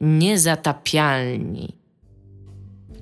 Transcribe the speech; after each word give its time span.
Niezatapialni. 0.00 1.76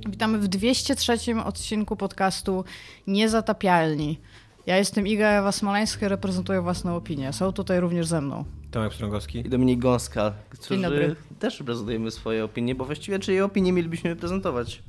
Witamy 0.08 0.39
w 0.39 0.48
203 0.48 1.19
odcinku 1.44 1.97
podcastu 1.97 2.65
Niezatapialni. 3.06 4.19
Ja 4.67 4.77
jestem 4.77 5.06
Iga 5.06 5.29
Ewa 5.29 5.53
Smoleńska, 5.53 6.08
reprezentuję 6.08 6.61
własną 6.61 6.96
opinię. 6.96 7.32
Są 7.32 7.53
tutaj 7.53 7.80
również 7.80 8.06
ze 8.06 8.21
mną. 8.21 8.45
Tomek 8.71 8.90
Pstrągowski. 8.92 9.38
I 9.38 9.48
Dominik 9.48 9.79
Gąska, 9.80 10.30
Dzień 10.30 10.61
którzy 10.61 10.82
dobry. 10.82 11.16
też 11.38 11.62
prezentujemy 11.62 12.11
swoje 12.11 12.45
opinie, 12.45 12.74
bo 12.74 12.84
właściwie 12.84 13.19
czyje 13.19 13.44
opinie 13.44 13.72
mielibyśmy 13.72 14.17
prezentować? 14.17 14.83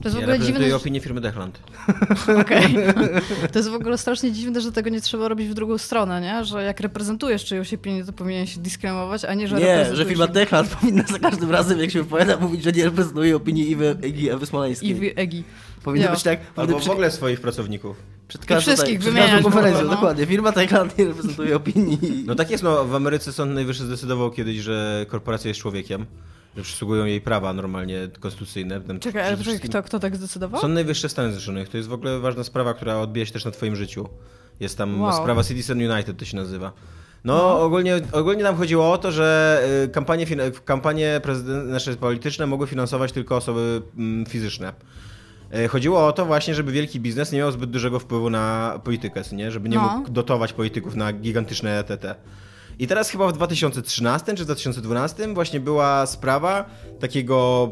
To 0.00 0.08
jest 0.08 0.16
w 0.16 0.22
ogóle 0.22 0.38
dziwne, 0.38 0.76
opinię 0.76 1.00
firmy 1.00 1.20
Dechland. 1.20 1.60
że... 2.26 2.36
Okej. 2.40 2.76
To 3.52 3.58
jest 3.58 3.68
w 3.70 3.74
ogóle 3.74 3.98
strasznie 3.98 4.32
dziwne, 4.32 4.60
że 4.60 4.72
tego 4.72 4.90
nie 4.90 5.00
trzeba 5.00 5.28
robić 5.28 5.48
w 5.48 5.54
drugą 5.54 5.78
stronę, 5.78 6.20
nie? 6.20 6.44
Że 6.44 6.62
jak 6.62 6.80
reprezentujesz 6.80 7.44
czyjąś 7.44 7.74
opinię, 7.74 8.04
to 8.04 8.12
powinien 8.12 8.46
się 8.46 8.60
disklamować, 8.60 9.24
a 9.24 9.34
nie, 9.34 9.48
że 9.48 9.56
Nie, 9.56 9.96
że 9.96 10.04
firma 10.04 10.28
Techland 10.28 10.68
powinna 10.80 11.02
za 11.02 11.18
każdym 11.18 11.50
razem, 11.50 11.80
jak 11.80 11.90
się 11.90 12.02
wypowiada, 12.02 12.36
mówić, 12.36 12.62
że 12.62 12.72
nie 12.72 12.84
reprezentuje 12.84 13.36
opinii 13.36 13.70
Iwy, 13.70 13.96
Igi 14.06 14.30
Ewy 14.30 14.46
Smoleńskiej. 14.46 14.90
I 14.90 14.94
wy- 14.94 15.16
Egi. 15.16 15.44
Powinno 15.84 16.10
być 16.10 16.22
tak, 16.22 16.40
Albo 16.40 16.72
powinno 16.72 16.80
w 16.80 16.90
ogóle 16.90 17.10
swoich 17.10 17.40
pracowników. 17.40 17.96
przed 18.28 18.46
każdą, 18.46 18.72
wszystkich 18.72 18.94
tak, 18.94 19.00
przed 19.00 19.14
wymieniać 19.14 19.38
ogóle, 19.38 19.42
konferencją, 19.42 19.84
no. 19.84 19.90
dokładnie. 19.90 20.26
Firma 20.26 20.52
Techland 20.52 20.98
nie 20.98 21.04
reprezentuje 21.04 21.56
opinii. 21.56 21.98
No 22.26 22.34
tak 22.34 22.50
jest, 22.50 22.62
no 22.62 22.84
w 22.84 22.94
Ameryce 22.94 23.32
Sąd 23.32 23.54
Najwyższy 23.54 23.84
zdecydował 23.84 24.30
kiedyś, 24.30 24.56
że 24.56 25.06
korporacja 25.08 25.48
jest 25.48 25.60
człowiekiem, 25.60 26.06
że 26.56 26.62
przysługują 26.62 27.04
jej 27.04 27.20
prawa 27.20 27.52
normalnie 27.52 28.08
konstytucyjne. 28.20 28.80
Tam 28.80 29.00
Czekaj, 29.00 29.22
ale 29.26 29.36
wszystkim- 29.36 29.70
kto, 29.70 29.82
kto 29.82 29.98
tak 30.00 30.16
zdecydował? 30.16 30.60
Sąd 30.60 30.74
Najwyższy 30.74 31.08
Stanów 31.08 31.32
Zjednoczonych 31.32 31.68
to 31.68 31.76
jest 31.76 31.88
w 31.88 31.92
ogóle 31.92 32.18
ważna 32.20 32.44
sprawa, 32.44 32.74
która 32.74 32.96
odbija 32.98 33.26
się 33.26 33.32
też 33.32 33.44
na 33.44 33.50
twoim 33.50 33.76
życiu. 33.76 34.08
Jest 34.60 34.78
tam 34.78 35.00
Wow. 35.00 35.12
sprawa 35.22 35.44
Citizen 35.44 35.90
United, 35.92 36.16
to 36.18 36.24
się 36.24 36.36
nazywa. 36.36 36.72
No, 37.24 37.60
Ogólnie, 37.60 38.00
ogólnie 38.12 38.42
nam 38.42 38.56
chodziło 38.56 38.92
o 38.92 38.98
to, 38.98 39.12
że 39.12 39.60
y, 39.84 39.88
kampanie, 39.88 40.26
kampanie 40.64 41.20
nasze 41.66 41.96
polityczne 41.96 42.46
mogły 42.46 42.66
finansować 42.66 43.12
tylko 43.12 43.36
osoby 43.36 43.82
mm, 43.98 44.26
fizyczne. 44.26 44.72
Y, 45.64 45.68
Chodziło 45.68 46.06
o 46.06 46.12
to 46.12 46.26
właśnie, 46.26 46.54
żeby 46.54 46.72
wielki 46.72 47.00
biznes 47.00 47.32
nie 47.32 47.38
miał 47.38 47.52
zbyt 47.52 47.70
dużego 47.70 47.98
wpływu 47.98 48.30
na 48.30 48.78
politykę, 48.84 49.22
nie? 49.32 49.50
żeby 49.50 49.68
nie 49.68 49.76
No. 49.76 49.96
mógł 49.98 50.10
dotować 50.10 50.52
polityków 50.52 50.96
na 50.96 51.12
gigantyczne 51.12 51.78
ETT. 51.78 52.14
I 52.82 52.86
teraz 52.86 53.10
chyba 53.10 53.28
w 53.28 53.32
2013 53.32 54.34
czy 54.34 54.44
2012 54.44 55.34
właśnie 55.34 55.60
była 55.60 56.06
sprawa 56.06 56.64
takiego 57.00 57.68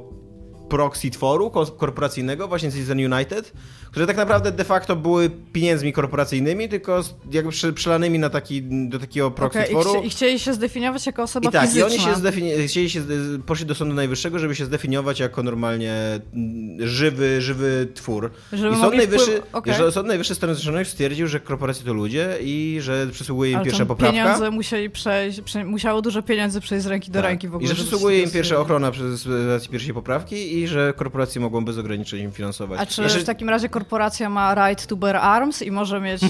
proxy 0.70 1.10
tworu 1.10 1.50
ko- 1.50 1.66
korporacyjnego, 1.66 2.48
właśnie 2.48 2.72
Citizen 2.72 3.12
United, 3.12 3.52
które 3.90 4.06
tak 4.06 4.16
naprawdę 4.16 4.52
de 4.52 4.64
facto 4.64 4.96
były 4.96 5.30
pieniędzmi 5.52 5.92
korporacyjnymi, 5.92 6.68
tylko 6.68 7.04
jakby 7.32 7.52
przelanymi 7.74 8.18
na 8.18 8.30
taki, 8.30 8.62
do 8.62 8.98
takiego 8.98 9.30
proxy 9.30 9.62
i, 9.62 9.70
tworu. 9.70 9.90
chcie, 9.90 10.06
I 10.06 10.10
chcieli 10.10 10.38
się 10.38 10.54
zdefiniować 10.54 11.06
jako 11.06 11.22
osoba 11.22 11.48
I 11.50 11.52
tak, 11.52 11.62
fizyczna. 11.66 11.88
i 11.88 11.92
oni 11.92 12.00
się 12.00 12.20
zdefini- 12.20 12.66
chcieli 12.66 12.90
się, 12.90 13.02
poszli 13.46 13.66
do 13.66 13.74
Sądu 13.74 13.94
Najwyższego, 13.94 14.38
żeby 14.38 14.54
się 14.54 14.64
zdefiniować 14.64 15.20
jako 15.20 15.42
normalnie 15.42 15.94
mm, 16.34 16.88
żywy, 16.88 17.40
żywy 17.40 17.88
twór. 17.94 18.30
Żeby 18.52 18.76
I 18.76 18.80
Sąd 18.80 18.96
Najwyższy, 18.96 19.42
wpływ- 19.52 19.76
że 19.76 19.92
Sąd 19.92 20.08
Najwyższy 20.08 20.34
Stanów 20.34 20.56
Zjednoczonych 20.56 20.88
stwierdził, 20.88 21.26
że 21.28 21.40
korporacje 21.40 21.84
to 21.86 21.92
ludzie 21.92 22.36
i 22.42 22.78
że 22.80 23.06
przysługuje 23.12 23.50
im 23.50 23.56
Ale 23.56 23.64
pierwsza 23.64 23.86
poprawka. 23.86 24.16
pieniądze 24.22 24.50
musieli 24.50 24.90
przejść, 24.90 25.40
prze, 25.40 25.64
musiało 25.64 26.02
dużo 26.02 26.22
pieniędzy 26.22 26.60
przejść 26.60 26.84
z 26.84 26.86
ręki 26.86 27.10
do 27.10 27.18
Tak. 27.20 27.28
ręki 27.30 27.48
w 27.48 27.54
ogóle. 27.54 27.64
I 27.64 27.68
że 27.68 27.74
przysługuje 27.74 28.22
im 28.22 28.30
pierwsza 28.30 28.58
ochrona 28.58 28.90
przez 28.90 29.26
racji 29.48 29.70
pierwszej 29.70 29.94
poprawki 29.94 30.59
i 30.60 30.66
że 30.68 30.92
korporacje 30.96 31.40
mogą 31.40 31.64
bez 31.64 31.78
ograniczeń 31.78 32.20
im 32.20 32.32
finansować. 32.32 32.80
A 32.80 32.86
czy 32.86 33.02
Jeszcze- 33.02 33.18
w 33.18 33.24
takim 33.24 33.48
razie 33.48 33.68
korporacja 33.68 34.30
ma 34.30 34.54
right 34.54 34.86
to 34.86 34.96
bear 34.96 35.16
arms 35.16 35.62
i 35.62 35.70
może 35.70 36.00
mieć 36.00 36.22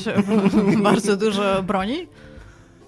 bardzo 0.82 1.16
dużo 1.16 1.62
broni? 1.62 2.06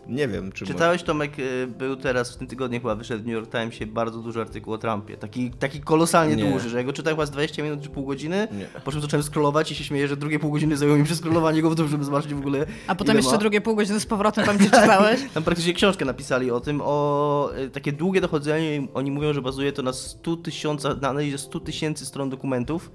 Nie 0.09 0.29
wiem, 0.29 0.53
czy 0.53 0.67
Czytałeś, 0.67 1.03
Tomek, 1.03 1.39
y, 1.39 1.67
był 1.79 1.97
teraz 1.97 2.33
w 2.35 2.37
tym 2.37 2.47
tygodniu 2.47 2.81
chyba 2.81 2.95
wyszedł 2.95 3.23
w 3.23 3.27
New 3.27 3.35
York 3.35 3.51
Timesie 3.51 3.87
bardzo 3.87 4.19
duży 4.19 4.41
artykuł 4.41 4.75
o 4.75 4.79
Trumpie. 4.79 5.17
Taki, 5.17 5.51
taki 5.51 5.81
kolosalnie 5.81 6.37
Nie. 6.37 6.53
duży, 6.53 6.69
że 6.71 6.77
ja 6.79 6.85
go 6.85 6.93
czytałem 6.93 7.17
chyba 7.17 7.27
z 7.27 7.31
20 7.31 7.63
minut 7.63 7.83
czy 7.83 7.89
pół 7.89 8.07
godziny, 8.07 8.49
Nie. 8.53 8.67
po 8.85 8.93
czym 8.93 9.01
zacząłem 9.01 9.23
scrollować 9.23 9.71
i 9.73 9.75
się 9.75 9.85
śmieję, 9.85 10.09
że 10.09 10.17
drugie 10.17 10.39
pół 10.39 10.53
godziny 10.53 10.77
zajęło 10.77 10.99
mi 10.99 11.05
przescrollowanie 11.05 11.63
go 11.63 11.71
w 11.71 11.77
tym, 11.77 11.89
żeby 11.89 12.05
zobaczyć 12.05 12.35
w 12.35 12.39
ogóle 12.39 12.67
A 12.87 12.95
potem 12.95 13.13
ile 13.13 13.19
jeszcze 13.21 13.33
ma. 13.33 13.39
drugie 13.39 13.61
pół 13.61 13.77
godziny 13.77 14.01
z 14.01 14.07
powrotem 14.07 14.45
tam, 14.45 14.57
gdzie 14.57 14.65
czytałeś? 14.67 15.21
Tam 15.35 15.43
praktycznie 15.43 15.75
książkę 15.75 16.05
napisali 16.05 16.51
o 16.51 16.61
tym, 16.61 16.81
o 16.85 17.51
y, 17.59 17.71
takie 17.71 17.93
długie 17.93 18.21
dochodzenie. 18.21 18.87
Oni 18.95 19.11
mówią, 19.11 19.33
że 19.33 19.43
bazuje 19.43 19.73
to 19.73 19.83
na 19.83 19.93
100 19.93 20.37
tysiącach, 20.37 21.01
na 21.01 21.09
analizie 21.09 21.39
100 21.39 21.61
tysięcy 21.61 22.07
stron 22.07 22.31
dokumentów, 22.31 22.91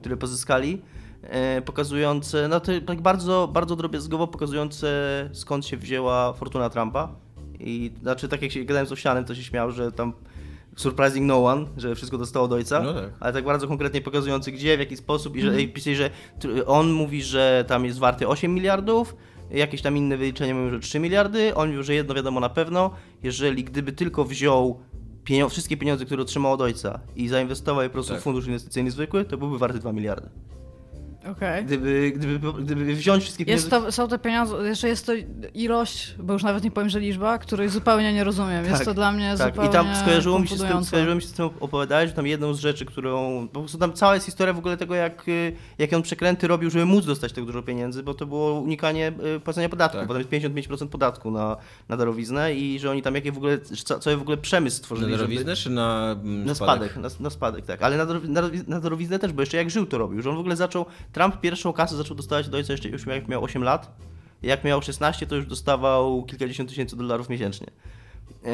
które 0.00 0.16
pozyskali, 0.16 0.82
pokazujące, 1.64 2.48
no 2.48 2.60
to 2.60 2.72
tak 2.86 3.00
bardzo, 3.00 3.48
bardzo 3.52 3.76
drobiazgowo 3.76 4.26
pokazujące 4.26 4.88
skąd 5.32 5.66
się 5.66 5.76
wzięła 5.76 6.32
fortuna 6.32 6.70
Trumpa. 6.70 7.08
I 7.60 7.90
znaczy, 8.02 8.28
tak 8.28 8.42
jak 8.42 8.52
się 8.52 8.64
gadałem 8.64 8.86
z 8.86 8.92
Owsianem, 8.92 9.24
to 9.24 9.34
się 9.34 9.42
śmiał, 9.42 9.70
że 9.70 9.92
tam 9.92 10.12
surprising 10.76 11.26
no 11.26 11.44
one, 11.44 11.66
że 11.76 11.94
wszystko 11.94 12.18
dostało 12.18 12.48
do 12.48 12.54
ojca, 12.56 12.82
No 12.82 12.94
tak. 12.94 13.10
ale 13.20 13.32
tak 13.32 13.44
bardzo 13.44 13.68
konkretnie 13.68 14.00
pokazujący 14.00 14.52
gdzie, 14.52 14.76
w 14.76 14.80
jaki 14.80 14.96
sposób 14.96 15.36
i 15.36 15.40
że 15.42 15.62
i 15.62 15.68
pisali, 15.68 15.96
że 15.96 16.10
on 16.66 16.92
mówi, 16.92 17.22
że 17.22 17.64
tam 17.68 17.84
jest 17.84 17.98
warty 17.98 18.28
8 18.28 18.54
miliardów, 18.54 19.16
jakieś 19.50 19.82
tam 19.82 19.96
inne 19.96 20.16
wyliczenia 20.16 20.54
mówią, 20.54 20.70
że 20.70 20.80
3 20.80 20.98
miliardy, 21.00 21.54
on 21.54 21.68
mówił, 21.68 21.82
że 21.82 21.94
jedno 21.94 22.14
wiadomo 22.14 22.40
na 22.40 22.48
pewno, 22.48 22.90
jeżeli 23.22 23.64
gdyby 23.64 23.92
tylko 23.92 24.24
wziął 24.24 24.80
pienio- 25.24 25.48
wszystkie 25.50 25.76
pieniądze, 25.76 26.04
które 26.04 26.22
otrzymał 26.22 26.52
od 26.52 26.60
ojca 26.60 27.00
i 27.16 27.28
zainwestował 27.28 27.82
je 27.82 27.88
po 27.88 27.92
prostu 27.92 28.12
Tak. 28.12 28.20
w 28.20 28.24
fundusz 28.24 28.46
inwestycyjny 28.46 28.90
zwykły, 28.90 29.24
to 29.24 29.38
byłby 29.38 29.58
warty 29.58 29.78
2 29.78 29.92
miliardy. 29.92 30.28
Okej. 31.28 31.64
Gdyby, 31.64 32.12
gdyby, 32.16 32.52
gdyby 32.62 32.94
wziąć 32.94 33.22
wszystkie 33.22 33.44
Jest 33.44 33.70
pieniądze... 33.70 33.86
to, 33.86 33.92
są 33.92 34.08
te 34.08 34.18
pieniądze, 34.18 34.68
jeszcze 34.68 34.88
jest 34.88 35.06
to 35.06 35.12
ilość, 35.54 36.14
bo 36.18 36.32
już 36.32 36.42
nawet 36.42 36.64
nie 36.64 36.70
powiem, 36.70 36.88
że 36.88 37.00
liczba, 37.00 37.38
której 37.38 37.68
zupełnie 37.68 38.12
nie 38.12 38.24
rozumiem. 38.24 38.64
Jest 38.64 38.76
Tak, 38.76 38.84
to 38.84 38.94
dla 38.94 39.12
mnie 39.12 39.34
Tak, 39.38 39.48
zupełnie 39.54 39.70
i 39.70 39.72
tam 39.72 39.96
skojarzyło 39.96 40.38
mi, 40.38 40.48
się 40.48 40.56
z 40.56 40.62
tym, 40.62 40.84
skojarzyło 40.84 41.14
mi 41.14 41.22
się 41.22 41.28
z 41.28 41.32
tym 41.32 41.50
opowiadałeś, 41.60 42.10
że 42.10 42.16
tam 42.16 42.26
jedną 42.26 42.54
z 42.54 42.60
rzeczy, 42.60 42.84
którą. 42.84 43.48
Po 43.48 43.60
prostu 43.60 43.78
tam 43.78 43.92
cała 43.92 44.14
jest 44.14 44.26
historia 44.26 44.54
w 44.54 44.58
ogóle 44.58 44.76
tego, 44.76 44.94
jak, 44.94 45.28
y, 45.28 45.52
jak 45.78 45.92
on 45.92 46.02
przekręty 46.02 46.48
robił, 46.48 46.70
żeby 46.70 46.84
móc 46.84 47.06
dostać 47.06 47.32
tak 47.32 47.44
dużo 47.44 47.62
pieniędzy, 47.62 48.02
bo 48.02 48.14
to 48.14 48.26
było 48.26 48.60
unikanie 48.60 49.12
y, 49.36 49.40
płacenia 49.40 49.68
podatku, 49.68 49.98
Tak. 49.98 50.08
bo 50.08 50.14
tam 50.14 50.20
jest 50.20 50.30
55% 50.30 50.88
podatku 50.88 51.30
na, 51.30 51.56
na 51.88 51.96
darowiznę 51.96 52.54
i 52.54 52.78
że 52.78 52.90
oni 52.90 53.02
tam 53.02 53.14
jakie 53.14 53.32
w 53.32 53.36
ogóle, 53.36 53.58
cały 54.00 54.16
w 54.16 54.22
ogóle 54.22 54.36
przemysł 54.36 54.76
Na 54.76 54.78
stworzyli. 54.78 55.10
darowiznę 55.12 55.56
czy 55.56 55.70
na, 55.70 56.16
mm, 56.22 56.44
Na 56.44 56.54
spadek, 56.54 56.96
na, 56.96 57.08
na 57.20 57.30
spadek, 57.30 57.66
tak. 57.66 57.82
Ale 57.82 57.96
na, 57.96 58.04
na, 58.04 58.42
na 58.66 58.80
darowiznę 58.80 59.18
też, 59.18 59.32
bo 59.32 59.42
jeszcze 59.42 59.56
jak 59.56 59.70
żył 59.70 59.86
to 59.86 59.98
robił, 59.98 60.22
że 60.22 60.30
on 60.30 60.36
w 60.36 60.40
ogóle 60.40 60.56
zaczął, 60.56 60.86
Trump 61.12 61.40
pierwszą 61.40 61.72
kasę 61.72 61.96
zaczął 61.96 62.16
dostawać 62.16 62.48
do 62.48 62.56
ojca 62.56 62.72
jeszcze 62.72 62.88
już 62.88 63.06
jak 63.06 63.28
miał 63.28 63.44
8 63.44 63.62
lat. 63.64 63.96
Jak 64.42 64.64
miał 64.64 64.82
16, 64.82 65.26
to 65.26 65.36
już 65.36 65.46
dostawał 65.46 66.24
kilkadziesiąt 66.24 66.68
tysięcy 66.68 66.96
dolarów 66.96 67.28
miesięcznie. 67.28 67.66
Yy, 68.44 68.50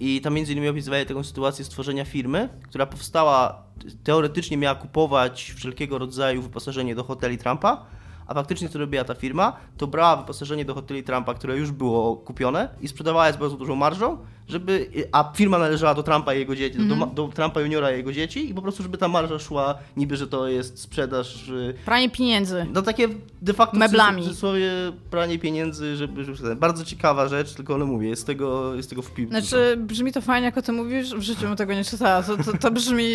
I 0.00 0.20
tam 0.20 0.34
między 0.34 0.52
innymi 0.52 0.68
opisywali 0.68 1.06
taką 1.06 1.24
sytuację 1.24 1.64
stworzenia 1.64 2.04
firmy, 2.04 2.48
która 2.62 2.86
powstała, 2.86 3.62
teoretycznie 4.04 4.56
miała 4.56 4.74
kupować 4.74 5.52
wszelkiego 5.56 5.98
rodzaju 5.98 6.42
wyposażenie 6.42 6.94
do 6.94 7.04
hoteli 7.04 7.38
Trumpa, 7.38 7.86
a 8.28 8.34
faktycznie 8.34 8.68
co 8.68 8.78
robiła 8.78 9.04
ta 9.04 9.14
firma, 9.14 9.56
to 9.76 9.86
brała 9.86 10.16
wyposażenie 10.16 10.64
do 10.64 10.74
hoteli 10.74 11.02
Trumpa, 11.02 11.34
które 11.34 11.56
już 11.56 11.70
było 11.70 12.16
kupione 12.16 12.68
i 12.80 12.88
sprzedawała 12.88 13.26
je 13.26 13.32
z 13.32 13.36
bardzo 13.36 13.56
dużą 13.56 13.76
marżą, 13.76 14.18
żeby, 14.48 14.90
a 15.12 15.32
firma 15.34 15.58
należała 15.58 15.94
do 15.94 16.02
Trumpa 16.02 16.34
i 16.34 16.38
jego 16.38 16.56
dzieci, 16.56 16.78
do, 16.78 17.06
do 17.06 17.28
Trumpa 17.28 17.60
juniora 17.60 17.92
i 17.92 17.96
jego 17.96 18.12
dzieci 18.12 18.50
i 18.50 18.54
po 18.54 18.62
prostu, 18.62 18.82
żeby 18.82 18.98
ta 18.98 19.08
marża 19.08 19.38
szła 19.38 19.74
niby, 19.96 20.16
że 20.16 20.26
to 20.26 20.48
jest 20.48 20.78
sprzedaż 20.80 21.48
y, 21.48 21.74
Pranie 21.84 22.10
pieniędzy. 22.10 22.66
no 22.72 22.82
takie 22.82 23.08
de 23.42 23.52
facto 23.52 23.76
Meblami. 23.78 24.22
w 24.22 24.24
cudzysłowie 24.24 24.70
pranie 25.10 25.38
pieniędzy, 25.38 25.96
żeby, 25.96 26.24
żeby 26.24 26.56
bardzo 26.56 26.84
ciekawa 26.84 27.28
rzecz, 27.28 27.54
tylko 27.54 27.78
no 27.78 27.86
mówię, 27.86 28.08
jest 28.08 28.26
tego, 28.26 28.74
jest 28.74 28.90
tego 28.90 29.02
w 29.02 29.10
piłce. 29.10 29.40
Znaczy, 29.40 29.76
brzmi 29.76 30.12
to 30.12 30.20
fajnie, 30.20 30.44
jak 30.44 30.58
o 30.58 30.62
tym 30.62 30.74
mówisz, 30.74 31.14
w 31.14 31.22
życiu 31.22 31.40
bym 31.40 31.56
tego 31.56 31.74
nie 31.74 31.84
czytała. 31.84 32.22
To, 32.22 32.36
to, 32.36 32.58
to 32.58 32.70
brzmi, 32.70 33.08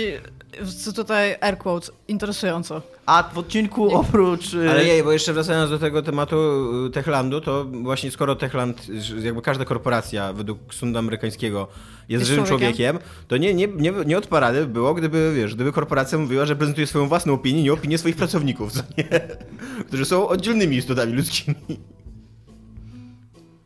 co 0.84 0.94
tutaj 0.94 1.36
air 1.41 1.58
quotes, 1.58 1.91
interesująco. 2.08 2.81
A 3.06 3.24
w 3.34 3.38
odcinku 3.38 3.96
oprócz... 3.96 4.53
y, 4.53 4.69
Ale 4.72 4.86
jej, 4.86 5.03
bo 5.03 5.12
jeszcze 5.12 5.34
wracając 5.34 5.69
do 5.69 5.80
tego 5.80 6.02
tematu 6.02 6.36
y, 6.86 6.90
Techlandu, 6.90 7.41
to 7.41 7.66
właśnie 7.66 8.12
skoro 8.12 8.36
Techland, 8.36 8.88
jakby 9.22 9.41
każda 9.41 9.66
korporacja 9.66 10.34
według 10.34 10.74
sądu 10.74 11.00
amerykańskiego 11.00 11.68
jest, 12.09 12.09
Jest 12.09 12.25
żywym 12.28 12.46
człowiekiem? 12.46 12.74
człowiekiem, 12.97 13.00
to 13.28 13.38
nie, 13.38 13.53
nie, 13.53 13.68
nie, 13.68 13.94
nie 14.06 14.18
od 14.18 14.28
parady 14.28 14.66
było, 14.67 14.94
gdyby, 14.94 15.34
wiesz, 15.35 15.55
gdyby 15.55 15.72
korporacja 15.72 16.17
mówiła, 16.17 16.46
że 16.46 16.55
prezentuje 16.55 16.88
swoją 16.88 17.08
własną 17.08 17.34
opinię, 17.34 17.64
nie 17.64 17.73
opinię 17.73 17.97
swoich 17.97 18.16
pracowników, 18.16 18.72
co 18.72 18.82
nie? 18.97 19.03
którzy 19.88 20.05
są 20.05 20.28
oddzielnymi 20.28 20.78
istotami 20.78 21.14
ludzkimi. 21.14 21.55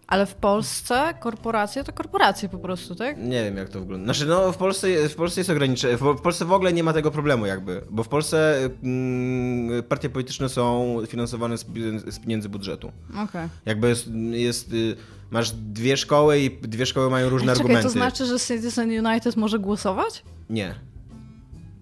Ale 0.07 0.25
w 0.25 0.36
Polsce 0.36 1.13
korporacje 1.19 1.83
to 1.83 1.94
korporacje 1.94 2.50
po 2.50 2.57
prostu, 2.57 2.95
tak? 2.95 3.18
Nie 3.18 3.44
wiem, 3.44 3.57
jak 3.57 3.69
to 3.69 3.80
wygląda. 3.80 4.06
Znaczy, 4.06 4.25
no, 4.25 4.51
w 4.51 4.57
Polsce, 4.57 5.09
w 5.09 5.15
Polsce 5.15 5.39
jest 5.42 5.50
ograniczenie. 5.50 5.98
W 5.98 6.21
Polsce 6.21 6.45
w 6.45 6.51
ogóle 6.51 6.74
nie 6.74 6.83
ma 6.83 6.94
tego 6.94 7.12
problemu, 7.12 7.45
jakby. 7.45 7.81
Bo 7.89 8.04
w 8.04 8.07
Polsce 8.07 8.59
mm, 8.83 9.83
partie 9.83 10.09
polityczne 10.09 10.50
są 10.50 10.98
finansowane 11.07 11.57
z, 11.57 11.65
z 12.07 12.19
pieniędzy 12.19 12.50
budżetu. 12.50 12.92
Okej. 13.24 13.50
Jakby 13.65 13.89
jest, 13.89 14.09
jest. 14.31 14.74
y, 14.74 14.95
Masz 15.31 15.51
dwie 15.51 15.98
szkoły 15.98 16.39
i 16.39 16.51
dwie 16.62 16.86
szkoły 16.86 17.10
mają 17.10 17.30
różne 17.30 17.48
Czekaj, 17.48 17.62
argumenty. 17.62 17.83
to 17.83 17.89
znaczy, 17.89 18.25
że 18.25 18.39
Citizen 18.39 19.06
United 19.06 19.36
może 19.36 19.60
głosować? 19.60 20.24
Nie. 20.50 20.75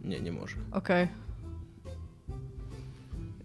Nie, 0.03 0.21
nie 0.21 0.31
może. 0.31 0.55
Okej. 0.71 1.07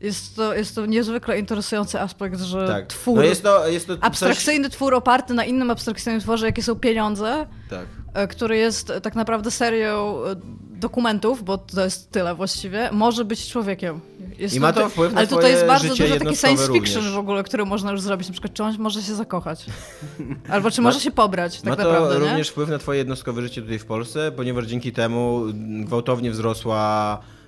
Jest 0.01 0.37
to, 0.37 0.55
jest 0.55 0.75
to 0.75 0.87
niezwykle 0.87 1.39
interesujący 1.39 2.01
aspekt, 2.01 2.41
że 2.41 2.67
Tak. 2.69 2.87
twór, 2.87 3.17
No 3.17 3.23
jest 3.25 3.43
to, 3.43 3.69
jest 3.69 3.87
to 3.87 3.95
coś- 3.97 4.05
abstrakcyjny 4.05 4.71
twór 4.71 4.95
oparty 4.95 5.35
na 5.35 5.45
innym 5.45 5.71
abstrakcyjnym 5.71 6.21
tworze, 6.21 6.47
jakie 6.47 6.63
są 6.63 6.75
pieniądze, 6.75 7.47
Tak. 7.71 7.87
e, 8.15 8.29
który 8.29 8.57
jest 8.57 8.93
tak 9.03 9.15
naprawdę 9.15 9.51
serią 9.51 10.17
e, 10.27 10.37
dokumentów, 10.81 11.45
bo 11.45 11.59
to 11.59 11.85
jest 11.85 12.11
tyle 12.11 12.35
właściwie, 12.35 12.89
może 12.93 13.25
być 13.25 13.49
człowiekiem. 13.49 14.01
Jest 14.39 14.55
I 14.55 14.61
ma 14.61 14.73
to 14.73 14.89
wpływ 14.89 15.13
na 15.13 15.19
Ale 15.19 15.27
tutaj 15.29 15.51
jest 15.51 15.67
bardzo 15.67 15.89
dużo 15.89 16.17
taki 16.19 16.37
science 16.37 16.73
fiction 16.73 16.95
również. 17.03 17.13
w 17.15 17.19
ogóle, 17.19 17.43
który 17.45 17.65
można 17.65 17.91
już 17.93 18.01
zrobić. 18.01 18.29
Na 18.29 18.33
przykład, 18.33 18.55
czy 18.55 18.63
on 18.63 18.75
może 18.79 19.03
się 19.03 19.15
zakochać. 19.15 19.67
Albo 20.53 20.71
czy 20.71 20.83
może 20.83 21.01
się 21.01 21.11
pobrać, 21.11 21.61
tak 21.61 21.65
Ma 21.71 21.77
to 21.77 21.83
naprawdę, 21.83 22.15
nie? 22.21 22.21
również 22.31 22.49
wpływ 22.49 22.69
na 22.69 22.79
twoje 22.79 22.99
jednostkowe 22.99 23.43
życie 23.43 23.63
tutaj 23.63 23.79
w 23.79 23.85
Polsce, 23.87 24.33
ponieważ 24.33 24.67
dzięki 24.67 24.93
temu 24.93 25.43
gwałtownie 25.85 26.31
wzrosła, 26.31 27.19
e, 27.37 27.40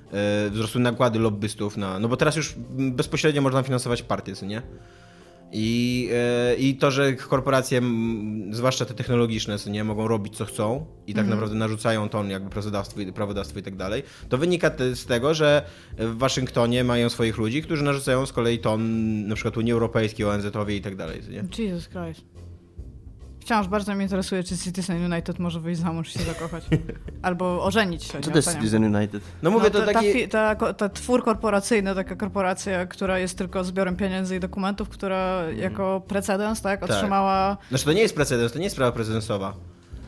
wzrosły 0.51 0.81
nakłady 0.81 1.19
lobbystów 1.19 1.77
na... 1.77 1.99
No 1.99 2.09
bo 2.09 2.17
teraz 2.17 2.37
już 2.37 2.55
bezpośrednio 2.79 3.43
można 3.43 3.63
finansować 3.63 4.03
partie, 4.03 4.35
co 4.35 4.47
nie? 4.47 4.63
I, 5.55 6.09
e, 6.13 6.55
I 6.57 6.77
to, 6.77 6.91
że 6.91 7.13
korporacje, 7.13 7.81
zwłaszcza 8.51 8.85
te 8.85 8.95
technologiczne, 8.95 9.57
nie, 9.71 9.85
mogą 9.85 10.09
robić 10.09 10.37
co 10.37 10.45
chcą 10.45 10.87
i 11.07 11.15
tak 11.15 11.27
naprawdę 11.31 11.57
narzucają 11.57 12.09
ton 12.09 12.31
jakby 12.31 12.51
prawodawstwo, 12.51 13.01
i- 13.01 13.13
prawodawstwo 13.13 13.59
i 13.59 13.63
tak 13.63 13.77
dalej, 13.77 14.03
to 14.29 14.39
wynika 14.39 14.71
z 14.95 15.07
tego, 15.07 15.35
że 15.35 15.63
w 15.99 16.19
Waszyngtonie 16.19 16.85
mają 16.85 17.09
swoich 17.09 17.39
ludzi, 17.39 17.63
którzy 17.63 17.83
narzucają 17.85 18.27
z 18.27 18.33
kolei 18.33 18.59
ton 18.59 18.81
na 19.29 19.35
przykład 19.35 19.57
Unii 19.57 19.73
Europejskiej, 19.73 20.27
ONZ-owi 20.27 20.77
i 20.77 20.81
tak 20.81 20.97
dalej, 20.97 21.21
nie? 21.31 21.65
Jesus 21.65 21.89
Christ. 21.89 22.25
Wciąż 23.43 23.69
bardzo 23.69 23.95
mnie 23.95 24.03
interesuje, 24.03 24.45
czy 24.45 24.59
Citizen 24.59 25.13
United 25.13 25.39
może 25.39 25.61
wyjść 25.61 25.81
za 25.81 25.93
mąż 25.93 26.09
i 26.17 26.19
się 26.19 26.25
zakochać. 26.25 26.65
Albo 27.23 27.65
ożenić 27.65 28.05
się. 28.05 28.21
Co 28.21 28.31
to 28.31 28.37
jest. 28.37 28.53
Citizen 28.55 28.95
United? 28.97 29.23
No 29.43 29.51
mówię, 29.51 29.71
to 29.71 29.87
ta, 29.87 29.93
taki... 29.93 30.29
ta, 30.29 30.55
ko- 30.55 30.75
ta 30.75 30.89
twór 30.89 31.25
korporacyjny, 31.25 31.95
taka 31.95 32.17
korporacja, 32.17 32.87
która 32.87 33.19
jest 33.19 33.39
tylko 33.39 33.65
zbiorem 33.65 33.97
pieniędzy 33.97 34.37
i 34.37 34.41
dokumentów, 34.41 34.89
która 34.89 35.43
jako 35.51 36.03
precedens, 36.09 36.61
tak, 36.61 36.83
otrzymała... 36.83 37.57
Znaczy 37.69 37.85
to 37.85 37.93
nie 37.93 38.01
jest 38.03 38.15
precedens, 38.15 38.53
to 38.53 38.59
nie 38.59 38.65
jest 38.65 38.77
sprawa 38.77 38.93
precedensowa. 38.93 39.53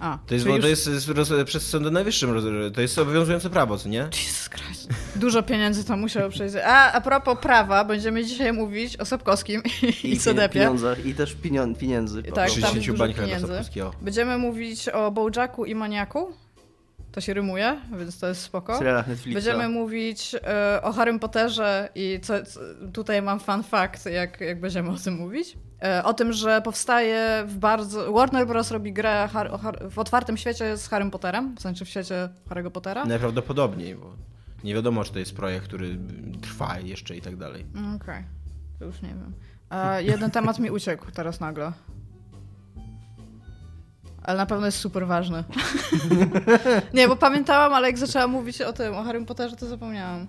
A, 0.01 0.19
To 0.27 0.35
jest, 0.35 0.47
czyli 0.47 0.61
to 0.61 0.69
już- 0.69 0.87
jest 0.87 1.09
roz, 1.09 1.33
przez 1.45 1.69
Sąd 1.69 1.93
Najwyższym, 1.93 2.31
roz, 2.31 2.45
to 2.75 2.81
jest 2.81 2.99
obowiązujące 2.99 3.51
prawo, 3.51 3.79
co 3.79 3.89
nie? 3.89 3.99
Jesus 3.99 4.49
Christ. 4.51 4.89
Dużo 5.17 5.43
pieniędzy 5.43 5.85
to 5.85 5.97
musiało 5.97 6.31
przejść. 6.31 6.55
A, 6.65 6.93
a 6.93 7.01
propos 7.01 7.39
prawa, 7.39 7.85
będziemy 7.85 8.25
dzisiaj 8.25 8.53
mówić 8.53 8.97
o 8.97 9.05
Sapkowskim 9.05 9.63
i, 10.03 10.13
i 10.13 10.19
CDP-ie. 10.19 10.65
pieniądzach 10.65 11.07
i 11.07 11.15
też 11.15 11.37
pienią- 11.37 11.75
pieniędzy. 11.77 12.23
Tak, 12.23 12.35
tam 12.35 12.45
jest 12.45 12.55
60 12.55 12.87
dużo 12.87 13.15
pieniędzy. 13.15 13.53
Będziemy 14.03 14.39
mówić 14.39 14.89
o 14.89 15.11
Bojacku 15.11 15.65
i 15.65 15.75
Maniaku. 15.75 16.33
To 17.13 17.21
się 17.21 17.35
rymuje, 17.35 17.77
więc 17.99 18.19
to 18.19 18.27
jest 18.27 18.41
spoko. 18.43 18.81
Będziemy 19.27 19.69
mówić 19.69 20.35
e, 20.35 20.83
o 20.83 20.93
Harrym 20.93 21.19
Potterze 21.19 21.89
i 21.95 22.21
co, 22.23 22.45
co, 22.45 22.61
tutaj 22.93 23.23
mam 23.23 23.41
fun 23.41 23.63
fact, 23.63 24.07
jak, 24.07 24.41
jak 24.41 24.61
będziemy 24.61 24.91
o 24.91 24.97
tym 24.97 25.15
mówić. 25.15 25.57
E, 25.83 26.05
o 26.05 26.15
tym, 26.15 26.33
że 26.33 26.63
powstaje 26.63 27.45
w 27.47 27.59
bardzo... 27.59 28.13
Warner 28.13 28.47
Bros. 28.47 28.71
robi 28.71 28.93
grę 28.93 29.29
Har, 29.33 29.47
o 29.55 29.59
Har, 29.59 29.91
w 29.91 29.99
otwartym 29.99 30.37
świecie 30.37 30.77
z 30.77 30.89
Harrym 30.89 31.11
Potterem, 31.11 31.55
w 31.57 31.61
sensie 31.61 31.85
w 31.85 31.89
świecie 31.89 32.29
Harry'ego 32.51 32.71
Pottera. 32.71 33.05
Najprawdopodobniej, 33.05 33.95
bo 33.95 34.13
nie 34.65 34.75
wiadomo, 34.75 35.05
czy 35.05 35.13
to 35.13 35.19
jest 35.19 35.37
projekt, 35.37 35.67
który 35.67 35.99
trwa 36.43 36.79
jeszcze 36.79 37.17
i 37.17 37.21
tak 37.21 37.37
dalej. 37.37 37.67
Mm, 37.75 37.97
Okej, 37.97 38.25
to 38.79 38.85
już 38.85 39.03
nie 39.03 39.09
wiem. 39.09 39.35
E, 39.71 40.03
jeden 40.03 40.31
temat 40.31 40.59
mi 40.59 40.71
uciekł 40.71 41.11
teraz 41.11 41.41
nagle. 41.41 41.73
Ale 44.23 44.39
na 44.39 44.47
pewno 44.47 44.67
jest 44.67 44.79
super 44.79 45.07
ważny. 45.07 45.45
nie, 46.95 47.09
bo 47.09 47.17
pamiętałam, 47.17 47.73
ale 47.75 47.87
jak 47.87 47.99
zaczęłam 47.99 48.31
mówić 48.31 48.61
o 48.61 48.73
tym, 48.73 48.95
o 48.95 49.03
Harrym 49.03 49.27
Potterze, 49.27 49.57
to 49.57 49.67
zapomniałam. 49.67 50.27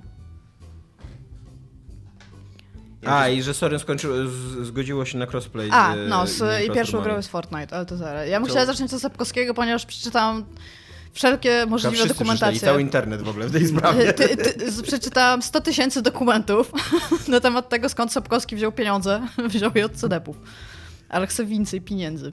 A, 3.05 3.29
i 3.29 3.41
że 3.41 3.53
skończył, 3.79 4.27
z, 4.27 4.31
zgodziło 4.67 5.05
się 5.05 5.17
na 5.17 5.27
crossplay. 5.27 5.69
A, 5.71 5.93
z, 5.93 6.09
no, 6.09 6.27
z 6.27 6.31
z, 6.31 6.41
innymi 6.41 6.65
i 6.65 6.71
pierwszą 6.71 7.01
grą 7.01 7.15
jest 7.15 7.29
Fortnite, 7.29 7.75
ale 7.75 7.85
to 7.85 7.97
zaraz. 7.97 8.29
Ja 8.29 8.39
musiałam 8.39 8.65
zacząć 8.65 8.93
od 8.93 9.01
Sapkowskiego, 9.01 9.53
ponieważ 9.53 9.85
przeczytałam 9.85 10.45
wszelkie 11.15 11.65
możliwe 11.69 11.95
przeczytali, 11.95 12.19
dokumentacje. 12.19 12.59
cały 12.59 12.81
internet 12.81 13.21
w 13.21 13.29
ogóle 13.29 13.47
w 13.47 13.51
tej 13.51 13.67
sprawie. 13.77 14.13
Ty, 14.13 14.37
ty, 14.37 14.71
z- 14.71 14.81
przeczytałam 14.81 15.41
100 15.41 15.61
tysięcy 15.61 16.01
dokumentów 16.01 16.71
na 17.27 17.39
temat 17.39 17.69
tego, 17.69 17.89
skąd 17.89 18.11
Sapkowski 18.11 18.55
wziął 18.55 18.71
pieniądze. 18.71 19.27
Wziął 19.49 19.71
je 19.75 19.85
od 19.85 19.91
CDP-ów. 19.91 20.37
Ale 21.09 21.27
chce 21.27 21.45
więcej 21.45 21.81
pieniędzy. 21.81 22.31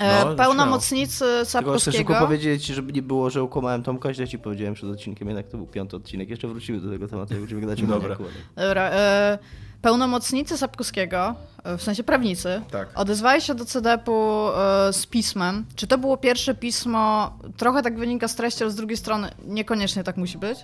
E, 0.00 0.24
No, 0.24 0.34
pełnomocnicy 0.34 1.18
Tylko 1.24 1.44
chcę 1.44 1.50
szybko 1.60 1.78
Sapkowskiego. 1.80 2.14
powiedzieć, 2.14 2.66
żeby 2.66 2.92
nie 2.92 3.02
było, 3.02 3.30
że 3.30 3.42
ukłamałem 3.42 3.82
Tomka, 3.82 4.14
źle 4.14 4.28
ci 4.28 4.38
powiedziałem 4.38 4.74
przed 4.74 4.90
odcinkiem, 4.90 5.28
jednak 5.28 5.48
to 5.48 5.56
był 5.56 5.66
piąty 5.66 5.96
odcinek. 5.96 6.28
Jeszcze 6.30 6.48
wrócimy 6.48 6.80
do 6.80 6.90
tego 6.90 7.08
tematu, 7.08 7.32
jak 7.32 7.40
będziemy 7.40 7.60
gadać 7.60 7.82
o 7.82 7.86
Dobra. 7.86 8.02
maniaku. 8.08 8.24
Dobra, 8.56 8.90
e, 8.90 9.38
pełnomocnicy 9.84 10.58
Sapkowskiego, 10.58 11.34
e, 11.64 11.76
w 11.78 11.82
sensie 11.82 12.04
prawnicy, 12.04 12.62
Tak. 12.70 12.88
odezwali 12.94 13.40
się 13.40 13.54
do 13.54 13.64
CDP-u 13.64 14.48
e, 14.48 14.92
z 14.92 15.06
pismem. 15.06 15.64
Czy 15.76 15.86
to 15.86 15.98
było 15.98 16.16
pierwsze 16.16 16.54
pismo, 16.54 17.32
trochę 17.56 17.82
tak 17.82 17.98
wynika 17.98 18.28
z 18.28 18.34
treści, 18.34 18.62
ale 18.62 18.72
z 18.72 18.74
drugiej 18.74 18.96
strony 18.96 19.30
niekoniecznie 19.46 20.04
tak 20.04 20.16
musi 20.16 20.38
być, 20.38 20.58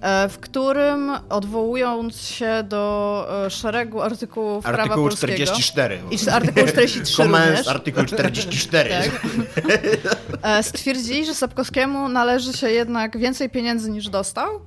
e, 0.00 0.28
w 0.28 0.38
którym 0.38 1.12
odwołując 1.28 2.20
się 2.20 2.64
do 2.68 3.26
szeregu 3.50 4.00
artykułów 4.02 4.64
prawa 4.64 4.82
Artykuł 4.82 5.04
polskiego 5.04 5.34
44. 5.34 6.00
i 6.10 6.30
artykuł 6.30 6.66
43 6.66 7.16
Komens, 7.22 7.68
artykuł 7.68 8.04
44. 8.04 8.90
tak, 10.42 10.64
stwierdzili, 10.64 11.26
że 11.26 11.34
Sapkowskiemu 11.34 12.08
należy 12.08 12.52
się 12.52 12.70
jednak 12.70 13.18
więcej 13.18 13.50
pieniędzy 13.50 13.90
niż 13.90 14.08
dostał. 14.08 14.60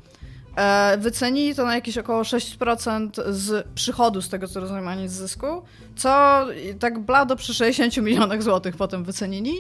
E, 0.56 0.98
Wycenili 0.98 1.56
to 1.56 1.66
na 1.66 1.76
jakieś 1.76 1.98
około 1.98 2.22
6% 2.22 3.10
z 3.30 3.68
przychodu, 3.76 4.22
z 4.22 4.30
tego 4.30 4.48
co 4.48 4.60
rozumiem, 4.60 4.88
a 4.88 4.96
nie 4.96 5.10
z 5.10 5.14
zysku, 5.14 5.48
co 5.96 6.46
i 6.72 6.76
tak 6.76 7.00
blado 7.00 7.36
przy 7.36 7.54
60 7.54 7.98
milionach 7.98 8.44
złotych 8.44 8.76
potem 8.78 9.04
wycenili, 9.04 9.54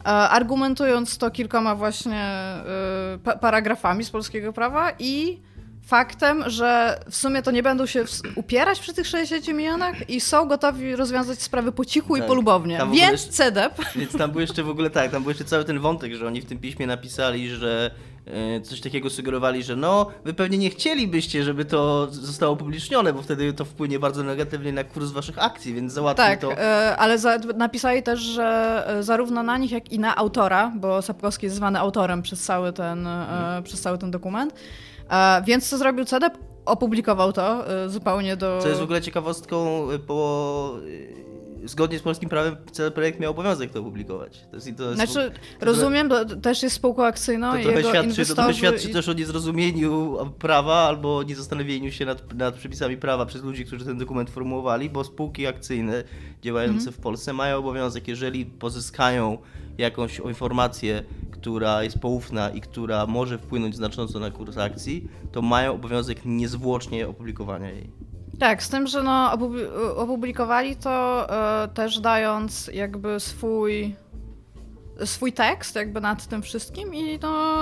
e, 0.00 0.04
argumentując 0.08 1.18
to 1.18 1.30
kilkoma 1.30 1.74
właśnie 1.74 2.20
e, 2.22 3.18
pa- 3.24 3.36
paragrafami 3.36 4.04
z 4.04 4.10
polskiego 4.10 4.52
prawa 4.52 4.92
i 4.98 5.38
faktem, 5.86 6.44
że 6.50 6.98
w 7.10 7.16
sumie 7.16 7.42
to 7.42 7.50
nie 7.50 7.62
będą 7.62 7.86
się 7.86 8.04
upierać 8.34 8.80
przy 8.80 8.94
tych 8.94 9.06
60 9.06 9.48
milionach 9.48 10.10
i 10.10 10.20
są 10.20 10.48
gotowi 10.48 10.96
rozwiązać 10.96 11.42
sprawy 11.42 11.72
po 11.72 11.84
cichu 11.84 12.16
i 12.16 12.18
Tak. 12.18 12.28
polubownie. 12.28 12.78
W 12.78 12.82
ogóle 12.82 13.00
Więc 13.00 13.12
jest- 13.12 13.36
CEDEP 13.36 13.72
Więc 13.96 14.12
tam 14.18 14.30
był 14.30 14.40
jeszcze 14.40 14.62
w 14.62 14.68
ogóle 14.68 14.90
tak, 14.90 15.10
tam 15.10 15.22
był 15.22 15.30
jeszcze 15.30 15.44
cały 15.44 15.64
ten 15.64 15.78
wątek, 15.78 16.14
że 16.14 16.26
oni 16.26 16.40
w 16.40 16.44
tym 16.46 16.58
piśmie 16.58 16.86
napisali, 16.86 17.48
że 17.50 17.90
coś 18.62 18.80
takiego 18.80 19.10
sugerowali, 19.10 19.62
że 19.62 19.76
no, 19.76 20.06
wy 20.24 20.34
pewnie 20.34 20.58
nie 20.58 20.70
chcielibyście, 20.70 21.44
żeby 21.44 21.64
to 21.64 22.06
zostało 22.10 22.52
upublicznione, 22.52 23.12
bo 23.12 23.22
wtedy 23.22 23.52
to 23.52 23.64
wpłynie 23.64 23.98
bardzo 23.98 24.22
negatywnie 24.22 24.72
na 24.72 24.84
kurs 24.84 25.10
waszych 25.10 25.38
akcji, 25.44 25.74
więc 25.74 25.92
załatwmy 25.92 26.24
Tak, 26.24 26.40
to. 26.40 26.52
e, 26.52 26.96
ale 26.96 27.18
za, 27.18 27.38
napisali 27.38 28.02
też, 28.02 28.20
że 28.20 28.84
e, 28.86 29.02
zarówno 29.02 29.42
na 29.42 29.58
nich, 29.58 29.72
jak 29.72 29.92
i 29.92 29.98
na 29.98 30.16
autora, 30.16 30.72
bo 30.76 31.02
Sapkowski 31.02 31.46
jest 31.46 31.56
zwany 31.56 31.78
autorem 31.78 32.22
przez 32.22 32.44
cały 32.44 32.72
ten, 32.72 33.06
e, 33.06 33.60
przez 33.64 33.80
cały 33.80 33.98
ten 33.98 34.10
dokument. 34.10 34.54
E, 35.10 35.42
więc 35.46 35.68
co 35.68 35.78
zrobił 35.78 36.04
CEDEP? 36.04 36.38
Opublikował 36.64 37.32
to 37.32 37.70
e, 37.84 37.88
zupełnie 37.88 38.36
do... 38.36 38.58
Co 38.62 38.68
jest 38.68 38.80
w 38.80 38.84
ogóle 38.84 39.02
ciekawostką, 39.02 39.86
bo 40.06 40.74
zgodnie 41.66 41.98
z 41.98 42.02
polskim 42.02 42.28
prawem 42.28 42.56
cały 42.72 42.90
projekt 42.90 43.20
miał 43.20 43.30
obowiązek 43.30 43.70
to 43.70 43.80
opublikować. 43.80 44.46
To 44.50 44.56
jest, 44.56 44.76
to 44.76 44.84
jest 44.84 44.96
Znaczy, 44.96 45.32
rozumiem, 45.60 46.08
to 46.08 46.36
też 46.36 46.62
jest 46.62 46.76
spółką 46.76 47.04
akcyjną 47.04 47.52
To 47.52 47.58
i 47.58 47.62
trochę 47.62 47.76
jego 47.78 47.90
świadczy, 47.90 48.26
to 48.26 48.34
trochę 48.34 48.54
świadczy 48.54 48.88
też 48.88 49.08
o 49.08 49.12
niezrozumieniu 49.12 50.16
prawa 50.38 50.74
albo 50.74 51.22
niezastanowieniu 51.22 51.92
się 51.92 52.06
nad, 52.06 52.34
nad 52.34 52.54
przepisami 52.54 52.96
prawa 52.96 53.26
przez 53.26 53.42
ludzi, 53.42 53.64
którzy 53.64 53.84
ten 53.84 53.98
dokument 53.98 54.30
formułowali, 54.30 54.90
bo 54.90 55.04
spółki 55.04 55.46
akcyjne 55.46 56.04
działające 56.42 56.76
Mhm. 56.76 56.92
w 56.92 56.98
Polsce 56.98 57.32
mają 57.32 57.58
obowiązek, 57.58 58.08
jeżeli 58.08 58.46
pozyskają 58.46 59.38
jakąś 59.78 60.18
informację, 60.18 61.02
która 61.30 61.82
jest 61.82 61.98
poufna 61.98 62.50
i 62.50 62.60
która 62.60 63.06
może 63.06 63.38
wpłynąć 63.38 63.76
znacząco 63.76 64.20
na 64.20 64.30
kurs 64.30 64.58
akcji, 64.58 65.08
to 65.32 65.42
mają 65.42 65.72
obowiązek 65.72 66.24
niezwłocznie 66.24 67.08
opublikowania 67.08 67.70
jej. 67.70 67.90
Tak, 68.38 68.62
z 68.62 68.68
tym, 68.68 68.86
że 68.86 69.02
no, 69.02 69.32
opubli- 69.36 69.68
opublikowali 69.96 70.76
to 70.76 71.26
e, 71.64 71.68
też 71.68 72.00
dając 72.00 72.70
jakby 72.74 73.20
swój 73.20 73.96
swój 75.04 75.32
tekst 75.32 75.74
jakby 75.74 76.00
nad 76.00 76.26
tym 76.26 76.42
wszystkim 76.42 76.94
i 76.94 77.18
no, 77.18 77.58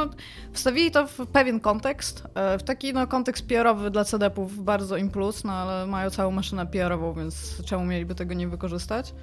wstawili 0.52 0.90
to 0.90 1.06
w 1.06 1.26
pewien 1.26 1.60
kontekst, 1.60 2.24
e, 2.34 2.58
w 2.58 2.62
taki 2.62 2.92
no, 2.92 3.06
kontekst 3.06 3.48
PR-owy 3.48 3.90
dla 3.90 4.04
CDP-ów 4.04 4.64
bardzo 4.64 4.96
im 4.96 5.10
plus, 5.10 5.44
no 5.44 5.52
ale 5.52 5.86
mają 5.86 6.10
całą 6.10 6.30
maszynę 6.30 6.66
PR-ową, 6.66 7.14
więc 7.14 7.62
czemu 7.64 7.84
mieliby 7.84 8.14
tego 8.14 8.34
nie 8.34 8.48
wykorzystać? 8.48 9.14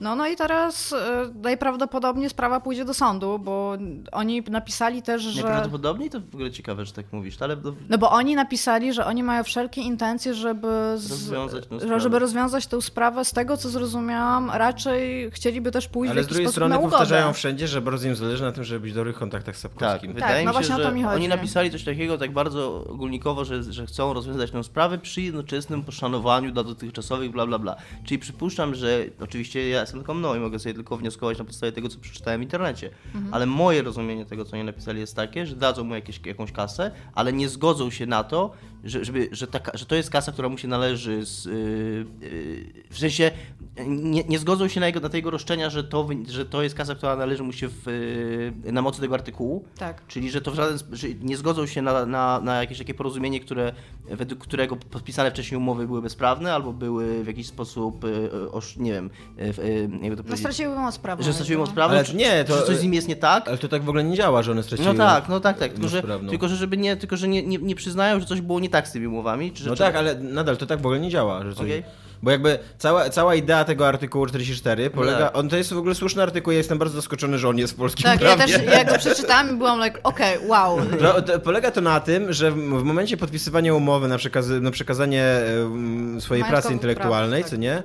No, 0.00 0.16
no 0.16 0.26
i 0.28 0.36
teraz 0.36 0.92
e, 0.92 1.30
najprawdopodobniej 1.42 2.30
sprawa 2.30 2.60
pójdzie 2.60 2.84
do 2.84 2.94
sądu, 2.94 3.38
bo 3.38 3.76
oni 4.12 4.42
napisali 4.42 5.02
też, 5.02 5.22
że... 5.22 5.42
Najprawdopodobniej 5.42 6.10
to 6.10 6.20
w 6.20 6.34
ogóle 6.34 6.50
ciekawe, 6.50 6.84
że 6.86 6.92
tak 6.92 7.12
mówisz, 7.12 7.42
ale 7.42 7.56
to- 7.56 7.74
No 7.88 7.98
bo 7.98 8.10
oni 8.10 8.34
napisali, 8.34 8.92
że 8.92 9.06
oni 9.06 9.22
mają 9.22 9.44
wszelkie 9.44 9.80
intencje, 9.80 10.34
żeby, 10.34 10.68
z, 10.96 11.10
Rozwiązać 11.10 11.64
sprawę. 11.64 12.00
żeby 12.00 12.18
rozwiązać 12.18 12.66
tę 12.66 12.82
sprawę. 12.82 13.24
Z 13.24 13.32
tego, 13.32 13.56
co 13.56 13.68
zrozumiałam, 13.68 14.50
raczej 14.50 15.30
chcieliby 15.30 15.70
też 15.70 15.88
pójść 15.88 16.10
Ale 16.10 16.20
w 16.20 16.24
z 16.24 16.26
jakiś 16.26 16.32
drugiej 16.34 16.46
sposób 16.46 16.54
strony 16.54 16.70
na 16.74 16.78
ugodę. 16.78 16.90
powtarzają 16.90 17.32
wszędzie, 17.32 17.68
że 17.68 17.80
bardzo 17.80 18.08
im 18.08 18.16
zależy 18.16 18.42
na 18.42 18.52
tym, 18.52 18.64
żeby 18.64 18.80
być 18.80 18.92
w 18.92 18.94
dobrych 18.94 19.16
kontaktach 19.16 19.56
z 19.56 19.62
Tak, 19.62 19.72
Sapkowskim. 19.72 20.12
wydaje 20.12 20.44
no 20.44 20.50
mi 20.50 20.52
właśnie 20.52 20.68
się, 20.68 20.74
o 20.74 20.84
to 20.84 20.88
że 20.88 20.94
mi 20.94 21.02
chodzi. 21.02 21.16
oni 21.16 21.28
napisali 21.28 21.70
coś 21.70 21.84
takiego 21.84 22.18
tak 22.18 22.32
bardzo 22.32 22.84
ogólnikowo, 22.88 23.44
że, 23.44 23.62
że 23.62 23.86
chcą 23.86 24.12
rozwiązać 24.12 24.50
tę 24.50 24.64
sprawę 24.64 24.98
przy 24.98 25.22
jednoczesnym 25.22 25.82
poszanowaniu 25.84 26.52
dla 26.52 26.64
dotychczasowych 26.64 27.30
bla 27.30 27.46
bla 27.46 27.58
bla. 27.58 27.76
Czyli 28.04 28.18
przypuszczam, 28.18 28.74
że 28.74 29.04
oczywiście 29.20 29.68
ja 29.68 29.83
jestem 29.84 30.00
tylko 30.00 30.14
mną 30.14 30.34
i 30.34 30.38
mogę 30.38 30.58
sobie 30.58 30.74
tylko 30.74 30.96
wnioskować 30.96 31.38
na 31.38 31.44
podstawie 31.44 31.72
tego, 31.72 31.88
co 31.88 31.98
przeczytałem 31.98 32.40
w 32.40 32.42
internecie. 32.42 32.90
Ale 33.32 33.46
moje 33.46 33.82
rozumienie 33.82 34.26
tego, 34.26 34.44
co 34.44 34.56
oni 34.56 34.64
napisali 34.64 35.00
jest 35.00 35.16
takie, 35.16 35.46
że 35.46 35.56
dadzą 35.56 35.84
mu 35.84 35.94
jakieś, 35.94 36.20
jakąś 36.26 36.52
kasę, 36.52 36.90
ale 37.14 37.32
nie 37.32 37.48
zgodzą 37.48 37.90
się 37.90 38.06
na 38.06 38.24
to, 38.24 38.50
że, 38.84 39.04
żeby, 39.04 39.28
że, 39.32 39.46
ta, 39.46 39.60
że 39.74 39.86
to 39.86 39.94
jest 39.94 40.10
kasa, 40.10 40.32
która 40.32 40.48
mu 40.48 40.58
się 40.58 40.68
należy 40.68 41.26
z, 41.26 41.44
yy, 41.44 41.52
yy, 42.20 42.84
w 42.90 42.98
sensie 42.98 43.30
nie, 43.86 44.24
nie 44.24 44.38
zgodzą 44.38 44.68
się 44.68 44.80
na, 44.80 44.86
jego, 44.86 45.00
na 45.00 45.08
te 45.08 45.16
jego 45.16 45.30
roszczenia, 45.30 45.70
że 45.70 45.84
to, 45.84 46.08
że 46.28 46.46
to 46.46 46.62
jest 46.62 46.74
kasa, 46.74 46.94
która 46.94 47.16
należy 47.16 47.42
mu 47.42 47.52
się 47.52 47.68
w, 47.68 47.86
yy, 48.64 48.72
na 48.72 48.82
mocy 48.82 49.00
tego 49.00 49.14
artykułu. 49.14 49.64
Tak. 49.78 50.06
Czyli, 50.06 50.30
że 50.30 50.40
to 50.40 50.50
w 50.50 50.54
żaden 50.54 50.78
że 50.92 51.08
nie 51.22 51.36
zgodzą 51.36 51.66
się 51.66 51.82
na, 51.82 52.06
na, 52.06 52.40
na 52.40 52.60
jakieś 52.60 52.78
takie 52.78 52.94
porozumienie, 52.94 53.40
które 53.40 53.72
według 54.08 54.40
którego 54.40 54.76
podpisane 54.76 55.30
wcześniej 55.30 55.58
umowy 55.58 55.86
były 55.86 56.02
bezprawne 56.02 56.54
albo 56.54 56.72
były 56.72 57.24
w 57.24 57.26
jakiś 57.26 57.46
sposób, 57.46 58.04
y, 58.04 58.50
osz, 58.52 58.76
nie 58.76 58.92
wiem, 58.92 59.10
y, 59.38 59.42
y, 59.42 59.88
jakby 60.02 60.16
to 60.16 60.22
No 60.22 60.22
powiedzieć, 60.22 60.38
straciły 60.38 60.76
moc 60.76 60.98
prawną. 60.98 61.24
że 61.24 61.32
straciły 61.32 61.58
moc 61.58 61.68
jakby, 61.68 61.74
prawną, 61.76 61.96
Ale 61.96 62.04
czy, 62.04 62.16
nie, 62.16 62.44
to- 62.44 62.60
czy 62.60 62.66
coś 62.66 62.76
z 62.76 62.82
nim 62.82 62.94
jest 62.94 63.08
nie 63.08 63.16
tak. 63.16 63.48
Ale 63.48 63.58
to 63.58 63.68
tak 63.68 63.82
w 63.82 63.88
ogóle 63.88 64.04
nie 64.04 64.16
działa, 64.16 64.42
że 64.42 64.52
one 64.52 64.62
straciły. 64.62 64.88
No 64.88 64.94
tak, 64.94 65.28
no 65.28 65.40
tak, 65.40 65.58
tak. 65.58 65.72
Tylko, 65.72 65.88
że, 65.88 66.02
tylko, 66.30 66.48
że 66.48 66.56
żeby 66.56 66.76
nie, 66.76 66.96
tylko, 66.96 67.16
że 67.16 67.28
nie, 67.28 67.42
nie, 67.42 67.58
nie 67.58 67.74
przyznają, 67.74 68.20
że 68.20 68.26
coś 68.26 68.40
było 68.40 68.60
nie 68.60 68.68
tak 68.74 68.88
z 68.88 68.92
tymi 68.92 69.06
umowami. 69.06 69.52
Czy, 69.52 69.66
No 69.66 69.74
trzeba- 69.74 69.88
tak, 69.90 69.96
ale 69.98 70.14
nadal 70.14 70.56
to 70.56 70.66
tak 70.66 70.78
w 70.78 70.86
ogóle 70.86 71.00
nie 71.00 71.10
działa. 71.10 71.42
Że 71.44 71.54
coś... 71.54 71.64
Okej. 71.66 71.82
Bo 72.22 72.30
jakby 72.30 72.58
cała, 72.78 73.10
cała 73.10 73.34
idea 73.34 73.64
tego 73.64 73.88
artykułu 73.88 74.26
44 74.26 74.90
polega. 74.90 75.18
tak. 75.18 75.36
On 75.36 75.48
to 75.48 75.56
jest 75.56 75.72
w 75.72 75.78
ogóle 75.78 75.94
słuszny 75.94 76.22
artykuł. 76.22 76.52
Ja 76.52 76.58
jestem 76.58 76.78
bardzo 76.78 76.96
zaskoczony, 76.96 77.38
że 77.38 77.48
on 77.48 77.58
jest 77.58 77.72
w 77.72 77.76
polskim 77.76 78.04
Tak, 78.04 78.20
ja 78.20 78.36
prawie. 78.36 78.52
też, 78.52 78.66
ja 78.72 78.84
go 78.84 78.98
przeczytałam 78.98 79.50
i 79.50 79.58
byłam 79.58 79.84
like, 79.84 80.02
okej, 80.02 80.38
wow. 80.46 80.78
To, 81.00 81.22
to, 81.22 81.40
polega 81.40 81.70
to 81.70 81.80
na 81.80 82.00
tym, 82.00 82.32
że 82.32 82.50
w, 82.50 82.54
w 82.54 82.82
momencie 82.84 83.16
podpisywania 83.16 83.74
umowy 83.74 84.08
na, 84.08 84.18
przekazy, 84.18 84.60
na 84.60 84.70
przekazanie 84.70 85.24
em, 85.24 86.20
swojej 86.20 86.44
pracy 86.44 86.72
intelektualnej, 86.72 87.40
praw, 87.42 87.50
tak. 87.50 87.58
co 87.58 87.62
nie? 87.62 87.82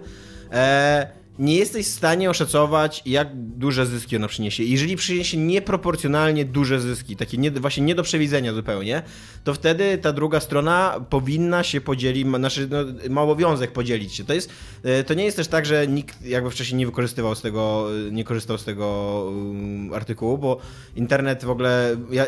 E, 0.52 1.08
nie 1.40 1.56
jesteś 1.56 1.86
w 1.86 1.90
stanie 1.90 2.30
oszacować, 2.30 3.02
jak 3.06 3.28
duże 3.36 3.86
zyski 3.86 4.16
ona 4.16 4.28
przyniesie. 4.28 4.64
Jeżeli 4.64 4.96
przyniesie 4.96 5.38
nieproporcjonalnie 5.38 6.46
duże 6.46 6.80
zyski, 6.80 7.16
takie 7.16 7.38
nie, 7.38 7.52
właśnie 7.52 7.84
nie 7.84 7.96
do 7.96 8.04
przewidzenia 8.04 8.54
zupełnie, 8.54 9.02
to 9.44 9.54
wtedy 9.54 9.98
ta 9.98 10.14
druga 10.14 10.40
strona 10.40 11.06
powinna 11.10 11.64
się 11.64 11.82
podzielić, 11.82 12.28
znaczy, 12.28 12.68
no, 12.72 12.78
ma 13.10 13.22
obowiązek 13.22 13.72
podzielić 13.72 14.16
się. 14.16 14.24
To, 14.24 14.34
jest, 14.34 14.50
e, 14.84 15.04
to 15.04 15.14
nie 15.14 15.26
jest 15.26 15.38
też 15.38 15.48
tak, 15.48 15.66
że 15.66 15.88
nikt 15.88 16.26
jakby 16.26 16.52
wcześniej 16.52 16.78
nie 16.78 16.86
wykorzystywał 16.86 17.36
z 17.36 17.42
tego, 17.42 17.88
nie 18.12 18.24
korzystał 18.24 18.58
z 18.58 18.64
tego 18.64 19.24
um, 19.28 19.94
artykułu, 19.94 20.38
bo 20.38 20.60
internet 20.96 21.46
w 21.46 21.50
ogóle 21.50 21.98
je- 22.12 22.28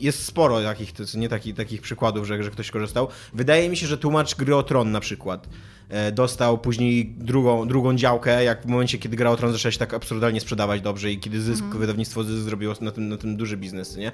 jest 0.00 0.24
sporo 0.24 0.62
takich, 0.62 0.92
nie 1.14 1.28
takich, 1.28 1.54
takich 1.56 1.82
przykładów, 1.82 2.26
że, 2.26 2.42
że 2.42 2.50
ktoś 2.50 2.70
korzystał. 2.70 3.08
Wydaje 3.34 3.68
mi 3.68 3.76
się, 3.76 3.86
że 3.86 3.98
tłumacz 3.98 4.34
gry 4.34 4.56
o 4.56 4.62
Tron 4.62 4.90
na 4.90 5.00
przykład 5.00 5.46
e, 5.46 5.71
dostał 6.12 6.58
później 6.58 7.14
drugą, 7.18 7.68
drugą 7.68 7.96
działkę, 7.96 8.44
jak 8.44 8.62
w 8.62 8.66
momencie, 8.66 8.98
kiedy 8.98 9.16
gra 9.16 9.30
o 9.30 9.36
Tron 9.36 9.52
zaczęła 9.52 9.72
się 9.72 9.78
tak 9.78 9.94
absurdalnie 9.94 10.40
sprzedawać 10.40 10.80
dobrze 10.80 11.12
i 11.12 11.18
kiedy 11.18 11.40
zysk, 11.40 11.64
wydawnictwo 11.64 12.24
zysk 12.24 12.42
zrobiło 12.44 12.74
na 12.80 12.90
tym, 12.90 13.08
na 13.08 13.16
tym 13.16 13.36
duży 13.36 13.56
biznes, 13.56 13.96
nie? 13.96 14.12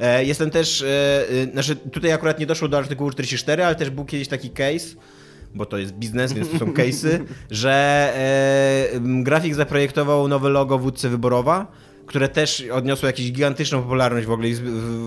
E, 0.00 0.24
Jestem 0.24 0.50
też, 0.50 0.82
e, 0.82 0.86
e, 1.30 1.52
znaczy 1.52 1.76
tutaj 1.76 2.12
akurat 2.12 2.38
nie 2.40 2.46
doszło 2.46 2.68
do 2.68 2.78
artykułu 2.78 3.10
44, 3.10 3.64
ale 3.64 3.74
też 3.74 3.90
był 3.90 4.04
kiedyś 4.04 4.28
taki 4.28 4.50
case, 4.50 4.96
bo 5.54 5.66
to 5.66 5.78
jest 5.78 5.92
biznes, 5.92 6.32
więc 6.32 6.50
to 6.50 6.58
są 6.58 6.66
case'y, 6.78 7.24
że 7.50 7.72
e, 8.94 9.00
grafik 9.22 9.54
zaprojektował 9.54 10.28
nowe 10.28 10.48
logo 10.48 10.78
Wódcy 10.78 11.08
Wyborowa, 11.08 11.66
które 12.08 12.28
też 12.28 12.64
odniosło 12.72 13.06
jakąś 13.06 13.24
gigantyczną 13.32 13.82
popularność 13.82 14.26
w 14.26 14.30
ogóle 14.30 14.48
i 14.48 14.54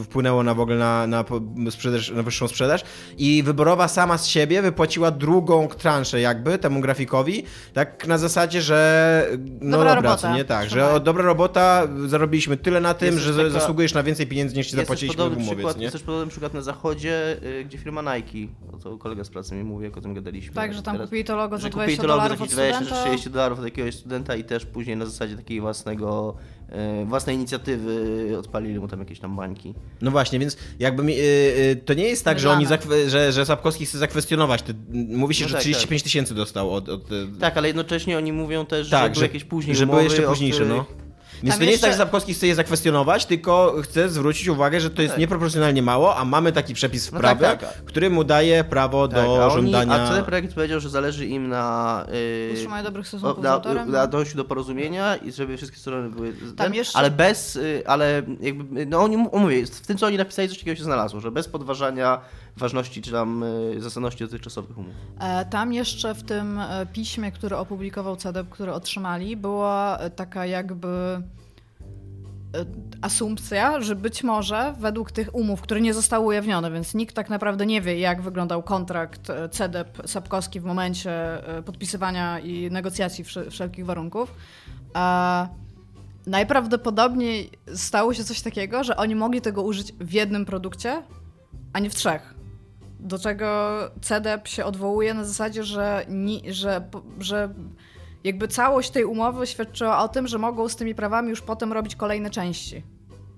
wpłynęło 0.04 0.44
na 0.44 0.54
w 0.54 0.60
ogóle 0.60 0.78
na, 0.78 1.08
na, 1.08 1.26
sprzedaż, 1.70 2.12
na 2.12 2.24
wyższą 2.24 2.48
sprzedaż 2.48 2.84
i 3.18 3.44
Wyborowa 3.44 3.88
sama 3.88 4.18
z 4.18 4.28
siebie 4.28 4.62
wypłaciła 4.62 5.12
drugą 5.12 5.68
transzę 5.68 6.22
jakby 6.22 6.58
temu 6.58 6.82
grafikowi, 6.82 7.44
tak 7.74 8.08
na 8.08 8.18
zasadzie, 8.18 8.62
że 8.62 9.28
no 9.62 9.72
Dobra 9.78 9.78
dobra, 9.78 9.96
robota. 9.96 10.18
co 10.18 10.34
nie 10.36 10.46
tak, 10.46 10.70
że 10.70 10.92
o, 10.92 11.00
dobra 11.00 11.24
robota, 11.24 11.88
zarobiliśmy 12.08 12.58
tyle 12.58 12.80
na 12.82 12.94
tym, 12.94 13.14
Jest 13.14 13.26
że 13.26 13.34
taka- 13.36 13.50
zasługujesz 13.50 13.94
na 13.94 14.04
więcej 14.04 14.28
pieniędzy 14.28 14.56
niż 14.56 14.68
ci 14.68 14.76
zapłaciliśmy 14.76 15.24
w 15.24 15.28
umowie, 15.28 15.46
co 15.46 15.52
przykład, 15.56 15.78
nie? 15.78 15.84
jest 15.84 15.94
też 15.94 16.04
podobny 16.04 16.28
przykład 16.32 16.54
na 16.54 16.62
zachodzie, 16.62 17.38
y, 17.44 17.64
gdzie 17.66 17.78
firma 17.78 18.16
Nike, 18.16 18.54
o 18.74 18.78
to 18.78 18.98
kolega 18.98 19.24
z 19.24 19.30
pracy 19.30 19.56
mi 19.56 19.64
mówi, 19.64 19.86
jak 19.86 19.98
o 19.98 20.02
tym 20.02 20.14
gadaliśmy. 20.14 20.54
Tak, 20.56 20.74
że 20.74 20.82
tam 20.84 20.96
Teraz- 20.96 21.10
kupili 21.10 21.24
to 21.26 21.36
logo 21.36 21.58
za 21.58 21.62
że 21.64 21.70
20 21.70 21.82
kupili 21.86 21.98
to 21.98 22.08
logo 22.08 22.22
za 22.22 22.24
dolarów 22.30 22.42
od 22.42 22.50
20 22.50 22.80
czy 22.80 22.86
studenta. 22.86 23.06
30 23.10 23.30
dolarów 23.30 23.60
od 23.60 23.66
jakiegoś 23.66 23.96
studenta 23.96 24.36
i 24.36 24.44
też 24.44 24.66
później 24.66 24.98
na 24.98 25.06
zasadzie 25.06 25.36
takiej 25.38 25.62
własnego, 25.62 26.36
własnej 27.06 27.36
inicjatywy 27.36 28.38
odpalili 28.40 28.80
mu 28.80 28.88
tam 28.88 29.00
jakieś 29.00 29.20
tam 29.20 29.36
bańki. 29.36 29.74
No 30.02 30.12
właśnie, 30.12 30.40
więc 30.40 30.58
jakby 30.80 31.04
mi, 31.04 31.14
y, 31.14 31.22
y, 31.22 31.82
to 31.86 31.94
nie 31.94 32.04
jest 32.04 32.26
tak, 32.26 32.40
że 32.40 32.52
oni 32.52 32.66
że, 33.08 33.32
że 33.32 33.46
Sapkowski 33.46 33.86
chce 33.86 33.98
zakwestionować. 33.98 34.62
Te, 34.62 34.74
mówi 34.92 35.36
się, 35.36 35.44
No 35.44 35.50
że 35.50 35.54
tak, 35.54 35.62
35 35.62 36.04
tysięcy 36.04 36.36
dostał 36.36 36.74
od. 36.74 36.90
od 36.90 37.02
Tak, 37.40 37.58
ale 37.58 37.68
jednocześnie 37.68 38.18
oni 38.18 38.34
mówią 38.34 38.66
też, 38.66 38.90
tak, 38.90 39.16
że 39.16 39.20
były 39.20 39.26
jakieś 39.26 39.44
później 39.44 39.76
że 39.76 39.88
były 39.88 40.04
jeszcze 40.04 40.22
późniejsze, 40.22 40.66
no. 40.66 40.86
Więc 41.44 41.54
Tam 41.56 41.60
to 41.60 41.66
nie 41.66 41.72
jest 41.72 41.84
tak, 41.84 41.92
że 41.92 41.98
Sapkowski 41.98 42.34
chce 42.34 42.48
je 42.48 42.56
zakwestionować, 42.56 43.26
tylko 43.26 43.76
chce 43.84 44.10
zwrócić 44.10 44.48
uwagę, 44.48 44.80
że 44.82 44.90
to 44.90 45.02
jest 45.02 45.14
Tak. 45.14 45.20
nieproporcjonalnie 45.20 45.82
mało, 45.82 46.16
a 46.16 46.26
mamy 46.26 46.52
taki 46.52 46.74
przepis 46.74 47.08
w 47.08 47.12
No 47.12 47.20
prawie, 47.20 47.42
tak, 47.42 47.60
tak. 47.60 47.84
który 47.86 48.10
mu 48.10 48.24
daje 48.24 48.64
prawo 48.64 49.08
Tak, 49.08 49.16
do 49.16 49.44
a 49.44 49.48
oni, 49.48 49.54
żądania. 49.56 49.94
A 50.04 50.08
CD 50.10 50.24
Projekt 50.24 50.54
powiedział, 50.54 50.80
że 50.80 50.90
zależy 50.90 51.26
im 51.26 51.50
na... 51.50 52.06
Yy, 52.48 52.54
Utrzymaniu 52.54 52.84
dobrych 52.84 53.08
stosunków 53.08 53.44
na, 53.44 53.62
na 53.86 54.08
dojściu 54.08 54.38
do 54.38 54.46
porozumienia 54.46 55.16
i 55.16 55.32
żeby 55.32 55.58
wszystkie 55.58 55.78
strony 55.78 56.10
były... 56.10 56.34
Ten, 56.58 56.74
jeszcze- 56.74 56.98
Ale 57.00 57.12
bez... 57.12 57.56
y, 57.56 57.84
Ale 57.86 58.22
jakby... 58.42 58.86
No 58.86 59.00
oni, 59.04 59.18
mówię, 59.18 59.66
w 59.66 59.88
tym 59.88 59.98
co 59.98 60.06
oni 60.06 60.18
napisali 60.18 60.50
coś 60.50 60.58
takiego 60.58 60.78
się 60.78 60.84
znalazło, 60.84 61.20
że 61.20 61.32
bez 61.32 61.48
podważania 61.48 62.22
ważności 62.58 63.02
czy 63.02 63.12
tam 63.12 63.44
y, 63.44 63.82
zasadności 63.82 64.24
dotychczasowych 64.24 64.78
umów. 64.78 64.94
E, 65.20 65.46
Tam 65.46 65.74
jeszcze 65.74 66.16
w 66.16 66.24
tym 66.24 66.60
e, 66.60 66.86
piśmie, 66.86 67.32
które 67.32 67.58
opublikował 67.58 68.16
CEDEP, 68.16 68.50
które 68.50 68.74
otrzymali, 68.74 69.38
była 69.38 69.98
e, 69.98 70.10
taka 70.10 70.46
jakby 70.46 70.88
e, 70.88 71.22
asumpcja, 73.02 73.82
że 73.82 73.96
być 73.96 74.24
może 74.24 74.74
według 74.80 75.12
tych 75.12 75.36
umów, 75.36 75.62
które 75.62 75.82
nie 75.82 75.94
zostały 75.94 76.26
ujawnione, 76.26 76.72
więc 76.72 76.94
nikt 76.94 77.16
tak 77.16 77.30
naprawdę 77.30 77.66
nie 77.66 77.82
wie, 77.82 78.00
jak 78.00 78.22
wyglądał 78.22 78.64
kontrakt 78.64 79.30
e, 79.30 79.50
CEDEP-Sapkowski 79.50 80.60
w 80.62 80.64
momencie 80.64 81.12
e, 81.58 81.64
podpisywania 81.64 82.40
i 82.40 82.72
negocjacji 82.72 83.24
wsze- 83.24 83.50
wszelkich 83.52 83.86
warunków, 83.86 84.34
najprawdopodobniej 86.28 87.50
stało 87.76 88.14
się 88.14 88.24
coś 88.24 88.42
takiego, 88.42 88.84
że 88.84 88.98
oni 88.98 89.16
mogli 89.16 89.42
tego 89.42 89.62
użyć 89.62 89.94
w 89.94 90.12
jednym 90.12 90.46
produkcie, 90.46 91.04
a 91.74 91.80
nie 91.80 91.90
w 91.90 91.96
trzech. 91.96 92.34
Do 93.02 93.20
czego 93.20 93.78
CDEP 94.02 94.48
się 94.48 94.66
odwołuje 94.66 95.14
na 95.14 95.24
zasadzie, 95.24 95.64
że, 95.64 96.06
ni, 96.10 96.44
że, 96.48 96.90
że 97.20 97.54
jakby 98.24 98.48
całość 98.48 98.90
tej 98.90 99.06
umowy 99.06 99.48
świadczyła 99.48 100.04
o 100.04 100.08
tym, 100.08 100.28
że 100.28 100.38
mogą 100.38 100.70
z 100.70 100.76
tymi 100.76 100.96
prawami 100.96 101.30
już 101.30 101.42
potem 101.42 101.74
robić 101.74 101.96
kolejne 101.96 102.30
części. 102.30 102.84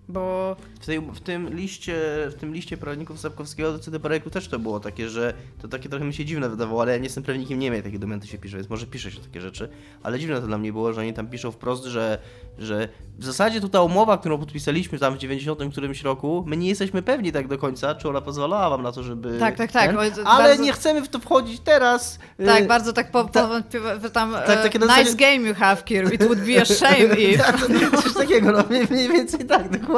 Bo 0.08 0.56
W, 0.82 0.86
tej, 0.86 1.00
w, 1.02 1.20
tym 1.20 1.50
liście, 1.56 1.96
w 2.30 2.34
tym 2.40 2.54
liście 2.54 2.78
prawników 2.78 3.20
Sapkowskiego 3.20 3.72
do 3.72 3.80
CD 3.80 4.00
Projektu 4.00 4.30
też 4.30 4.48
to 4.48 4.60
było 4.60 4.80
takie, 4.80 5.10
że 5.10 5.34
to 5.62 5.68
takie 5.68 5.90
trochę 5.90 6.06
mi 6.06 6.14
się 6.14 6.26
dziwne 6.26 6.50
wydawało, 6.50 6.82
ale 6.82 6.92
ja 6.92 6.98
nie 6.98 7.04
jestem 7.04 7.24
prawnikiem, 7.24 7.60
nie 7.60 7.68
wiem 7.68 7.74
jak 7.74 7.84
takie 7.84 8.00
dokumenty 8.00 8.28
się 8.28 8.38
pisze, 8.38 8.58
więc 8.58 8.70
może 8.70 8.86
pisze 8.86 9.12
się 9.12 9.20
takie 9.20 9.42
rzeczy, 9.42 9.70
ale 10.04 10.20
dziwne 10.20 10.42
to 10.42 10.48
dla 10.48 10.58
mnie 10.58 10.74
było, 10.74 10.94
że 10.94 11.02
oni 11.02 11.14
tam 11.14 11.28
piszą 11.28 11.52
wprost, 11.52 11.84
że, 11.86 12.18
że 12.58 12.88
w 13.20 13.26
zasadzie 13.26 13.62
tu 13.62 13.70
ta 13.70 13.82
umowa, 13.82 14.18
którą 14.18 14.38
podpisaliśmy 14.38 15.00
tam 15.00 15.16
w 15.16 15.18
90 15.18 15.60
którymś 15.72 16.02
roku, 16.04 16.44
my 16.48 16.58
nie 16.58 16.70
jesteśmy 16.70 17.02
pewni 17.02 17.32
tak 17.32 17.48
do 17.48 17.58
końca, 17.58 17.96
czy 17.96 18.10
ona 18.10 18.22
pozwalała 18.22 18.70
wam 18.70 18.82
na 18.84 18.92
to, 18.92 19.04
żeby... 19.04 19.40
Tak, 19.40 19.56
tak, 19.56 19.72
tak, 19.72 19.88
ten, 19.88 19.98
ale 20.26 20.48
bardzo- 20.50 20.64
nie 20.64 20.74
chcemy 20.74 21.02
w 21.02 21.08
to 21.08 21.20
wchodzić 21.20 21.60
teraz. 21.60 22.20
tak, 22.46 22.64
Y, 22.64 22.68
bardzo 22.68 22.94
tak 22.94 23.12
po, 23.12 23.26
po, 23.26 23.30
po, 24.02 24.10
tam 24.10 24.32
tak, 24.34 24.50
e, 24.60 24.64
takie 24.64 24.80
nice 24.80 24.88
zasadzie- 24.94 25.16
game 25.16 25.50
you 25.50 25.56
have, 25.56 25.84
Kir, 25.84 26.14
it 26.14 26.24
would 26.24 26.40
be 26.46 26.62
a 26.62 26.66
shame 26.66 27.16
if. 27.20 27.44
tak, 27.44 27.58
coś 28.04 28.14
takiego, 28.14 28.52
no 28.52 28.64
mniej, 28.70 28.88
mniej 28.92 29.10
więcej 29.10 29.46
tak, 29.46 29.70
dokładnie. 29.70 29.93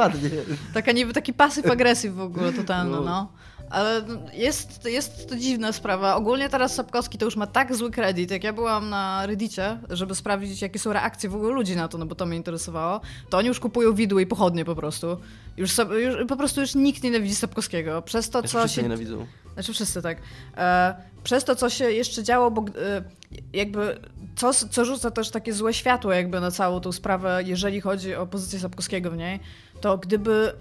Taka 0.74 0.92
niby 0.92 1.14
taki 1.14 1.34
pasyw 1.34 1.66
agresyw 1.72 2.14
w 2.16 2.20
ogóle 2.22 2.54
totalny, 2.54 2.92
No. 2.92 3.02
no. 3.02 3.32
Ale 3.70 4.02
jest, 4.34 4.86
jest 4.86 5.30
to 5.30 5.36
dziwna 5.36 5.72
sprawa. 5.72 6.16
Ogólnie 6.16 6.50
teraz 6.50 6.76
Sapkowski 6.76 7.18
to 7.18 7.26
już 7.26 7.36
ma 7.36 7.48
tak 7.48 7.76
zły 7.76 7.92
kredyt. 7.92 8.32
Jak 8.32 8.44
ja 8.44 8.54
byłam 8.54 8.90
na 8.90 9.26
Reddicie, 9.26 9.78
żeby 9.90 10.16
sprawdzić, 10.16 10.62
jakie 10.62 10.80
są 10.80 10.94
reakcje 10.94 11.30
w 11.30 11.36
ogóle 11.36 11.54
ludzi 11.54 11.76
na 11.76 11.88
to, 11.88 11.98
no 11.98 12.06
bo 12.06 12.16
to 12.16 12.26
mnie 12.26 12.38
interesowało, 12.38 13.02
to 13.30 13.38
oni 13.38 13.48
już 13.48 13.60
kupują 13.60 13.94
widły 13.94 14.22
i 14.22 14.26
pochodnie 14.28 14.66
po 14.66 14.76
prostu. 14.76 15.18
Już, 15.58 15.78
już 15.78 16.28
po 16.28 16.36
prostu 16.36 16.62
już 16.62 16.76
nikt 16.76 17.04
nienawidzi 17.04 17.36
Sapkowskiego. 17.36 18.02
Przez 18.02 18.30
to, 18.30 18.44
co 18.44 18.68
się 18.68 18.84
nienawidzą. 18.84 19.26
znaczy 19.54 19.74
wszyscy 19.74 20.02
tak. 20.02 20.18
E, 20.58 20.96
przez 21.24 21.44
to, 21.44 21.56
co 21.56 21.70
się 21.70 21.92
jeszcze 21.92 22.24
działo, 22.24 22.52
bo 22.52 22.62
e, 22.62 23.04
jakby 23.54 24.00
co, 24.36 24.54
co 24.54 24.86
rzuca 24.86 25.12
też 25.12 25.30
takie 25.30 25.54
złe 25.54 25.74
światło 25.74 26.14
jakby 26.14 26.40
na 26.40 26.52
całą 26.52 26.80
tą 26.80 26.92
sprawę, 26.92 27.42
jeżeli 27.46 27.82
chodzi 27.82 28.16
o 28.16 28.28
pozycję 28.28 28.60
Sapkowskiego 28.60 29.12
w 29.12 29.18
niej, 29.18 29.40
to 29.86 29.98
gdyby 29.98 30.54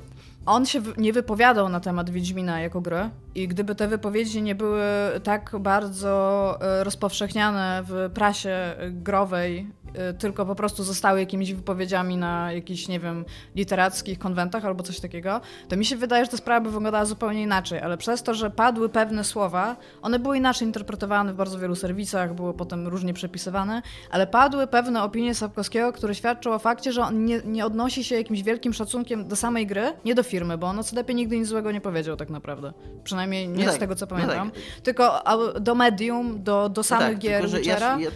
on 0.47 0.67
się 0.67 0.83
nie 0.97 1.13
wypowiadał 1.13 1.69
na 1.69 1.81
temat 1.81 2.11
Wiedźmina 2.11 2.61
jako 2.61 2.81
gry 2.81 3.11
i 3.35 3.49
gdyby 3.49 3.75
te 3.75 3.89
wypowiedzi 3.89 4.43
nie 4.43 4.55
były 4.55 4.83
tak 5.23 5.57
bardzo 5.61 6.59
e, 6.61 6.85
rozpowszechniane 6.85 7.83
w 7.87 8.11
prasie 8.15 8.75
growej 8.91 9.71
tylko 10.19 10.47
po 10.47 10.55
prostu 10.55 10.85
zostały 10.85 11.21
jakimiś 11.21 11.55
wypowiedziami 11.55 12.17
na 12.17 12.53
jakichś, 12.53 12.89
nie 12.89 13.01
wiem, 13.01 13.25
literackich 13.57 14.19
konwentach 14.19 14.65
albo 14.65 14.83
coś 14.83 15.01
takiego, 15.01 15.41
to 15.69 15.77
mi 15.77 15.85
się 15.85 15.97
wydaje, 15.97 16.25
że 16.25 16.31
ta 16.31 16.37
sprawa 16.37 16.61
by 16.61 16.71
wyglądała 16.71 17.05
zupełnie 17.05 17.43
inaczej, 17.43 17.81
ale 17.81 17.97
przez 17.97 18.23
to, 18.23 18.35
że 18.35 18.51
padły 18.51 18.89
pewne 18.89 19.25
słowa, 19.25 19.77
one 20.03 20.19
były 20.19 20.37
inaczej 20.37 20.67
interpretowane 20.69 21.33
w 21.33 21.37
bardzo 21.37 21.59
wielu 21.59 21.75
serwisach, 21.77 22.35
były 22.35 22.55
potem 22.55 22.89
różnie 22.89 23.15
przepisywane, 23.15 23.83
ale 24.11 24.27
padły 24.27 24.67
pewne 24.67 25.03
opinie 25.03 25.35
Sapkowskiego, 25.35 25.93
które 25.93 26.15
świadczą 26.15 26.53
o 26.55 26.59
fakcie, 26.59 26.93
że 26.93 27.03
on 27.03 27.25
nie, 27.25 27.41
nie 27.45 27.67
odnosi 27.67 28.05
się 28.05 28.15
jakimś 28.15 28.43
wielkim 28.43 28.73
szacunkiem 28.73 29.29
do 29.29 29.37
samej 29.37 29.67
gry, 29.67 29.93
nie 30.05 30.15
do 30.15 30.23
firmy, 30.23 30.59
bo 30.59 30.67
on 30.67 30.79
o 30.79 30.85
CDP 30.85 31.15
nigdy 31.15 31.39
nic 31.39 31.49
złego 31.49 31.73
nie 31.73 31.81
powiedział 31.81 32.17
tak 32.17 32.31
naprawdę. 32.31 32.73
Przynajmniej 33.05 33.49
nie 33.49 33.65
No 33.65 33.71
z 33.71 33.75
tak, 33.75 33.81
tego, 33.81 33.95
co 33.95 34.07
no 34.07 34.11
pamiętam. 34.11 34.51
tak. 34.51 34.61
Tylko 34.83 35.23
do 35.61 35.75
medium, 35.75 36.43
do, 36.43 36.69
do 36.69 36.83
samych 36.83 37.09
tak, 37.09 37.19
gier 37.19 37.51
tylko, 37.51 37.69
ja, 37.69 37.99
ja, 37.99 38.11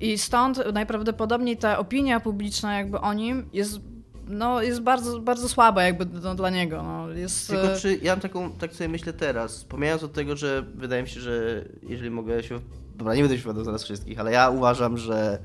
I 0.00 0.18
stąd 0.18 0.60
najprawdopodobniej 0.72 1.56
ta 1.56 1.78
opinia 1.78 2.20
publiczna 2.20 2.78
jakby 2.78 3.00
o 3.00 3.12
nim 3.12 3.48
jest, 3.52 3.80
no, 4.28 4.62
jest 4.62 4.80
bardzo, 4.80 5.20
bardzo 5.20 5.48
słaba 5.48 5.82
jakby 5.82 6.06
no, 6.22 6.34
dla 6.34 6.50
niego. 6.50 6.82
No. 6.82 7.08
Jest, 7.08 7.48
Tylko 7.48 7.72
e, 7.72 7.76
czy 7.76 7.98
ja 8.02 8.12
mam 8.12 8.20
taką, 8.20 8.52
tak 8.52 8.74
sobie 8.74 8.88
myślę 8.88 9.12
teraz, 9.12 9.64
pomijając 9.64 10.02
od 10.02 10.12
tego, 10.12 10.36
że 10.36 10.64
wydaje 10.74 11.02
mi 11.02 11.08
się, 11.08 11.20
że 11.20 11.64
jeżeli 11.82 12.10
mogę 12.10 12.42
się, 12.42 12.60
dobra, 12.94 13.14
nie 13.14 13.22
będę 13.22 13.36
się 13.36 13.42
wypowiadał 13.42 13.64
zaraz 13.64 13.84
wszystkich, 13.84 14.20
ale 14.20 14.32
ja 14.32 14.50
uważam, 14.50 14.98
że, 14.98 15.38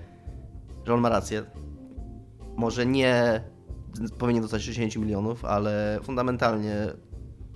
że 0.86 0.94
on 0.94 1.02
ma 1.02 1.10
rację. 1.10 1.44
Może 2.56 2.86
nie 2.86 3.42
powinien 4.18 4.42
dostać 4.42 4.62
60 4.62 4.96
milionów, 4.96 5.46
ale 5.46 6.00
fundamentalnie 6.04 6.76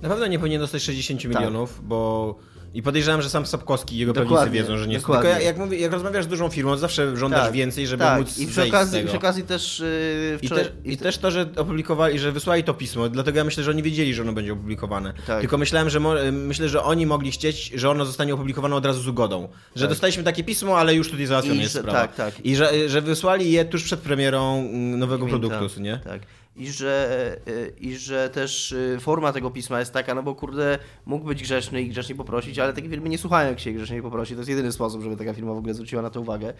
Na 0.01 0.09
pewno 0.09 0.27
nie 0.27 0.39
powinien 0.39 0.61
dostać 0.61 0.81
60 0.81 1.21
Tak. 1.21 1.31
milionów, 1.31 1.81
bo... 1.87 2.35
I 2.73 2.81
podejrzewam, 2.81 3.21
że 3.21 3.29
sam 3.29 3.45
Sapkowski 3.45 3.95
i 3.95 3.99
jego 3.99 4.13
Dokładnie, 4.13 4.35
prawnicy 4.37 4.63
wiedzą, 4.63 4.77
że 4.77 4.87
nie 4.87 4.93
jest. 4.93 5.05
Tylko 5.05 5.13
dokładnie. 5.13 5.45
jak, 5.45 5.57
jak, 5.57 5.57
mówię, 5.57 5.79
jak 5.79 5.91
rozmawiasz 5.91 6.25
z 6.25 6.27
dużą 6.27 6.49
firmą, 6.49 6.77
zawsze 6.77 7.17
żądasz 7.17 7.43
tak, 7.43 7.53
więcej, 7.53 7.87
żeby 7.87 8.03
tak. 8.03 8.19
móc 8.19 8.37
I 8.37 8.45
przy 8.45 8.55
zejść 8.55 8.71
z 8.71 8.75
okazji, 8.75 8.97
tego. 8.97 9.07
przy 9.07 9.17
okazji 9.17 9.43
też 9.43 9.79
yy, 9.79 10.39
I, 10.41 10.45
wczoraj, 10.45 10.63
też, 10.63 10.73
I 10.85 10.97
też 10.97 11.17
to, 11.17 11.31
że 11.31 11.49
opublikowali, 11.55 12.19
że 12.19 12.31
wysłali 12.31 12.63
to 12.63 12.73
pismo, 12.73 13.09
dlatego 13.09 13.37
ja 13.37 13.43
myślę, 13.43 13.63
że 13.63 13.71
oni 13.71 13.83
wiedzieli, 13.83 14.13
że 14.13 14.21
ono 14.21 14.33
będzie 14.33 14.53
opublikowane. 14.53 15.13
Tak. 15.27 15.39
Tylko 15.39 15.57
myślałem, 15.57 15.89
że 15.89 15.99
mo- 15.99 16.13
myślę, 16.31 16.69
że 16.69 16.83
oni 16.83 17.05
mogli 17.05 17.31
chcieć, 17.31 17.71
że 17.75 17.89
ono 17.89 18.05
zostanie 18.05 18.33
opublikowane 18.33 18.75
od 18.75 18.85
razu 18.85 19.01
z 19.01 19.07
ugodą. 19.07 19.47
Że 19.75 19.81
Tak. 19.81 19.89
dostaliśmy 19.89 20.23
takie 20.23 20.43
pismo, 20.43 20.77
ale 20.77 20.95
już 20.95 21.09
tutaj 21.09 21.25
załatwiona 21.25 21.59
I 21.59 21.63
jest 21.63 21.79
sprawa. 21.79 21.99
tak, 21.99 22.15
tak. 22.15 22.45
I 22.45 22.55
że, 22.55 22.89
że 22.89 23.01
wysłali 23.01 23.51
je 23.51 23.65
tuż 23.65 23.83
przed 23.83 23.99
premierą 23.99 24.59
mm, 24.59 24.99
nowego 24.99 25.27
produktu, 25.27 25.81
nie? 25.81 25.97
Tak. 26.03 26.21
I 26.55 26.71
że, 26.71 27.35
y, 27.47 27.73
I 27.79 27.95
że 27.95 28.29
też 28.29 28.71
y, 28.71 28.97
forma 28.99 29.33
tego 29.33 29.51
pisma 29.51 29.79
jest 29.79 29.93
taka, 29.93 30.15
no 30.15 30.23
bo 30.23 30.35
kurde, 30.35 30.79
mógł 31.05 31.25
być 31.25 31.43
grzeczny 31.43 31.81
i 31.81 31.89
grzecznie 31.89 32.15
poprosić, 32.15 32.59
ale 32.59 32.73
takie 32.73 32.89
firmy 32.89 33.09
nie 33.09 33.17
słuchają, 33.17 33.49
jak 33.49 33.59
się 33.59 33.71
grzecznie 33.71 34.01
poprosi. 34.01 34.33
To 34.33 34.39
jest 34.39 34.49
jedyny 34.49 34.71
sposób, 34.71 35.01
żeby 35.01 35.17
taka 35.17 35.33
firma 35.33 35.53
w 35.53 35.57
ogóle 35.57 35.73
zwróciła 35.73 36.01
na 36.01 36.09
to 36.09 36.21
uwagę. 36.21 36.53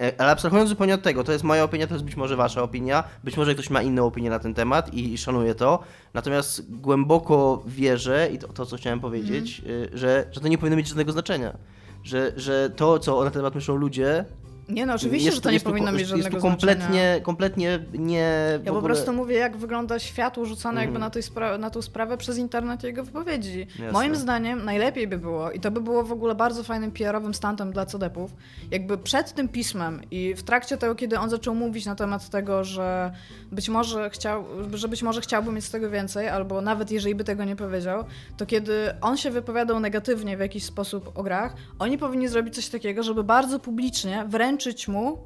E, 0.00 0.20
Ale 0.20 0.30
abstrahując 0.30 0.68
zupełnie 0.68 0.94
od 0.94 1.02
tego, 1.02 1.24
to 1.24 1.32
jest 1.32 1.44
moja 1.44 1.64
opinia, 1.64 1.86
to 1.86 1.94
jest 1.94 2.04
być 2.04 2.16
może 2.16 2.36
wasza 2.36 2.62
opinia, 2.62 3.04
być 3.24 3.36
może 3.36 3.54
ktoś 3.54 3.70
ma 3.70 3.82
inną 3.82 4.06
opinię 4.06 4.30
na 4.30 4.38
ten 4.38 4.54
temat 4.54 4.94
i, 4.94 5.12
i 5.12 5.18
szanuję 5.18 5.54
to. 5.54 5.82
Natomiast 6.14 6.76
głęboko 6.80 7.62
wierzę, 7.66 8.28
i 8.32 8.38
to, 8.38 8.48
to 8.48 8.66
co 8.66 8.76
chciałem 8.76 9.00
powiedzieć, 9.00 9.62
y, 9.66 9.90
że, 9.92 10.26
że 10.32 10.40
to 10.40 10.48
nie 10.48 10.58
powinno 10.58 10.76
mieć 10.76 10.88
żadnego 10.88 11.12
znaczenia. 11.12 11.56
Że, 12.04 12.32
że 12.36 12.70
to, 12.70 12.98
co 12.98 13.24
na 13.24 13.30
ten 13.30 13.40
temat 13.40 13.54
myślą 13.54 13.76
ludzie, 13.76 14.24
Nie 14.70 14.86
no, 14.86 14.94
oczywiście, 14.94 15.26
jest, 15.26 15.36
że 15.36 15.42
to 15.42 15.48
nie 15.48 15.54
jest 15.54 15.64
tu- 15.64 15.70
powinno 15.70 15.92
mieć 15.92 16.06
żadnego 16.06 16.26
jest 16.36 16.36
tu 16.44 16.48
kompletnie, 16.50 16.84
znaczenia. 16.86 17.20
kompletnie 17.20 17.78
nie. 17.92 18.32
Ja 18.64 18.72
po 18.72 18.82
prostu 18.82 19.12
mówię, 19.12 19.36
jak 19.36 19.56
wygląda 19.56 19.98
światło 19.98 20.44
rzucane 20.44 20.80
jakby 20.80 20.96
Mhm. 20.96 21.00
na, 21.00 21.10
tej 21.10 21.22
spra- 21.22 21.58
na 21.58 21.70
tą 21.70 21.82
sprawę 21.82 22.16
przez 22.16 22.38
internet 22.38 22.82
i 22.82 22.86
jego 22.86 23.04
wypowiedzi. 23.04 23.60
Jasne. 23.70 23.92
Moim 23.92 24.16
zdaniem 24.16 24.64
najlepiej 24.64 25.08
by 25.08 25.18
było, 25.18 25.50
i 25.50 25.60
to 25.60 25.70
by 25.70 25.80
było 25.80 26.02
w 26.04 26.12
ogóle 26.12 26.34
bardzo 26.34 26.62
fajnym 26.64 26.90
PR-owym 26.90 27.34
stantem 27.34 27.72
dla 27.72 27.86
CDP-ów, 27.86 28.30
jakby 28.70 28.98
przed 28.98 29.32
tym 29.34 29.48
pismem 29.48 30.00
i 30.10 30.34
w 30.34 30.42
trakcie 30.42 30.76
tego, 30.76 30.94
kiedy 30.94 31.18
on 31.18 31.30
zaczął 31.30 31.54
mówić 31.54 31.86
na 31.86 31.94
temat 31.94 32.28
tego, 32.30 32.64
że 32.64 33.12
być 33.52 33.68
może 33.68 34.10
chciał, 34.10 34.44
że 34.74 34.88
być 34.88 35.02
może 35.02 35.20
chciałby 35.20 35.52
mieć 35.52 35.64
z 35.64 35.70
tego 35.70 35.90
więcej, 35.90 36.28
albo 36.28 36.60
nawet 36.60 36.90
jeżeli 36.90 37.14
by 37.14 37.24
tego 37.24 37.44
nie 37.44 37.56
powiedział, 37.56 38.04
to 38.36 38.46
kiedy 38.46 38.74
on 39.00 39.16
się 39.16 39.30
wypowiadał 39.30 39.80
negatywnie 39.80 40.36
w 40.36 40.40
jakiś 40.40 40.64
sposób 40.64 41.18
o 41.18 41.22
grach, 41.22 41.54
oni 41.78 41.98
powinni 41.98 42.28
zrobić 42.28 42.54
coś 42.54 42.68
takiego, 42.68 43.02
żeby 43.02 43.24
bardzo 43.24 43.58
publicznie 43.58 44.24
wręczyć 44.60 44.88
mu 44.88 45.18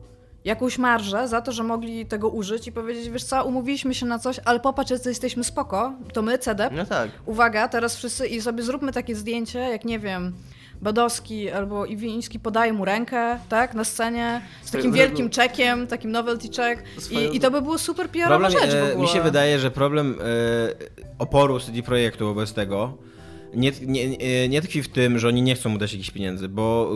jakąś 0.45 0.79
marżę 0.79 1.29
za 1.29 1.41
to, 1.41 1.53
że 1.53 1.63
mogli 1.63 2.07
tego 2.07 2.29
użyć 2.29 2.67
i 2.67 2.73
powiedzieć, 2.73 3.11
wiesz 3.11 3.25
co, 3.25 3.45
umówiliśmy 3.45 3.95
się 3.95 4.07
na 4.07 4.19
coś, 4.19 4.41
ale 4.45 4.61
popatrz, 4.61 4.91
że 4.91 5.11
jesteśmy 5.11 5.45
spoko, 5.45 5.93
to 6.13 6.23
my, 6.23 6.39
CDEP, 6.39 6.73
No 6.77 6.87
tak. 6.87 7.11
uwaga, 7.27 7.69
teraz 7.69 7.97
wszyscy 7.97 8.27
i 8.27 8.41
sobie 8.41 8.63
zróbmy 8.63 8.93
takie 8.93 9.15
zdjęcie, 9.15 9.59
jak 9.59 9.85
nie 9.85 9.99
wiem, 9.99 10.33
Badowski 10.83 11.51
albo 11.51 11.87
Iwiński 11.87 12.41
podaje 12.41 12.73
mu 12.73 12.85
rękę, 12.85 13.39
tak, 13.49 13.75
na 13.75 13.85
scenie, 13.85 14.41
z 14.63 14.71
takim 14.71 14.91
Swoją 14.91 15.07
wielkim 15.07 15.31
czekiem, 15.31 15.87
takim 15.87 16.11
novelty 16.11 16.49
check 16.49 16.83
i, 17.11 17.37
i 17.37 17.41
to 17.41 17.51
by 17.51 17.63
było 17.63 17.79
super 17.79 18.09
PR-owa 18.11 18.39
Problem, 18.39 18.53
rzecz 18.53 18.71
w 18.71 18.75
e, 18.75 18.83
ogóle. 18.83 18.97
mi 18.97 19.09
się 19.09 19.21
wydaje, 19.23 19.59
że 19.59 19.71
problem 19.71 20.17
e, 20.21 20.25
oporu 21.19 21.61
CD 21.61 21.83
Projektu 21.83 22.27
wobec 22.27 22.53
tego 22.53 22.99
nie, 23.57 23.73
nie, 23.83 24.19
e, 24.19 24.49
nie 24.49 24.63
tkwi 24.63 24.83
w 24.83 24.89
tym, 24.89 25.19
że 25.19 25.29
oni 25.29 25.43
nie 25.43 25.55
chcą 25.55 25.69
mu 25.71 25.79
dać 25.79 25.93
jakichś 25.93 26.11
pieniędzy, 26.11 26.49
bo 26.49 26.93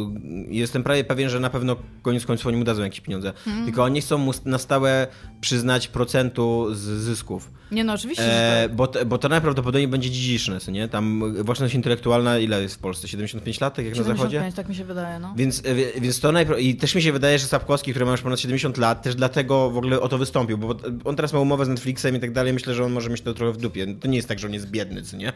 e, 0.51 0.55
jestem 0.55 0.83
prawie 0.83 1.05
pewien, 1.05 1.29
że 1.31 1.41
na 1.41 1.51
pewno 1.51 1.77
koniec 2.03 2.27
końców 2.27 2.47
oni 2.47 2.57
mu 2.57 2.65
dadzą 2.65 2.83
jakieś 2.83 3.01
pieniądze. 3.01 3.33
Mhm. 3.47 3.65
Tylko 3.65 3.85
oni 3.85 4.01
chcą 4.01 4.19
mu 4.19 4.33
na 4.45 4.59
stałe 4.59 5.07
przyznać 5.41 5.89
procentu 5.89 6.75
z 6.75 6.79
zysków. 6.81 7.51
Nie 7.73 7.85
no, 7.85 7.93
oczywiście, 7.93 8.25
E, 8.25 8.63
tak. 8.69 8.77
bo, 8.77 8.87
to- 8.87 9.07
bo 9.07 9.19
to 9.19 9.29
najprawdopodobniej 9.29 9.89
będzie 9.89 10.11
dziedziczne, 10.11 10.59
nie? 10.73 10.89
Tam 10.89 11.23
własność 11.45 11.75
intelektualna 11.75 12.39
ile 12.39 12.63
jest 12.63 12.75
w 12.75 12.79
Polsce? 12.79 13.09
75 13.09 13.61
lat, 13.61 13.75
tak 13.75 13.85
jak 13.85 13.97
na 13.97 14.03
zachodzie? 14.03 14.23
75, 14.37 14.55
tak 14.55 14.69
mi 14.69 14.75
się 14.75 14.85
wydaje, 14.85 15.19
no. 15.19 15.35
Więc, 15.37 15.63
e, 15.65 16.01
więc 16.01 16.21
to 16.21 16.33
najpro... 16.33 16.57
I 16.57 16.75
też 16.75 16.95
mi 16.95 17.03
się 17.03 17.13
wydaje, 17.13 17.39
że 17.39 17.47
Sapkowski, 17.47 17.91
który 17.91 18.05
ma 18.07 18.13
już 18.13 18.23
ponad 18.23 18.41
70 18.41 18.79
lat, 18.79 19.03
też 19.03 19.15
dlatego 19.15 19.71
w 19.71 19.77
ogóle 19.79 20.01
o 20.01 20.09
to 20.09 20.19
wystąpił, 20.19 20.59
bo 20.59 20.77
on 21.05 21.17
teraz 21.17 21.33
ma 21.33 21.41
umowę 21.41 21.65
z 21.65 21.69
Netflixem 21.69 22.17
i 22.17 22.21
tak 22.21 22.33
dalej, 22.33 22.53
myślę, 22.53 22.75
że 22.75 22.85
on 22.85 22.93
może 22.93 23.11
mieć 23.11 23.21
to 23.21 23.35
trochę 23.35 23.53
w 23.53 23.57
dupie. 23.57 23.87
To 24.01 24.09
nie 24.09 24.17
jest 24.17 24.29
tak, 24.29 24.39
że 24.39 24.47
on 24.47 24.55
jest 24.55 24.71
biedny, 24.71 25.03
co 25.03 25.17
nie? 25.17 25.33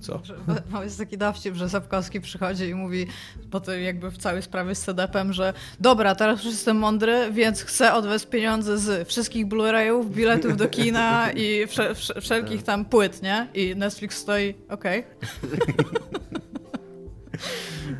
Co? 0.00 0.22
No, 0.72 0.84
jest 0.84 0.98
taki 0.98 1.18
dowcip, 1.18 1.54
że 1.54 1.68
Sapkowski 1.68 2.20
przychodzi 2.20 2.64
i 2.64 2.74
mówi 2.74 3.06
po 3.50 3.60
tej 3.60 3.84
jakby 3.84 4.10
w 4.10 4.18
całej 4.18 4.42
sprawie 4.42 4.74
z 4.74 4.80
CDP-em, 4.80 5.32
że 5.32 5.52
dobra, 5.80 6.14
teraz 6.14 6.44
już 6.44 6.52
jestem 6.52 6.76
mądry, 6.76 7.30
więc 7.32 7.62
chcę 7.62 7.92
od 7.94 8.06
was 8.06 8.26
pieniądze 8.26 8.78
z 8.78 9.08
wszystkich 9.08 9.46
Blu-rayów, 9.46 10.10
biletów 10.10 10.56
do 10.56 10.68
kina 10.68 11.32
i 11.32 11.66
wsze, 11.66 11.94
wsze, 11.94 12.20
wszelkich 12.20 12.62
tam 12.62 12.84
płyt, 12.84 13.22
nie? 13.22 13.48
I 13.54 13.76
Netflix 13.76 14.16
stoi, 14.16 14.54
okej. 14.68 15.04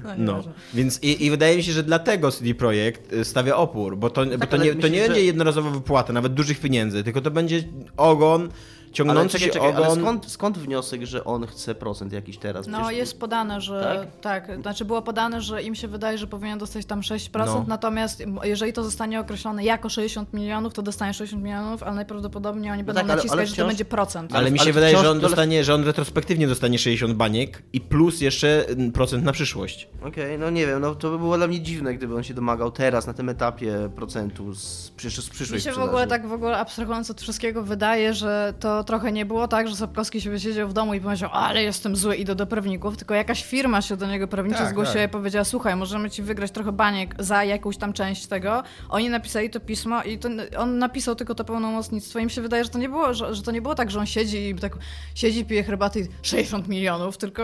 no, 0.04 0.10
No, 0.18 0.32
nieważne. 0.32 0.52
więc 0.74 1.02
i, 1.02 1.24
i 1.26 1.30
wydaje 1.30 1.56
mi 1.56 1.62
się, 1.62 1.72
że 1.72 1.82
dlatego 1.82 2.30
CD 2.32 2.54
Projekt 2.54 3.12
y, 3.12 3.24
stawia 3.24 3.56
opór, 3.56 3.96
bo 3.96 4.10
to, 4.10 4.26
bo 4.26 4.46
to 4.46 4.56
nie, 4.56 4.70
to 4.70 4.76
myślisz, 4.76 4.92
nie 4.92 5.00
że- 5.02 5.08
będzie 5.08 5.24
jednorazowa 5.24 5.70
wypłata, 5.70 6.12
nawet 6.12 6.34
dużych 6.34 6.60
pieniędzy, 6.60 7.04
tylko 7.04 7.20
to 7.20 7.30
będzie 7.30 7.62
ogon, 7.96 8.48
ciągnący 8.92 9.32
czekaj, 9.38 9.46
się 9.48 9.52
czekaj, 9.52 9.72
ale 9.72 9.86
ogon. 9.88 10.00
skąd, 10.00 10.30
skąd 10.30 10.58
wniosek, 10.58 11.02
że 11.04 11.24
on 11.24 11.46
chce 11.46 11.74
procent 11.74 12.12
jakiś 12.12 12.38
teraz? 12.38 12.66
No 12.66 12.78
Przecież- 12.80 12.98
jest 12.98 13.20
podane, 13.20 13.60
że 13.60 14.06
tak? 14.20 14.60
znaczy 14.62 14.84
było 14.84 15.02
podane, 15.02 15.40
że 15.40 15.62
im 15.62 15.74
się 15.74 15.88
wydaje, 15.88 16.18
że 16.18 16.26
powinien 16.26 16.58
dostać 16.58 16.86
tam 16.86 17.00
6%, 17.02 17.46
No. 17.46 17.64
natomiast 17.68 18.22
jeżeli 18.42 18.72
to 18.72 18.84
zostanie 18.84 19.20
określone 19.20 19.64
jako 19.64 19.88
60 19.88 20.32
milionów, 20.32 20.74
to 20.74 20.82
dostanie 20.82 21.14
60 21.14 21.42
milionów, 21.44 21.82
ale 21.82 21.94
najprawdopodobniej 21.94 22.70
oni 22.72 22.84
będą 22.84 23.00
tak, 23.00 23.10
ale- 23.10 23.16
naciskać, 23.16 23.38
ale 23.38 23.46
że 23.46 23.52
to 23.52 23.62
wciąż- 23.62 23.68
będzie 23.68 23.84
procent. 23.84 24.34
Ale 24.34 24.50
mi 24.50 24.58
się 24.58 24.62
ale 24.64 24.72
wydaje, 24.72 24.92
wciąż 24.94 25.04
że 25.04 25.10
on 25.10 25.20
dostanie, 25.20 25.64
że 25.64 25.74
on 25.74 25.84
retrospektywnie 25.84 26.46
dostanie 26.48 26.78
60 26.78 27.14
baniek 27.14 27.62
i 27.72 27.80
plus 27.80 28.20
jeszcze 28.20 28.68
mm, 28.68 28.92
procent 28.92 29.24
na 29.24 29.32
przyszłość. 29.32 29.88
Okej, 30.06 30.38
no 30.38 30.50
nie 30.50 30.66
wiem, 30.66 30.80
no 30.80 30.94
to 30.94 31.10
by 31.10 31.18
było 31.18 31.36
dla 31.36 31.46
mnie 31.46 31.60
dziwne, 31.60 31.94
gdyby 31.94 32.16
on 32.16 32.22
się 32.22 32.34
domagał 32.34 32.70
teraz, 32.70 33.06
na 33.06 33.14
tym 33.14 33.28
etapie 33.28 33.90
procentu 33.96 34.54
z, 34.54 34.92
z 34.98 35.30
przyszłej 35.30 35.58
Mi 35.58 35.62
się 35.64 35.72
w 35.72 35.78
ogóle 35.78 36.06
tak 36.06 36.26
w 36.28 36.32
ogóle 36.32 36.58
abstrahując 36.58 37.10
od 37.10 37.20
wszystkiego 37.20 37.62
wydaje, 37.62 38.14
że 38.14 38.54
to 38.60 38.81
trochę 38.84 39.12
nie 39.12 39.26
było 39.26 39.48
tak, 39.48 39.68
że 39.68 39.76
Sapkowski 39.76 40.20
się 40.20 40.40
siedział 40.40 40.68
w 40.68 40.72
domu 40.72 40.94
i 40.94 41.00
powiedział, 41.00 41.30
ale 41.32 41.62
jestem 41.62 41.96
zły, 41.96 42.16
idę 42.16 42.34
do 42.34 42.46
prawników, 42.46 42.96
tylko 42.96 43.14
jakaś 43.14 43.44
firma 43.44 43.82
się 43.82 43.96
do 43.96 44.06
niego 44.06 44.28
prawnicza 44.28 44.58
Tak, 44.58 44.68
zgłosiła 44.70 44.94
tak. 44.94 45.10
i 45.10 45.12
powiedziała, 45.12 45.44
słuchaj, 45.44 45.76
możemy 45.76 46.10
ci 46.10 46.22
wygrać 46.22 46.50
trochę 46.50 46.72
baniek 46.72 47.14
za 47.18 47.44
jakąś 47.44 47.76
tam 47.76 47.92
część 47.92 48.26
tego. 48.26 48.62
Oni 48.88 49.10
napisali 49.10 49.50
to 49.50 49.60
pismo 49.60 50.02
i 50.02 50.18
to, 50.18 50.28
on 50.58 50.78
napisał 50.78 51.14
tylko 51.14 51.34
to 51.34 51.44
pełnomocnictwo 51.44 52.18
i 52.18 52.24
mi 52.24 52.30
się 52.30 52.42
wydaje, 52.42 52.64
że 52.64 52.70
to 52.70 52.78
nie 52.78 52.88
było, 52.88 53.14
że, 53.14 53.34
że 53.34 53.42
to 53.42 53.50
nie 53.50 53.62
było 53.62 53.74
tak, 53.74 53.90
że 53.90 53.98
on 53.98 54.06
siedzi 54.06 54.48
i 54.48 54.54
tak 54.54 54.76
siedzi, 55.14 55.44
pije 55.44 55.64
herbaty 55.64 56.00
i 56.00 56.06
60 56.22 56.68
milionów, 56.68 57.16
tylko 57.18 57.42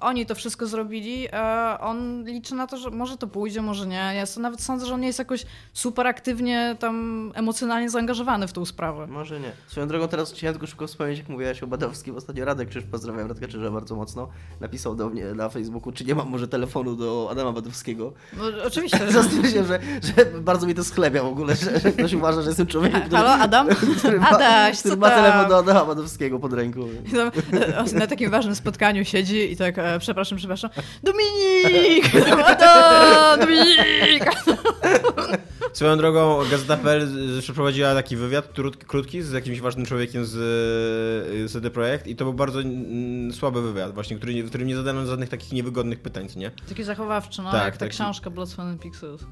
oni 0.00 0.26
to 0.26 0.34
wszystko 0.34 0.66
zrobili, 0.66 1.28
a 1.32 1.78
on 1.80 2.24
liczy 2.24 2.54
na 2.54 2.66
to, 2.66 2.76
że 2.76 2.90
może 2.90 3.16
to 3.16 3.26
pójdzie, 3.26 3.62
może 3.62 3.86
nie. 3.86 4.12
Ja 4.16 4.26
so- 4.26 4.40
nawet 4.40 4.60
sądzę, 4.62 4.86
że 4.86 4.94
on 4.94 5.00
nie 5.00 5.06
jest 5.06 5.18
jakoś 5.18 5.46
super 5.72 6.06
aktywnie 6.06 6.76
tam 6.78 7.32
emocjonalnie 7.34 7.90
zaangażowany 7.90 8.48
w 8.48 8.52
tą 8.52 8.64
sprawę. 8.64 9.06
Może 9.06 9.40
nie. 9.40 9.52
Swoją 9.68 9.88
drogą 9.88 10.08
teraz 10.08 10.32
chciałem 10.32 10.54
tylko 10.54 10.66
szybko 10.80 10.86
wspomnieć, 10.86 11.18
jak 11.18 11.28
mówiłaś 11.28 11.62
o 11.62 11.66
Badowskim. 11.66 12.16
Ostatnio 12.16 12.44
Radek 12.44 12.68
Krzyż, 12.68 12.84
pozdrawiam 12.84 13.28
Radka 13.28 13.46
Krzyża 13.46 13.70
bardzo 13.70 13.96
mocno, 13.96 14.28
napisał 14.60 14.94
do 14.94 15.08
mnie 15.08 15.24
na 15.24 15.48
Facebooku, 15.48 15.92
czy 15.92 16.04
nie 16.04 16.14
mam 16.14 16.28
może 16.28 16.48
telefonu 16.48 16.96
do 16.96 17.28
Adama 17.30 17.52
Badowskiego. 17.52 18.12
No, 18.36 18.44
oczywiście. 18.66 18.98
Zastanawiam 19.12 19.52
się, 19.52 19.64
że, 19.64 19.80
że 20.02 20.40
bardzo 20.40 20.66
mi 20.66 20.74
to 20.74 20.84
schlebia 20.84 21.22
w 21.22 21.26
ogóle, 21.26 21.56
że, 21.56 21.80
że 21.80 21.92
ktoś 21.92 22.12
uważa, 22.12 22.42
że 22.42 22.48
jestem 22.48 22.66
człowiekiem, 22.66 23.00
który, 23.00 23.16
Halo, 23.16 23.32
Adam? 23.32 23.68
który 23.98 24.20
ma, 24.20 24.28
Adaś, 24.28 24.78
który 24.78 24.96
ma 24.96 25.10
telefon 25.10 25.48
do 25.48 25.58
Adama 25.58 25.84
Badowskiego 25.84 26.38
pod 26.38 26.52
ręką. 26.52 26.80
Tam, 27.12 27.30
e, 27.60 27.98
Na 27.98 28.06
takim 28.06 28.30
ważnym 28.30 28.54
spotkaniu 28.54 29.04
siedzi 29.04 29.52
i 29.52 29.56
tak, 29.56 29.78
e, 29.78 29.98
przepraszam, 29.98 30.38
przepraszam, 30.38 30.70
Dominik! 31.02 32.04
Adam! 32.46 33.40
Dominik! 33.40 34.24
Swoją 35.72 35.96
drogą 35.96 36.38
Gazeta.pl 36.50 37.08
przeprowadziła 37.40 37.94
taki 37.94 38.16
wywiad 38.16 38.52
krótki, 38.52 38.86
krótki 38.86 39.22
z 39.22 39.32
jakimś 39.32 39.60
ważnym 39.60 39.86
człowiekiem 39.86 40.24
z 40.26 40.30
z 41.50 41.52
CD 41.52 41.70
Projekt 41.70 42.06
i 42.06 42.16
to 42.16 42.24
był 42.24 42.34
bardzo 42.34 42.58
słaby 43.32 43.62
wywiad 43.62 43.94
właśnie, 43.94 44.16
który, 44.16 44.42
w 44.44 44.48
którym 44.48 44.68
nie 44.68 44.76
zadano 44.76 45.06
żadnych 45.06 45.28
takich 45.28 45.52
niewygodnych 45.52 46.00
pytań, 46.00 46.28
nie? 46.36 46.50
Taki 46.68 46.84
zachowawczy, 46.84 47.42
no 47.42 47.50
Tak, 47.52 47.64
jak 47.64 47.74
ta 47.76 47.78
taki- 47.86 47.90
książka 47.96 48.30
Blood, 48.30 48.48
Sweat 48.48 48.68
and 48.68 48.80
Pixels. 48.82 49.22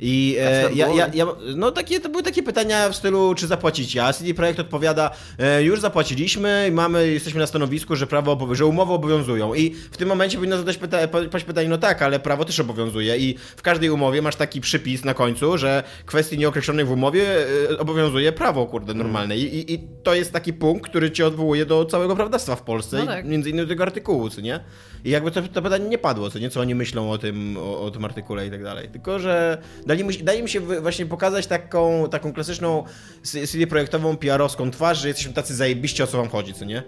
I 0.00 0.36
e, 0.40 0.72
ja, 0.74 0.88
ja, 0.88 1.10
ja, 1.14 1.26
no 1.56 1.70
takie, 1.70 2.00
to 2.00 2.08
były 2.08 2.22
takie 2.22 2.42
pytania 2.42 2.88
w 2.88 2.96
stylu, 2.96 3.34
czy 3.34 3.46
zapłacicie, 3.46 4.04
a 4.04 4.12
CD 4.12 4.34
Projekt 4.34 4.60
odpowiada, 4.60 5.10
e, 5.38 5.62
już 5.62 5.80
zapłaciliśmy 5.80 6.66
i 6.68 6.72
mamy, 6.72 7.08
jesteśmy 7.08 7.40
na 7.40 7.46
stanowisku, 7.46 7.96
że 7.96 8.06
prawo, 8.06 8.54
że 8.54 8.66
umowy 8.66 8.92
obowiązują. 8.92 9.54
I 9.54 9.74
w 9.90 9.96
tym 9.96 10.08
momencie 10.08 10.36
powinno 10.36 10.56
zadać 10.56 10.76
pyta 10.76 10.98
paść 11.08 11.44
pytanie, 11.44 11.68
no 11.68 11.78
tak, 11.78 12.02
ale 12.02 12.20
prawo 12.20 12.44
też 12.44 12.60
obowiązuje. 12.60 13.16
I 13.18 13.36
w 13.56 13.62
każdej 13.62 13.90
umowie 13.90 14.22
masz 14.22 14.36
taki 14.36 14.60
przypis 14.60 15.04
na 15.04 15.14
końcu, 15.14 15.58
że 15.58 15.82
kwestii 16.06 16.38
nieokreślonych 16.38 16.86
w 16.86 16.92
umowie 16.92 17.22
e, 17.70 17.78
obowiązuje 17.78 18.32
prawo, 18.32 18.66
kurde, 18.66 18.94
normalne. 18.94 19.36
I, 19.36 19.42
i, 19.56 19.74
i 19.74 19.78
to 20.02 20.14
jest 20.14 20.32
taki 20.32 20.52
punkt, 20.52 20.90
który 20.90 21.10
cię 21.10 21.26
odwołuje 21.26 21.66
do 21.66 21.84
całego 21.84 22.16
prawodawstwa 22.16 22.56
w 22.56 22.62
Polsce, 22.62 22.98
No 22.98 23.06
tak. 23.06 23.24
między 23.24 23.50
innymi 23.50 23.66
do 23.66 23.72
tego 23.72 23.82
artykułu, 23.82 24.30
co 24.30 24.40
nie? 24.40 24.60
I 25.04 25.10
jakby 25.10 25.30
to, 25.30 25.42
to 25.42 25.62
pytanie 25.62 25.88
nie 25.88 25.98
padło, 25.98 26.30
co 26.30 26.38
nie, 26.38 26.50
co 26.50 26.60
oni 26.60 26.74
myślą 26.74 27.10
o 27.10 27.18
tym, 27.18 27.56
o, 27.56 27.80
o 27.80 27.90
tym 27.90 28.04
artykule 28.04 28.46
i 28.46 28.50
tak 28.50 28.62
dalej. 28.62 28.88
Tylko, 28.88 29.18
że 29.18 29.58
dali 29.90 30.04
mu, 30.04 30.10
dali 30.22 30.42
mi 30.42 30.48
się 30.48 30.60
właśnie 30.60 31.06
pokazać 31.06 31.46
taką, 31.46 32.08
taką 32.10 32.32
klasyczną 32.32 32.84
CD 33.22 33.66
projektową 33.66 34.16
PR-owską 34.16 34.70
twarz, 34.70 34.98
że 34.98 35.08
jesteśmy 35.08 35.32
tacy 35.32 35.54
zajebiście 35.54 36.04
o 36.04 36.06
co 36.06 36.18
wam 36.18 36.28
chodzi, 36.28 36.54
co 36.54 36.64
nie? 36.64 36.82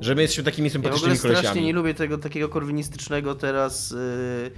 Że 0.00 0.14
my 0.14 0.22
jesteśmy 0.22 0.44
takimi 0.44 0.68
Ja 0.68 0.72
w 0.72 0.76
ogóle 0.76 0.92
sympatycznymi 0.92 1.18
strasznie 1.18 1.42
kolesiami. 1.42 1.66
nie 1.66 1.72
lubię 1.72 1.94
tego 1.94 2.18
takiego 2.18 2.48
korwinistycznego 2.48 3.34
teraz 3.34 3.90
yy, 3.90 4.50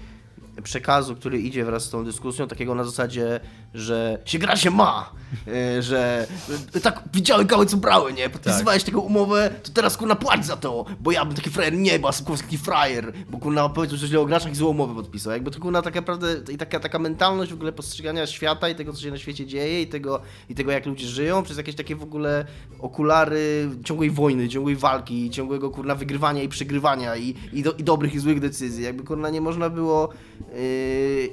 przekazu, 0.62 1.16
który 1.16 1.40
idzie 1.40 1.64
wraz 1.64 1.84
z 1.84 1.90
tą 1.90 2.04
dyskusją, 2.04 2.48
takiego 2.48 2.74
na 2.74 2.84
zasadzie, 2.84 3.40
że 3.74 4.18
się 4.24 4.38
gra 4.38 4.56
się 4.56 4.70
ma, 4.70 5.10
yy, 5.46 5.82
że 5.82 6.26
yy, 6.74 6.80
tak 6.80 7.02
widziałem 7.14 7.46
gały 7.46 7.66
co 7.66 7.76
brały, 7.76 8.12
nie? 8.12 8.30
Podpisywałeś 8.30 8.84
taką 8.84 8.98
umowę, 8.98 9.50
to 9.62 9.70
teraz 9.72 9.96
kurna 9.96 10.14
płać 10.14 10.46
za 10.46 10.56
to, 10.56 10.84
bo 11.00 11.12
ja 11.12 11.24
bym 11.24 11.34
taki 11.34 11.50
frajer 11.50 11.72
nie, 11.72 11.98
bo 11.98 12.12
Sapkowski 12.12 12.44
taki 12.44 12.58
frajer, 12.58 13.12
bo 13.30 13.38
kurna 13.38 13.68
powiedział 13.68 13.98
coś 13.98 14.08
źle 14.08 14.20
o 14.20 14.26
graczach 14.26 14.52
i 14.52 14.54
złą 14.54 14.70
umowę 14.70 14.94
podpisał. 14.94 15.32
Jakby 15.32 15.50
to 15.50 15.60
kurna 15.60 15.82
tak 15.82 15.94
naprawdę 15.94 16.36
i 16.52 16.56
taka, 16.58 16.80
taka 16.80 16.98
mentalność 16.98 17.50
w 17.50 17.54
ogóle 17.54 17.72
postrzegania 17.72 18.26
świata 18.26 18.68
i 18.68 18.74
tego, 18.74 18.92
co 18.92 19.00
się 19.00 19.10
na 19.10 19.18
świecie 19.18 19.46
dzieje 19.46 19.82
i 19.82 19.86
tego, 19.86 20.20
i 20.48 20.54
tego 20.54 20.72
jak 20.72 20.86
ludzie 20.86 21.06
żyją 21.06 21.42
przez 21.42 21.56
jakieś 21.56 21.74
takie 21.74 21.96
w 21.96 22.02
ogóle 22.02 22.44
okulary 22.78 23.70
ciągłej 23.84 24.10
wojny, 24.10 24.48
ciągłej 24.48 24.76
walki, 24.76 25.30
ciągłego 25.30 25.70
kurna 25.70 25.94
wygrywania 25.94 26.42
i 26.42 26.48
przegrywania 26.48 27.16
i, 27.16 27.34
i, 27.52 27.62
do, 27.62 27.72
i 27.72 27.84
dobrych 27.84 28.14
i 28.14 28.18
złych 28.18 28.40
decyzji. 28.40 28.84
Jakby 28.84 29.04
kurna 29.04 29.30
nie 29.30 29.40
można 29.40 29.70
było 29.70 30.08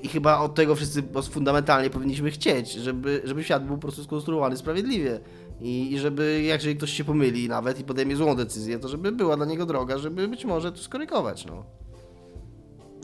i 0.04 0.08
chyba 0.08 0.40
od 0.40 0.56
tego 0.56 0.76
wszyscy 0.76 1.04
fundamentalnie 1.32 1.90
powinniśmy 1.90 2.32
chcieć, 2.32 2.74
żeby, 2.74 3.22
żeby 3.26 3.44
świat 3.44 3.66
był 3.66 3.76
po 3.76 3.82
prostu 3.82 4.04
skonstruowany 4.04 4.58
sprawiedliwie. 4.58 5.20
I, 5.62 5.94
I 5.94 6.00
żeby, 6.00 6.42
jeżeli 6.44 6.76
ktoś 6.76 6.94
się 6.94 7.04
pomyli 7.04 7.50
nawet 7.50 7.80
i 7.80 7.84
podejmie 7.84 8.16
złą 8.16 8.36
decyzję, 8.36 8.80
to 8.80 8.88
żeby 8.88 9.12
była 9.12 9.38
dla 9.38 9.46
niego 9.46 9.66
droga, 9.66 9.98
żeby 9.98 10.28
być 10.28 10.46
może 10.46 10.72
to 10.72 10.78
skorygować, 10.78 11.46
no. 11.46 11.64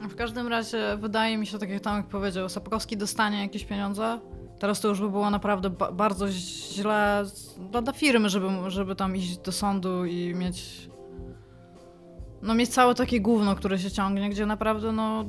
W 0.10 0.16
każdym 0.16 0.48
razie 0.48 0.98
wydaje 0.98 1.38
mi 1.38 1.48
się, 1.48 1.60
tak 1.60 1.70
jak 1.70 1.82
Tomek 1.82 2.08
powiedział, 2.08 2.50
Sapkowski 2.50 2.98
dostanie 2.98 3.42
jakieś 3.42 3.66
pieniądze. 3.66 4.20
Teraz 4.60 4.82
to 4.82 4.88
już 4.88 5.02
by 5.02 5.10
było 5.10 5.30
naprawdę 5.30 5.70
ba- 5.70 5.92
bardzo 5.92 6.32
źle 6.32 7.26
dla 7.72 7.94
firmy, 7.94 8.30
żeby, 8.30 8.48
żeby 8.68 8.96
tam 8.96 9.16
iść 9.16 9.38
do 9.38 9.52
sądu 9.52 10.06
i 10.06 10.34
mieć. 10.36 10.90
No, 12.42 12.56
mieć 12.56 12.70
całe 12.70 12.96
takie 12.96 13.22
gówno, 13.22 13.56
które 13.56 13.80
się 13.80 13.92
ciągnie, 13.92 14.30
gdzie 14.30 14.46
naprawdę, 14.46 14.92
no. 14.92 15.26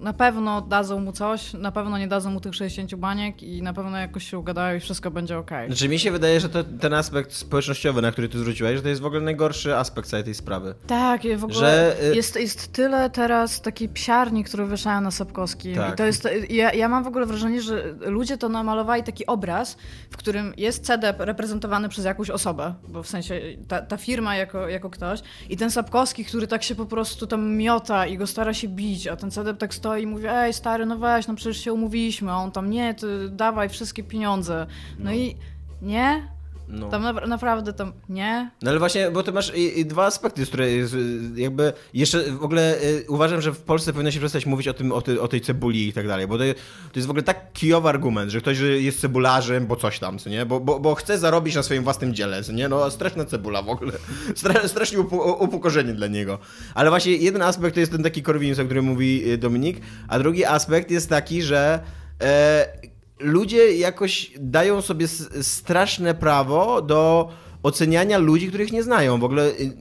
Na 0.00 0.12
pewno 0.12 0.60
dadzą 0.60 1.00
mu 1.00 1.12
coś, 1.12 1.52
na 1.52 1.72
pewno 1.72 1.98
nie 1.98 2.08
dadzą 2.08 2.30
mu 2.30 2.40
tych 2.40 2.54
60 2.54 2.94
baniek 2.94 3.42
i 3.42 3.62
na 3.62 3.72
pewno 3.72 3.98
jakoś 3.98 4.30
się 4.30 4.38
ugadają 4.38 4.76
i 4.76 4.80
wszystko 4.80 5.10
będzie 5.10 5.38
okej. 5.38 5.66
Znaczy 5.66 5.88
mi 5.88 5.98
się 5.98 6.10
wydaje, 6.10 6.40
że 6.40 6.48
to, 6.48 6.64
ten 6.64 6.94
aspekt 6.94 7.32
społecznościowy, 7.32 8.02
na 8.02 8.12
który 8.12 8.28
ty 8.28 8.38
zwróciłeś, 8.38 8.76
że 8.76 8.82
to 8.82 8.88
jest 8.88 9.00
w 9.00 9.04
ogóle 9.06 9.20
najgorszy 9.20 9.76
aspekt 9.76 10.08
całej 10.08 10.24
tej 10.24 10.34
sprawy. 10.34 10.74
Tak, 10.86 11.20
w 11.36 11.44
ogóle 11.44 11.60
Że, 11.60 11.96
y- 12.10 12.16
jest, 12.16 12.36
jest 12.36 12.72
tyle 12.72 13.10
teraz 13.10 13.60
takiej 13.60 13.88
psiarni, 13.88 14.44
które 14.44 14.66
wieszają 14.66 15.00
na 15.00 15.10
Sapkowskim. 15.10 15.74
Tak. 15.74 15.94
I 15.94 15.96
to 15.96 16.04
jest, 16.04 16.28
ja, 16.50 16.72
ja 16.72 16.88
mam 16.88 17.04
w 17.04 17.06
ogóle 17.06 17.26
wrażenie, 17.26 17.62
że 17.62 17.94
ludzie 18.00 18.38
to 18.38 18.48
namalowali 18.48 19.02
taki 19.02 19.26
obraz, 19.26 19.76
w 20.10 20.16
którym 20.16 20.52
jest 20.56 20.84
CDP 20.84 21.24
reprezentowany 21.24 21.88
przez 21.88 22.04
jakąś 22.04 22.30
osobę, 22.30 22.74
bo 22.88 23.02
w 23.02 23.08
sensie 23.08 23.40
ta, 23.68 23.82
ta 23.82 23.96
firma 23.96 24.36
jako, 24.36 24.68
jako 24.68 24.90
ktoś 24.90 25.20
i 25.48 25.56
ten 25.56 25.70
Sapkowski, 25.70 26.24
który 26.24 26.46
tak 26.46 26.62
się 26.62 26.74
po 26.74 26.86
prostu 26.86 27.26
tam 27.26 27.56
miota 27.56 28.06
i 28.06 28.18
go 28.18 28.26
stara 28.26 28.54
się 28.54 28.68
bić, 28.68 29.06
a 29.06 29.16
ten 29.16 29.30
CDP 29.30 29.58
tak 29.58 29.74
stoi 29.74 29.89
i 29.96 30.06
mówi, 30.06 30.24
ej 30.28 30.52
stary, 30.52 30.86
no 30.86 30.98
weź, 30.98 31.26
no 31.26 31.34
przecież 31.34 31.64
się 31.64 31.72
umówiliśmy, 31.72 32.32
a 32.32 32.36
on 32.36 32.52
tam, 32.52 32.70
nie, 32.70 32.94
dawaj 33.28 33.68
wszystkie 33.68 34.02
pieniądze. 34.02 34.66
No, 34.98 35.12
i 35.12 35.36
nie, 35.82 36.28
No. 36.72 36.88
tam 36.88 37.02
na, 37.02 37.12
naprawdę 37.12 37.72
tam, 37.72 37.92
nie, 38.08 38.50
No 38.62 38.70
ale 38.70 38.78
właśnie, 38.78 39.10
bo 39.10 39.22
ty 39.22 39.32
masz 39.32 39.54
i, 39.54 39.80
i 39.80 39.86
dwa 39.86 40.06
aspekty, 40.06 40.46
które 40.46 40.70
jest, 40.70 40.96
jakby 41.34 41.72
jeszcze 41.94 42.32
w 42.32 42.44
ogóle 42.44 42.82
y, 42.82 43.04
uważam, 43.08 43.40
że 43.40 43.52
w 43.52 43.62
Polsce 43.62 43.92
powinno 43.92 44.10
się 44.10 44.18
przestać 44.18 44.46
mówić 44.46 44.68
o 44.68 44.74
tym, 44.74 44.92
o, 44.92 45.02
ty, 45.02 45.20
o 45.20 45.28
tej 45.28 45.40
cebuli 45.40 45.88
i 45.88 45.92
tak 45.92 46.06
dalej, 46.06 46.26
bo 46.26 46.38
to, 46.38 46.44
to 46.92 46.98
jest 46.98 47.06
w 47.06 47.10
ogóle 47.10 47.22
tak 47.22 47.52
kijowy 47.52 47.88
argument, 47.88 48.30
że 48.30 48.40
ktoś 48.40 48.58
jest 48.58 49.00
cebularzem, 49.00 49.66
bo 49.66 49.76
coś 49.76 49.98
tam, 49.98 50.18
co 50.18 50.30
nie? 50.30 50.46
Bo, 50.46 50.60
bo, 50.60 50.80
bo 50.80 50.94
chce 50.94 51.18
zarobić 51.18 51.54
na 51.54 51.62
swoim 51.62 51.84
własnym 51.84 52.14
dziele, 52.14 52.42
co 52.42 52.52
nie? 52.52 52.68
No 52.68 52.90
straszna 52.90 53.24
cebula 53.24 53.62
w 53.62 53.68
ogóle. 53.68 53.92
Stra, 54.36 54.68
strasznie 54.68 55.00
upo, 55.00 55.34
upokorzenie 55.34 55.92
dla 55.92 56.06
niego. 56.06 56.38
Ale 56.74 56.90
właśnie 56.90 57.12
jeden 57.12 57.42
aspekt 57.42 57.74
to 57.74 57.80
jest 57.80 57.92
ten 57.92 58.02
taki 58.02 58.22
korwinizm, 58.22 58.62
o 58.62 58.64
którym 58.64 58.84
mówi 58.84 59.30
y, 59.32 59.38
Dominik, 59.38 59.80
a 60.08 60.18
drugi 60.18 60.44
aspekt 60.44 60.90
jest 60.90 61.08
taki, 61.08 61.42
że 61.42 61.80
e, 62.22 62.90
ludzie 63.20 63.76
jakoś 63.76 64.30
dają 64.40 64.82
sobie 64.82 65.08
straszne 65.42 66.14
prawo 66.14 66.82
do 66.82 67.28
oceniania 67.62 68.18
ludzi, 68.18 68.48
których 68.48 68.72
nie 68.72 68.82
znają. 68.82 69.18
W 69.18 69.24
ogóle 69.24 69.48
y, 69.48 69.72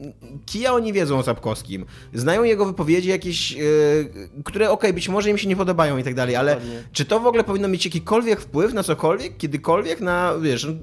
kija 0.45 0.73
oni 0.73 0.93
wiedzą 0.93 1.17
o 1.19 1.23
Sapkowskim. 1.23 1.85
Znają 2.13 2.43
jego 2.43 2.65
wypowiedzi 2.65 3.09
jakieś, 3.09 3.51
y, 3.51 4.09
które 4.45 4.69
okej, 4.69 4.93
być 4.93 5.09
może 5.09 5.29
im 5.29 5.37
się 5.37 5.47
nie 5.47 5.55
podobają 5.55 5.97
i 5.97 6.03
tak 6.03 6.15
dalej, 6.15 6.35
ale 6.35 6.55
Dokładnie. 6.55 6.83
czy 6.91 7.05
to 7.05 7.19
w 7.19 7.27
ogóle 7.27 7.43
powinno 7.43 7.67
mieć 7.67 7.85
jakikolwiek 7.85 8.41
wpływ 8.41 8.73
na 8.73 8.83
cokolwiek, 8.83 9.37
kiedykolwiek 9.37 10.01
na, 10.01 10.33
wiesz... 10.41 10.65
no, 10.65 10.73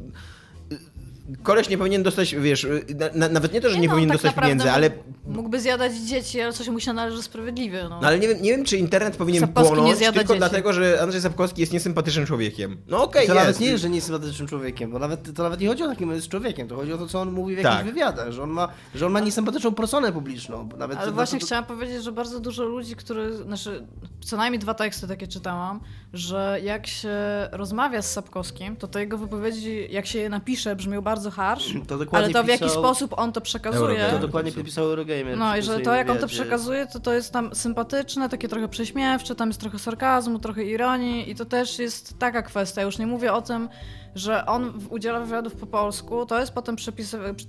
Koleś 1.43 1.69
nie 1.69 1.79
powinien 1.79 2.03
dostać, 2.03 2.35
wiesz, 2.35 2.67
na, 2.99 3.07
na, 3.15 3.29
nawet 3.29 3.53
nie 3.53 3.61
to, 3.61 3.71
że 3.71 3.79
nie, 3.79 3.87
no, 3.89 3.93
powinien 3.93 4.11
tak 4.11 4.23
dostać 4.23 4.35
pieniędzy, 4.43 4.71
ale 4.71 4.91
mógł- 4.91 5.07
Mógłby 5.37 5.61
zjadać 5.61 5.93
dzieci, 5.97 6.41
ale 6.41 6.53
coś 6.53 6.69
mu 6.69 6.81
się 6.81 6.93
należy 6.93 7.23
sprawiedliwie. 7.23 7.83
No. 7.91 8.01
No 8.01 8.07
ale 8.09 8.19
nie 8.19 8.29
wiem, 8.29 8.43
nie 8.43 8.51
wiem, 8.51 8.65
czy 8.65 8.77
internet 8.77 9.17
powinien 9.17 9.41
Sapkowski 9.41 9.71
nie 9.75 9.77
płonąć 9.83 9.99
tylko 9.99 10.23
dzieci. 10.23 10.39
dlatego, 10.39 10.73
że 10.73 11.03
Andrzej 11.03 11.21
Sapkowski 11.21 11.61
jest 11.61 11.73
niesympatycznym 11.73 12.27
człowiekiem. 12.27 12.77
No 12.89 13.03
okej, 13.05 13.25
I 13.25 13.27
to 13.29 13.35
jest. 13.35 13.45
nawet 13.47 13.61
nie 13.61 13.67
jest, 13.67 13.83
że 13.83 13.89
nie 13.89 13.95
jest 13.95 14.07
sympatycznym 14.07 14.49
człowiekiem, 14.49 14.91
bo 14.91 14.99
nawet, 14.99 15.35
to 15.37 15.43
nawet 15.43 15.61
nie 15.61 15.69
chodzi 15.69 15.83
o 15.83 15.89
takim 15.89 16.11
jest 16.11 16.29
człowiekiem, 16.29 16.69
to 16.69 16.77
chodzi 16.77 16.93
o 16.93 16.99
to, 16.99 17.07
co 17.07 17.21
on 17.21 17.33
mówi 17.33 17.55
w 17.55 17.59
jakichś 17.59 17.77
Tak. 17.77 17.87
wywiadach, 17.87 18.33
że 18.33 18.43
on 18.43 18.51
ma, 18.51 18.69
że 18.95 19.07
on 19.07 19.13
ma 19.13 19.21
niesympatyczną 19.21 19.75
personę 19.75 20.13
publiczną. 20.13 20.69
Nawet 20.79 20.99
Ale 20.99 21.13
właśnie 21.13 21.39
to- 21.41 21.47
chciałam 21.47 21.65
powiedzieć, 21.65 22.05
że 22.05 22.13
bardzo 22.13 22.41
dużo 22.41 22.65
ludzi, 22.65 22.97
które, 22.97 23.37
znaczy 23.37 23.87
co 24.25 24.37
najmniej 24.37 24.59
dwa 24.61 24.75
teksty 24.75 25.09
takie 25.09 25.27
czytałam, 25.29 25.81
że 26.13 26.61
jak 26.65 26.87
się 26.87 27.11
rozmawia 27.53 28.03
z 28.03 28.13
Sapkowskim, 28.13 28.77
to 28.77 28.89
te 28.89 29.01
jego 29.01 29.19
wypowiedzi, 29.19 29.87
jak 29.91 30.07
się 30.07 30.19
je 30.19 30.29
napisze, 30.29 30.77
brzmią 30.77 31.01
bardzo 31.03 31.16
harsh, 31.31 31.73
To 31.89 31.99
ale 32.13 32.31
to 32.31 32.45
w 32.45 32.49
jaki 32.49 32.65
pisał- 32.65 32.79
sposób 32.83 33.15
on 33.19 33.33
to 33.33 33.41
przekazuje. 33.41 33.83
Eurogamer. 33.83 34.11
To 34.11 34.19
dokładnie 34.27 34.53
pisał 34.53 34.85
Eurogamer. 34.85 35.37
No 35.39 35.57
i 35.57 35.63
że 35.63 35.81
to 35.81 35.95
jak 35.95 36.11
on 36.11 36.19
to 36.19 36.27
przekazuje, 36.27 36.87
to 36.87 37.01
to 37.01 37.13
jest 37.13 37.33
tam 37.33 37.55
sympatyczne, 37.55 38.29
takie 38.29 38.49
trochę 38.49 38.69
prześmiewcze, 38.69 39.35
tam 39.35 39.49
jest 39.49 39.61
trochę 39.61 39.79
sarkazmu, 39.79 40.39
trochę 40.39 40.65
ironii 40.65 41.31
i 41.31 41.35
to 41.35 41.45
też 41.45 41.79
jest 41.79 42.19
taka 42.19 42.43
kwestia. 42.43 42.83
Już 42.83 42.99
nie 42.99 43.07
mówię 43.07 43.33
o 43.33 43.43
tym, 43.43 43.69
że 44.15 44.47
on 44.47 44.71
w- 44.79 44.93
udziela 44.93 45.21
wywiadów 45.21 45.55
po 45.57 45.67
polsku, 45.67 46.27
to 46.27 46.41
jest 46.41 46.53
potem 46.53 46.77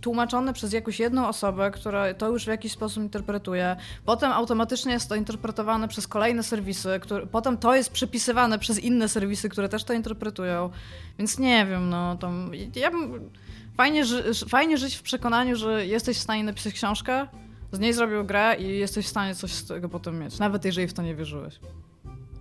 tłumaczone 0.02 0.54
przez 0.54 0.74
jakąś 0.74 1.00
jedną 1.00 1.28
osobę, 1.28 1.72
która 1.72 2.14
to 2.14 2.30
już 2.30 2.44
w 2.44 2.48
jakiś 2.48 2.72
sposób 2.72 3.04
interpretuje. 3.04 3.76
Potem 4.06 4.32
automatycznie 4.32 4.94
jest 4.94 5.10
to 5.10 5.16
interpretowane 5.16 5.88
przez 5.88 6.08
kolejne 6.08 6.44
serwisy, 6.44 7.00
które, 7.02 7.28
potem 7.28 7.58
to 7.58 7.76
jest 7.76 7.92
przepisywane 7.92 8.60
przez 8.60 8.80
inne 8.80 9.10
serwisy, 9.10 9.50
które 9.50 9.70
też 9.70 9.84
to 9.84 9.94
interpretują. 9.94 10.70
Więc 11.18 11.40
nie 11.40 11.66
wiem, 11.66 11.90
no 11.90 12.16
tam 12.16 12.52
ja 12.76 12.92
bym... 12.92 13.30
Fajnie, 13.78 14.06
ży, 14.06 14.24
fajnie 14.50 14.78
żyć 14.78 14.96
w 14.96 15.02
przekonaniu, 15.02 15.56
że 15.56 15.86
jesteś 15.86 16.18
w 16.18 16.22
stanie 16.22 16.44
napisać 16.44 16.74
książkę, 16.74 17.28
z 17.72 17.80
niej 17.80 17.94
zrobił 17.94 18.26
grę 18.26 18.56
i 18.60 18.80
jesteś 18.80 19.06
w 19.06 19.10
stanie 19.10 19.36
coś 19.36 19.52
z 19.52 19.68
tego 19.68 19.90
potem 19.90 20.20
mieć, 20.20 20.40
nawet 20.40 20.66
jeżeli 20.66 20.88
w 20.88 20.94
to 20.94 21.02
nie 21.02 21.16
wierzyłeś. 21.16 21.60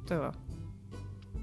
Tyle. 0.07 0.33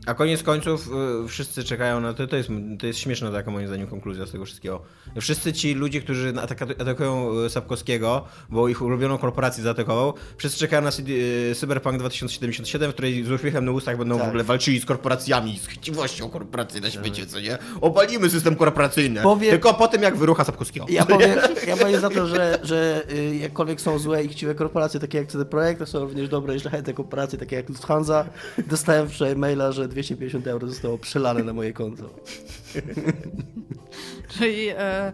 A 0.06 0.14
koniec 0.14 0.44
końców 0.44 0.90
y, 1.26 1.28
wszyscy 1.28 1.64
czekają 1.64 2.00
na 2.02 2.14
to, 2.14 2.28
to 2.28 2.36
jest, 2.36 2.50
to 2.80 2.88
jest 2.88 3.00
śmieszna 3.00 3.32
taka 3.32 3.52
moim 3.52 3.68
zdaniem 3.68 3.88
konkluzja 3.88 4.26
z 4.26 4.32
tego 4.32 4.46
wszystkiego. 4.46 4.82
Wszyscy 5.22 5.54
ci 5.54 5.74
ludzie, 5.74 6.02
którzy 6.02 6.34
atakują 6.80 7.40
y, 7.46 7.50
Sapkowskiego, 7.50 8.26
bo 8.50 8.68
ich 8.68 8.82
ulubioną 8.82 9.18
korporację 9.18 9.64
zaatakował, 9.64 10.14
wszyscy 10.38 10.60
czekają 10.60 10.82
na 10.82 10.92
CD, 10.92 11.12
y, 11.52 11.56
Cyberpunk 11.56 11.98
2077, 12.00 12.92
w 12.92 12.94
której 12.94 13.24
z 13.24 13.32
uśmiechem 13.32 13.66
na 13.66 13.72
ustach 13.72 13.98
będą 13.98 14.16
w 14.16 14.20
Tak. 14.20 14.28
ogóle 14.28 14.44
walczyli 14.44 14.80
z 14.80 14.86
korporacjami, 14.86 15.60
z 15.60 15.68
chciwością 15.68 16.30
korporacji 16.30 16.82
na 16.82 16.90
świecie, 16.92 17.26
co 17.26 17.40
nie? 17.40 17.58
Obalimy 17.82 18.30
system 18.30 18.56
korporacyjny. 18.56 19.22
Powiem- 19.22 19.52
Tylko 19.52 19.74
po 19.74 19.88
tym, 19.88 20.02
jak 20.04 20.18
wyrucha 20.18 20.44
Sapkowskiego. 20.44 20.86
Ja 20.90 21.06
powiem, 21.06 21.32
ja 21.68 21.78
powiem 21.78 22.02
za 22.02 22.10
to, 22.10 22.28
że, 22.28 22.60
że 22.64 23.04
y, 23.12 23.36
jakkolwiek 23.36 23.82
są 23.82 24.00
złe 24.00 24.24
i 24.24 24.28
chciwe 24.30 24.56
korporacje 24.56 25.00
takie 25.00 25.18
jak 25.18 25.28
CD 25.28 25.46
Projekt, 25.46 25.80
to 25.80 25.86
są 25.86 26.00
również 26.00 26.30
dobre 26.30 26.56
i 26.56 26.60
szlachetne 26.60 26.94
korporacje 26.94 27.40
takie 27.40 27.56
jak 27.56 27.70
Lufthansa. 27.70 28.26
Dostałem 28.68 29.10
wczoraj 29.10 29.36
maila, 29.36 29.72
że 29.72 29.88
250 29.94 30.48
euro 30.48 30.68
zostało 30.68 30.98
przelane 30.98 31.44
na 31.44 31.54
moje 31.54 31.74
konto. 31.74 32.10
Czyli 34.38 34.68
e, 34.70 35.14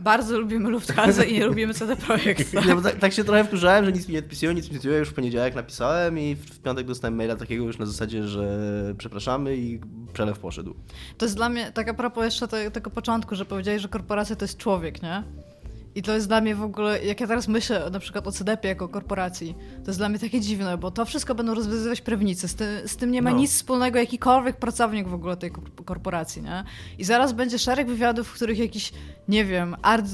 bardzo 0.00 0.38
lubimy 0.38 0.70
Lufthansa 0.70 1.24
i 1.24 1.32
nie 1.32 1.46
lubimy 1.46 1.74
CD 1.74 1.96
Projekt. 1.96 2.54
Bo 2.74 2.80
tak, 2.82 2.98
tak 2.98 3.12
się 3.12 3.24
trochę 3.24 3.44
wkurzałem, 3.44 3.84
że 3.84 3.92
nic 3.92 4.08
mi 4.08 4.12
nie 4.14 4.18
odpisują, 4.18 4.52
nic 4.52 4.64
mi 4.64 4.70
nie 4.70 4.76
odpisują. 4.76 4.98
Już 4.98 5.08
w 5.08 5.14
poniedziałek 5.14 5.54
napisałem 5.54 6.18
i 6.18 6.34
w, 6.34 6.44
w 6.44 6.60
piątek 6.60 6.86
dostałem 6.86 7.16
maila 7.16 7.36
takiego 7.36 7.64
już 7.64 7.78
na 7.78 7.86
zasadzie, 7.86 8.28
że 8.28 8.58
przepraszamy 8.98 9.56
i 9.56 9.80
przelew 10.12 10.38
poszedł. 10.38 10.74
To 11.18 11.24
jest 11.24 11.36
dla 11.36 11.48
mnie, 11.48 11.72
tak 11.72 11.88
a 11.88 11.94
propos 11.94 12.24
jeszcze 12.24 12.48
te, 12.48 12.70
tego 12.70 12.90
początku, 12.90 13.36
że 13.36 13.44
powiedziałeś, 13.44 13.82
że 13.82 13.88
korporacja 13.88 14.36
to 14.36 14.44
jest 14.44 14.56
człowiek, 14.56 15.02
nie? 15.02 15.22
I 15.94 16.02
to 16.02 16.14
jest 16.14 16.28
dla 16.28 16.40
mnie 16.40 16.54
w 16.54 16.62
ogóle, 16.62 17.04
jak 17.04 17.20
ja 17.20 17.26
teraz 17.26 17.48
myślę 17.48 17.90
na 17.90 17.98
przykład 17.98 18.26
o 18.26 18.32
CDP 18.32 18.68
jako 18.68 18.88
korporacji, 18.88 19.54
to 19.84 19.90
jest 19.90 20.00
dla 20.00 20.08
mnie 20.08 20.18
takie 20.18 20.40
dziwne, 20.40 20.78
bo 20.78 20.90
to 20.90 21.04
wszystko 21.04 21.34
będą 21.34 21.54
rozwiązywać 21.54 22.00
prawnicy. 22.00 22.48
Z, 22.48 22.54
ty, 22.54 22.82
z 22.88 22.96
tym 22.96 23.10
nie 23.10 23.22
ma 23.22 23.30
No. 23.30 23.36
nic 23.36 23.52
wspólnego 23.52 23.98
jakikolwiek 23.98 24.56
pracownik 24.56 25.08
w 25.08 25.14
ogóle 25.14 25.36
tej 25.36 25.50
kor- 25.50 25.84
korporacji, 25.84 26.42
nie? 26.42 26.64
I 26.98 27.04
zaraz 27.04 27.32
będzie 27.32 27.58
szereg 27.58 27.86
wywiadów, 27.88 28.28
w 28.28 28.32
których 28.34 28.58
jakiś, 28.58 28.92
nie 29.28 29.44
wiem, 29.44 29.76
art 29.82 30.06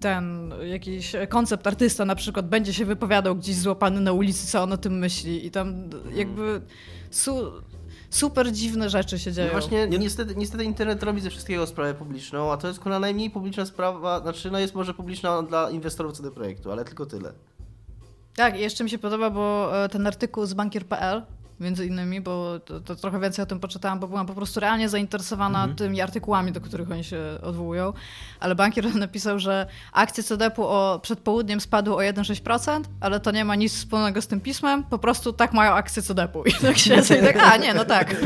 ten 0.00 0.54
jakiś 0.70 1.12
koncept 1.28 1.66
artysta 1.66 2.04
na 2.04 2.14
przykład 2.14 2.48
będzie 2.48 2.72
się 2.74 2.84
wypowiadał 2.84 3.36
gdzieś 3.36 3.56
złapany 3.56 4.00
na 4.00 4.12
ulicy, 4.12 4.46
co 4.46 4.62
on 4.62 4.72
o 4.72 4.76
tym 4.76 4.98
myśli 4.98 5.46
i 5.46 5.50
tam 5.50 5.90
jakby 6.14 6.60
su, 7.10 7.52
super 8.10 8.52
dziwne 8.52 8.90
rzeczy 8.90 9.18
się 9.18 9.32
dzieją. 9.32 9.46
No 9.46 9.60
właśnie, 9.60 9.86
niestety, 9.86 10.36
niestety 10.36 10.64
internet 10.64 11.02
robi 11.02 11.20
ze 11.20 11.30
wszystkiego 11.30 11.66
sprawę 11.66 11.94
publiczną, 11.94 12.52
a 12.52 12.56
to 12.56 12.68
jest 12.68 12.80
kurwa 12.80 12.98
najmniej 12.98 13.30
publiczna 13.30 13.66
sprawa, 13.66 14.20
znaczy 14.20 14.50
no 14.50 14.58
jest 14.58 14.74
może 14.74 14.94
publiczna 14.94 15.42
dla 15.42 15.70
inwestorów 15.70 16.12
CD 16.12 16.30
Projektu, 16.30 16.72
ale 16.72 16.84
tylko 16.84 17.06
tyle. 17.06 17.32
Tak, 18.36 18.58
i 18.58 18.60
jeszcze 18.60 18.84
mi 18.84 18.90
się 18.90 18.98
podoba, 18.98 19.30
bo 19.30 19.70
e, 19.84 19.88
ten 19.88 20.06
artykuł 20.06 20.46
z 20.46 20.54
bankier.pl 20.54 21.22
między 21.60 21.86
innymi, 21.86 22.20
bo 22.20 22.60
to, 22.60 22.80
to 22.80 22.96
trochę 22.96 23.20
więcej 23.20 23.42
o 23.42 23.46
tym 23.46 23.60
poczytałam, 23.60 24.00
bo 24.00 24.08
byłam 24.08 24.26
po 24.26 24.34
prostu 24.34 24.60
realnie 24.60 24.88
zainteresowana 24.88 25.68
tymi 25.76 26.00
artykułami, 26.00 26.52
do 26.52 26.60
których 26.60 26.90
oni 26.90 27.04
się 27.04 27.22
odwołują. 27.42 27.92
Ale 28.40 28.54
bankier 28.54 28.94
napisał, 29.06 29.38
że 29.38 29.66
akcje 29.92 30.24
CDP-u 30.24 30.64
o, 30.64 31.00
przed 31.02 31.18
południem 31.18 31.60
spadły 31.60 31.94
o 31.94 31.98
1,6%, 31.98 32.82
ale 33.00 33.20
to 33.20 33.30
nie 33.30 33.44
ma 33.44 33.54
nic 33.54 33.74
wspólnego 33.74 34.22
z 34.22 34.26
tym 34.26 34.40
pismem, 34.40 34.84
po 34.84 34.98
prostu 34.98 35.32
tak 35.32 35.52
mają 35.52 35.72
akcje 35.72 36.02
CDP-u. 36.02 36.44
I 36.44 36.52
tak 36.52 36.78
siedzę 36.78 37.16
i 37.18 37.22
tak, 37.22 37.36
a 37.36 37.56
nie, 37.56 37.74
no 37.74 37.84
tak. 37.84 38.16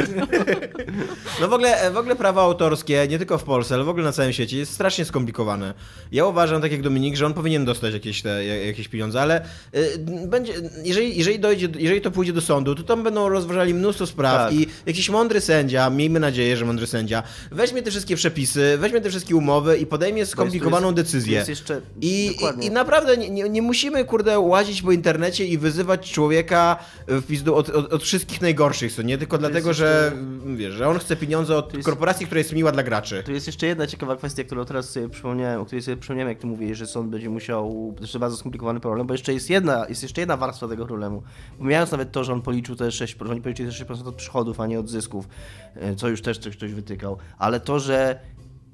No 1.40 1.48
w 1.48 1.52
ogóle, 1.52 1.90
w 1.90 1.96
ogóle 1.96 2.16
prawo 2.16 2.42
autorskie, 2.42 3.06
nie 3.08 3.18
tylko 3.18 3.38
w 3.38 3.44
Polsce, 3.44 3.74
ale 3.74 3.84
w 3.84 3.88
ogóle 3.88 4.04
na 4.04 4.12
całym 4.12 4.32
świecie 4.32 4.58
jest 4.58 4.72
strasznie 4.72 5.04
skomplikowane. 5.04 5.74
Ja 6.12 6.26
uważam, 6.26 6.62
tak 6.62 6.72
jak 6.72 6.82
Dominik, 6.82 7.16
że 7.16 7.26
on 7.26 7.34
powinien 7.34 7.64
dostać 7.64 7.94
jakieś, 7.94 8.22
te, 8.22 8.44
jakieś 8.44 8.88
pieniądze, 8.88 9.22
ale 9.22 9.44
y, 9.74 9.98
będzie, 10.26 10.52
jeżeli, 10.82 11.18
jeżeli, 11.18 11.40
dojdzie, 11.40 11.68
jeżeli 11.78 12.00
to 12.00 12.10
pójdzie 12.10 12.32
do 12.32 12.40
sądu, 12.40 12.74
to 12.74 12.82
tam 12.82 13.02
będą 13.02 13.28
rozważali 13.28 13.74
mnóstwo 13.74 14.06
spraw 14.06 14.36
Tak. 14.36 14.52
i 14.54 14.66
jakiś 14.86 15.10
mądry 15.10 15.40
sędzia, 15.40 15.90
miejmy 15.90 16.20
nadzieję, 16.20 16.56
że 16.56 16.64
mądry 16.64 16.86
sędzia, 16.86 17.22
weźmie 17.50 17.82
te 17.82 17.90
wszystkie 17.90 18.16
przepisy, 18.16 18.78
weźmie 18.78 19.00
te 19.00 19.10
wszystkie 19.10 19.36
umowy 19.36 19.78
i 19.78 19.86
podejmie 19.86 20.03
skomplikowaną 20.26 20.92
Tu 20.92 20.98
jest- 21.00 21.12
decyzję. 21.12 21.44
jeszcze, 21.48 21.80
I, 22.00 22.36
i, 22.60 22.66
I 22.66 22.70
naprawdę 22.70 23.16
nie, 23.16 23.30
nie, 23.30 23.48
nie 23.48 23.62
musimy, 23.62 24.04
kurde, 24.04 24.38
łazić 24.38 24.82
po 24.82 24.92
internecie 24.92 25.46
i 25.46 25.58
wyzywać 25.58 26.12
człowieka 26.12 26.76
w 27.08 27.26
pizdu 27.26 27.54
od, 27.54 27.68
od, 27.70 27.92
od 27.92 28.02
wszystkich 28.02 28.40
najgorszych, 28.40 28.92
co 28.92 29.02
nie? 29.02 29.18
Tylko 29.18 29.38
dlatego, 29.38 29.68
jest 29.68 29.78
że, 29.78 30.12
wiesz, 30.56 30.74
że 30.74 30.88
on 30.88 30.98
chce 30.98 31.16
pieniądze 31.16 31.56
od 31.56 31.74
jest- 31.74 31.86
korporacji, 31.86 32.26
która 32.26 32.38
jest 32.38 32.52
miła 32.52 32.72
dla 32.72 32.82
graczy. 32.82 33.22
Tu 33.26 33.32
jest 33.32 33.46
jeszcze 33.46 33.66
jedna 33.66 33.86
ciekawa 33.86 34.16
kwestia, 34.16 34.44
którą 34.44 34.64
teraz 34.64 34.90
sobie 34.90 35.08
przypomniałem, 35.08 35.60
o 35.60 35.64
której 35.64 35.82
sobie 35.82 35.96
przypomniałem, 35.96 36.28
jak 36.28 36.38
ty 36.38 36.46
mówisz, 36.46 36.78
że 36.78 36.86
sąd 36.86 37.10
będzie 37.10 37.30
musiał, 37.30 37.92
to 37.96 38.02
jest 38.02 38.18
bardzo 38.18 38.36
skomplikowany 38.36 38.80
problem, 38.80 39.06
bo 39.06 39.14
jeszcze 39.14 39.32
jest 39.34 39.50
jedna, 39.50 39.86
jest 39.88 40.02
jeszcze 40.02 40.20
jedna 40.20 40.36
warstwa 40.36 40.68
tego 40.68 40.86
problemu. 40.86 41.22
Pomijając 41.58 41.90
nawet 41.90 42.12
to, 42.12 42.24
że 42.24 42.32
on 42.32 42.42
policzył 42.42 42.76
te 42.76 42.84
6%, 42.84 43.26
że 43.26 43.32
oni 43.32 43.40
policzyli 43.42 43.68
te 43.72 43.84
6% 43.84 44.08
od 44.08 44.14
przychodów, 44.14 44.60
a 44.60 44.66
nie 44.66 44.80
od 44.80 44.88
zysków, 44.88 45.28
e, 45.76 45.94
co 45.96 46.08
już 46.08 46.22
też 46.22 46.38
coś 46.38 46.56
ktoś 46.56 46.72
wytykał, 46.72 47.16
ale 47.38 47.60
to, 47.60 47.78
że 47.80 48.18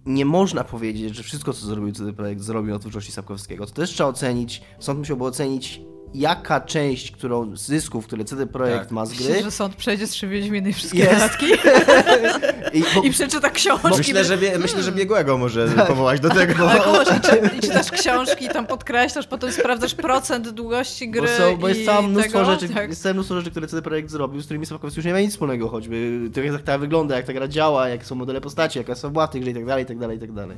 nie 0.07 0.25
można 0.25 0.65
powiedzieć, 0.65 1.17
że 1.17 1.23
wszystko, 1.23 1.53
co 1.53 1.67
zrobił 1.67 1.93
CD 1.93 2.13
Projekt, 2.13 2.43
zrobił 2.43 2.73
na 2.73 2.79
twórczości 2.79 3.13
Sapkowskiego. 3.13 3.67
To 3.67 3.73
też 3.73 3.91
trzeba 3.91 4.09
ocenić, 4.09 4.63
sąd 4.79 4.99
musiałby 4.99 5.25
ocenić, 5.25 5.81
jaka 6.15 6.61
część, 6.61 7.11
którą 7.11 7.57
zysków, 7.57 8.07
które 8.07 8.25
CD 8.25 8.47
Projekt 8.47 8.83
Tak. 8.83 8.91
ma 8.91 9.07
z 9.07 9.13
gry, 9.13 9.29
Myślę, 9.29 9.43
że 9.43 9.51
sąd 9.51 9.77
przejdzie 9.77 10.07
z 10.07 10.21
Wiedźminy 10.21 10.71
i 10.71 10.73
wszystkie 10.73 10.99
Jest. 10.99 11.15
dodatki 11.15 11.47
i, 12.79 12.85
bo, 12.95 13.03
i 13.07 13.11
przeczyta 13.11 13.51
książki. 13.51 13.99
Myślę, 13.99 14.25
że, 14.25 14.39
bie, 14.39 14.59
myślę, 14.59 14.83
że 14.83 14.93
biegłego 14.93 15.39
może 15.39 15.69
powołać 15.69 16.21
do 16.21 16.31
tego. 16.31 16.71
Ale 16.71 16.81
kogoś, 16.81 17.09
i, 17.09 17.21
czy, 17.21 17.57
i 17.57 17.61
czytasz 17.61 17.91
książki, 17.91 18.49
tam 18.49 18.67
podkreślasz, 18.67 19.27
potem 19.27 19.53
sprawdzasz 19.53 19.95
procent 19.95 20.49
długości 20.49 21.11
gry 21.11 21.23
Bo, 21.23 21.45
są, 21.45 21.57
bo 21.57 21.69
jest 21.69 21.85
całe 21.85 22.09
mnóstwo 22.09 22.39
tego, 22.39 22.45
rzeczy, 22.45 22.69
tak. 22.69 22.89
jest 22.89 23.03
całe 23.03 23.15
mnóstwo 23.15 23.35
rzeczy, 23.35 23.51
które 23.51 23.67
CD 23.67 23.83
Projekt 23.83 24.11
zrobił, 24.11 24.41
z 24.41 24.45
którymi 24.45 24.67
Sapkowski 24.67 24.99
już 24.99 25.07
nie 25.07 25.13
ma 25.13 25.21
nic 25.21 25.33
wspólnego, 25.33 25.69
choćby 25.69 26.31
to 26.35 26.41
jak 26.41 26.63
ta 26.63 26.79
wygląda, 26.79 27.17
jak 27.17 27.27
ta 27.27 27.33
gra 27.33 27.49
działa, 27.49 27.89
jak 27.89 28.07
są 28.07 28.15
modele 28.15 28.41
postaci, 28.41 28.79
jaka 28.79 28.95
są 28.95 29.13
tej 29.29 29.41
grze 29.41 29.51
i 29.51 29.55
tak 29.55 29.67
dalej, 29.67 29.85
i 29.85 29.87
tak 29.87 29.99
dalej, 29.99 30.17
i 30.17 30.21
tak 30.21 30.33
dalej. 30.33 30.57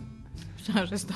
Myślałam, 0.69 0.87
że 0.87 0.95
jest 0.95 1.09
to... 1.09 1.15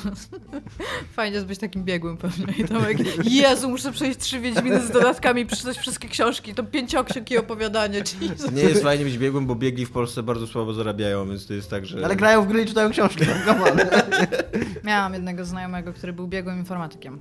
Fajnie 1.17 1.35
jest 1.35 1.47
być 1.47 1.59
takim 1.59 1.85
biegłym 1.85 2.17
pewnie. 2.17 2.55
I 2.59 2.65
tam 2.65 2.83
jak, 2.83 3.27
Jezu, 3.27 3.69
muszę 3.69 3.93
przejść 3.93 4.19
trzy 4.19 4.41
Wiedźminy 4.41 4.81
z 4.81 4.91
dodatkami 4.91 5.43
i 5.43 5.47
przeczytać 5.47 5.79
wszystkie 5.79 6.09
książki, 6.09 6.55
to 6.55 6.65
pięcioksiąg 6.65 7.31
i 7.31 7.39
opowiadanie. 7.39 7.99
Jesus. 7.99 8.53
Nie 8.53 8.63
jest 8.63 8.83
fajnie 8.83 9.05
być 9.05 9.19
biegłym, 9.19 9.47
bo 9.47 9.55
biegli 9.55 9.87
w 9.87 9.91
Polsce 9.91 10.23
bardzo 10.23 10.47
słabo 10.47 10.73
zarabiają, 10.73 11.29
więc 11.29 11.47
to 11.47 11.55
jest 11.55 11.71
tak, 11.71 11.87
że... 11.87 12.05
Ale 12.05 12.17
grają 12.17 12.43
w 12.43 12.49
gry 12.49 12.63
i 12.63 12.67
czytają 12.67 12.91
książki, 12.91 13.25
no. 13.47 13.55
Miałam 14.85 15.15
jednego 15.15 15.45
znajomego, 15.45 15.93
który 15.93 16.13
był 16.13 16.29
biegłym 16.29 16.59
informatykiem. 16.59 17.19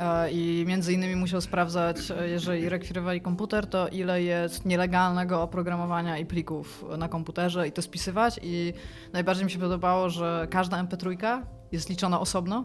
E, 0.00 0.30
I 0.30 0.64
między 0.66 0.92
innymi 0.92 1.16
musiał 1.16 1.40
sprawdzać, 1.40 1.96
e, 2.10 2.28
jeżeli 2.28 2.68
rekwirowali 2.68 3.20
komputer, 3.20 3.66
to 3.66 3.88
ile 3.88 4.22
jest 4.22 4.64
nielegalnego 4.64 5.42
oprogramowania 5.42 6.18
i 6.18 6.26
plików 6.26 6.84
na 6.98 7.08
komputerze 7.08 7.68
i 7.68 7.72
to 7.72 7.82
spisywać. 7.82 8.40
I 8.42 8.72
najbardziej 9.12 9.44
mi 9.44 9.50
się 9.50 9.58
podobało, 9.58 10.10
że 10.10 10.46
każda 10.50 10.84
MP3 10.84 11.42
jest 11.72 11.88
liczona 11.88 12.20
osobno. 12.20 12.64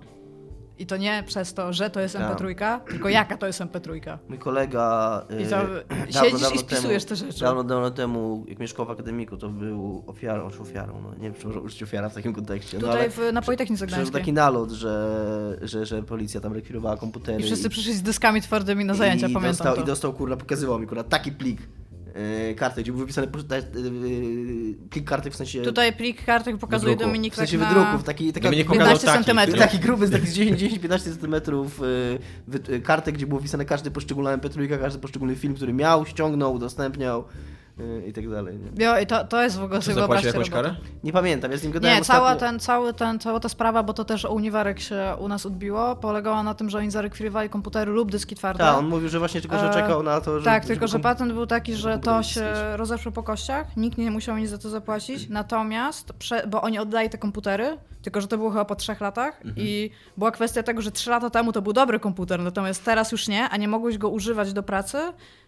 I 0.80 0.86
to 0.86 0.98
nie 0.98 1.24
przez 1.28 1.54
to, 1.54 1.74
że 1.74 1.90
to 1.90 2.00
jest 2.00 2.18
Tak. 2.18 2.40
MP3, 2.40 2.80
tylko 2.80 3.10
jaka 3.10 3.38
to 3.38 3.48
jest 3.48 3.60
MP3. 3.62 4.18
Mój 4.30 4.40
kolega... 4.40 5.26
I 5.40 5.44
y, 5.44 5.46
to 5.46 5.50
dawno, 5.50 5.78
siedzisz 6.06 6.42
dawno 6.42 6.56
i 6.56 6.58
spisujesz 6.60 7.06
temu, 7.06 7.20
te 7.22 7.26
rzeczy. 7.28 7.40
Dawno, 7.40 7.64
dawno 7.64 7.92
temu, 7.92 8.46
jak 8.48 8.60
mieszkał 8.60 8.86
w 8.86 8.90
akademiku, 8.92 9.38
to 9.38 9.50
był 9.50 10.04
ofiarą, 10.08 10.52
czy 10.52 10.60
ofiarą, 10.62 11.02
no 11.04 11.14
nie 11.14 11.22
wiem, 11.22 11.34
czy 11.34 11.46
można 11.48 11.62
użyć 11.62 11.84
ofiara 11.84 12.10
w 12.10 12.14
takim 12.14 12.34
kontekście. 12.34 12.78
no, 12.78 12.88
Tutaj 12.88 13.02
ale 13.02 13.10
w, 13.10 13.34
na 13.34 13.42
Politechnice 13.42 13.88
Gdańskiej. 13.88 14.14
taki 14.20 14.34
nalot, 14.34 14.72
że, 14.72 15.58
że, 15.62 15.86
że 15.86 16.04
policja 16.04 16.42
tam 16.42 16.54
rekwirowała 16.54 16.98
komputery. 16.98 17.40
I 17.40 17.44
wszyscy 17.44 17.70
przyszli 17.70 17.94
z 17.94 18.02
dyskami 18.02 18.42
twardymi 18.42 18.86
na 18.86 18.94
zajęcia, 18.94 19.28
I 19.28 19.34
pamiętam 19.34 19.52
dostał, 19.52 19.76
to. 19.76 19.82
I 19.82 19.86
dostał, 19.86 20.14
kurwa, 20.14 20.38
pokazywał 20.38 20.80
mi, 20.80 20.88
kurwa, 20.88 21.04
taki 21.04 21.32
plik 21.32 21.62
yy, 22.16 22.56
karty, 22.56 22.84
gdzie 22.84 22.92
był 22.92 23.00
wypisany 23.00 23.28
yy, 23.28 24.76
plik 24.90 25.06
karty 25.06 25.32
w 25.32 25.36
sensie 25.36 25.62
Tutaj 25.62 25.94
plik 25.94 26.26
kartek 26.26 26.58
pokazuje 26.58 26.94
Wydruku. 26.94 27.10
Dominik 27.10 27.34
w 27.34 27.36
sensie 27.38 27.60
tak 27.60 27.68
wydruków, 27.68 27.94
na... 27.94 28.04
taki, 28.04 28.34
taka, 28.34 28.44
Dominik 28.44 28.68
taki, 28.68 28.80
pokazał 28.80 28.94
15 28.94 29.08
taki. 29.08 29.18
centymetrów. 29.18 29.60
taki 29.60 29.80
gruby, 29.80 30.08
z 30.08 30.12
takich 30.12 30.30
10-15 30.30 31.00
centymetrów 31.00 31.82
yy, 32.70 32.80
kartek, 32.80 33.16
gdzie 33.16 33.28
było 33.28 33.40
wpisane 33.40 33.66
każdy 33.66 33.92
poszczególny 33.92 34.38
MP3, 34.38 34.80
każdy 34.80 35.00
poszczególny 35.00 35.36
film, 35.36 35.56
który 35.56 35.74
miał, 35.74 36.06
ściągnął, 36.06 36.54
udostępniał 36.54 37.24
i 38.08 38.14
tak 38.14 38.30
dalej. 38.30 38.58
Nie? 38.78 38.86
Jo, 38.86 39.00
i 39.00 39.06
to, 39.08 39.24
to 39.26 39.44
jest 39.44 39.58
w 39.60 39.64
ogóle 39.64 39.80
Czy 39.82 39.94
zapłacił 39.94 40.28
jakąś 40.28 40.50
robotę. 40.50 40.70
karę? 40.70 40.82
nie 41.04 41.12
pamiętam, 41.14 41.52
ja 41.52 41.58
z 41.58 41.64
nim 41.64 41.72
gadałem 41.72 41.98
Nie, 41.98 42.04
cała, 42.04 42.28
ostatnio. 42.28 42.48
ten, 42.48 42.60
cały 42.60 42.94
ten, 42.94 43.20
cała 43.20 43.40
ta 43.40 43.50
sprawa, 43.50 43.84
bo 43.84 43.94
to 43.94 44.06
też 44.06 44.26
o 44.26 44.34
Uniwarek 44.34 44.80
się 44.80 45.14
u 45.20 45.28
nas 45.28 45.46
odbiło, 45.46 45.96
polegała 45.96 46.44
na 46.44 46.54
tym, 46.54 46.70
że 46.70 46.78
oni 46.78 46.92
zarekwirowali 46.92 47.50
komputery 47.50 47.92
lub 47.92 48.12
dyski 48.12 48.36
twarde. 48.36 48.64
Tak, 48.64 48.78
on 48.78 48.88
mówił, 48.88 49.10
że 49.10 49.20
właśnie 49.20 49.42
tylko, 49.42 49.60
że 49.60 49.70
E, 49.70 49.74
czekał 49.74 50.04
na 50.04 50.22
to, 50.22 50.40
że... 50.40 50.46
tak, 50.46 50.66
tylko 50.66 50.88
żeby 50.88 50.98
że 50.98 51.04
patent 51.04 51.34
był 51.34 51.46
taki, 51.48 51.76
że 51.76 52.00
to 52.00 52.24
się 52.24 52.54
rozeszło 52.76 53.12
po 53.12 53.24
kościach, 53.24 53.78
nikt 53.78 53.98
nie 53.98 54.12
musiał 54.12 54.38
nic 54.38 54.50
za 54.50 54.58
to 54.58 54.70
zapłacić, 54.70 55.30
natomiast, 55.30 56.14
prze, 56.14 56.48
bo 56.48 56.62
oni 56.62 56.80
oddali 56.80 57.10
te 57.10 57.18
komputery, 57.18 57.78
tylko 58.06 58.22
że 58.22 58.28
to 58.28 58.38
było 58.38 58.50
chyba 58.50 58.66
po 58.66 58.76
trzech 58.76 59.02
latach 59.02 59.42
i 59.56 59.90
była 60.18 60.32
kwestia 60.32 60.64
tego, 60.64 60.82
że 60.82 60.92
trzy 60.92 61.10
lata 61.10 61.30
temu 61.30 61.52
to 61.52 61.62
był 61.62 61.74
dobry 61.74 62.00
komputer, 62.00 62.40
natomiast 62.40 62.86
teraz 62.86 63.12
już 63.12 63.28
nie, 63.28 63.50
a 63.50 63.58
nie 63.58 63.68
mogłeś 63.68 63.98
go 63.98 64.10
używać 64.10 64.54
do 64.54 64.64
pracy, 64.64 64.98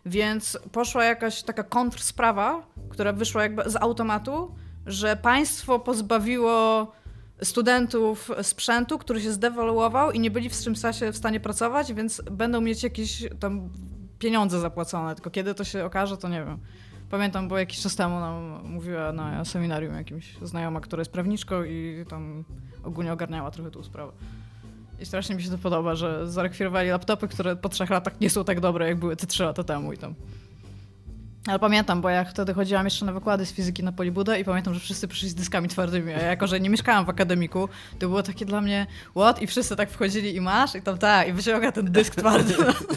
więc 0.05 0.59
poszła 0.71 1.05
jakaś 1.05 1.43
taka 1.43 1.63
kontrzprawa, 1.63 2.67
która 2.89 3.13
wyszła 3.13 3.43
jakby 3.43 3.69
z 3.69 3.75
automatu, 3.75 4.55
że 4.85 5.15
państwo 5.15 5.79
pozbawiło 5.79 6.87
studentów 7.43 8.31
sprzętu, 8.41 8.97
który 8.97 9.21
się 9.21 9.31
zdewaluował 9.31 10.11
i 10.11 10.19
nie 10.19 10.31
byli 10.31 10.49
w 10.49 10.57
czym 10.57 10.75
czasie 10.75 11.11
w 11.11 11.17
stanie 11.17 11.39
pracować, 11.39 11.93
więc 11.93 12.21
będą 12.31 12.61
mieć 12.61 12.83
jakieś 12.83 13.23
tam 13.39 13.69
pieniądze 14.19 14.59
zapłacone, 14.59 15.15
tylko 15.15 15.29
kiedy 15.29 15.53
to 15.55 15.63
się 15.63 15.85
okaże, 15.85 16.17
to 16.17 16.29
nie 16.29 16.45
wiem. 16.45 16.59
Pamiętam, 17.09 17.47
bo 17.47 17.57
jakiś 17.57 17.79
czas 17.79 17.95
temu 17.95 18.19
nam 18.19 18.61
mówiła 18.63 19.11
na 19.11 19.45
seminarium 19.45 19.95
jakimś 19.95 20.37
znajoma, 20.41 20.81
która 20.81 21.01
jest 21.01 21.11
prawniczką 21.11 21.63
i 21.63 22.05
tam 22.09 22.43
ogólnie 22.83 23.13
ogarniała 23.13 23.51
trochę 23.51 23.71
tą 23.71 23.83
sprawę. 23.83 24.11
I 24.99 25.05
strasznie 25.05 25.35
mi 25.35 25.43
się 25.43 25.49
to 25.49 25.57
podoba, 25.57 25.95
że 25.95 26.31
zarekwirowali 26.31 26.89
laptopy, 26.89 27.27
które 27.27 27.55
po 27.55 27.69
trzech 27.69 27.89
latach 27.89 28.21
nie 28.21 28.29
są 28.29 28.43
tak 28.43 28.59
dobre, 28.59 28.87
jak 28.87 28.97
były 28.97 29.15
te 29.15 29.27
trzy 29.27 29.43
lata 29.43 29.63
temu 29.63 29.93
i 29.93 29.97
tam. 29.97 30.15
Ale 31.47 31.59
pamiętam, 31.59 32.01
bo 32.01 32.09
ja 32.09 32.25
wtedy 32.25 32.53
chodziłam 32.53 32.85
jeszcze 32.85 33.05
na 33.05 33.13
wykłady 33.13 33.45
z 33.45 33.53
fizyki 33.53 33.83
na 33.83 33.91
Polibudę 33.91 34.39
i 34.39 34.43
pamiętam, 34.43 34.73
że 34.73 34.79
wszyscy 34.79 35.07
przyszli 35.07 35.29
z 35.29 35.35
dyskami 35.35 35.67
twardymi, 35.67 36.13
a 36.13 36.17
ja 36.19 36.27
jako, 36.27 36.47
że 36.47 36.59
nie 36.59 36.69
mieszkałam 36.69 37.05
w 37.05 37.09
akademiku, 37.09 37.69
to 37.99 38.07
było 38.07 38.23
takie 38.23 38.45
dla 38.45 38.61
mnie 38.61 38.87
what? 39.15 39.41
I 39.41 39.47
wszyscy 39.47 39.75
tak 39.75 39.89
wchodzili 39.89 40.35
i 40.35 40.41
masz? 40.41 40.75
I 40.75 40.81
tam 40.81 40.97
tak, 40.97 41.27
i 41.27 41.33
wyciąga 41.33 41.71
ten 41.71 41.91
dysk 41.91 42.15
twardy 42.15 42.53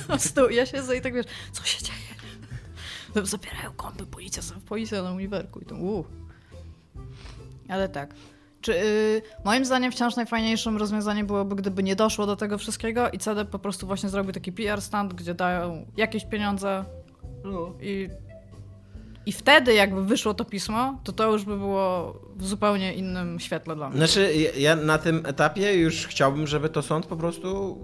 na 0.08 0.18
stół 0.18 0.48
i 0.48 0.56
ja 0.56 0.66
siedzę 0.66 0.96
i 0.96 1.00
tak 1.00 1.14
wiesz, 1.14 1.26
co 1.52 1.64
się 1.64 1.84
dzieje? 1.84 2.19
Tam 3.14 3.26
zabierają 3.26 3.72
kompy, 3.76 4.06
policja, 4.06 4.42
policja 4.68 5.02
na 5.02 5.12
uniwerku 5.12 5.60
i 5.60 5.64
to 5.66 5.74
uuu. 5.76 6.04
Ale 7.68 7.88
tak. 7.88 8.14
Czy, 8.60 8.74
y, 8.74 9.22
moim 9.44 9.64
zdaniem 9.64 9.92
wciąż 9.92 10.16
najfajniejszym 10.16 10.76
rozwiązaniem 10.76 11.26
byłoby, 11.26 11.56
gdyby 11.56 11.82
nie 11.82 11.96
doszło 11.96 12.26
do 12.26 12.36
tego 12.36 12.58
wszystkiego 12.58 13.10
i 13.10 13.18
CD 13.18 13.44
po 13.44 13.58
prostu 13.58 13.86
właśnie 13.86 14.08
zrobił 14.08 14.32
taki 14.32 14.52
PR 14.52 14.80
stand, 14.80 15.14
gdzie 15.14 15.34
dają 15.34 15.86
jakieś 15.96 16.24
pieniądze 16.24 16.84
No. 17.44 17.72
i, 17.80 18.08
i 19.26 19.32
wtedy 19.32 19.74
jakby 19.74 20.04
wyszło 20.04 20.34
to 20.34 20.44
pismo, 20.44 21.00
to 21.04 21.12
to 21.12 21.32
już 21.32 21.44
by 21.44 21.56
było 21.58 22.14
w 22.36 22.46
zupełnie 22.46 22.94
innym 22.94 23.40
świetle 23.40 23.76
dla 23.76 23.88
mnie. 23.88 23.98
Znaczy, 23.98 24.34
ja- 24.34 24.50
ja 24.56 24.76
na 24.76 24.98
tym 24.98 25.26
etapie 25.26 25.74
już 25.74 26.06
chciałbym, 26.06 26.46
żeby 26.46 26.68
to 26.68 26.82
sąd 26.82 27.06
po 27.06 27.16
prostu 27.16 27.78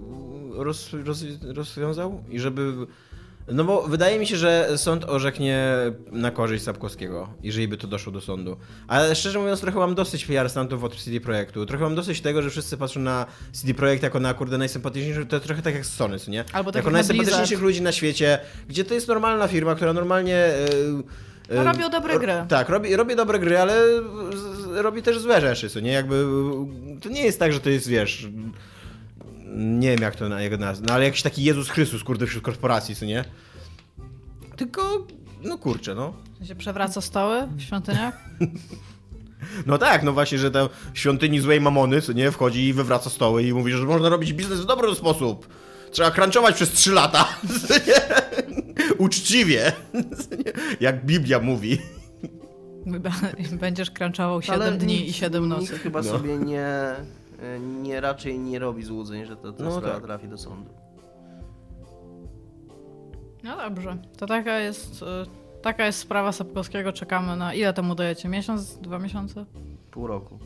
roz, 0.55 0.93
roz, 1.05 1.23
rozwiązał 1.43 2.23
i 2.29 2.39
żeby... 2.39 2.73
No 3.51 3.63
bo 3.63 3.81
wydaje 3.87 4.19
mi 4.19 4.27
się, 4.27 4.37
że 4.37 4.69
sąd 4.77 5.05
orzeknie 5.05 5.67
na 6.11 6.31
korzyść 6.31 6.63
Sapkowskiego, 6.63 7.29
jeżeli 7.43 7.67
by 7.67 7.77
to 7.77 7.87
doszło 7.87 8.11
do 8.11 8.21
sądu. 8.21 8.57
Ale 8.87 9.15
szczerze 9.15 9.39
mówiąc, 9.39 9.61
trochę 9.61 9.79
mam 9.79 9.95
dosyć 9.95 10.25
PR 10.25 10.49
stantów 10.49 10.83
od 10.83 10.95
CD 10.95 11.19
Projektu. 11.19 11.65
Trochę 11.65 11.83
mam 11.83 11.95
dosyć 11.95 12.21
tego, 12.21 12.41
że 12.41 12.49
wszyscy 12.49 12.77
patrzą 12.77 12.99
na 12.99 13.25
CD 13.51 13.73
Projekt 13.73 14.03
jako 14.03 14.19
na 14.19 14.33
kurde 14.33 14.57
najsympatyczniejszy, 14.57 15.25
to 15.25 15.39
trochę 15.39 15.61
tak 15.61 15.73
jak 15.73 15.85
z 15.85 15.93
Sony, 15.95 16.17
nie? 16.27 16.43
Albo 16.53 16.71
tak 16.71 16.75
jako 16.75 16.77
jak 16.77 16.85
na 16.85 16.91
najsympatyczniejszych 16.91 17.47
Blizzard. 17.57 17.61
ludzi 17.63 17.81
na 17.81 17.91
świecie, 17.91 18.39
gdzie 18.69 18.83
to 18.85 18.93
jest 18.93 19.07
normalna 19.07 19.47
firma, 19.47 19.75
która 19.75 19.93
normalnie... 19.93 20.35
e, 21.49 21.55
No, 21.55 21.63
robią 21.63 21.89
dobre 21.89 22.19
gry. 22.19 22.33
Tak, 22.49 22.69
robi, 22.69 22.95
robi 22.95 23.15
dobre 23.15 23.39
gry, 23.39 23.59
ale 23.59 23.75
robi 24.75 25.01
też 25.03 25.19
złe 25.19 25.41
rzeczy, 25.41 25.69
co 25.69 25.79
nie? 25.79 25.91
Jakby 25.91 26.25
to 27.01 27.09
nie 27.09 27.21
jest 27.23 27.39
tak, 27.39 27.53
że 27.53 27.59
to 27.59 27.69
jest, 27.69 27.87
wiesz, 27.87 28.27
nie 29.55 29.89
wiem 29.91 30.01
jak 30.01 30.15
to 30.15 30.29
na 30.29 30.41
jego 30.41 30.57
nazwę, 30.57 30.85
no 30.87 30.93
ale 30.93 31.03
jakiś 31.05 31.21
taki 31.21 31.43
Jezus 31.43 31.69
Chrystus, 31.69 32.03
kurde, 32.03 32.27
wśród 32.27 32.43
korporacji, 32.43 32.95
co 32.95 33.05
nie? 33.05 33.25
Tylko, 34.55 35.07
no 35.43 35.57
kurczę, 35.57 35.95
no. 35.95 36.13
się 36.43 36.55
przewraca 36.55 37.01
stoły 37.01 37.47
w 37.57 37.61
świątyniach? 37.61 38.19
No 39.65 39.77
tak, 39.77 40.03
no 40.03 40.13
właśnie, 40.13 40.37
że 40.37 40.51
tam 40.51 40.69
w 40.93 40.99
świątyni 40.99 41.39
złej 41.39 41.61
mamony, 41.61 42.01
co 42.01 42.13
nie, 42.13 42.31
wchodzi 42.31 42.67
i 42.67 42.73
wywraca 42.73 43.09
stoły 43.09 43.43
i 43.43 43.53
mówi, 43.53 43.71
że 43.71 43.83
można 43.85 44.09
robić 44.09 44.33
biznes 44.33 44.59
w 44.61 44.65
dobry 44.65 44.95
sposób. 44.95 45.47
Trzeba 45.91 46.11
crunchować 46.11 46.55
przez 46.55 46.71
3 46.71 46.91
lata. 46.91 47.27
Uczciwie. 48.97 49.71
Jak 50.79 51.05
Biblia 51.05 51.39
mówi. 51.39 51.77
Będziesz 53.59 53.91
crunchował 53.91 54.41
7 54.41 54.61
Ale 54.61 54.71
dni 54.71 54.93
nikt- 54.99 55.09
i 55.09 55.13
7 55.13 55.43
Nikt 55.49 55.59
nocy. 55.61 55.77
chyba 55.79 56.01
No. 56.01 56.09
sobie 56.11 56.37
nie, 56.37 56.67
nie 57.83 58.01
raczej 58.01 58.39
nie 58.39 58.59
robi 58.59 58.83
złudzeń, 58.83 59.25
że 59.25 59.37
to, 59.37 59.53
ta 59.53 59.63
No 59.63 59.71
sprawa 59.71 59.93
tak. 59.95 60.03
trafi 60.03 60.27
do 60.27 60.37
sądu. 60.37 60.69
No 63.43 63.57
dobrze, 63.57 63.97
to 64.17 64.25
taka 64.25 64.59
jest, 64.59 65.01
y, 65.01 65.05
taka 65.61 65.85
jest 65.85 65.99
sprawa 65.99 66.31
Sapkowskiego. 66.31 66.93
Czekamy 66.93 67.37
na 67.37 67.53
ile 67.53 67.73
temu 67.73 67.95
dajecie? 67.95 68.29
Miesiąc? 68.29 68.77
Dwa 68.77 68.99
miesiące? 68.99 69.45
Pół 69.91 70.07
roku. 70.07 70.39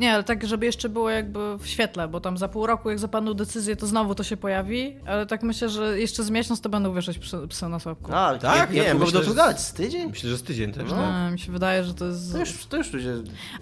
Nie, 0.00 0.14
ale 0.14 0.24
tak, 0.24 0.46
żeby 0.46 0.66
jeszcze 0.66 0.88
było 0.88 1.10
jakby 1.10 1.58
w 1.58 1.66
świetle, 1.66 2.08
bo 2.08 2.20
tam 2.20 2.38
za 2.38 2.48
pół 2.48 2.66
roku, 2.66 2.90
jak 2.90 2.98
zapadną 2.98 3.34
decyzję, 3.34 3.76
to 3.76 3.86
znowu 3.86 4.14
to 4.14 4.22
się 4.24 4.36
pojawi, 4.36 4.96
ale 5.06 5.26
tak 5.26 5.42
myślę, 5.42 5.68
że 5.68 6.00
jeszcze 6.00 6.24
z 6.24 6.30
miesiąc 6.30 6.60
to 6.60 6.68
będą 6.68 6.94
wieszać 6.94 7.18
psy, 7.18 7.68
na 7.68 7.78
słabku. 7.78 8.12
A, 8.14 8.38
Tak, 8.38 8.72
nie, 8.72 8.94
że- 9.06 9.20
tu 9.24 9.34
gadać? 9.34 9.60
Z 9.60 9.72
tydzień? 9.72 10.10
Myślę, 10.10 10.30
że 10.30 10.36
z 10.38 10.42
tydzień 10.42 10.72
też, 10.72 10.90
No. 10.90 10.96
no. 10.96 11.24
Nie, 11.26 11.32
mi 11.32 11.38
się 11.38 11.52
wydaje, 11.52 11.84
że 11.84 11.94
to 11.94 12.04
jest... 12.06 12.32
To 12.32 12.38
już, 12.38 12.66
to 12.66 12.76
już 12.76 12.92
ludzie... 12.92 13.12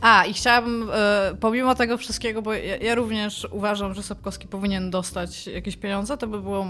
A, 0.00 0.24
i 0.24 0.32
chciałabym, 0.32 0.90
e, 0.92 1.32
pomimo 1.40 1.74
tego 1.74 1.98
wszystkiego, 1.98 2.42
bo 2.42 2.52
ja, 2.54 2.76
ja 2.76 2.94
również 2.94 3.48
uważam, 3.50 3.94
że 3.94 4.02
Sapkowski 4.02 4.48
powinien 4.48 4.90
dostać 4.90 5.46
jakieś 5.46 5.76
pieniądze, 5.76 6.16
to 6.16 6.26
by 6.26 6.40
było... 6.42 6.66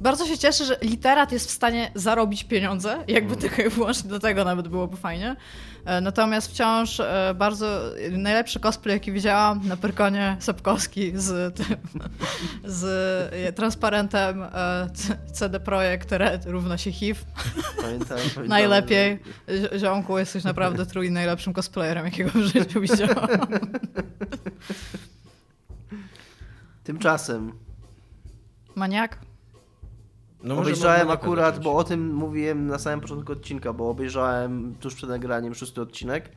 Bardzo 0.00 0.26
się 0.26 0.38
cieszę, 0.38 0.64
że 0.64 0.76
literat 0.82 1.32
jest 1.32 1.48
w 1.48 1.50
stanie 1.50 1.90
zarobić 1.94 2.44
pieniądze, 2.44 3.04
jakby 3.08 3.36
tylko 3.36 3.62
i 3.62 3.68
wyłącznie 3.68 4.10
do 4.10 4.18
tego 4.18 4.44
nawet 4.44 4.68
byłoby 4.68 4.96
fajnie. 4.96 5.36
E, 5.84 6.00
natomiast 6.00 6.50
wciąż 6.50 7.00
e, 7.00 7.34
bardzo 7.36 7.80
najlepszy 8.10 8.60
cosplay, 8.60 8.94
jaki 8.94 9.12
widziałam 9.12 9.68
na 9.68 9.76
Pyrkonie 9.76 10.36
Sapkowski 10.40 11.12
z 11.14 11.56
tym, 11.56 11.76
z 12.64 13.56
transparentem 13.56 14.42
e, 14.42 14.50
CD 15.32 15.60
Projekt 15.60 16.12
Red 16.12 16.46
równa 16.46 16.78
się 16.78 16.92
HIV. 16.92 17.20
Pamiętam, 17.82 18.08
pamiętam, 18.18 18.46
Najlepiej. 18.46 19.18
Zi- 19.48 19.78
Ziomku, 19.80 20.18
jesteś 20.18 20.44
naprawdę 20.44 20.86
trój 20.86 21.10
najlepszym 21.10 21.52
cosplayerem, 21.52 22.04
jakiego 22.04 22.30
w 22.30 22.42
życiu 22.42 22.80
widziałam. 22.90 23.28
Tymczasem 26.84 27.52
Maniak? 28.74 29.18
No 30.42 30.58
obejrzałem 30.58 31.10
akurat, 31.10 31.62
bo 31.62 31.76
o 31.76 31.84
tym 31.84 32.14
mówiłem 32.14 32.66
na 32.66 32.78
samym 32.78 33.00
początku 33.00 33.32
odcinka, 33.32 33.72
bo 33.72 33.90
obejrzałem 33.90 34.74
tuż 34.80 34.94
przed 34.94 35.10
nagraniem 35.10 35.54
szósty 35.54 35.80
odcinek. 35.80 36.30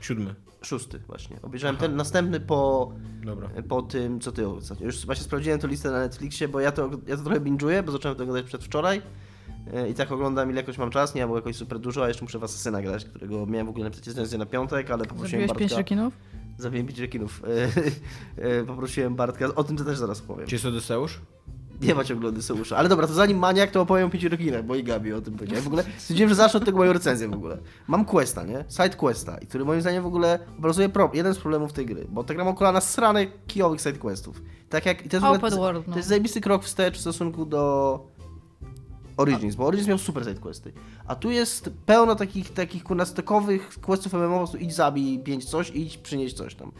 Siódmy. 0.00 0.34
Szósty 0.62 0.98
właśnie. 1.06 1.36
Obejrzałem 1.42 1.76
ten 1.76 1.96
następny 1.96 2.40
po, 2.40 2.92
Dobra. 3.24 3.48
po 3.68 3.82
tym, 3.82 4.20
co 4.20 4.32
ty 4.32 4.48
ostatnio. 4.48 4.86
Już 4.86 5.06
właśnie 5.06 5.24
sprawdziłem 5.24 5.58
tę 5.58 5.68
listę 5.68 5.90
na 5.90 5.98
Netflixie, 5.98 6.48
bo 6.48 6.60
ja 6.60 6.72
to, 6.72 6.90
ja 7.06 7.16
to 7.16 7.22
trochę 7.22 7.40
binge'uję, 7.40 7.82
bo 7.82 7.92
zacząłem 7.92 8.16
to 8.16 8.22
oglądać 8.22 8.46
przedwczoraj. 8.46 9.02
E, 9.72 9.88
I 9.88 9.94
tak 9.94 10.12
oglądam 10.12 10.50
ile 10.50 10.60
jakoś 10.60 10.78
mam 10.78 10.90
czas, 10.90 11.14
nie 11.14 11.24
było 11.24 11.38
jakoś 11.38 11.56
super 11.56 11.78
dużo, 11.78 12.04
a 12.04 12.08
jeszcze 12.08 12.24
muszę 12.24 12.38
w 12.38 12.44
Asasyna 12.44 12.82
grać, 12.82 13.04
którego 13.04 13.46
miałem 13.46 13.66
w 13.66 13.70
ogóle 13.70 13.90
recenzję 14.06 14.38
na 14.38 14.46
piątek, 14.46 14.90
ale 14.90 15.04
poprosiłem 15.04 15.28
Zabiłeś 15.30 15.48
Bartka... 15.48 15.58
pięć 15.58 15.72
rekinów? 15.72 16.14
Zabiłem 16.58 16.86
pięć 16.86 16.98
rekinów. 16.98 17.42
E, 18.38 18.48
e, 18.60 18.64
poprosiłem 18.64 19.14
Bartka, 19.14 19.54
o 19.54 19.64
tym 19.64 19.76
to 19.76 19.84
też 19.84 19.98
zaraz 19.98 20.20
powiem. 20.20 20.46
Czy 20.46 20.54
jest 20.54 20.64
Odyseusz? 20.64 21.20
Nie 21.80 21.94
ma 21.94 22.04
ciągle 22.04 22.28
Odyseusza. 22.28 22.76
Ale 22.76 22.88
dobra, 22.88 23.06
to 23.06 23.14
zanim 23.14 23.38
Maniak, 23.38 23.70
to 23.70 23.80
opowiem 23.80 24.06
o 24.06 24.10
pięciu 24.10 24.28
rekinach, 24.28 24.64
bo 24.64 24.74
i 24.74 24.84
Gabi 24.84 25.12
o 25.12 25.20
tym 25.20 25.34
powiedziała. 25.34 25.62
W 25.62 25.66
ogóle 25.66 25.84
stwierdziłem, 25.98 26.28
że 26.28 26.34
zacznę 26.34 26.58
od 26.58 26.64
tego 26.66 26.78
moją 26.78 26.92
recenzję 26.92 27.28
w 27.28 27.32
ogóle. 27.34 27.58
Mam 27.86 28.04
questa, 28.04 28.42
nie? 28.44 28.64
Side 28.68 28.90
questa, 28.96 29.38
i 29.38 29.46
który 29.46 29.64
moim 29.64 29.80
zdaniem 29.80 30.02
w 30.02 30.06
ogóle 30.06 30.38
obrazuje 30.58 30.88
pro, 30.88 31.10
jeden 31.14 31.34
z 31.34 31.38
problemów 31.38 31.72
tej 31.72 31.86
gry, 31.86 32.06
bo 32.08 32.24
ta 32.24 32.34
gra 32.34 32.44
ma 32.44 32.52
kolana 32.52 32.80
sranych 32.80 33.28
kijowych 33.46 33.80
side 33.80 33.98
questów. 33.98 34.42
Tak 34.68 34.86
jak, 34.86 35.06
i 35.06 35.08
to 35.08 35.16
jest, 35.16 35.26
w 35.26 35.28
ogóle- 35.28 35.38
Open 35.48 35.58
world, 35.58 35.86
no. 35.86 35.92
to 35.92 35.98
jest 35.98 36.08
zajebisty 36.08 36.40
krok 36.40 36.64
wstecz 36.64 36.96
w 36.96 37.00
stosunku 37.00 37.46
do 37.46 38.00
Origins, 39.16 39.54
bo 39.54 39.66
Origins 39.66 39.88
miał 39.88 39.98
super 39.98 40.24
side 40.24 40.40
questy. 40.40 40.72
A 41.06 41.14
tu 41.14 41.30
jest 41.30 41.70
pełno 41.86 42.14
takich, 42.14 42.52
takich 42.52 42.84
kurna 42.84 43.04
stokowych 43.04 43.80
questów 43.80 44.12
MMO, 44.12 44.28
po 44.30 44.38
prostu 44.38 44.56
idź 44.56 44.74
zabij 44.74 45.18
pięć 45.18 45.44
coś 45.44 45.70
i 45.70 45.82
idź 45.86 45.98
przynieść 45.98 46.36
coś 46.36 46.54
tam. 46.54 46.72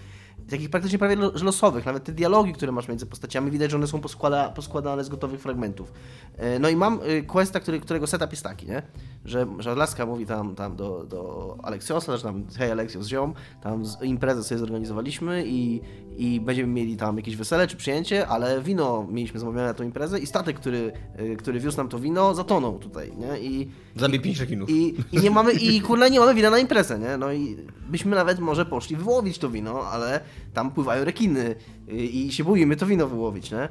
Takich 0.51 0.71
praktycznie 0.71 0.99
prawie 0.99 1.17
losowych, 1.17 1.87
nawet 1.87 2.05
te 2.05 2.13
dialogi, 2.13 2.53
które 2.53 2.73
masz 2.73 2.89
między 2.89 3.07
postaciami, 3.07 3.51
widać, 3.51 3.71
że 3.71 3.77
one 3.77 3.87
są 3.87 4.01
poskłada, 4.01 4.49
poskładane 4.49 5.05
z 5.05 5.09
gotowych 5.09 5.41
fragmentów. 5.41 5.93
E, 6.37 6.59
No 6.59 6.69
i 6.69 6.77
mam 6.77 7.01
y, 7.09 7.23
questa, 7.23 7.61
który, 7.61 7.81
którego 7.81 8.07
setup 8.07 8.31
jest 8.31 8.43
taki, 8.43 8.67
nie? 8.67 8.83
Że, 9.25 9.47
że 9.59 9.75
Laska 9.75 10.07
mówi 10.07 10.27
tam, 10.27 10.55
tam 10.55 10.77
do, 10.77 11.05
do 11.05 11.57
Aleksiosa, 11.63 12.17
że 12.17 12.23
tam, 12.23 12.45
hej 12.59 12.71
Aleksios, 12.71 13.07
ziom, 13.07 13.35
tam 13.63 13.83
imprezę 14.03 14.45
sobie 14.45 14.59
zorganizowaliśmy 14.59 15.45
i, 15.47 15.81
i 16.18 16.40
będziemy 16.40 16.72
mieli 16.72 16.96
tam 16.96 17.16
jakieś 17.16 17.37
wesele 17.37 17.66
czy 17.66 17.77
przyjęcie, 17.77 18.29
ale 18.29 18.62
wino 18.62 19.07
mieliśmy 19.11 19.40
zamówione 19.40 19.66
na 19.66 19.74
tą 19.74 19.85
imprezę 19.85 20.18
i 20.18 20.27
statek, 20.27 20.57
który, 20.61 20.92
y, 21.20 21.37
który 21.37 21.61
wiózł 21.61 21.77
nam 21.77 21.88
to 21.88 21.98
wino, 21.98 22.35
zatonął 22.35 22.79
tutaj, 22.79 23.12
nie? 23.16 23.38
I, 23.40 23.70
Zabij 23.96 24.20
pięć 24.20 24.40
rekinów. 24.40 24.70
i, 24.70 24.94
I 25.12 25.20
nie 25.20 25.31
mamy, 25.31 25.53
i 25.53 25.81
kurna 25.81 26.09
nie 26.09 26.20
mamy 26.20 26.35
wina 26.35 26.50
na 26.50 26.59
imprezę, 26.59 26.98
nie? 26.98 27.16
No 27.16 27.33
i 27.33 27.57
byśmy 27.90 28.16
nawet 28.16 28.38
może 28.38 28.66
poszli 28.66 28.96
wyłowić 28.96 29.38
to 29.38 29.50
wino, 29.50 29.83
ale 29.88 30.20
tam 30.55 30.70
pływają 30.70 31.05
rekiny 31.05 31.55
y, 31.88 31.92
i 31.92 32.33
się 32.33 32.44
boimy 32.44 32.77
to 32.77 32.87
wino 32.87 33.07
wyłowić, 33.09 33.50
nie? 33.50 33.68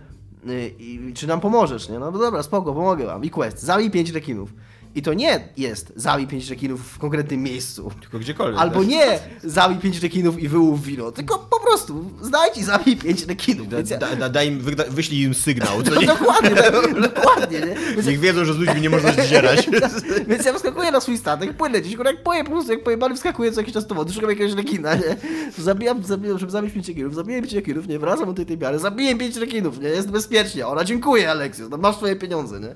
Y, 0.52 0.74
I 0.80 1.14
czy 1.14 1.28
nam 1.28 1.40
pomożesz, 1.40 1.90
nie? 1.90 2.00
No 2.00 2.12
dobra, 2.12 2.44
spoko, 2.44 2.74
pomogę 2.74 3.06
wam. 3.06 3.24
I 3.24 3.30
quest, 3.30 3.60
zabij 3.62 3.92
pięć 3.92 4.10
rekinów. 4.12 4.54
I 4.96 5.02
to 5.02 5.14
nie 5.14 5.50
jest 5.58 5.94
zabij 5.96 6.28
pięć 6.28 6.50
rekinów 6.50 6.82
w 6.82 6.98
konkretnym 6.98 7.44
miejscu. 7.44 7.92
Tylko 8.02 8.20
gdziekolwiek. 8.20 8.62
Albo 8.62 8.80
tak? 8.80 8.88
nie 8.88 9.20
zabij 9.44 9.78
pięć 9.78 10.00
rekinów 10.00 10.40
i 10.40 10.48
wyłów 10.48 10.84
wino, 10.84 11.12
tylko 11.12 11.40
po 11.40 11.60
prostu 11.60 12.12
znajdź 12.22 12.58
i 12.58 12.64
zabij 12.64 12.98
pięć 12.98 13.26
rekinów. 13.26 13.70
Da, 13.70 13.78
ja, 13.78 13.98
da, 13.98 14.16
da, 14.16 14.30
daj 14.30 14.48
im, 14.48 14.60
wyślij 14.90 15.22
im 15.22 15.34
sygnał, 15.34 15.84
co 15.84 15.92
no 15.96 16.02
nie? 16.02 16.08
dokładnie, 16.08 16.50
tak, 16.50 17.02
dokładnie, 17.02 17.60
nie? 17.60 17.76
Więc 17.96 18.08
Niech 18.08 18.20
wiedzą, 18.20 18.46
że 18.46 18.54
z 18.54 18.58
ludźmi 18.58 18.82
nie 18.82 18.90
można 18.90 19.12
zdzierać. 19.12 19.70
Więc 20.28 20.46
ja 20.46 20.54
wskakuję 20.54 20.92
na 20.92 21.02
swój 21.02 21.18
statek, 21.18 21.58
płynę 21.58 21.82
gdzieś, 21.82 21.96
jak 22.06 22.24
poję, 22.24 22.44
po 22.44 22.52
prostu 22.52 22.72
jak 22.72 22.84
pojebany 22.84 23.16
wskakuję 23.16 23.52
co 23.52 23.60
jakiś 23.60 23.74
czas 23.74 23.88
do 23.88 23.96
wody, 23.96 24.14
szukam 24.14 24.30
jakiegoś 24.30 24.54
rekina, 24.54 24.96
nie? 24.96 25.16
Zabijam, 25.58 26.04
zabijam 26.04 26.40
żeby 26.40 26.52
zabić 26.52 26.74
pięć 26.74 26.88
rekinów, 26.88 27.16
zabiję 27.16 27.42
pięć 27.42 27.54
rekinów, 27.54 27.88
nie? 27.88 28.00
Wracam 28.00 28.26
do 28.26 28.34
tej, 28.34 28.46
tej 28.46 28.58
miary, 28.58 28.80
zabiję 28.80 29.16
pięć 29.16 29.36
rekinów, 29.36 29.80
nie? 29.80 29.90
Jest 29.90 30.12
bezpiecznie. 30.12 30.68
Ona, 30.68 30.84
dziękuję, 30.84 31.32
Aleksius, 31.32 31.70
no 31.70 31.78
masz 31.78 31.96
twoje 31.96 32.16
pieniądze, 32.16 32.60
nie? 32.60 32.76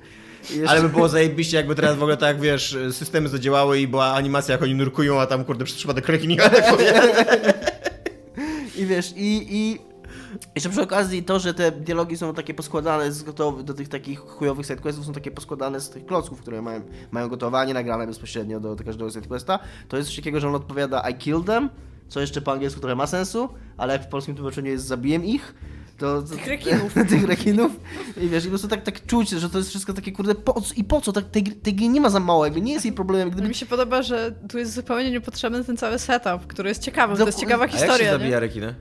Jeszcze- 0.49 0.69
Ale 0.69 0.81
by 0.81 0.89
było 0.89 1.09
zajebiście, 1.09 1.57
jakby 1.57 1.75
teraz 1.75 1.95
w 1.95 2.01
ogóle 2.01 2.17
tak, 2.17 2.41
wiesz, 2.41 2.77
systemy 2.91 3.29
zadziałały 3.29 3.79
i 3.79 3.87
była 3.87 4.05
animacja, 4.05 4.51
jak 4.51 4.61
oni 4.61 4.75
nurkują, 4.75 5.21
a 5.21 5.25
tam, 5.25 5.45
kurde, 5.45 5.65
przez 5.65 5.77
przypadek 5.77 6.09
atakuje. 6.45 7.01
I 8.77 8.85
wiesz, 8.85 9.13
i, 9.15 9.47
i 9.57 9.79
jeszcze 10.55 10.69
przy 10.69 10.81
okazji 10.81 11.23
to, 11.23 11.39
że 11.39 11.53
te 11.53 11.71
dialogi 11.71 12.17
są 12.17 12.33
takie 12.33 12.53
poskładane 12.53 13.11
z 13.11 13.23
gotowych, 13.23 13.63
do 13.63 13.73
tych 13.73 13.87
takich 13.87 14.19
chujowych 14.19 14.65
sidequestów, 14.65 15.05
są 15.05 15.13
takie 15.13 15.31
poskładane 15.31 15.81
z 15.81 15.89
tych 15.89 16.05
klocków, 16.05 16.41
które 16.41 16.61
mają, 16.61 16.81
mają 17.11 17.29
gotowanie, 17.29 17.73
nagrane 17.73 18.07
bezpośrednio 18.07 18.59
do 18.59 18.75
każdego 18.75 19.11
sidequesta, 19.11 19.59
to 19.87 19.97
jest 19.97 20.09
coś 20.09 20.15
takiego, 20.15 20.39
że 20.39 20.47
on 20.47 20.55
odpowiada 20.55 21.09
I 21.09 21.15
killed 21.15 21.45
them, 21.45 21.69
co 22.07 22.19
jeszcze 22.19 22.41
po 22.41 22.51
angielsku 22.51 22.79
trochę 22.79 22.95
ma 22.95 23.07
sensu, 23.07 23.49
ale 23.77 23.99
w 23.99 24.07
polskim 24.07 24.35
tłumaczeniu 24.35 24.71
jest 24.71 24.85
zabiłem 24.85 25.25
ich. 25.25 25.55
To, 25.97 26.21
to, 26.21 26.27
Tych 26.35 26.47
rekinów. 26.47 26.93
tych 27.09 27.23
rekinów. 27.27 27.71
I 28.21 28.27
wiesz, 28.29 28.43
i 28.43 28.47
po 28.47 28.51
prostu 28.51 28.67
tak, 28.67 28.83
tak 28.83 29.05
czuć, 29.05 29.29
że 29.29 29.49
to 29.49 29.57
jest 29.57 29.69
wszystko 29.69 29.93
takie, 29.93 30.11
kurde, 30.11 30.35
po 30.35 30.61
i 30.75 30.83
po 30.83 31.01
co? 31.01 31.13
Tak, 31.13 31.25
tej, 31.29 31.43
tej 31.43 31.73
gry 31.73 31.87
nie 31.87 32.01
ma 32.01 32.09
za 32.09 32.19
mało, 32.19 32.45
jakby 32.45 32.61
nie 32.61 32.73
jest 32.73 32.85
jej 32.85 32.93
problemem. 32.93 33.29
Gdyby 33.29 33.47
Mi 33.47 33.55
się 33.55 33.65
podoba, 33.65 34.01
że 34.01 34.31
tu 34.49 34.57
jest 34.57 34.73
zupełnie 34.73 35.11
niepotrzebny 35.11 35.63
ten 35.63 35.77
cały 35.77 35.99
setup, 35.99 36.47
który 36.47 36.69
jest 36.69 36.81
ciekawy. 36.81 37.17
To 37.17 37.25
jest 37.25 37.39
ciekawa 37.39 37.63
A 37.63 37.67
jak 37.67 37.71
się 37.75 37.77
historia. 37.81 38.05
nie? 38.11 38.17
zabija 38.19 38.39
rekinę? 38.39 38.75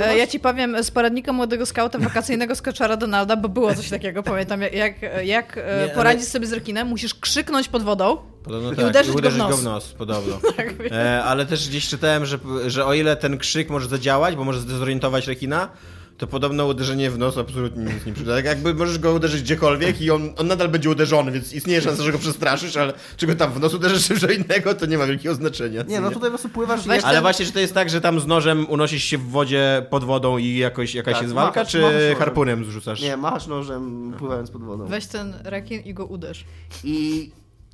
E, 0.00 0.16
Ja 0.18 0.26
ci 0.26 0.40
powiem 0.40 0.84
z 0.84 0.90
poradnika 0.90 1.32
młodego 1.32 1.66
skauta 1.66 1.98
wakacyjnego 1.98 2.54
z 2.54 2.62
Kaczara 2.62 2.96
Donalda, 2.96 3.36
bo 3.36 3.48
było 3.48 3.74
coś 3.74 3.88
takiego, 3.88 4.22
pamiętam, 4.22 4.60
jak, 4.62 4.94
jak, 5.24 5.58
e, 5.58 5.60
Nie, 5.60 5.82
ale- 5.82 5.88
poradzić 5.94 6.28
sobie 6.28 6.46
z 6.46 6.52
rekinem, 6.52 6.88
musisz 6.88 7.14
krzyknąć 7.14 7.68
pod 7.68 7.82
wodą. 7.82 8.16
Podobno 8.44 8.72
I 8.72 8.76
tak, 8.76 8.86
uderzyć 8.88 9.12
go 9.14 9.30
w 9.30 9.36
go 9.36 9.48
nos. 9.48 9.60
w 9.60 9.64
nos, 9.64 9.88
podobno. 9.92 10.40
Tak. 10.56 10.74
E, 10.92 11.22
ale 11.24 11.46
też 11.46 11.68
gdzieś 11.68 11.88
czytałem, 11.88 12.26
że, 12.26 12.38
że 12.66 12.86
o 12.86 12.94
ile 12.94 13.16
ten 13.16 13.38
krzyk 13.38 13.70
może 13.70 13.88
zadziałać, 13.88 14.36
bo 14.36 14.44
może 14.44 14.60
zdezorientować 14.60 15.26
rekina, 15.26 15.68
to 16.20 16.26
podobno 16.26 16.66
uderzenie 16.66 17.10
w 17.10 17.18
nos 17.18 17.38
absolutnie 17.38 17.84
nic 17.84 18.06
nie 18.06 18.12
przyda. 18.12 18.36
Tak 18.36 18.44
jakby 18.44 18.74
możesz 18.74 18.98
go 18.98 19.12
uderzyć 19.12 19.42
gdziekolwiek 19.42 20.00
i 20.00 20.10
on, 20.10 20.32
on 20.36 20.46
nadal 20.46 20.68
będzie 20.68 20.90
uderzony, 20.90 21.32
więc 21.32 21.52
istnieje 21.52 21.82
szansa, 21.82 22.02
że 22.02 22.12
go 22.12 22.18
przestraszysz, 22.18 22.76
ale 22.76 22.92
czy 23.16 23.26
go 23.26 23.34
tam 23.34 23.52
w 23.52 23.60
nos 23.60 23.74
uderzysz 23.74 24.08
czy 24.20 24.34
innego, 24.34 24.74
to 24.74 24.86
nie 24.86 24.98
ma 24.98 25.06
wielkiego 25.06 25.34
znaczenia. 25.34 25.82
Nie, 25.82 26.00
no 26.00 26.08
tutaj 26.08 26.22
po 26.22 26.28
prostu 26.28 26.48
pływasz 26.48 26.86
Weź. 26.86 27.04
Ale 27.04 27.14
ten- 27.14 27.22
właśnie, 27.22 27.44
że 27.46 27.52
to 27.52 27.60
jest 27.60 27.74
tak, 27.74 27.90
że 27.90 28.00
tam 28.00 28.20
z 28.20 28.26
nożem 28.26 28.66
unosisz 28.68 29.04
się 29.04 29.18
w 29.18 29.28
wodzie 29.30 29.86
pod 29.90 30.04
wodą 30.04 30.38
i 30.38 30.56
jakoś, 30.56 30.94
jakaś 30.94 31.14
Tak, 31.14 31.22
jest 31.22 31.34
walka, 31.34 31.60
machasz- 31.60 31.70
czy 31.70 31.80
machasz 31.80 32.18
harpunem 32.18 32.64
zrzucasz? 32.64 33.00
Nie, 33.02 33.16
machasz 33.16 33.46
nożem 33.46 34.14
pływając 34.18 34.50
pod 34.50 34.62
wodą. 34.62 34.86
Weź 34.86 35.06
ten 35.06 35.34
rekin 35.44 35.80
i 35.80 35.94
go 35.94 36.06
uderz. 36.06 36.44
I, 36.84 37.30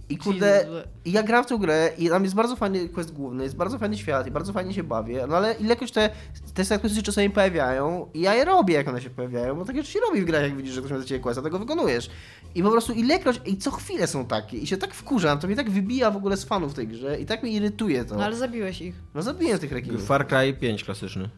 i 0.09 0.18
kurde, 0.18 0.66
ja 1.04 1.22
gram 1.22 1.44
w 1.44 1.46
tę 1.46 1.59
grę 1.59 1.90
i 1.98 2.09
tam 2.09 2.22
jest 2.22 2.34
bardzo 2.34 2.57
fajny 2.57 2.88
quest 2.88 3.12
główny, 3.12 3.42
jest 3.42 3.57
bardzo 3.57 3.78
fajny 3.78 3.98
świat 3.98 4.26
i 4.26 4.30
bardzo 4.30 4.52
fajnie 4.52 4.74
się 4.74 4.82
bawię, 4.82 5.26
no 5.28 5.36
ale 5.36 5.54
ilekroć 5.54 5.92
te, 5.92 6.11
te 6.54 6.78
questy 6.78 6.96
się 6.96 7.02
czasami 7.02 7.30
pojawiają 7.30 8.07
i 8.14 8.20
ja 8.20 8.34
je 8.34 8.44
robię, 8.44 8.74
jak 8.74 8.88
one 8.88 9.00
się 9.00 9.11
pojawiają, 9.11 9.54
bo 9.54 9.64
takie 9.64 9.78
rzeczy 9.78 9.92
się 9.92 10.00
robi 10.00 10.22
w 10.22 10.24
grach, 10.24 10.42
jak 10.42 10.57
widzisz, 10.57 10.74
że 10.74 10.80
ktoś 10.80 10.90
ma 10.90 10.96
dla 10.98 11.07
ciebie 11.07 11.20
quest, 11.20 11.38
a 11.38 11.42
tego 11.42 11.59
wykonujesz. 11.59 12.11
I 12.54 12.62
po 12.62 12.70
prostu 12.70 12.92
ilekroć, 12.92 13.40
i 13.46 13.57
co 13.57 13.70
chwilę 13.70 14.07
są 14.07 14.26
takie 14.26 14.57
i 14.57 14.66
się 14.66 14.76
tak 14.76 14.94
wkurzam, 14.94 15.38
to 15.38 15.46
mnie 15.46 15.57
tak 15.57 15.70
wybija 15.70 16.11
w 16.11 16.16
ogóle 16.16 16.36
z 16.36 16.44
fanów 16.44 16.72
w 16.72 16.74
tej 16.74 16.88
grze 16.88 17.20
i 17.20 17.26
tak 17.26 17.42
mnie 17.42 17.52
irytuje 17.52 18.04
to. 18.04 18.14
No 18.14 18.24
ale 18.24 18.36
zabiłeś 18.36 18.80
ich. 18.82 18.94
No 19.14 19.22
zabiję 19.22 19.59
tych 19.59 19.72
rekinów. 19.72 20.07
Far 20.07 20.26
Cry 20.28 20.54
5 20.61 20.84
klasyczny. 20.84 21.30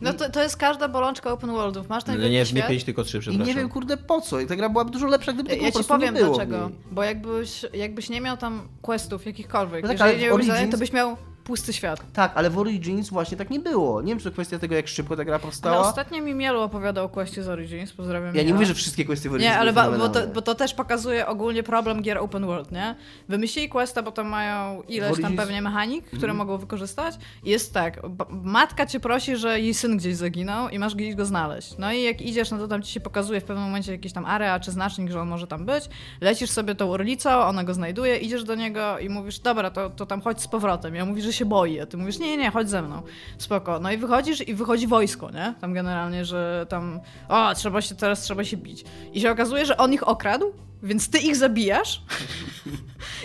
No 0.00 0.12
to, 0.12 0.30
to 0.30 0.42
jest 0.42 0.56
każda 0.56 0.88
bolączka 0.88 1.32
open 1.32 1.50
worldów. 1.50 1.88
Masz 1.88 2.04
ten 2.04 2.14
Nie, 2.14 2.20
wielki 2.20 2.32
nie, 2.32 2.38
nie 2.38 2.46
świat. 2.46 2.68
5, 2.68 2.84
tylko 2.84 3.04
3, 3.04 3.16
I 3.18 3.20
przepraszam. 3.20 3.46
nie 3.46 3.54
wiem, 3.54 3.68
kurde, 3.68 3.96
po 3.96 4.20
co. 4.20 4.40
I 4.40 4.46
ta 4.46 4.56
gra 4.56 4.68
byłaby 4.68 4.90
dużo 4.90 5.06
lepsza, 5.06 5.32
gdyby 5.32 5.48
tego 5.50 5.62
Ja 5.62 5.68
po 5.68 5.72
ci 5.72 5.74
prostu 5.74 5.94
powiem 5.94 6.14
nie 6.14 6.20
było. 6.20 6.34
dlaczego. 6.34 6.70
Bo 6.92 7.02
jakbyś, 7.02 7.66
jakbyś 7.74 8.08
nie 8.10 8.20
miał 8.20 8.36
tam 8.36 8.68
questów 8.82 9.26
jakichkolwiek, 9.26 9.82
No 9.82 9.88
tak, 9.88 9.98
jeżeli 10.00 10.18
nie 10.20 10.26
miałbyś 10.26 10.46
Origins- 10.46 10.48
zadań, 10.48 10.70
to 10.70 10.78
byś 10.78 10.92
miał 10.92 11.16
pusty 11.50 11.72
świat. 11.72 12.00
Tak, 12.12 12.32
ale 12.34 12.50
w 12.50 12.58
Origins 12.58 13.10
właśnie 13.10 13.36
tak 13.36 13.50
nie 13.50 13.60
było. 13.60 14.02
Nie 14.02 14.08
wiem, 14.08 14.18
czy 14.18 14.24
to 14.24 14.30
kwestia 14.30 14.58
tego, 14.58 14.74
jak 14.74 14.88
szybko 14.88 15.16
ta 15.16 15.24
gra 15.24 15.34
Ale 15.34 15.42
powstała. 15.42 15.78
ostatnio 15.88 16.22
mi 16.22 16.34
Mielu 16.34 16.60
opowiadał 16.60 17.04
o 17.04 17.08
questie 17.08 17.42
z 17.42 17.48
Origins, 17.48 17.92
pozdrawiam 17.92 18.34
Ja 18.36 18.42
nie 18.42 18.54
mówię, 18.54 18.66
że 18.66 18.74
wszystkie 18.74 19.04
kwestie 19.04 19.28
w 19.28 19.32
Origins 19.32 19.52
Nie, 19.52 19.58
ale 19.58 19.72
bo, 19.72 20.08
to, 20.08 20.26
bo 20.34 20.42
to 20.42 20.54
też 20.54 20.74
pokazuje 20.74 21.26
ogólnie 21.26 21.62
problem 21.62 22.02
gier 22.02 22.18
open 22.18 22.46
world, 22.46 22.72
nie? 22.72 22.94
Wymyślili 23.28 23.68
questa, 23.68 24.02
bo 24.02 24.12
tam 24.12 24.28
mają 24.28 24.82
ileś 24.82 25.20
tam 25.20 25.32
Origins- 25.32 25.36
pewnie 25.36 25.62
mechanik, 25.62 26.04
które 26.06 26.18
Mhm. 26.32 26.36
mogą 26.36 26.58
wykorzystać. 26.58 27.14
Jest 27.44 27.74
tak, 27.74 28.00
matka 28.30 28.86
cię 28.86 29.00
prosi, 29.00 29.36
że 29.36 29.60
jej 29.60 29.74
syn 29.74 29.96
gdzieś 29.96 30.16
zaginął 30.16 30.68
i 30.68 30.78
masz 30.78 30.94
gdzieś 30.94 31.14
go 31.14 31.24
znaleźć. 31.24 31.74
No 31.78 31.92
i 31.92 32.02
jak 32.02 32.20
idziesz, 32.22 32.50
no 32.50 32.58
to 32.58 32.68
tam 32.68 32.82
ci 32.82 32.92
się 32.92 33.00
pokazuje 33.00 33.40
w 33.40 33.44
pewnym 33.44 33.64
momencie 33.64 33.92
jakiś 33.92 34.12
tam 34.12 34.24
area 34.26 34.60
czy 34.60 34.70
znacznik, 34.70 35.10
że 35.10 35.20
on 35.20 35.28
może 35.28 35.46
tam 35.46 35.66
być. 35.66 35.84
Lecisz 36.20 36.50
sobie 36.50 36.74
tą 36.74 36.90
orlicą, 36.90 37.30
ona 37.30 37.64
go 37.64 37.74
znajduje, 37.74 38.16
idziesz 38.16 38.44
do 38.44 38.54
niego 38.54 38.98
i 38.98 39.08
mówisz, 39.08 39.38
dobra, 39.38 39.70
to, 39.70 39.90
to 39.90 40.06
tam 40.06 40.20
chodź 40.20 40.40
z 40.42 40.48
powrotem. 40.48 40.94
Ja 40.94 41.04
mówi, 41.04 41.22
że 41.22 41.32
się 41.40 41.44
boi, 41.44 41.80
a 41.80 41.86
ty 41.86 41.96
mówisz, 41.96 42.18
nie, 42.18 42.36
nie, 42.36 42.50
chodź 42.50 42.68
ze 42.70 42.82
mną. 42.82 43.02
Spoko. 43.38 43.80
No 43.80 43.92
i 43.92 43.96
wychodzisz 43.96 44.48
i 44.48 44.54
wychodzi 44.54 44.86
wojsko, 44.86 45.30
nie? 45.30 45.54
Tam 45.60 45.72
generalnie, 45.74 46.24
że 46.24 46.66
tam, 46.68 47.00
o, 47.28 47.54
trzeba 47.54 47.80
się, 47.80 47.94
teraz 47.94 48.20
trzeba 48.20 48.44
się 48.44 48.56
bić. 48.56 48.84
I 49.12 49.20
się 49.20 49.30
okazuje, 49.30 49.66
że 49.66 49.76
on 49.76 49.92
ich 49.92 50.08
okradł, 50.08 50.52
więc 50.82 51.10
ty 51.10 51.18
ich 51.18 51.36
zabijasz 51.36 52.02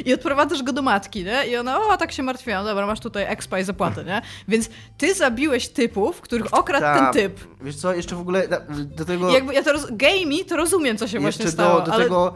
i 0.06 0.14
odprowadzasz 0.14 0.64
go 0.64 0.74
do 0.74 0.82
matki, 0.82 1.24
nie? 1.24 1.48
I 1.48 1.58
ona, 1.58 1.80
o, 1.88 1.98
tak 1.98 2.12
się 2.12 2.24
martwiła, 2.24 2.58
no 2.60 2.64
dobra, 2.64 2.88
masz 2.88 3.00
tutaj 3.00 3.26
expa 3.28 3.60
i 3.60 3.64
zapłatę, 3.64 4.04
nie? 4.04 4.22
Więc 4.48 4.70
ty 4.98 5.14
zabiłeś 5.14 5.68
typów, 5.70 6.22
których 6.22 6.54
okradł 6.54 6.82
Ta- 6.86 7.12
ten 7.12 7.14
typ. 7.14 7.48
Wiesz 7.62 7.76
co, 7.76 7.94
jeszcze 7.94 8.16
w 8.16 8.20
ogóle 8.20 8.48
na- 8.48 8.60
do 8.86 9.06
tego... 9.06 9.32
Jakby 9.32 9.54
ja 9.54 9.64
to 9.64 9.74
roz... 9.74 9.88
gamey, 9.92 10.46
to 10.46 10.58
rozumiem, 10.58 10.98
co 10.98 11.08
się 11.08 11.20
właśnie 11.20 11.48
stało, 11.52 11.80
do, 11.80 11.86
do 11.86 11.94
ale... 11.94 12.04
tego, 12.04 12.34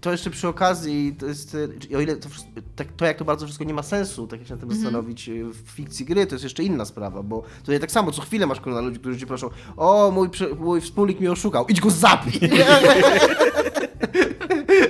to 0.00 0.12
jeszcze 0.12 0.30
przy 0.30 0.48
okazji, 0.48 1.16
to 1.18 1.26
jest, 1.26 1.56
e, 1.92 1.96
o 1.96 2.00
ile 2.00 2.16
to, 2.16 2.28
tak, 2.76 2.88
to 2.96 3.04
jak 3.04 3.16
to 3.16 3.24
bardzo 3.24 3.46
wszystko 3.46 3.64
nie 3.64 3.74
ma 3.74 3.82
sensu, 3.82 4.26
tak 4.26 4.38
jak 4.40 4.48
się 4.48 4.54
nad 4.54 4.60
tym 4.60 4.68
Mhm. 4.70 4.82
zastanowić 4.84 5.28
e, 5.28 5.32
w 5.44 5.70
fikcji 5.70 6.04
gry, 6.06 6.26
to 6.26 6.34
jest 6.34 6.44
jeszcze 6.44 6.62
inna 6.62 6.84
sprawa, 6.84 7.22
bo 7.22 7.42
tutaj 7.58 7.80
tak 7.80 7.90
samo 7.90 8.12
co 8.12 8.22
chwilę 8.22 8.46
masz 8.46 8.60
kolana 8.60 8.80
ludzi, 8.82 8.98
którzy 9.00 9.18
ci 9.18 9.26
proszą, 9.26 9.50
o 9.76 10.10
mój, 10.10 10.28
mój 10.58 10.80
wspólnik 10.80 11.20
mnie 11.20 11.32
oszukał, 11.32 11.66
idź 11.68 11.80
go 11.80 11.90
zabij! 11.90 12.40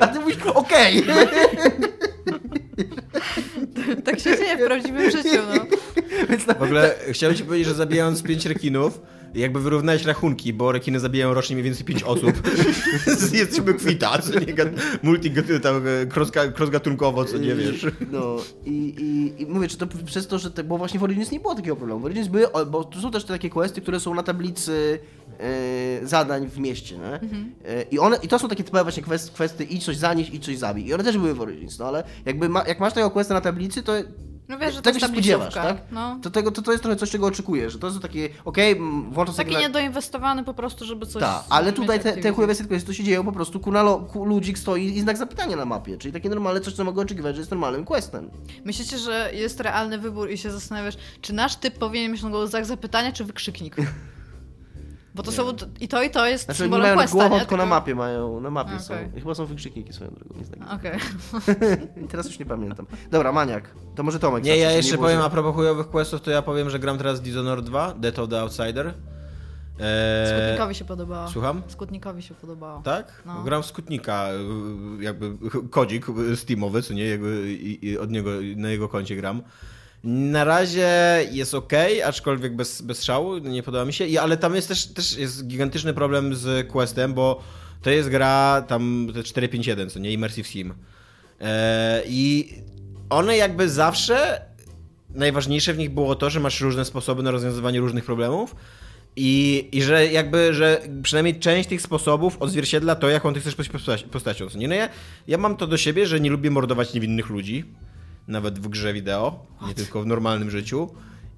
A 0.00 0.06
ty 0.08 0.20
mówisz, 0.20 0.36
okej! 0.54 1.04
Tak 4.04 4.20
się 4.20 4.36
dzieje 4.36 4.56
w 4.56 4.66
prawdziwym 4.66 5.10
życiu, 5.10 5.38
no. 5.54 5.66
Więc 6.28 6.46
na, 6.46 6.54
W 6.54 6.62
ogóle 6.62 6.94
chciałem 7.10 7.36
ci 7.36 7.44
powiedzieć, 7.44 7.68
że 7.68 7.74
zabijając 7.74 8.22
5 8.22 8.46
rekinów, 8.46 9.00
jakby 9.34 9.60
wyrównałeś 9.60 10.04
rachunki, 10.04 10.52
bo 10.52 10.72
rekiny 10.72 11.00
zabijają 11.00 11.34
rocznie 11.34 11.56
mniej 11.56 11.64
więcej 11.64 11.84
5 11.84 12.02
osób. 12.02 12.32
Jesteśmy 13.32 13.74
kwita, 13.74 14.18
co 14.18 14.40
nie 14.40 14.54
gad- 14.54 14.72
multi 15.02 15.30
tam 15.62 15.76
e, 15.76 16.06
cross- 16.06 16.52
cross-gatunkowo, 16.52 17.24
co 17.24 17.38
nie 17.38 17.54
wiesz. 17.54 17.86
No 18.12 18.36
i, 18.64 18.70
i, 18.70 19.42
i 19.42 19.46
mówię, 19.46 19.68
czy 19.68 19.76
to 19.76 19.86
przez 20.06 20.26
to, 20.26 20.38
że 20.38 20.50
te, 20.50 20.64
bo 20.64 20.78
właśnie 20.78 21.00
w 21.00 21.02
Origins 21.02 21.30
nie 21.30 21.40
było 21.40 21.54
takiego 21.54 21.76
problemu. 21.76 22.00
W 22.00 22.04
Origins 22.04 22.28
były, 22.28 22.46
bo 22.70 22.84
tu 22.84 23.00
są 23.00 23.10
też 23.10 23.24
te 23.24 23.32
takie 23.32 23.50
questy, 23.50 23.80
które 23.80 24.00
są 24.00 24.14
na 24.14 24.22
tablicy 24.22 24.98
e, 25.38 26.06
zadań 26.06 26.48
w 26.48 26.58
mieście, 26.58 26.98
nie? 26.98 27.14
E, 27.70 27.82
I 27.90 27.98
one, 27.98 28.16
i 28.22 28.28
to 28.28 28.38
są 28.38 28.48
takie 28.48 28.64
typowe 28.64 28.82
właśnie 28.82 29.02
kwest, 29.02 29.30
kwestie 29.32 29.64
idź 29.64 29.84
coś 29.84 29.96
zanieść, 29.96 30.30
idź 30.34 30.44
coś 30.44 30.58
zabij. 30.58 30.86
I 30.86 30.94
one 30.94 31.04
też 31.04 31.18
były 31.18 31.34
w 31.34 31.40
Origins, 31.40 31.78
no 31.78 31.84
ale 31.86 32.04
jakby 32.24 32.48
ma, 32.48 32.64
jak 32.68 32.80
masz 32.80 32.92
tego 32.92 33.10
questa 33.10 33.34
na 33.34 33.40
tablicy, 33.40 33.82
to 33.82 33.92
No 34.50 34.58
wiesz, 34.58 34.74
że 34.74 34.82
tego 34.82 34.94
jest 34.94 35.06
się 35.06 35.12
spodziewasz, 35.12 35.54
tak? 35.54 35.76
No. 35.92 36.18
To, 36.22 36.30
tego, 36.30 36.50
to, 36.50 36.62
to 36.62 36.70
jest 36.70 36.82
trochę 36.82 36.96
coś, 36.96 37.10
czego 37.10 37.26
oczekujesz, 37.26 37.72
że 37.72 37.78
to 37.78 37.90
są 37.90 38.00
takie, 38.00 38.28
okej, 38.44 38.72
okay, 38.72 38.84
włączam 39.10 39.34
sobie... 39.34 39.44
Taki 39.44 39.54
na- 39.54 39.68
niedoinwestowany 39.68 40.44
po 40.44 40.54
prostu, 40.54 40.84
żeby 40.84 41.06
coś... 41.06 41.22
tak, 41.22 41.44
ale 41.50 41.72
tutaj 41.72 42.00
te, 42.00 42.16
te 42.16 42.32
chujowe 42.32 42.54
sytuacje 42.54 42.86
to 42.86 42.92
się 42.92 43.04
dzieją 43.04 43.24
po 43.24 43.32
prostu, 43.32 43.60
ku, 43.60 43.72
nalo, 43.72 43.98
ku 43.98 44.24
ludzik 44.24 44.58
stoi 44.58 44.84
i 44.84 45.00
znak 45.00 45.16
zapytania 45.16 45.56
na 45.56 45.64
mapie, 45.64 45.98
czyli 45.98 46.12
takie 46.12 46.28
normalne 46.28 46.60
coś, 46.60 46.74
co 46.74 46.84
mogę 46.84 47.02
oczekiwać, 47.02 47.36
że 47.36 47.40
jest 47.40 47.50
normalnym 47.50 47.84
questem. 47.84 48.30
Myślicie, 48.64 48.98
że 48.98 49.30
jest 49.34 49.60
realny 49.60 49.98
wybór 49.98 50.30
i 50.30 50.38
się 50.38 50.50
zastanawiasz, 50.50 50.96
czy 51.20 51.32
nasz 51.32 51.56
typ 51.56 51.78
powinien 51.78 52.12
mieć 52.12 52.22
na 52.22 52.46
znak 52.46 52.66
zapytania, 52.66 53.12
czy 53.12 53.24
wykrzyknik? 53.24 53.76
Bo 55.14 55.22
to 55.22 55.32
są... 55.32 55.52
I 55.80 55.88
to 55.88 56.02
i 56.02 56.10
to 56.10 56.26
jest 56.26 56.44
Znaczy 56.44 56.62
nie 56.62 56.64
symbolem 56.64 56.82
mają 56.82 56.94
na 56.96 57.02
questa, 57.02 57.18
głową, 57.18 57.34
nie? 57.34 57.40
tylko 57.40 57.56
na 57.56 57.66
mapie 57.66 57.94
mają, 57.94 58.40
na 58.40 58.50
mapie 58.50 58.72
Okej. 58.72 58.84
są. 58.84 58.94
I 59.16 59.20
chyba 59.20 59.34
są 59.34 59.46
wykrzykniki 59.46 59.92
swoją 59.92 60.10
drogą, 60.10 60.34
nie 60.38 60.44
znam. 60.44 60.68
Okej. 60.68 60.98
Teraz 62.10 62.26
już 62.26 62.38
nie 62.38 62.46
pamiętam. 62.46 62.86
Dobra, 63.10 63.32
Maniak, 63.32 63.70
to 63.94 64.02
może 64.02 64.18
Tomek 64.18 64.44
Nie, 64.44 64.56
ja 64.56 64.72
jeszcze 64.72 64.92
było, 64.92 65.04
powiem 65.04 65.20
a 65.20 65.30
propos 65.30 65.54
chujowych 65.54 65.88
questów, 65.88 66.20
to 66.20 66.30
ja 66.30 66.42
powiem, 66.42 66.70
że 66.70 66.78
gram 66.78 66.98
teraz 66.98 67.20
Dishonored 67.20 67.64
2, 67.64 67.94
Death 67.94 68.18
of 68.18 68.28
the 68.28 68.40
Outsider. 68.40 68.94
Eee, 69.80 70.28
Skutnikowi 70.28 70.74
się 70.74 70.84
podobało. 70.84 71.28
Słucham? 71.28 71.62
Skutnikowi 71.68 72.22
się 72.22 72.34
podobało. 72.34 72.82
Tak? 72.82 73.22
No. 73.26 73.42
Gram 73.42 73.62
Skutnika, 73.62 74.28
jakby 75.00 75.32
kodzik 75.70 76.06
Steamowy, 76.34 76.82
co 76.82 76.94
nie, 76.94 77.06
jakby 77.06 77.52
i, 77.52 77.86
i 77.86 77.98
od 77.98 78.10
niego, 78.10 78.30
na 78.56 78.68
jego 78.68 78.88
koncie 78.88 79.16
gram. 79.16 79.42
Na 80.04 80.44
razie 80.44 80.90
jest 81.30 81.54
ok, 81.54 81.72
aczkolwiek 82.04 82.56
bez, 82.56 82.82
bez 82.82 83.04
szału, 83.04 83.38
nie 83.38 83.62
podoba 83.62 83.84
mi 83.84 83.92
się, 83.92 84.06
I, 84.06 84.18
ale 84.18 84.36
tam 84.36 84.54
jest 84.54 84.68
też, 84.68 84.86
też 84.86 85.16
jest 85.16 85.46
gigantyczny 85.46 85.94
problem 85.94 86.34
z 86.34 86.68
Questem, 86.68 87.14
bo 87.14 87.42
to 87.82 87.90
jest 87.90 88.08
gra 88.08 88.64
tam 88.68 89.08
te 89.14 89.22
451, 89.22 89.90
co 89.90 89.98
nie, 89.98 90.12
Immersive 90.12 90.46
Sim. 90.46 90.74
E, 91.40 92.02
I 92.06 92.52
one 93.10 93.36
jakby 93.36 93.68
zawsze, 93.68 94.40
najważniejsze 95.14 95.72
w 95.74 95.78
nich 95.78 95.90
było 95.90 96.14
to, 96.14 96.30
że 96.30 96.40
masz 96.40 96.60
różne 96.60 96.84
sposoby 96.84 97.22
na 97.22 97.30
rozwiązywanie 97.30 97.80
różnych 97.80 98.04
problemów 98.04 98.56
i, 99.16 99.68
i 99.72 99.82
że 99.82 100.06
jakby, 100.06 100.54
że 100.54 100.82
przynajmniej 101.02 101.40
część 101.40 101.68
tych 101.68 101.82
sposobów 101.82 102.36
odzwierciedla 102.42 102.94
to, 102.94 103.08
jaką 103.08 103.34
ty 103.34 103.40
chcesz 103.40 103.54
być 103.54 103.70
postacią. 104.10 104.46
Nie? 104.54 104.68
No 104.68 104.74
ja, 104.74 104.88
ja 105.28 105.38
mam 105.38 105.56
to 105.56 105.66
do 105.66 105.76
siebie, 105.76 106.06
że 106.06 106.20
nie 106.20 106.30
lubię 106.30 106.50
mordować 106.50 106.94
niewinnych 106.94 107.28
ludzi, 107.30 107.64
nawet 108.28 108.58
w 108.58 108.68
grze 108.68 108.92
wideo, 108.92 109.46
nie 109.68 109.74
tylko 109.74 110.02
w 110.02 110.06
normalnym 110.06 110.50
życiu. 110.50 110.90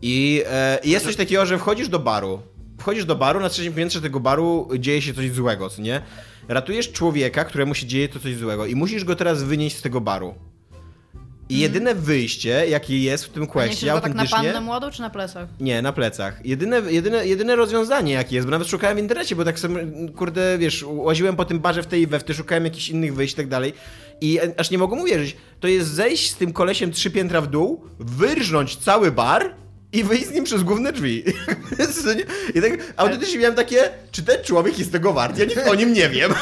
I, 0.03 0.43
e, 0.47 0.79
jest 0.85 1.05
coś 1.05 1.17
takiego, 1.17 1.47
że 1.47 1.59
wchodzisz 1.59 1.89
do 1.89 1.99
baru. 1.99 2.43
Wchodzisz 2.79 3.05
do 3.05 3.17
baru, 3.17 3.41
na 3.41 3.49
trzecim 3.49 3.73
piętrze 3.73 4.01
tego 4.01 4.21
baru 4.21 4.69
dzieje 4.79 5.03
się 5.03 5.15
coś 5.15 5.31
złego, 5.31 5.71
co 5.71 5.83
nie? 5.83 6.03
Ratujesz 6.49 6.93
człowieka, 6.93 7.45
któremu 7.45 7.75
się 7.75 7.87
dzieje 7.87 8.09
to 8.09 8.21
coś 8.21 8.37
złego 8.37 8.67
i 8.67 8.75
musisz 8.75 9.05
go 9.05 9.17
teraz 9.17 9.43
wynieść 9.43 9.77
z 9.77 9.83
tego 9.83 10.01
baru. 10.01 10.35
I 11.49 11.59
jedyne 11.59 11.95
wyjście, 11.95 12.69
jakie 12.69 12.99
jest 12.99 13.25
w 13.25 13.29
tym 13.29 13.43
Mhm. 13.43 13.53
Questie, 13.53 13.87
go 13.87 14.01
tak 14.01 14.15
na 14.15 14.23
autentycznie... 14.23 14.49
pannę 14.49 14.61
młodą, 14.61 14.91
czy 14.91 15.03
na 15.03 15.11
plecach? 15.11 15.49
Nie, 15.61 15.83
na 15.83 15.93
plecach. 15.93 16.47
Jedyne, 16.47 16.93
jedyne, 16.93 17.27
jedyne 17.27 17.57
rozwiązanie 17.57 18.13
jakie 18.13 18.37
jest, 18.37 18.47
bo 18.47 18.51
nawet 18.51 18.69
szukałem 18.69 18.97
w 18.97 19.01
internecie, 19.01 19.37
bo 19.37 19.45
tak 19.45 19.59
sobie, 19.59 19.87
kurde, 20.17 20.59
wiesz, 20.59 20.85
łaziłem 20.89 21.37
po 21.37 21.45
tym 21.45 21.61
barze 21.61 21.83
w 21.83 21.87
tej 21.87 22.03
i 22.03 22.07
we 22.07 22.19
w 22.19 22.25
tej, 22.25 22.35
szukałem 22.35 22.65
jakichś 22.65 22.89
innych 22.89 23.15
wyjść 23.15 23.35
i 23.35 23.37
tak 23.37 23.49
dalej. 23.49 23.73
I 24.23 24.39
aż 24.57 24.71
nie 24.71 24.79
mogłem 24.79 25.01
uwierzyć. 25.01 25.37
To 25.61 25.69
jest 25.69 25.89
zejść 25.89 26.31
z 26.31 26.37
tym 26.37 26.53
kolesiem 26.53 26.93
trzy 26.93 27.11
piętra 27.11 27.41
w 27.41 27.47
dół, 27.47 27.85
wyrżnąć 27.99 28.77
cały 28.77 29.13
bar 29.13 29.55
i 29.93 30.05
wyjść 30.05 30.27
z 30.27 30.31
nim 30.31 30.45
przez 30.45 30.63
główne 30.63 30.93
drzwi. 30.93 31.25
I 32.55 32.61
tak 32.61 32.73
autentycznie 32.97 33.39
miałem 33.39 33.55
takie, 33.55 33.91
czy 34.13 34.23
ten 34.23 34.45
człowiek 34.45 34.79
jest 34.79 34.93
tego 34.93 35.13
wart? 35.13 35.39
Ja 35.39 35.45
nic 35.45 35.59
o 35.59 35.75
nim 35.75 35.93
nie 35.93 36.09
wiem. 36.09 36.33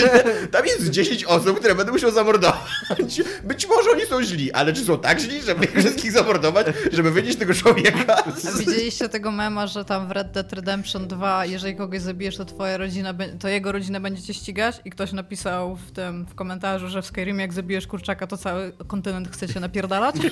Tam 0.52 0.66
jest 0.66 0.90
10 0.90 1.24
osób, 1.24 1.58
które 1.58 1.74
będę 1.74 1.92
musiał 1.92 2.10
zamordować. 2.10 3.22
Być 3.44 3.68
może 3.68 3.90
oni 3.90 4.06
są 4.06 4.22
źli, 4.22 4.52
ale 4.52 4.72
czy 4.72 4.84
są 4.84 4.98
tak 4.98 5.20
źli, 5.20 5.42
żeby 5.42 5.64
ich 5.64 5.78
wszystkich 5.78 6.12
zamordować, 6.12 6.66
żeby 6.92 7.10
wynieść 7.10 7.38
tego 7.38 7.54
człowieka? 7.54 8.24
A 8.54 8.58
widzieliście 8.58 9.08
tego 9.08 9.30
mema, 9.30 9.66
że 9.66 9.84
tam 9.84 10.08
w 10.08 10.10
Red 10.10 10.30
Dead 10.32 10.52
Redemption 10.52 11.08
2, 11.08 11.46
jeżeli 11.46 11.76
kogoś 11.76 12.00
zabijesz, 12.00 12.36
to 12.36 12.44
twoja 12.44 12.76
rodzina, 12.76 13.14
to 13.40 13.48
jego 13.48 13.72
rodzina 13.72 14.00
będzie 14.00 14.22
cię 14.22 14.34
ścigać? 14.34 14.80
I 14.84 14.90
ktoś 14.90 15.12
napisał 15.12 15.76
w 15.76 15.92
tym, 15.92 16.26
w 16.26 16.34
komentarzu, 16.34 16.88
że 16.88 17.02
w 17.02 17.06
Skyrimie 17.06 17.40
jak 17.40 17.52
zabijesz 17.52 17.86
kurczaka, 17.86 18.26
to 18.26 18.36
cały 18.36 18.72
kontynent 18.86 19.28
chce 19.32 19.48
cię 19.48 19.60
napierdalać? 19.60 20.16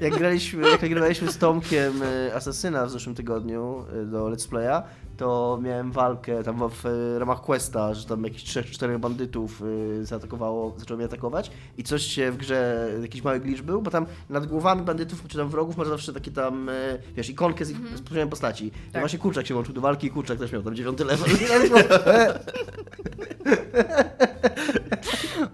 Jak 0.00 0.18
graliśmy, 0.18 0.70
jak 0.70 0.82
nagrywaliśmy 0.82 1.32
z 1.32 1.38
Tomkiem 1.44 2.02
y, 2.02 2.34
Asasyna 2.34 2.86
w 2.86 2.90
zeszłym 2.90 3.14
tygodniu 3.14 3.84
y, 4.02 4.06
do 4.06 4.24
Let's 4.24 4.48
Playa, 4.48 4.82
to 5.16 5.58
miałem 5.62 5.92
walkę 5.92 6.42
tam 6.42 6.70
w, 6.70 6.84
ramach 7.18 7.40
questa, 7.40 7.94
że 7.94 8.06
tam 8.06 8.24
trzech, 8.44 8.70
czterech 8.70 8.98
bandytów 8.98 9.62
y, 9.62 10.06
zaatakowało, 10.06 10.74
zaczęło 10.78 10.96
mnie 10.96 11.06
atakować 11.06 11.50
i 11.78 11.84
coś 11.84 12.02
się 12.02 12.32
w 12.32 12.36
grze, 12.36 12.88
jakiś 13.02 13.22
mały 13.22 13.40
glitch 13.40 13.62
był, 13.62 13.82
bo 13.82 13.90
tam 13.90 14.06
nad 14.30 14.46
głowami 14.46 14.82
bandytów 14.82 15.24
czy 15.28 15.38
tam 15.38 15.48
wrogów 15.48 15.76
masz 15.76 15.88
zawsze 15.88 16.12
takie 16.12 16.30
tam, 16.30 16.70
wiesz, 17.16 17.30
ikonkę 17.30 17.64
z 17.64 17.70
ich 17.70 17.78
z 17.96 18.00
poziomem 18.00 18.28
postaci. 18.28 18.66
I 18.66 18.70
Tak. 18.92 19.02
właśnie 19.02 19.18
kurczak 19.18 19.46
się 19.46 19.54
łączył 19.54 19.74
do 19.74 19.80
walki 19.80 20.06
i 20.06 20.10
kurczak 20.10 20.38
też 20.38 20.52
miał 20.52 20.62
tam 20.62 20.74
dziewiąty 20.74 21.04
level. 21.04 21.30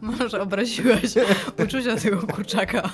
Może 0.18 0.42
obraziłeś 0.42 1.14
uczucia 1.64 1.96
tego 1.96 2.26
kurczaka. 2.26 2.90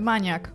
Maniak. 0.00 0.52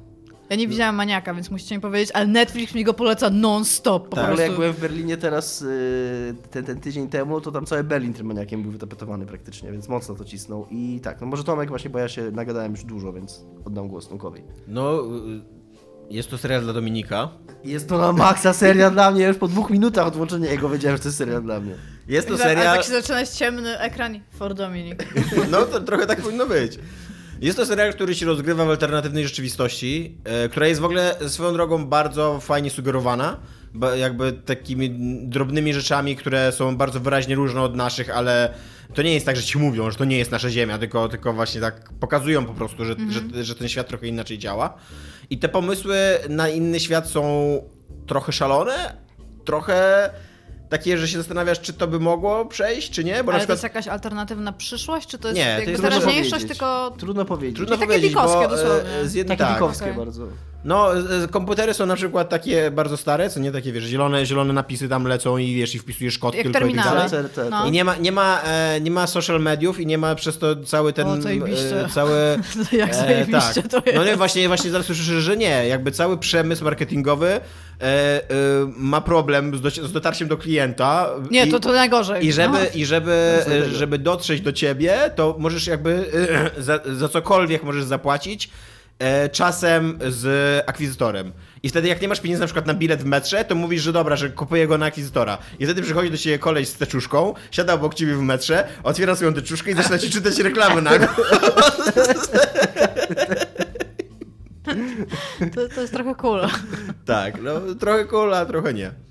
Ja 0.50 0.56
nie 0.56 0.68
widziałam 0.68 0.96
maniaka, 0.96 1.34
więc 1.34 1.52
musicie 1.52 1.76
mi 1.76 1.82
powiedzieć, 1.82 2.12
ale 2.14 2.28
Netflix 2.28 2.74
mi 2.76 2.84
go 2.84 2.94
poleca 2.94 3.30
non-stop 3.30 4.10
po 4.10 4.16
Tak. 4.16 4.26
Ale 4.26 4.28
prostu. 4.36 4.44
jak 4.52 4.56
byłem 4.56 4.74
w 4.74 4.80
Berlinie 4.80 5.18
teraz 5.18 5.62
y, 5.62 6.36
ten, 6.52 6.66
ten 6.66 6.80
tydzień 6.80 7.10
temu, 7.10 7.42
to 7.42 7.52
tam 7.52 7.66
cały 7.66 7.84
Berlin 7.84 8.14
tym 8.14 8.28
maniakiem 8.28 8.64
był 8.64 8.72
wytapetowany 8.72 9.26
praktycznie, 9.26 9.72
więc 9.72 9.88
mocno 9.90 10.16
to 10.16 10.26
cisnął. 10.26 10.68
I 10.72 11.00
tak, 11.04 11.22
no 11.22 11.28
może 11.28 11.44
Tomek 11.44 11.70
właśnie, 11.70 11.90
bo 11.90 12.00
ja 12.00 12.08
się 12.08 12.32
nagadałem 12.32 12.72
już 12.72 12.84
dużo, 12.84 13.14
więc 13.14 13.46
oddam 13.66 13.88
głos 13.88 14.08
Tomkowi. 14.08 14.42
No, 14.68 15.02
y, 15.02 15.58
jest 16.10 16.30
to 16.30 16.38
serial 16.38 16.62
dla 16.64 16.74
Dominika. 16.74 17.30
Jest 17.64 17.90
to 17.90 17.98
na 17.98 18.14
maksa 18.14 18.54
seria 18.54 18.90
dla 18.92 19.12
mnie, 19.12 19.28
już 19.28 19.38
po 19.38 19.48
dwóch 19.48 19.70
minutach 19.70 20.08
od 20.08 20.16
włączenia 20.16 20.52
jego 20.52 20.70
wiedziałem, 20.70 20.98
że 20.98 21.04
to 21.04 21.10
jest 21.10 21.18
seria 21.18 21.42
dla 21.42 21.60
mnie. 21.60 21.76
Jest 22.08 22.28
to 22.28 22.34
A 22.34 22.38
serial... 22.38 22.76
tak 22.76 22.86
się 22.86 22.92
zaczyna 22.92 23.20
jest 23.20 23.36
ciemny 23.38 23.80
ekran 23.80 24.20
for 24.32 24.54
Dominic. 24.54 25.00
No 25.52 25.62
to 25.66 25.80
trochę 25.80 26.06
tak 26.08 26.22
powinno 26.22 26.46
być. 26.46 26.80
Jest 27.42 27.58
to 27.58 27.66
serial, 27.66 27.94
który 27.94 28.16
się 28.16 28.26
rozgrywa 28.26 28.66
w 28.66 28.70
alternatywnej 28.70 29.24
rzeczywistości, 29.24 30.18
e, 30.24 30.50
która 30.50 30.68
jest 30.68 30.82
w 30.82 30.86
ogóle 30.86 31.16
swoją 31.28 31.54
drogą 31.54 31.86
bardzo 31.86 32.40
fajnie 32.40 32.70
sugerowana, 32.70 33.40
jakby 33.98 34.34
takimi 34.34 34.90
drobnymi 35.24 35.74
rzeczami, 35.74 36.16
które 36.16 36.52
są 36.52 36.78
bardzo 36.78 37.00
wyraźnie 37.00 37.36
różne 37.36 37.62
od 37.62 37.76
naszych, 37.76 38.10
ale 38.10 38.54
to 38.94 39.02
nie 39.02 39.14
jest 39.14 39.26
tak, 39.26 39.36
że 39.36 39.44
ci 39.44 39.58
mówią, 39.58 39.92
że 39.92 39.98
to 39.98 40.06
nie 40.06 40.18
jest 40.18 40.32
nasza 40.32 40.50
ziemia, 40.50 40.78
tylko, 40.78 41.10
tylko 41.10 41.34
właśnie 41.34 41.62
tak 41.62 41.90
pokazują 42.00 42.46
po 42.46 42.54
prostu, 42.54 42.86
że, 42.86 42.96
że, 43.10 43.44
że 43.44 43.56
ten 43.56 43.70
świat 43.70 43.88
trochę 43.88 44.08
inaczej 44.08 44.38
działa. 44.38 44.74
I 45.30 45.38
te 45.38 45.50
pomysły 45.50 45.98
na 46.30 46.50
inny 46.50 46.80
świat 46.80 47.10
są 47.10 47.62
trochę 48.08 48.32
szalone, 48.32 48.98
trochę 49.46 50.10
takie, 50.70 50.98
że 50.98 51.08
się 51.08 51.18
zastanawiasz, 51.18 51.60
czy 51.62 51.74
to 51.74 51.88
by 51.88 52.00
mogło 52.00 52.46
przejść, 52.46 52.92
czy 52.92 53.04
nie, 53.04 53.24
bo 53.24 53.32
na 53.32 53.32
Ale 53.32 53.32
to 53.32 53.38
przykład... 53.38 53.50
jest 53.50 53.64
jakaś 53.64 53.88
alternatywna 53.88 54.52
przyszłość, 54.52 55.08
czy 55.08 55.18
to 55.18 55.28
jest 55.28 55.38
Nie, 55.38 55.44
to 55.46 55.50
jakby 55.52 55.72
jest 55.72 55.82
trudno 55.84 56.00
teraźniejszość, 56.00 56.32
powiedzieć. 56.32 56.50
tylko... 56.50 56.94
Trudno 57.00 57.26
powiedzieć. 57.26 57.56
Trudno 57.58 57.76
takie 57.76 57.88
powiedzieć, 57.88 58.14
bo 58.14 58.46
e, 58.46 58.50
dosłownie. 58.50 59.08
z 59.08 59.14
jednej 59.14 59.38
Takie 59.38 59.50
tak, 59.50 59.58
dikowskie 59.60 59.86
okej. 59.86 59.98
bardzo. 59.98 60.28
No, 60.66 60.98
e, 60.98 61.28
komputery 61.32 61.74
są 61.74 61.86
na 61.86 61.96
przykład 61.96 62.30
takie 62.30 62.72
bardzo 62.72 62.98
stare, 62.98 63.30
co 63.30 63.40
nie 63.40 63.52
takie, 63.52 63.72
wiesz, 63.72 63.84
zielone, 63.84 64.26
zielone 64.26 64.54
napisy 64.54 64.90
tam 64.90 65.08
lecą 65.08 65.38
i 65.38 65.56
wiesz, 65.56 65.76
i 65.76 65.80
wpisujesz 65.80 66.20
kod 66.20 66.36
Jak 66.36 66.44
tylko 66.44 66.68
i 66.68 66.76
tak 66.76 66.86
dalej. 66.86 67.10
No. 67.52 67.68
I 67.68 67.72
nie 67.72 67.84
ma, 67.84 67.96
nie, 67.96 68.12
ma, 68.12 68.42
e, 68.42 68.82
nie 68.82 68.92
ma 68.92 69.08
social 69.08 69.42
mediów 69.42 69.80
i 69.80 69.86
nie 69.86 69.98
ma 69.98 70.16
przez 70.16 70.38
to 70.38 70.56
cały 70.56 70.94
ten... 70.94 71.08
O, 71.08 71.18
e, 71.18 71.90
cały... 71.94 72.40
Jak 72.72 72.96
zajebiście 72.96 73.64
tak. 73.64 73.68
to 73.68 73.78
jest. 73.78 73.96
No 73.96 74.06
nie, 74.06 74.16
właśnie, 74.16 74.48
właśnie 74.48 74.72
zaraz 74.72 74.86
słyszysz, 74.86 75.06
że 75.06 75.38
nie. 75.38 75.68
Jakby 75.68 75.92
cały 75.92 76.18
przemysł 76.18 76.64
marketingowy 76.64 77.28
e, 77.30 77.42
e, 77.82 78.22
ma 78.78 79.02
problem 79.02 79.58
z, 79.58 79.62
doci- 79.62 79.88
z 79.88 79.92
dotarciem 79.92 80.28
do 80.28 80.38
klienta. 80.38 81.10
Nie, 81.32 81.46
i, 81.46 81.52
to, 81.52 81.60
to 81.60 81.72
najgorzej. 81.72 82.26
I 82.26 82.32
żeby, 82.32 82.58
No. 82.58 82.66
i 82.76 82.86
żeby, 82.86 83.44
e, 83.48 83.70
żeby 83.70 83.98
dotrzeć 83.98 84.42
do 84.42 84.54
ciebie, 84.54 85.12
to 85.16 85.36
możesz 85.40 85.68
jakby 85.68 86.06
e, 86.58 86.62
za, 86.64 86.80
za 86.86 87.10
cokolwiek 87.10 87.64
możesz 87.64 87.84
zapłacić 87.84 88.46
e, 88.46 88.77
czasem 89.32 90.00
z 90.08 90.64
akwizytorem. 90.70 91.34
I 91.64 91.70
wtedy 91.70 91.88
jak 91.88 92.02
nie 92.02 92.08
masz 92.08 92.22
pieniędzy 92.22 92.42
na 92.42 92.48
przykład 92.48 92.66
na 92.66 92.74
bilet 92.74 93.02
w 93.02 93.06
metrze, 93.06 93.46
to 93.46 93.56
mówisz, 93.56 93.82
że 93.82 93.94
dobra, 93.94 94.16
że 94.16 94.30
kupuję 94.30 94.68
go 94.68 94.78
na 94.78 94.86
akwizytora. 94.86 95.38
I 95.60 95.66
wtedy 95.66 95.82
przychodzi 95.82 96.12
do 96.12 96.18
ciebie 96.18 96.40
koleś 96.40 96.68
z 96.68 96.74
teczuszką, 96.74 97.34
siada 97.52 97.74
obok 97.74 97.94
ciebie 97.94 98.16
w 98.16 98.22
metrze, 98.22 98.68
otwiera 98.84 99.16
swoją 99.16 99.34
teczuszkę 99.34 99.72
i 99.72 99.74
zaczyna 99.74 99.98
ci 99.98 100.10
czytać 100.10 100.40
reklamy 100.40 100.82
na 100.82 100.92
To, 105.56 105.68
to 105.76 105.82
jest 105.82 105.94
trochę 105.94 106.16
cool. 106.16 106.42
Tak, 107.06 107.42
no 107.42 107.76
trochę 107.80 108.06
cool, 108.06 108.34
a 108.34 108.46
trochę 108.46 108.74
nie. 108.74 109.07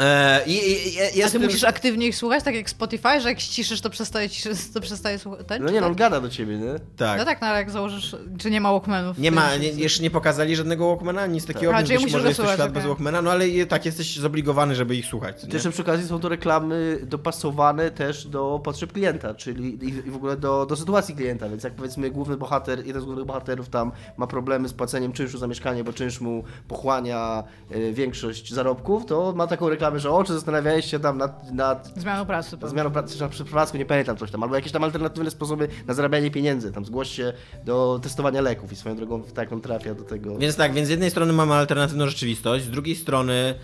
E, 0.00 0.42
i, 0.46 0.52
i, 0.52 0.94
i, 0.94 1.00
A 1.00 1.02
jest 1.04 1.32
ty 1.32 1.38
tym- 1.38 1.42
musisz 1.42 1.64
aktywnie 1.64 2.06
ich 2.06 2.16
słuchać, 2.16 2.44
tak 2.44 2.54
jak 2.54 2.70
Spotify, 2.70 3.20
że 3.20 3.28
jak 3.28 3.40
ściszysz, 3.40 3.80
to 3.80 3.90
przestaje, 3.90 4.28
to 4.74 4.80
przestaje 4.80 5.18
słuchać. 5.18 5.46
No 5.60 5.70
nie, 5.70 5.80
no 5.80 5.86
on 5.86 5.92
tak? 5.92 5.98
gada 5.98 6.20
do 6.20 6.28
ciebie, 6.28 6.58
nie? 6.58 6.74
Tak. 6.96 7.18
No 7.18 7.24
tak, 7.24 7.40
no 7.40 7.46
ale 7.46 7.58
jak 7.58 7.70
założysz, 7.70 8.16
czy 8.38 8.50
nie 8.50 8.60
ma 8.60 8.70
Walkmanów? 8.70 9.18
Nie 9.18 9.30
ma, 9.30 9.56
nie, 9.56 9.68
jeszcze 9.68 10.02
nie 10.02 10.10
pokazali 10.10 10.56
żadnego 10.56 10.88
Walkmana, 10.88 11.26
nic 11.26 11.46
takiego, 11.46 11.74
A, 11.74 11.76
więc 11.76 11.88
być 11.88 11.98
musisz 11.98 12.12
może 12.12 12.28
jest 12.28 12.40
świat 12.40 12.60
okej. 12.60 12.72
bez 12.72 12.86
Walkmana, 12.86 13.22
no 13.22 13.30
ale 13.30 13.44
tak 13.68 13.86
jesteś 13.86 14.16
zobligowany, 14.18 14.74
żeby 14.74 14.96
ich 14.96 15.06
słuchać. 15.06 15.42
nie? 15.44 15.48
Też 15.48 15.68
przy 15.68 15.82
okazji 15.82 16.08
są 16.08 16.20
to 16.20 16.28
reklamy 16.28 16.98
dopasowane 17.02 17.90
też 17.90 18.26
do 18.26 18.60
potrzeb 18.64 18.92
klienta, 18.92 19.34
czyli 19.34 19.84
i, 19.84 19.88
i 19.88 20.10
w 20.10 20.16
ogóle 20.16 20.36
do, 20.36 20.66
do 20.66 20.76
sytuacji 20.76 21.14
klienta, 21.16 21.48
więc 21.48 21.64
jak 21.64 21.72
powiedzmy 21.72 22.10
główny 22.10 22.36
bohater, 22.36 22.86
jeden 22.86 23.02
z 23.02 23.04
głównych 23.04 23.26
bohaterów 23.26 23.68
tam 23.68 23.92
ma 24.16 24.26
problemy 24.26 24.68
z 24.68 24.72
płaceniem 24.72 25.12
czynszu 25.12 25.38
za 25.38 25.46
mieszkanie, 25.46 25.84
bo 25.84 25.92
czynsz 25.92 26.20
mu 26.20 26.44
pochłania 26.68 27.44
e, 27.70 27.92
większość 27.92 28.52
zarobków, 28.54 29.06
to 29.06 29.32
ma 29.36 29.46
taką 29.46 29.68
reklamę, 29.68 29.81
że 29.98 30.10
o, 30.10 30.24
czy 30.24 30.32
zastanawiałeś 30.32 30.90
się 30.90 31.00
tam 31.00 31.18
nad, 31.18 31.52
nad 31.52 31.92
Zmianą 31.96 32.26
pracy. 32.26 32.50
pewnie. 32.50 32.68
zmianą 32.68 32.90
pracy, 32.90 33.14
czy 33.14 33.20
na 33.22 33.28
przeprowadzką, 33.28 33.78
nie 33.78 33.86
pamiętam 33.86 34.16
coś 34.16 34.30
tam, 34.30 34.42
albo 34.42 34.54
jakieś 34.54 34.72
tam 34.72 34.84
alternatywne 34.84 35.30
sposoby 35.30 35.68
na 35.86 35.94
zarabianie 35.94 36.30
pieniędzy, 36.30 36.72
tam 36.72 36.84
zgłoś 36.84 37.10
się 37.10 37.32
do 37.64 38.00
testowania 38.02 38.40
leków 38.40 38.72
i 38.72 38.76
swoją 38.76 38.96
drogą 38.96 39.22
tak 39.22 39.52
on 39.52 39.60
trafia 39.60 39.94
do 39.94 40.04
tego. 40.04 40.38
Więc 40.38 40.56
tak, 40.56 40.72
więc 40.72 40.86
z 40.88 40.90
jednej 40.90 41.10
strony 41.10 41.32
mamy 41.32 41.54
alternatywną 41.54 42.06
rzeczywistość, 42.06 42.64
z 42.64 42.70
drugiej 42.70 42.96
strony 42.96 43.54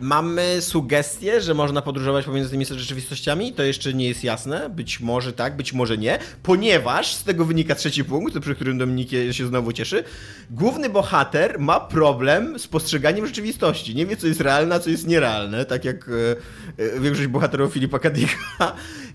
mamy 0.00 0.56
sugestię, 0.60 1.40
że 1.40 1.54
można 1.54 1.82
podróżować 1.82 2.24
pomiędzy 2.24 2.50
tymi 2.50 2.64
rzeczywistościami. 2.66 3.52
To 3.52 3.62
jeszcze 3.62 3.94
nie 3.94 4.08
jest 4.08 4.24
jasne. 4.24 4.70
Być 4.70 5.00
może 5.00 5.32
tak, 5.32 5.56
być 5.56 5.72
może 5.72 5.98
nie, 5.98 6.18
ponieważ 6.42 7.14
z 7.14 7.24
tego 7.24 7.44
wynika 7.44 7.74
trzeci 7.74 8.04
punkt, 8.04 8.38
przy 8.38 8.54
którym 8.54 8.78
Dominik 8.78 9.10
się 9.30 9.46
znowu 9.46 9.72
cieszy. 9.72 10.04
Główny 10.50 10.88
bohater 10.88 11.58
ma 11.58 11.80
problem 11.80 12.58
z 12.58 12.66
postrzeganiem 12.66 13.26
rzeczywistości. 13.26 13.94
Nie 13.94 14.06
wie, 14.06 14.16
co 14.16 14.26
jest 14.26 14.40
realne, 14.40 14.74
a 14.74 14.78
co 14.78 14.90
jest 14.90 15.06
nierealne, 15.06 15.64
tak 15.64 15.84
jak 15.84 16.08
e, 16.08 16.84
e, 16.96 17.00
większość 17.00 17.28
bohaterów 17.28 17.72
Filipa 17.72 17.98
Kadika. 17.98 18.74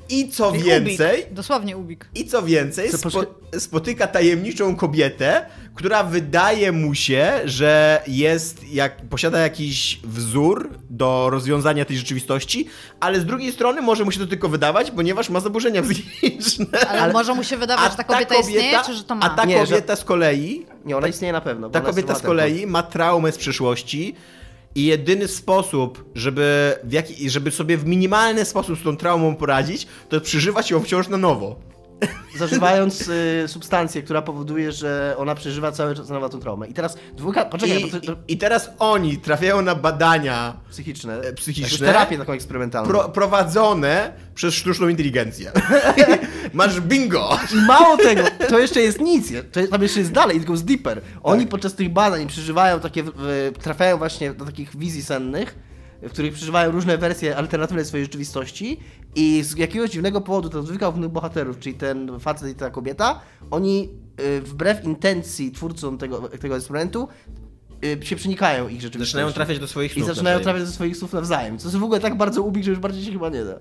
I 0.09 0.29
co 0.29 0.55
I 0.55 0.59
więcej, 0.63 1.21
Ubik. 1.21 1.33
Dosłownie 1.33 1.77
ubik. 1.77 2.09
i 2.15 2.25
co 2.25 2.43
więcej, 2.43 2.89
Co, 2.89 2.97
spo, 2.97 3.23
spotyka 3.59 4.07
tajemniczą 4.07 4.75
kobietę, 4.75 5.45
która 5.75 6.03
wydaje 6.03 6.71
mu 6.71 6.95
się, 6.95 7.31
że 7.45 8.01
jest, 8.07 8.69
jak, 8.73 9.01
posiada 9.09 9.39
jakiś 9.39 9.99
wzór 10.03 10.69
do 10.89 11.29
rozwiązania 11.29 11.85
tej 11.85 11.97
rzeczywistości, 11.97 12.67
ale 12.99 13.19
z 13.19 13.25
drugiej 13.25 13.51
strony 13.51 13.81
może 13.81 14.05
mu 14.05 14.11
się 14.11 14.19
to 14.19 14.27
tylko 14.27 14.49
wydawać, 14.49 14.91
ponieważ 14.91 15.29
ma 15.29 15.39
zaburzenia 15.39 15.81
psychiczne. 15.83 16.65
Ale, 16.89 17.01
Ale- 17.01 17.13
może 17.13 17.33
mu 17.33 17.43
się 17.43 17.57
wydawać, 17.57 17.91
że 17.91 17.97
ta 17.97 18.03
kobieta, 18.03 18.35
istnieje, 18.35 18.77
czy 18.85 18.93
że 18.93 19.03
to 19.03 19.15
ma? 19.15 19.25
A 19.25 19.29
ta 19.29 19.45
Nie, 19.45 19.65
że- 19.65 19.75
kobieta 19.75 19.95
z 19.95 20.03
kolei, 20.03 20.65
Nie, 20.85 20.97
ona 20.97 21.07
istnieje 21.07 21.31
na 21.33 21.41
pewno. 21.41 21.69
ta 21.69 21.81
kobieta 21.81 22.15
z 22.15 22.21
kolei 22.21 22.67
ma 22.67 22.83
traumę 22.83 23.31
z 23.31 23.37
przeszłości 23.37 24.15
i 24.75 24.85
jedyny 24.85 25.27
sposób, 25.27 26.05
żeby, 26.15 26.75
jaki, 26.89 27.29
żeby 27.29 27.51
sobie 27.51 27.77
w 27.77 27.85
minimalny 27.85 28.45
sposób 28.45 28.79
z 28.79 28.83
tą 28.83 28.97
traumą 28.97 29.35
poradzić, 29.35 29.87
to 30.09 30.21
przeżywać 30.21 30.71
ją 30.71 30.79
wciąż 30.79 31.07
na 31.07 31.17
nowo. 31.17 31.55
zażywając 32.37 33.07
y, 33.07 33.43
substancję, 33.47 34.03
która 34.03 34.21
powoduje, 34.21 34.71
że 34.71 35.15
ona 35.17 35.35
przeżywa 35.35 35.71
cały 35.71 35.95
czas 35.95 36.07
tą 36.07 36.39
traumę. 36.39 36.67
I 36.67 36.73
teraz 36.73 36.97
dwójka, 37.13 37.45
poczekaj, 37.45 37.81
I, 37.83 37.91
bo 37.91 38.13
i, 38.27 38.37
teraz 38.37 38.69
oni 38.79 39.17
trafiają 39.17 39.61
na 39.61 39.75
badania 39.75 40.57
psychiczne, 40.69 41.19
e, 41.19 41.33
psychiczne. 41.33 41.87
terapię 41.87 42.17
taką 42.17 42.33
eksperymentalną. 42.33 42.89
pro, 42.89 43.09
prowadzone 43.09 44.13
przez 44.35 44.53
sztuczną 44.53 44.87
inteligencję. 44.87 45.51
Masz 46.53 46.81
bingo! 46.81 47.37
Mało 47.67 47.97
tego, 47.97 48.23
to 48.49 48.59
jeszcze 48.59 48.81
jest 48.81 48.99
nic, 49.01 49.33
to 49.51 49.59
jest, 49.59 49.71
tam 49.71 49.81
jeszcze 49.81 49.99
jest 49.99 50.11
dalej, 50.11 50.37
tylko 50.37 50.57
z 50.57 50.63
deeper. 50.63 51.01
Oni 51.23 51.41
Tak. 51.41 51.49
podczas 51.49 51.73
tych 51.73 51.89
badań 51.89 52.27
przeżywają 52.27 52.79
takie, 52.79 53.03
trafiają 53.61 53.97
właśnie 53.97 54.33
do 54.33 54.45
takich 54.45 54.77
wizji 54.77 55.03
sennych, 55.03 55.55
w 56.09 56.11
których 56.11 56.33
przeżywają 56.33 56.71
różne 56.71 56.97
wersje 56.97 57.37
alternatywne 57.37 57.85
swojej 57.85 58.05
rzeczywistości 58.05 58.79
i 59.15 59.43
z 59.43 59.57
jakiegoś 59.57 59.89
dziwnego 59.89 60.21
powodu 60.21 60.49
ten 60.49 60.77
głównych 60.77 61.09
bohaterów, 61.09 61.59
czyli 61.59 61.75
ten 61.75 62.19
facet 62.19 62.51
i 62.51 62.55
ta 62.55 62.69
kobieta, 62.69 63.21
oni 63.51 63.89
y, 64.21 64.41
wbrew 64.41 64.85
intencji 64.85 65.51
twórcom 65.51 65.97
tego, 65.97 66.29
tego 66.29 66.55
eksperymentu 66.55 67.07
y, 67.85 68.05
się 68.05 68.15
przenikają 68.15 68.67
ich 68.67 68.81
rzeczywistości. 68.81 69.11
Zaczynają 69.11 69.33
trafiać 69.33 69.59
do 69.59 69.67
swoich 69.67 69.91
I 69.91 69.95
snów 69.95 70.07
zaczynają 70.07 70.35
nawzajem. 70.37 70.55
trafiać 70.55 70.69
do 70.69 70.75
swoich 70.75 70.97
słów 70.97 71.13
nawzajem. 71.13 71.57
Co 71.57 71.67
jest 71.67 71.77
w 71.77 71.83
ogóle 71.83 71.99
tak 71.99 72.17
bardzo 72.17 72.41
ubik, 72.43 72.63
że 72.63 72.71
już 72.71 72.79
bardziej 72.79 73.03
się 73.03 73.11
chyba 73.11 73.29
nie 73.29 73.45
da. 73.45 73.59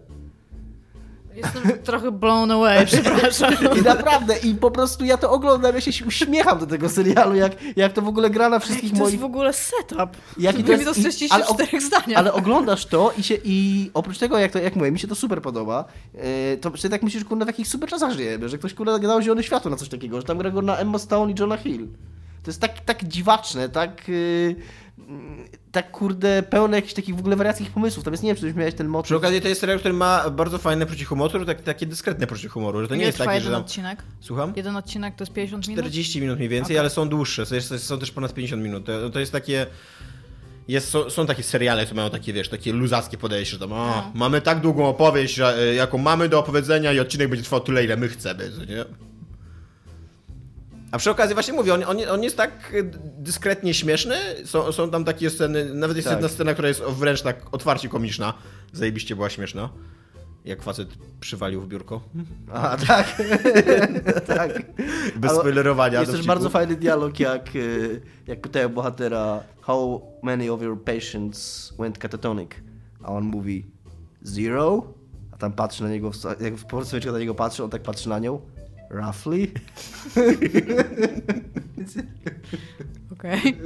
Jestem 1.36 1.62
trochę 1.84 2.12
blown 2.12 2.50
away, 2.50 2.86
przepraszam. 2.92 3.54
I 3.78 3.82
naprawdę, 3.82 4.38
i 4.38 4.54
po 4.54 4.70
prostu 4.70 5.04
ja 5.04 5.16
to 5.16 5.30
oglądam, 5.30 5.74
ja 5.74 5.80
się 5.80 6.06
uśmiecham 6.06 6.58
do 6.58 6.66
tego 6.66 6.88
serialu, 6.88 7.34
jak, 7.34 7.52
jak 7.76 7.92
to 7.92 8.02
w 8.02 8.08
ogóle 8.08 8.30
gra 8.30 8.48
na 8.48 8.58
wszystkich 8.58 8.90
to 8.90 8.96
jest 8.96 9.00
moich... 9.00 9.20
w 9.20 9.24
ogóle 9.24 9.52
setup. 9.52 10.16
Jaki 10.38 10.62
Wy 10.62 10.78
mi 10.78 10.84
to 10.84 10.94
streściliście 10.94 11.34
ale 11.34 11.44
czterech 11.44 11.82
zdaniach. 11.82 12.18
Ale 12.18 12.32
oglądasz 12.32 12.86
to 12.86 13.12
i 13.18 13.22
się 13.22 13.34
i 13.44 13.90
oprócz 13.94 14.18
tego, 14.18 14.38
jak 14.38 14.52
to 14.52 14.58
jak 14.58 14.76
mówię, 14.76 14.90
mi 14.90 14.98
się 14.98 15.08
to 15.08 15.14
super 15.14 15.42
podoba, 15.42 15.84
yy, 16.14 16.22
to 16.60 16.70
wtedy 16.70 16.88
tak 16.88 17.02
myślisz, 17.02 17.24
kurde, 17.24 17.44
w 17.44 17.48
jakich 17.48 17.68
super 17.68 17.88
czasach 17.88 18.12
żyjemy, 18.12 18.48
że 18.48 18.58
ktoś 18.58 18.74
kurde 18.74 18.98
dał 18.98 19.22
zielone 19.22 19.42
światło 19.42 19.70
na 19.70 19.76
coś 19.76 19.88
takiego, 19.88 20.20
że 20.20 20.26
tam 20.26 20.38
gra 20.38 20.50
go 20.50 20.62
na 20.62 20.76
Emma 20.76 20.98
Stone 20.98 21.32
i 21.32 21.34
Johna 21.38 21.56
Hill. 21.56 21.88
To 22.42 22.50
jest 22.50 22.60
tak, 22.60 22.80
tak 22.80 23.04
dziwaczne, 23.04 23.68
tak. 23.68 24.08
Yy, 24.08 24.56
tak 25.72 25.90
kurde, 25.90 26.42
pełne 26.42 26.76
jakichś 26.76 26.94
takich 26.94 27.16
w 27.16 27.18
ogóle 27.18 27.36
wariackich 27.36 27.70
pomysłów. 27.70 28.04
Tam 28.04 28.12
jest, 28.14 28.22
nie 28.22 28.30
wiem, 28.30 28.36
czy 28.36 28.46
już 28.46 28.56
miałeś 28.56 28.74
ten 28.74 28.88
motyw. 28.88 29.04
Przy 29.04 29.16
okazji 29.16 29.40
to 29.40 29.48
jest 29.48 29.60
serial, 29.60 29.78
który 29.78 29.94
ma 29.94 30.30
bardzo 30.30 30.58
fajne 30.58 30.86
poczucie 30.86 31.04
humoru, 31.04 31.44
tak, 31.44 31.62
takie 31.62 31.86
dyskretne 31.86 32.26
poczucie 32.26 32.48
humoru, 32.48 32.82
że 32.82 32.88
to 32.88 32.94
nie 32.94 33.04
jest 33.04 33.18
takie, 33.18 33.30
że 33.30 33.36
jeden 33.36 33.52
tam... 33.52 33.62
odcinek? 33.62 34.02
Słucham? 34.20 34.52
Jeden 34.56 34.76
odcinek 34.76 35.16
to 35.16 35.24
jest 35.24 35.32
50 35.32 35.68
minut? 35.68 35.84
40 35.84 36.20
minut 36.20 36.36
mniej 36.36 36.48
więcej, 36.48 36.76
Okej. 36.76 36.78
ale 36.78 36.90
są 36.90 37.08
dłuższe, 37.08 37.46
są, 37.78 37.98
też 37.98 38.10
ponad 38.10 38.34
50 38.34 38.62
minut. 38.62 38.86
To, 38.86 39.10
to 39.10 39.20
jest 39.20 39.32
takie... 39.32 39.66
Jest, 40.68 40.88
są, 40.88 41.10
są 41.10 41.26
takie 41.26 41.42
seriale, 41.42 41.84
które 41.84 41.96
mają 41.96 42.10
takie, 42.10 42.32
wiesz, 42.32 42.48
takie 42.48 42.72
luzackie 42.72 43.18
podejście, 43.18 43.52
że 43.52 43.58
tam, 43.58 43.72
a, 43.72 43.76
No. 43.86 44.12
mamy 44.14 44.40
tak 44.40 44.60
długą 44.60 44.88
opowieść, 44.88 45.34
że, 45.34 45.58
e, 45.58 45.74
jaką 45.74 45.98
mamy 45.98 46.28
do 46.28 46.38
opowiedzenia 46.38 46.92
i 46.92 47.00
odcinek 47.00 47.28
będzie 47.28 47.44
trwał 47.44 47.60
tyle, 47.60 47.84
ile 47.84 47.96
my 47.96 48.08
chcemy, 48.08 48.50
co 48.50 48.64
nie? 48.64 48.84
A 50.92 50.98
przy 50.98 51.10
okazji 51.10 51.34
właśnie 51.34 51.52
mówię, 51.52 51.74
on, 51.74 51.84
on, 51.84 51.96
on 52.10 52.22
jest 52.22 52.36
tak 52.36 52.72
dyskretnie 53.18 53.74
śmieszny, 53.74 54.16
są, 54.44 54.72
są 54.72 54.90
tam 54.90 55.04
takie 55.04 55.30
sceny, 55.30 55.74
nawet 55.74 55.96
jest 55.96 56.08
Tak. 56.08 56.16
jedna 56.16 56.28
scena, 56.28 56.52
która 56.52 56.68
jest 56.68 56.82
wręcz 56.82 57.22
tak 57.22 57.54
otwarcie 57.54 57.88
komiczna, 57.88 58.34
zajebiście 58.72 59.16
była 59.16 59.30
śmieszna, 59.30 59.68
jak 60.44 60.62
facet 60.62 60.88
przywalił 61.20 61.60
w 61.60 61.68
biurko, 61.68 62.00
A, 62.52 62.76
tak. 62.76 63.22
tak. 64.36 64.62
bez 65.16 65.30
Ale 65.30 65.40
spoilerowania. 65.40 66.00
Jest 66.00 66.12
też 66.12 66.26
bardzo 66.26 66.50
fajny 66.50 66.76
dialog, 66.76 67.20
jak, 67.20 67.56
y, 67.56 68.00
jak 68.26 68.40
pytają 68.40 68.68
bohatera 68.68 69.42
How 69.60 70.02
many 70.22 70.52
of 70.52 70.62
your 70.62 70.84
patients 70.84 71.72
went 71.78 71.98
catatonic? 71.98 72.50
A 73.02 73.12
on 73.12 73.24
mówi 73.24 73.66
Zero? 74.22 74.84
A 75.32 75.36
tam 75.36 75.52
patrzy 75.52 75.82
na 75.82 75.88
niego, 75.88 76.10
jak 76.40 76.54
w 76.54 76.64
portfeliczka 76.64 77.12
na 77.12 77.18
niego 77.18 77.34
patrzy, 77.34 77.64
on 77.64 77.70
tak 77.70 77.82
patrzy 77.82 78.08
na 78.08 78.18
nią 78.18 78.40
Roughly? 78.92 79.48
Okej. 83.12 83.56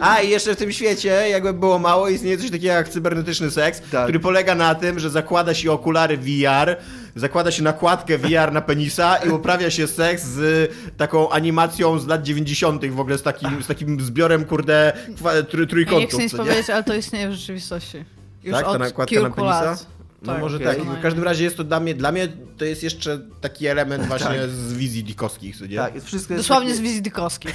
A 0.00 0.20
i 0.20 0.30
jeszcze 0.30 0.54
w 0.54 0.58
tym 0.58 0.72
świecie, 0.72 1.08
jakby 1.30 1.52
było 1.52 1.78
mało, 1.78 2.08
istnieje 2.08 2.38
coś 2.38 2.50
takiego 2.50 2.72
jak 2.74 2.88
cybernetyczny 2.88 3.50
seks, 3.50 3.82
Tak. 3.90 4.02
który 4.04 4.20
polega 4.20 4.54
na 4.54 4.74
tym, 4.74 4.98
że 4.98 5.10
zakłada 5.10 5.54
się 5.54 5.72
okulary 5.72 6.16
VR, 6.18 6.76
zakłada 7.16 7.50
się 7.50 7.62
nakładkę 7.62 8.18
VR 8.18 8.52
na 8.52 8.60
penisa 8.60 9.16
i 9.16 9.28
uprawia 9.28 9.70
się 9.70 9.86
seks 9.86 10.24
z 10.24 10.70
taką 10.96 11.30
animacją 11.30 11.98
z 11.98 12.06
lat 12.06 12.22
90. 12.22 12.86
w 12.90 13.00
ogóle 13.00 13.18
z 13.18 13.22
takim, 13.22 13.62
z 13.62 13.66
takim 13.66 14.00
zbiorem, 14.00 14.44
kurde, 14.44 14.92
kwa- 15.18 15.32
trój, 15.32 15.42
Ja 15.52 15.60
nie 15.60 15.66
trójkątów. 15.66 16.10
chcę 16.10 16.22
nic 16.22 16.34
powiedzieć, 16.36 16.70
ale 16.70 16.84
to 16.84 16.94
istnieje 16.94 17.28
w 17.28 17.32
rzeczywistości. 17.32 18.04
Już 18.44 18.54
Tak, 18.54 18.64
ta 18.64 18.70
od 18.70 18.78
nakładka 18.78 19.20
na 19.20 19.30
penisa? 19.30 19.64
lat. 19.64 19.86
No 20.22 20.32
Tak, 20.32 20.40
może 20.42 20.60
tak. 20.60 20.78
W 20.78 21.02
każdym 21.02 21.24
razie 21.24 21.44
jest 21.44 21.56
to 21.56 21.64
dla 21.64 21.80
mnie, 21.80 21.94
dla 21.94 22.12
mnie 22.12 22.28
to 22.56 22.64
jest 22.64 22.82
jeszcze 22.82 23.20
taki 23.40 23.66
element 23.66 24.06
właśnie 24.06 24.48
z 24.48 24.72
wizji 24.72 25.04
dikowskich, 25.04 25.60
nie? 25.60 25.76
Tak, 25.76 25.94
jest 25.94 26.06
wszystko 26.06 26.34
jest 26.34 26.48
Dosłownie 26.48 26.70
z 26.70 26.76
takie, 26.76 26.88
wizji 26.88 27.02
dykowskich. 27.02 27.54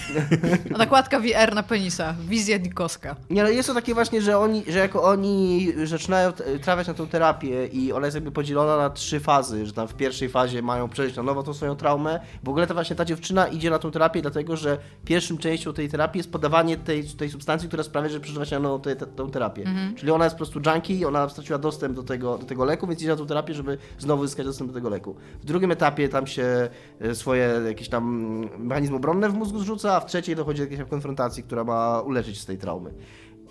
Nakładka 0.78 1.20
VR 1.20 1.56
na 1.56 1.64
penisa. 1.64 2.16
Wizja 2.28 2.60
dykowska. 2.60 3.16
Nie, 3.30 3.42
ale 3.42 3.54
jest 3.54 3.70
to 3.70 3.76
takie 3.76 3.94
właśnie, 3.94 4.22
że 4.22 4.38
oni, 4.38 4.64
że 4.68 4.80
jako 4.80 5.04
oni 5.04 5.68
zaczynają 5.84 6.32
trafiać 6.62 6.88
na 6.88 6.94
tą 6.94 7.08
terapię 7.08 7.68
i 7.68 7.94
ona 7.94 8.08
jest 8.08 8.16
jakby 8.16 8.32
podzielona 8.32 8.78
na 8.78 8.90
trzy 8.90 9.20
fazy, 9.20 9.66
że 9.66 9.74
tam 9.74 9.88
w 9.88 9.94
pierwszej 9.94 10.30
fazie 10.30 10.62
mają 10.62 10.90
przejść 10.90 11.16
na 11.16 11.24
nowo 11.24 11.44
tą 11.44 11.54
swoją 11.54 11.76
traumę. 11.76 12.20
W 12.44 12.50
ogóle 12.50 12.68
to 12.68 12.74
właśnie 12.74 12.96
ta 12.96 13.06
dziewczyna 13.06 13.48
idzie 13.48 13.70
na 13.70 13.80
tą 13.80 13.92
terapię, 13.92 14.22
dlatego 14.22 14.58
że 14.58 14.78
pierwszym 15.06 15.38
częścią 15.38 15.74
tej 15.74 15.90
terapii 15.90 16.20
jest 16.20 16.32
podawanie 16.32 16.78
tej, 16.78 17.04
tej 17.04 17.30
substancji, 17.30 17.68
która 17.68 17.84
sprawia, 17.84 18.10
że 18.10 18.20
przeżywa 18.20 18.46
się 18.46 18.56
na 18.56 18.60
nowo 18.60 18.80
te, 18.80 18.96
te, 18.96 19.08
tą 19.08 19.32
terapię. 19.32 19.64
Czyli 19.96 20.12
ona 20.12 20.24
jest 20.24 20.36
po 20.36 20.46
prostu 20.46 20.60
junkie, 20.66 21.08
ona 21.08 21.30
straciła 21.30 21.60
dostęp 21.60 21.96
do 21.96 22.04
tego, 22.04 22.38
do 22.38 22.46
tego 22.46 22.53
leku, 22.58 22.88
więc 22.88 23.00
idzie 23.02 23.10
na 23.10 23.16
tą 23.16 23.26
terapię, 23.26 23.54
żeby 23.54 23.78
znowu 24.00 24.28
zyskać 24.28 24.46
dostęp 24.46 24.70
do 24.70 24.74
tego 24.74 24.90
leku. 24.90 25.16
W 25.42 25.46
drugim 25.46 25.72
etapie 25.72 26.10
tam 26.10 26.28
się 26.28 26.70
e, 27.00 27.16
swoje 27.16 27.62
jakieś 27.68 27.90
tam 27.90 28.04
mechanizmy 28.58 28.96
obronne 28.96 29.30
w 29.30 29.34
mózgu 29.34 29.60
zrzuca, 29.60 29.96
a 29.96 30.00
w 30.00 30.06
trzeciej 30.06 30.36
dochodzi 30.36 30.58
do 30.58 30.64
jakiejś 30.64 30.80
tam 30.80 30.90
konfrontacji, 30.90 31.44
która 31.44 31.64
ma 31.64 32.02
uleczyć 32.02 32.42
z 32.42 32.46
tej 32.46 32.58
traumy. 32.58 32.94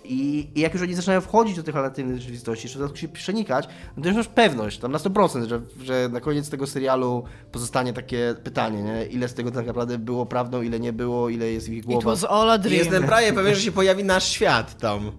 I, 0.05 0.49
I 0.55 0.59
jak 0.59 0.73
już 0.73 0.83
oni 0.83 0.93
zaczynają 0.93 1.21
wchodzić 1.21 1.55
do 1.55 1.63
tych 1.63 1.75
alternatywnych 1.75 2.17
rzeczywistości, 2.19 2.69
czy 2.69 2.79
się 2.95 3.07
przenikać, 3.07 3.67
no 3.97 4.03
to 4.03 4.09
już 4.09 4.17
masz 4.17 4.27
pewność, 4.27 4.79
tam 4.79 4.91
na 4.91 4.97
100%, 4.97 5.47
że, 5.47 5.61
że 5.83 6.09
na 6.11 6.19
koniec 6.19 6.49
tego 6.49 6.67
serialu 6.67 7.23
pozostanie 7.51 7.93
takie 7.93 8.35
pytanie, 8.43 8.83
nie? 8.83 9.05
ile 9.05 9.27
z 9.27 9.33
tego 9.33 9.51
tak 9.51 9.67
naprawdę 9.67 9.97
było 9.97 10.25
prawdą, 10.25 10.61
ile 10.61 10.79
nie 10.79 10.93
było, 10.93 11.29
ile 11.29 11.51
jest 11.51 11.67
w 11.67 11.71
ich 11.71 11.77
It 11.77 11.85
głowach. 11.85 12.03
was 12.05 12.23
all 12.23 12.49
a 12.49 12.57
dream. 12.57 12.77
Jestem 12.79 13.03
prawie 13.03 13.33
pewien, 13.33 13.55
że 13.55 13.61
się 13.61 13.71
pojawi 13.71 14.03
nasz 14.03 14.27
świat 14.27 14.77
tam. 14.77 15.11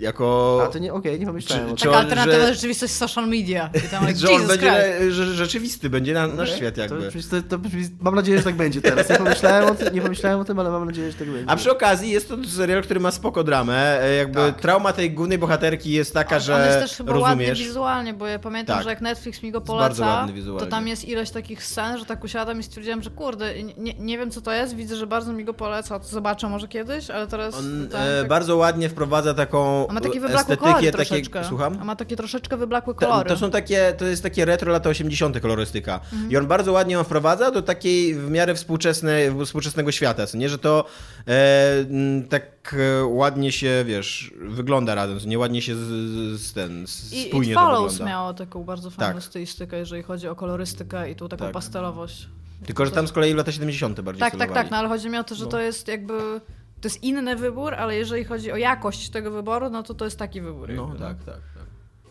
Jako... 0.00 0.60
A 0.64 0.66
to 0.72 0.78
nie, 0.78 0.92
okej, 0.92 1.20
nie 1.20 1.26
pomyślałem 1.26 1.66
Czy- 1.66 1.72
o 1.72 1.76
czy- 1.76 1.82
tym. 1.82 1.92
Taka 1.92 1.98
on, 1.98 2.04
alternatywna 2.04 2.46
że- 2.46 2.54
rzeczywistość 2.54 2.92
social 2.92 3.28
media. 3.28 3.70
I 3.86 3.88
tam 3.88 4.04
like, 4.08 4.18
że 4.18 4.30
on 4.30 4.46
będzie 4.46 4.72
re, 4.72 5.10
że, 5.12 5.34
rzeczywisty, 5.34 5.90
będzie 5.90 6.14
na, 6.14 6.26
nasz 6.26 6.56
świat 6.56 6.74
To, 6.74 6.80
jakby. 6.80 7.10
to, 7.12 7.18
to, 7.42 7.58
to, 7.58 7.64
mam 8.00 8.14
nadzieję, 8.14 8.38
że 8.38 8.44
tak 8.44 8.54
będzie 8.54 8.80
teraz. 8.82 9.08
Nie 9.10 9.16
pomyślałem, 9.16 9.64
o 9.70 9.74
tym, 9.74 9.94
nie 9.94 10.00
pomyślałem 10.02 10.40
o 10.40 10.44
tym, 10.44 10.58
ale 10.58 10.70
mam 10.70 10.84
nadzieję, 10.86 11.12
że 11.12 11.18
tak 11.18 11.30
będzie. 11.30 11.50
A 11.50 11.56
przy 11.56 11.70
okazji 11.72 12.10
jest 12.10 12.28
to 12.28 12.36
serial, 12.56 12.82
który 12.82 13.00
ma 13.00 13.10
spoko 13.10 13.44
dramę. 13.44 14.02
e, 14.02 14.14
Jakby 14.14 14.34
Tak. 14.40 14.60
trauma 14.60 14.92
tej 14.92 15.10
głównej 15.10 15.38
bohaterki 15.38 15.90
jest 15.92 16.14
taka, 16.14 16.38
że 16.40 16.54
On 16.56 16.60
jest 16.66 16.78
też 16.78 16.96
chyba 16.96 17.12
ładny 17.12 17.24
rozumiesz. 17.44 17.58
wizualnie, 17.58 18.14
bo 18.14 18.26
ja 18.26 18.38
pamiętam, 18.38 18.76
Tak. 18.76 18.84
że 18.84 18.90
jak 18.90 19.00
Netflix 19.00 19.42
mi 19.42 19.52
go 19.52 19.60
poleca, 19.60 20.06
ładny 20.06 20.42
to 20.58 20.66
tam 20.66 20.88
jest 20.88 21.04
ileś 21.04 21.30
takich 21.30 21.64
scen, 21.64 21.98
że 21.98 22.04
tak 22.04 22.24
usiadam 22.24 22.60
i 22.60 22.62
stwierdziłam, 22.62 23.02
że 23.02 23.10
kurde, 23.10 23.62
nie, 23.78 23.94
nie 23.94 24.18
wiem 24.18 24.30
co 24.30 24.40
to 24.40 24.52
jest, 24.52 24.76
widzę, 24.76 24.96
że 24.96 25.06
bardzo 25.06 25.32
mi 25.32 25.44
go 25.44 25.54
poleca, 25.54 25.98
to 25.98 26.06
zobaczę 26.08 26.48
może 26.48 26.68
kiedyś, 26.68 27.10
ale 27.10 27.26
teraz... 27.26 27.54
On 27.54 27.84
e, 27.84 27.88
tak- 27.88 28.28
bardzo 28.28 28.56
ładnie 28.56 28.88
wprowadza 28.88 29.34
taką 29.34 29.85
Ma 29.94 30.00
takie 30.00 30.20
wyblakłe 30.20 30.40
estetykę, 30.54 30.92
kolory 30.92 30.92
takie, 30.92 31.44
słucham? 31.48 31.78
On 31.80 31.84
ma 31.86 31.96
takie 31.96 32.16
troszeczkę 32.16 32.56
wyblakłe 32.56 32.94
To, 32.94 33.00
kolory. 33.00 33.28
to 33.28 33.36
są 33.36 33.50
takie, 33.50 33.94
to 33.98 34.04
jest 34.04 34.22
takie 34.22 34.44
retro 34.44 34.72
lata 34.72 34.90
80. 34.90 35.40
kolorystyka. 35.40 36.00
Mhm. 36.12 36.30
I 36.30 36.36
on 36.36 36.46
bardzo 36.46 36.72
ładnie 36.72 36.94
ją 36.94 37.04
wprowadza 37.04 37.50
do 37.50 37.62
takiej 37.62 38.14
w 38.14 38.30
miarę 38.30 38.54
współczesnej, 38.54 39.44
współczesnego 39.44 39.92
świata, 39.92 40.26
co 40.26 40.38
nie, 40.38 40.48
że 40.48 40.58
to 40.58 40.84
e, 41.28 41.84
tak 42.28 42.76
e, 43.00 43.04
ładnie 43.04 43.52
się, 43.52 43.84
wiesz, 43.86 44.32
wygląda 44.40 44.94
razem, 44.94 45.18
nie 45.26 45.38
ładnie 45.38 45.62
się 45.62 45.74
z, 45.74 45.80
z 46.40 46.52
ten, 46.52 46.86
z, 46.86 47.12
I, 47.12 47.22
spójnie 47.28 47.52
i 47.52 47.54
to 47.54 47.60
Follows 47.60 48.00
miało 48.00 48.34
taką 48.34 48.64
bardzo 48.64 48.90
fajną 48.90 49.14
Tak. 49.14 49.22
stylistykę, 49.22 49.78
jeżeli 49.78 50.02
chodzi 50.02 50.28
o 50.28 50.34
kolorystykę 50.36 51.10
i 51.10 51.14
tą 51.16 51.28
taką 51.28 51.44
Tak. 51.44 51.52
pastelowość. 51.52 52.28
Tylko, 52.66 52.86
że 52.86 52.90
tam 52.92 53.08
z 53.08 53.12
kolei 53.12 53.34
lata 53.34 53.52
70. 53.52 54.00
bardziej 54.00 54.20
Tak, 54.20 54.36
tak, 54.36 54.52
tak, 54.52 54.70
no 54.70 54.76
ale 54.76 54.88
chodzi 54.88 55.08
mi 55.10 55.18
o 55.18 55.24
to, 55.24 55.34
że 55.34 55.44
No. 55.44 55.50
to 55.50 55.60
jest 55.60 55.88
jakby... 55.88 56.14
To 56.86 56.88
jest 56.88 57.02
inny 57.02 57.36
wybór, 57.36 57.74
ale 57.74 57.96
jeżeli 57.96 58.24
chodzi 58.24 58.52
o 58.52 58.56
jakość 58.56 59.08
tego 59.10 59.30
wyboru, 59.30 59.70
no 59.70 59.82
to 59.82 59.94
to 59.94 60.04
jest 60.04 60.18
taki 60.18 60.40
wybór. 60.40 60.68
No, 60.72 60.82
jakby. 60.82 60.98
tak, 60.98 61.18
tak, 61.18 61.34
tak. 61.34 61.64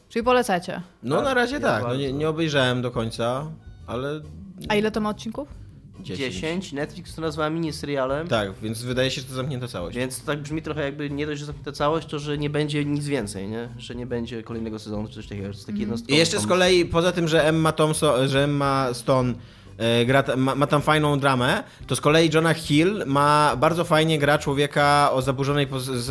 Czyli 0.09 0.25
polecacie. 0.25 0.81
No 1.03 1.15
Tak, 1.15 1.25
na 1.25 1.33
razie 1.33 1.53
ja 1.53 1.61
tak, 1.61 1.83
no 1.83 1.95
nie, 1.95 2.13
nie 2.13 2.29
obejrzałem 2.29 2.81
do 2.81 2.91
końca, 2.91 3.51
ale... 3.87 4.21
A 4.69 4.75
ile 4.75 4.91
to 4.91 5.01
ma 5.01 5.09
odcinków? 5.09 5.47
10, 5.99 6.73
Netflix 6.73 7.15
to 7.15 7.21
nazywa 7.21 7.49
miniserialem. 7.49 8.27
Tak, 8.27 8.53
więc 8.61 8.81
wydaje 8.81 9.11
się, 9.11 9.21
że 9.21 9.27
to 9.27 9.33
zamknięta 9.33 9.67
całość. 9.67 9.97
Więc 9.97 10.19
to 10.19 10.25
tak 10.25 10.41
brzmi 10.41 10.61
trochę 10.61 10.83
jakby 10.83 11.09
nie 11.09 11.25
dość, 11.25 11.39
że 11.39 11.45
zamknięta 11.45 11.71
całość, 11.71 12.07
to 12.07 12.19
że 12.19 12.37
nie 12.37 12.49
będzie 12.49 12.85
nic 12.85 13.05
więcej, 13.05 13.47
nie? 13.47 13.69
Że 13.77 13.95
nie 13.95 14.05
będzie 14.05 14.43
kolejnego 14.43 14.79
sezonu 14.79 15.07
czy 15.07 15.13
coś 15.13 15.27
takiego, 15.27 15.53
że 15.53 15.65
taki 15.65 15.79
jednostkowy 15.79 16.13
I 16.13 16.17
jeszcze 16.17 16.39
z 16.39 16.47
kolei, 16.47 16.85
poza 16.85 17.11
tym, 17.11 17.27
że 17.27 17.47
Emma, 17.47 17.71
Thompson, 17.71 18.27
że 18.27 18.43
Emma 18.43 18.93
Stone 18.93 19.33
gra, 20.05 20.23
ta- 20.23 20.35
ma, 20.35 20.55
ma 20.55 20.67
tam 20.67 20.81
fajną 20.81 21.19
dramę, 21.19 21.63
to 21.87 21.95
z 21.95 22.01
kolei 22.01 22.29
Jonah 22.33 22.57
Hill 22.57 23.03
ma 23.05 23.55
bardzo 23.57 23.83
fajnie 23.83 24.19
gra 24.19 24.37
człowieka 24.37 25.09
o 25.11 25.21
zaburzonej, 25.21 25.67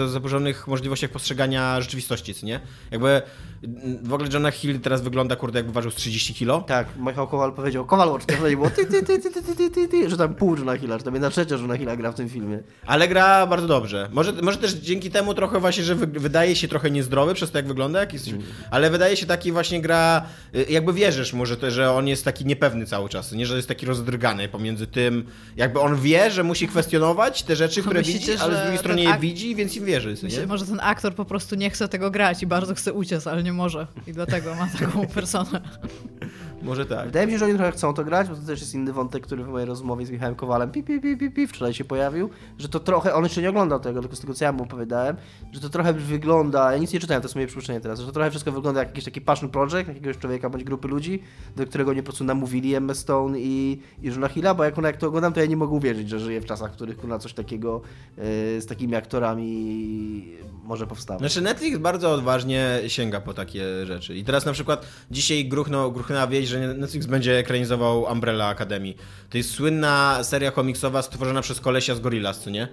zaburzonych 0.07 0.67
możliwościach 0.69 1.11
postrzegania 1.11 1.81
rzeczywistości, 1.81 2.35
co 2.35 2.47
nie? 2.47 2.61
Jakby 2.91 3.23
mm, 3.65 3.99
w 4.05 4.13
ogóle 4.13 4.29
Jonah 4.33 4.55
Hill 4.55 4.81
teraz 4.81 5.03
wygląda, 5.03 5.37
kurde, 5.37 5.59
jakby 5.59 5.73
ważył 5.73 5.91
z 5.91 5.95
30 5.95 6.35
kilo. 6.35 6.61
Tak, 6.61 6.87
Michał 6.97 7.29
Kowal 7.29 7.53
powiedział, 7.53 7.85
Kowal 7.85 8.09
Watch, 8.09 8.25
to 8.25 8.35
było 8.51 8.71
ty, 8.71 8.87
ty, 8.87 9.03
ty, 9.03 9.19
ty, 9.19 9.31
ty, 9.31 9.43
ty, 9.43 9.57
ty, 9.57 9.71
ty, 9.71 9.89
ty, 9.89 10.11
że 10.11 10.17
tam 10.17 10.35
pół 10.35 10.57
Johna 10.57 10.77
Hilla, 10.79 10.99
że 10.99 11.05
tam 11.05 11.15
jedna 11.15 11.31
trzecia 11.31 11.55
Johna 11.55 11.77
Hilla 11.77 11.97
gra 11.97 12.13
w 12.13 12.15
tym 12.15 12.29
filmie. 12.29 12.59
Ale 12.87 13.09
gra 13.09 13.47
bardzo 13.47 13.67
dobrze. 13.67 14.09
Może, 14.13 14.33
może 14.33 14.59
też 14.59 14.73
dzięki 14.73 15.11
temu 15.11 15.35
trochę 15.35 15.61
właśnie, 15.61 15.85
że 15.85 15.95
wy, 15.95 16.07
wydaje 16.07 16.57
się 16.57 16.69
trochę 16.69 16.91
niezdrowy 16.91 17.35
przez 17.35 17.51
to, 17.51 17.59
jak 17.59 17.67
wygląda, 17.67 18.01
jak 18.01 18.13
jest, 18.13 18.27
ale 18.71 18.91
wydaje 18.91 19.17
się 19.17 19.27
taki 19.27 19.53
właśnie 19.53 19.81
gra, 19.81 20.27
y, 20.55 20.67
jakby 20.69 20.93
wierzysz 20.93 21.33
mu, 21.33 21.47
że, 21.47 21.71
że 21.71 21.91
on 21.93 22.09
jest 22.09 22.25
taki 22.25 22.47
niepewny 22.47 22.87
cały 22.87 23.09
czas, 23.09 23.33
nie? 23.33 23.47
Że 23.47 23.54
że 23.55 23.59
jest 23.59 23.69
taki 23.69 23.87
rozdrgany 23.87 24.49
pomiędzy 24.49 24.87
tym, 24.87 25.25
jakby 25.57 25.81
on 25.81 26.01
wie, 26.01 26.31
że 26.31 26.45
musi 26.45 26.69
kwestionować 26.69 27.43
te 27.43 27.57
rzeczy, 27.57 27.83
które 27.83 28.01
Myślicie, 28.01 28.33
widzi, 28.33 28.43
ale 28.43 28.57
z 28.57 28.61
drugiej 28.61 28.79
strony 28.79 29.03
je 29.03 29.19
widzi, 29.19 29.55
więc 29.55 29.77
im 29.77 29.85
wierzy. 29.85 30.15
Myślę, 30.23 30.41
Nie? 30.41 30.47
może 30.47 30.67
ten 30.67 30.81
aktor 30.83 31.15
po 31.15 31.25
prostu 31.25 31.55
nie 31.55 31.71
chce 31.71 31.89
tego 31.89 32.11
grać 32.11 32.43
i 32.43 32.47
bardzo 32.47 32.75
chce 32.75 32.93
uciec, 32.93 33.27
ale 33.27 33.43
nie 33.43 33.53
może. 33.53 33.87
I 34.07 34.13
dlatego 34.13 34.55
ma 34.55 34.69
taką 34.79 35.07
personę. 35.15 35.61
Może 36.65 36.87
tak. 36.87 37.07
Wydaje 37.07 37.27
mi 37.27 37.33
się, 37.33 37.39
że 37.39 37.45
oni 37.45 37.55
trochę 37.55 37.73
chcą 37.73 37.95
to 37.95 38.05
grać, 38.05 38.29
bo 38.29 38.37
to 38.37 38.43
też 38.43 38.61
jest 38.61 38.75
inny 38.75 38.93
wątek, 38.93 39.23
który 39.23 39.45
w 39.45 39.49
mojej 39.49 39.67
rozmowie 39.67 40.07
z 40.07 40.11
Michałem 40.11 40.35
Kowalem 40.35 40.71
pi, 40.71 40.83
pi, 40.83 41.01
pi, 41.01 41.17
pi, 41.17 41.31
pi, 41.31 41.47
wczoraj 41.47 41.75
się 41.75 41.85
pojawił, 41.85 42.31
że 42.59 42.69
to 42.69 42.81
trochę, 42.81 43.15
on 43.15 43.25
jeszcze 43.25 43.43
nie 43.43 43.51
oglądał 43.51 43.81
tego, 43.81 44.01
tylko 44.01 44.17
z 44.17 44.21
tego 44.21 44.35
co 44.35 44.45
ja 44.45 44.53
mu 44.53 44.63
opowiadałem, 44.63 45.17
że 45.53 45.61
to 45.61 45.69
trochę 45.69 45.93
wygląda, 45.93 46.73
ja 46.73 46.79
nic 46.79 46.93
nie 46.93 47.01
czytałem, 47.01 47.23
to 47.23 47.27
jest 47.27 47.35
moje 47.35 47.47
przypuszczenie 47.47 47.81
teraz, 47.81 48.01
że 48.01 48.07
to 48.07 48.13
trochę 48.13 48.31
wszystko 48.31 48.53
wygląda 48.53 48.81
jak 48.81 48.89
jakiś 48.89 49.05
taki 49.05 49.21
passion 49.21 49.49
project, 49.49 49.89
jakiegoś 49.89 50.19
człowieka 50.19 50.51
bądź 50.51 50.65
grupy 50.65 50.89
ludzi, 50.89 51.23
do 51.57 51.67
którego 51.67 51.93
nie 51.93 52.03
po 52.03 52.07
prostu 52.07 52.25
namówili 52.25 52.75
Emma 52.75 52.95
Stone 52.95 53.39
i, 53.39 53.81
i 54.03 54.07
Johna 54.07 54.29
Hilla, 54.29 54.55
bo 54.55 54.65
jak, 54.65 54.79
ona, 54.79 54.89
jak 54.89 54.97
to 54.97 55.07
oglądam, 55.07 55.33
to 55.33 55.41
ja 55.41 55.47
nie 55.47 55.57
mogę 55.57 55.73
uwierzyć, 55.73 56.09
że 56.09 56.21
żyję 56.21 56.41
w 56.41 56.45
czasach, 56.45 56.73
w 56.73 56.75
których 56.75 56.97
kurna 56.97 57.19
coś 57.19 57.33
takiego 57.33 57.81
e, 58.19 58.23
z 58.61 58.67
takimi 58.67 58.95
aktorami 58.95 60.39
może 60.65 60.87
powstawać. 60.87 61.21
Znaczy 61.21 61.41
Netflix 61.41 61.79
bardzo 61.79 62.13
odważnie 62.13 62.81
sięga 62.87 63.21
po 63.21 63.35
takie 63.35 63.87
rzeczy. 63.87 64.17
I 64.17 64.25
teraz 64.25 64.47
na 64.47 64.53
przykład 64.53 64.87
dzisiaj 65.11 65.45
gruchno, 65.45 65.91
gruchnęła 65.91 66.27
wieść, 66.27 66.49
że 66.63 66.75
Netflix 66.75 67.07
będzie 67.07 67.39
ekranizował 67.39 68.03
Umbrella 68.13 68.49
Academy. 68.49 68.95
To 69.31 69.37
jest 69.39 69.51
słynna 69.51 70.19
seria 70.25 70.51
komiksowa 70.51 71.03
stworzona 71.03 71.43
przez 71.43 71.61
kolesia 71.61 71.95
z 71.95 72.01
Gorillaz, 72.01 72.41
co 72.41 72.51
nie? 72.51 72.69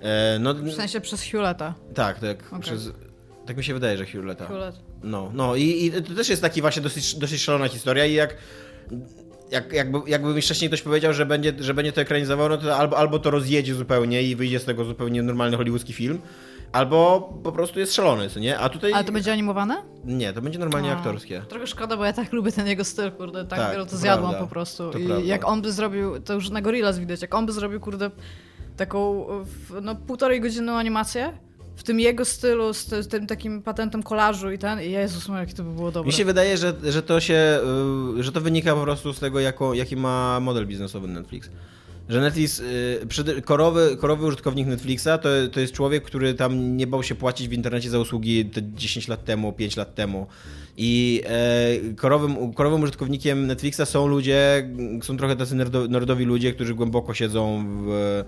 E, 0.00 0.38
no, 0.40 0.54
W 0.54 0.72
sensie 0.72 1.00
przez 1.00 1.22
Hewletta. 1.22 1.74
tak, 1.94 2.18
tak. 2.20 2.46
Okej. 2.46 2.60
Przez, 2.60 2.90
tak 3.46 3.56
mi 3.56 3.64
się 3.64 3.74
wydaje, 3.74 3.98
że 3.98 4.06
Hewletta. 4.06 4.46
Hewlett. 4.46 4.76
No, 5.02 5.30
no 5.34 5.56
i, 5.56 5.84
i 5.86 5.92
to 6.02 6.14
też 6.14 6.28
jest 6.28 6.42
taki 6.42 6.60
właśnie 6.60 6.82
dosyć, 6.82 7.14
dosyć 7.14 7.42
szalona 7.42 7.68
historia 7.68 8.06
i 8.06 8.12
jak, 8.14 8.36
jak 9.50 9.72
jakby, 9.72 9.98
jakby 10.06 10.34
mi 10.34 10.42
wcześniej 10.42 10.70
ktoś 10.70 10.82
powiedział, 10.82 11.12
że 11.12 11.26
będzie, 11.26 11.52
że 11.60 11.74
będzie 11.74 11.92
to 11.92 12.00
ekranizował, 12.00 12.48
no 12.48 12.56
to 12.58 12.76
albo, 12.76 12.98
albo 12.98 13.18
to 13.18 13.30
rozjedzie 13.30 13.74
zupełnie 13.74 14.22
i 14.22 14.36
wyjdzie 14.36 14.60
z 14.60 14.64
tego 14.64 14.84
zupełnie 14.84 15.22
normalny 15.22 15.56
hollywoodzki 15.56 15.92
film, 15.92 16.18
albo 16.76 17.20
po 17.42 17.52
prostu 17.52 17.78
jest 17.80 17.94
szalony, 17.94 18.30
co 18.30 18.40
nie? 18.40 18.58
A 18.58 18.68
tutaj... 18.68 18.92
Ale 18.92 19.04
to 19.04 19.12
będzie 19.12 19.32
animowane? 19.32 19.82
Nie, 20.04 20.32
to 20.32 20.42
będzie 20.42 20.58
normalnie 20.58 20.92
A, 20.92 20.96
aktorskie. 20.96 21.42
Trochę 21.48 21.66
szkoda, 21.66 21.96
bo 21.96 22.04
ja 22.04 22.12
tak 22.12 22.32
lubię 22.32 22.52
ten 22.52 22.66
jego 22.66 22.84
styl, 22.84 23.10
kurde, 23.12 23.44
tak, 23.44 23.58
Tak, 23.58 23.76
to 23.76 23.86
to 23.86 23.96
zjadłam 23.96 24.30
prawda. 24.30 24.46
po 24.46 24.50
prostu. 24.54 24.90
To 24.90 24.98
I 24.98 25.06
prawda. 25.06 25.24
jak 25.24 25.48
on 25.48 25.62
by 25.62 25.72
zrobił, 25.72 26.20
to 26.20 26.34
już 26.34 26.50
na 26.50 26.60
Gorillaz 26.62 26.98
widać, 26.98 27.22
jak 27.22 27.34
on 27.34 27.46
by 27.46 27.52
zrobił, 27.52 27.80
kurde, 27.80 28.10
taką, 28.76 29.26
w- 29.44 29.78
no 29.82 29.94
półtorej 29.94 30.40
godzinną 30.40 30.72
animację, 30.72 31.32
w 31.76 31.82
tym 31.82 32.00
jego 32.00 32.24
stylu, 32.24 32.74
z, 32.74 32.86
ty- 32.86 33.02
z 33.02 33.08
tym 33.08 33.26
takim 33.26 33.62
patentem 33.62 34.02
kolażu 34.02 34.50
i 34.50 34.58
ten, 34.58 34.82
i 34.82 34.90
Jezus, 34.90 35.28
jakie 35.28 35.52
to 35.54 35.62
by 35.62 35.70
było 35.70 35.92
dobre. 35.92 36.06
Mi 36.06 36.12
się 36.12 36.24
wydaje, 36.24 36.56
że, 36.56 36.74
że 36.90 37.02
to 37.02 37.20
się, 37.20 37.60
y, 38.18 38.22
że 38.22 38.32
to 38.32 38.40
wynika 38.40 38.74
po 38.74 38.82
prostu 38.82 39.12
z 39.12 39.20
tego, 39.20 39.40
jako, 39.40 39.74
jaki 39.74 39.96
ma 39.96 40.40
model 40.40 40.66
biznesowy 40.66 41.08
Netflix. 41.08 41.50
Że 42.08 42.20
Netflix, 42.20 42.60
y, 42.60 43.42
korowy, 43.44 43.96
korowy 43.96 44.26
użytkownik 44.26 44.66
Netflixa 44.66 45.08
to, 45.22 45.28
to 45.52 45.60
jest 45.60 45.72
człowiek, 45.72 46.04
który 46.04 46.34
tam 46.34 46.76
nie 46.76 46.86
bał 46.86 47.02
się 47.02 47.14
płacić 47.14 47.48
w 47.48 47.52
internecie 47.52 47.90
za 47.90 47.98
usługi 47.98 48.44
te 48.44 48.60
10 48.74 49.08
lat 49.08 49.24
temu, 49.24 49.52
5 49.52 49.76
lat 49.76 49.94
temu. 49.94 50.26
I 50.76 51.22
e, 51.26 51.94
korowym, 51.96 52.54
korowym 52.54 52.82
użytkownikiem 52.82 53.46
Netflixa 53.46 53.80
są 53.84 54.06
ludzie, 54.06 54.70
są 55.02 55.16
trochę 55.16 55.36
tacy 55.36 55.54
nerdo, 55.54 55.88
nerdowi 55.88 56.24
ludzie, 56.24 56.52
którzy 56.52 56.74
głęboko 56.74 57.14
siedzą 57.14 57.64
w 57.86 58.24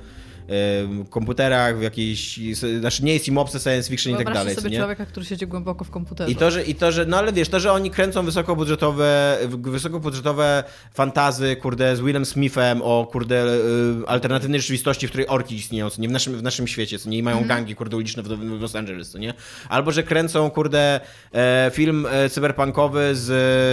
komputerach, 1.11 1.79
w 1.79 1.83
jakiejś, 1.83 2.41
znaczy 2.81 3.05
nie 3.05 3.13
jest 3.15 3.29
im 3.29 3.39
obce 3.39 3.61
science 3.61 3.91
fiction 3.91 4.13
i 4.13 4.17
tak 4.17 4.35
dalej. 4.35 4.55
sobie 4.55 4.71
nie? 4.71 4.79
człowieka, 4.79 5.07
który 5.07 5.27
siedzi 5.27 5.47
głęboko 5.47 5.85
w 5.85 5.91
komputerze. 5.91 6.31
I 6.31 6.37
to, 6.37 6.51
że, 6.51 6.63
I 6.65 6.75
to, 6.75 6.93
że, 6.93 7.07
no 7.07 7.17
ale 7.19 7.33
wiesz, 7.33 7.49
to, 7.49 7.61
że 7.61 7.73
oni 7.73 7.91
kręcą 7.91 8.25
wysokobudżetowe, 8.25 9.39
wysokobudżetowe 9.49 10.65
fantazy, 10.95 11.57
kurde, 11.57 11.97
z 11.97 12.01
Willem 12.01 12.27
Smithem 12.27 12.83
o, 12.83 13.09
kurde, 13.13 13.47
y, 13.47 14.07
alternatywnej 14.07 14.61
rzeczywistości, 14.61 15.07
w 15.07 15.11
której 15.11 15.27
orki 15.29 15.55
istnieją, 15.55 15.91
co 15.91 16.03
nie 16.03 16.09
w 16.09 16.13
naszym, 16.13 16.37
w 16.39 16.43
naszym 16.43 16.69
świecie, 16.69 16.99
co 16.99 17.09
nie 17.11 17.19
i 17.19 17.23
mają 17.23 17.39
Mhm. 17.39 17.49
gangi, 17.49 17.75
kurde, 17.75 17.97
uliczne 17.97 18.23
w, 18.23 18.29
w 18.29 18.61
Los 18.61 18.75
Angeles, 18.77 19.11
co 19.11 19.19
nie? 19.19 19.35
Albo, 19.69 19.93
że 19.93 20.03
kręcą, 20.03 20.51
kurde, 20.51 21.01
e, 21.33 21.71
film 21.75 22.07
e, 22.11 22.31
cyberpunkowy 22.31 23.15
z 23.15 23.31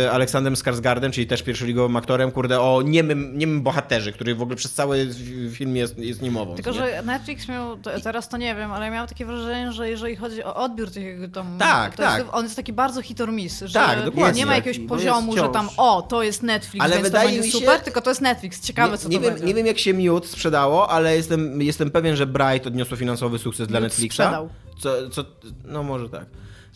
e, 0.07 0.11
Aleksandrem 0.11 0.55
Skarsgardem, 0.55 1.11
czyli 1.11 1.27
też 1.27 1.43
pierwszoligowym 1.43 1.95
aktorem, 1.95 2.31
kurde, 2.31 2.61
o 2.61 2.81
niemym, 2.81 3.37
niemym 3.37 3.61
bohaterze, 3.61 4.11
który 4.11 4.35
w 4.35 4.41
ogóle 4.41 4.55
przez 4.55 4.73
cały 4.73 5.09
film 5.51 5.75
jest, 5.75 5.97
jest 5.97 6.21
niemową. 6.21 6.55
Tylko, 6.73 6.79
nie? 6.85 6.95
że 6.95 7.03
Netflix 7.03 7.47
miał, 7.47 7.77
teraz 8.03 8.29
to 8.29 8.37
nie 8.37 8.55
wiem, 8.55 8.71
ale 8.71 8.91
miał 8.91 9.07
takie 9.07 9.25
wrażenie, 9.25 9.71
że 9.71 9.89
jeżeli 9.89 10.15
chodzi 10.15 10.43
o 10.43 10.55
odbiór 10.55 10.91
tych 10.91 11.31
tam... 11.31 11.57
Tak, 11.59 11.95
to 11.95 12.03
tak. 12.03 12.19
Jest, 12.19 12.29
on 12.33 12.43
jest 12.43 12.55
taki 12.55 12.73
bardzo 12.73 13.01
hit 13.01 13.21
or 13.21 13.31
miss, 13.31 13.59
że 13.65 13.73
Tak, 13.79 14.05
dokładnie. 14.05 14.39
nie 14.39 14.45
ma 14.45 14.55
jakiegoś 14.55 14.77
taki, 14.77 14.87
poziomu, 14.87 15.37
że 15.37 15.49
tam 15.49 15.69
o, 15.77 16.01
to 16.01 16.23
jest 16.23 16.43
Netflix, 16.43 16.83
Ale 16.85 16.93
więc 16.95 17.07
wydaje 17.07 17.29
to 17.29 17.33
będzie 17.33 17.47
mi 17.47 17.51
się- 17.53 17.59
super, 17.59 17.79
tylko 17.81 18.01
to 18.01 18.09
jest 18.11 18.21
Netflix. 18.21 18.61
Ciekawe, 18.61 18.97
co 18.97 19.09
nie, 19.09 19.17
to 19.17 19.23
wiem, 19.23 19.31
będzie. 19.33 19.47
nie 19.47 19.53
wiem, 19.53 19.65
jak 19.65 19.79
się 19.79 19.93
Mute 19.93 20.27
sprzedało, 20.27 20.89
ale 20.89 21.15
jestem, 21.15 21.61
jestem 21.61 21.91
pewien, 21.91 22.15
że 22.15 22.25
Bright 22.25 22.67
odniosło 22.67 22.97
finansowy 22.97 23.39
sukces 23.39 23.67
dla 23.67 23.79
Mute 23.79 23.87
Netflixa. 23.89 24.13
sprzedał. 24.15 24.49
Co, 24.79 25.09
co, 25.09 25.25
no 25.65 25.83
może 25.83 26.09
tak. 26.09 26.25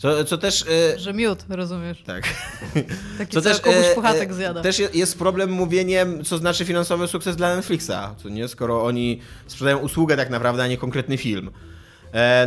Co, 0.00 0.24
co 0.24 0.38
też... 0.38 0.64
E, 0.94 0.98
Że 0.98 1.12
miód, 1.14 1.44
rozumiesz? 1.48 2.02
tak. 2.06 2.24
Taki 3.18 3.32
Co 3.32 3.42
co 3.42 3.48
też, 3.48 3.60
komuś 3.60 3.84
e, 3.84 3.94
puchatek 3.94 4.30
e, 4.30 4.34
zjada. 4.34 4.62
też 4.62 4.78
je- 4.78 4.88
jest 4.94 5.18
problem 5.18 5.50
mówieniem, 5.50 6.24
co 6.24 6.38
znaczy 6.38 6.64
finansowy 6.64 7.08
sukces 7.08 7.36
dla 7.36 7.56
Netflixa, 7.56 7.92
co 8.22 8.28
nie, 8.28 8.48
skoro 8.48 8.84
oni 8.84 9.20
sprzedają 9.46 9.78
usługę 9.78 10.16
tak 10.16 10.30
naprawdę, 10.30 10.62
a 10.62 10.66
nie 10.66 10.76
konkretny 10.76 11.16
film. 11.16 11.50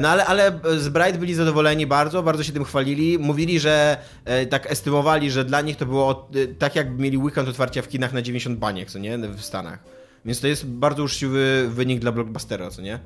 No 0.02 0.10
ale, 0.10 0.26
ale 0.26 0.60
z 0.78 0.90
Bright 0.90 1.18
byli 1.18 1.34
zadowoleni 1.34 1.88
bardzo, 1.88 2.24
bardzo 2.24 2.44
się 2.44 2.52
tym 2.54 2.64
chwalili. 2.64 3.20
Mówili, 3.20 3.60
że 3.60 3.98
tak 4.50 4.72
estymowali, 4.72 5.32
że 5.32 5.46
dla 5.46 5.62
nich 5.62 5.78
to 5.78 5.86
było 5.86 6.30
tak, 6.60 6.76
jakby 6.76 7.04
mieli 7.04 7.18
weekend 7.18 7.50
otwarcia 7.50 7.82
w 7.82 7.88
kinach 7.88 8.14
na 8.14 8.22
90 8.22 8.60
baniek, 8.60 8.92
co 8.92 9.00
nie, 9.00 9.18
w 9.18 9.42
Stanach. 9.42 9.80
Więc 10.26 10.40
to 10.40 10.48
jest 10.48 10.66
bardzo 10.66 11.04
uczciwy 11.04 11.68
wynik 11.70 12.00
dla 12.00 12.12
blockbustera, 12.12 12.70
co 12.70 12.82
nie? 12.82 13.00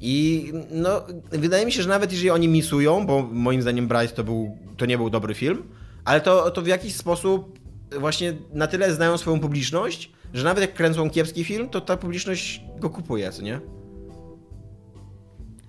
I 0.00 0.52
no, 0.70 1.02
wydaje 1.30 1.66
mi 1.66 1.72
się, 1.72 1.82
że 1.82 1.88
nawet 1.88 2.12
jeżeli 2.12 2.30
oni 2.30 2.48
misują, 2.48 3.06
bo 3.06 3.28
moim 3.32 3.62
zdaniem 3.62 3.88
Bright 3.88 4.14
to, 4.14 4.24
był, 4.24 4.58
to 4.76 4.86
nie 4.86 4.98
był 4.98 5.10
dobry 5.10 5.34
film, 5.34 5.62
ale 6.04 6.20
to, 6.20 6.50
to 6.50 6.62
w 6.62 6.66
jakiś 6.66 6.96
sposób 6.96 7.58
właśnie 8.00 8.34
na 8.52 8.66
tyle 8.66 8.94
znają 8.94 9.18
swoją 9.18 9.40
publiczność, 9.40 10.12
że 10.34 10.44
nawet 10.44 10.60
jak 10.60 10.74
kręcą 10.74 11.10
kiepski 11.10 11.44
film, 11.44 11.68
to 11.68 11.80
ta 11.80 11.96
publiczność 11.96 12.62
go 12.78 12.90
kupuje, 12.90 13.32
co 13.32 13.42
nie? 13.42 13.60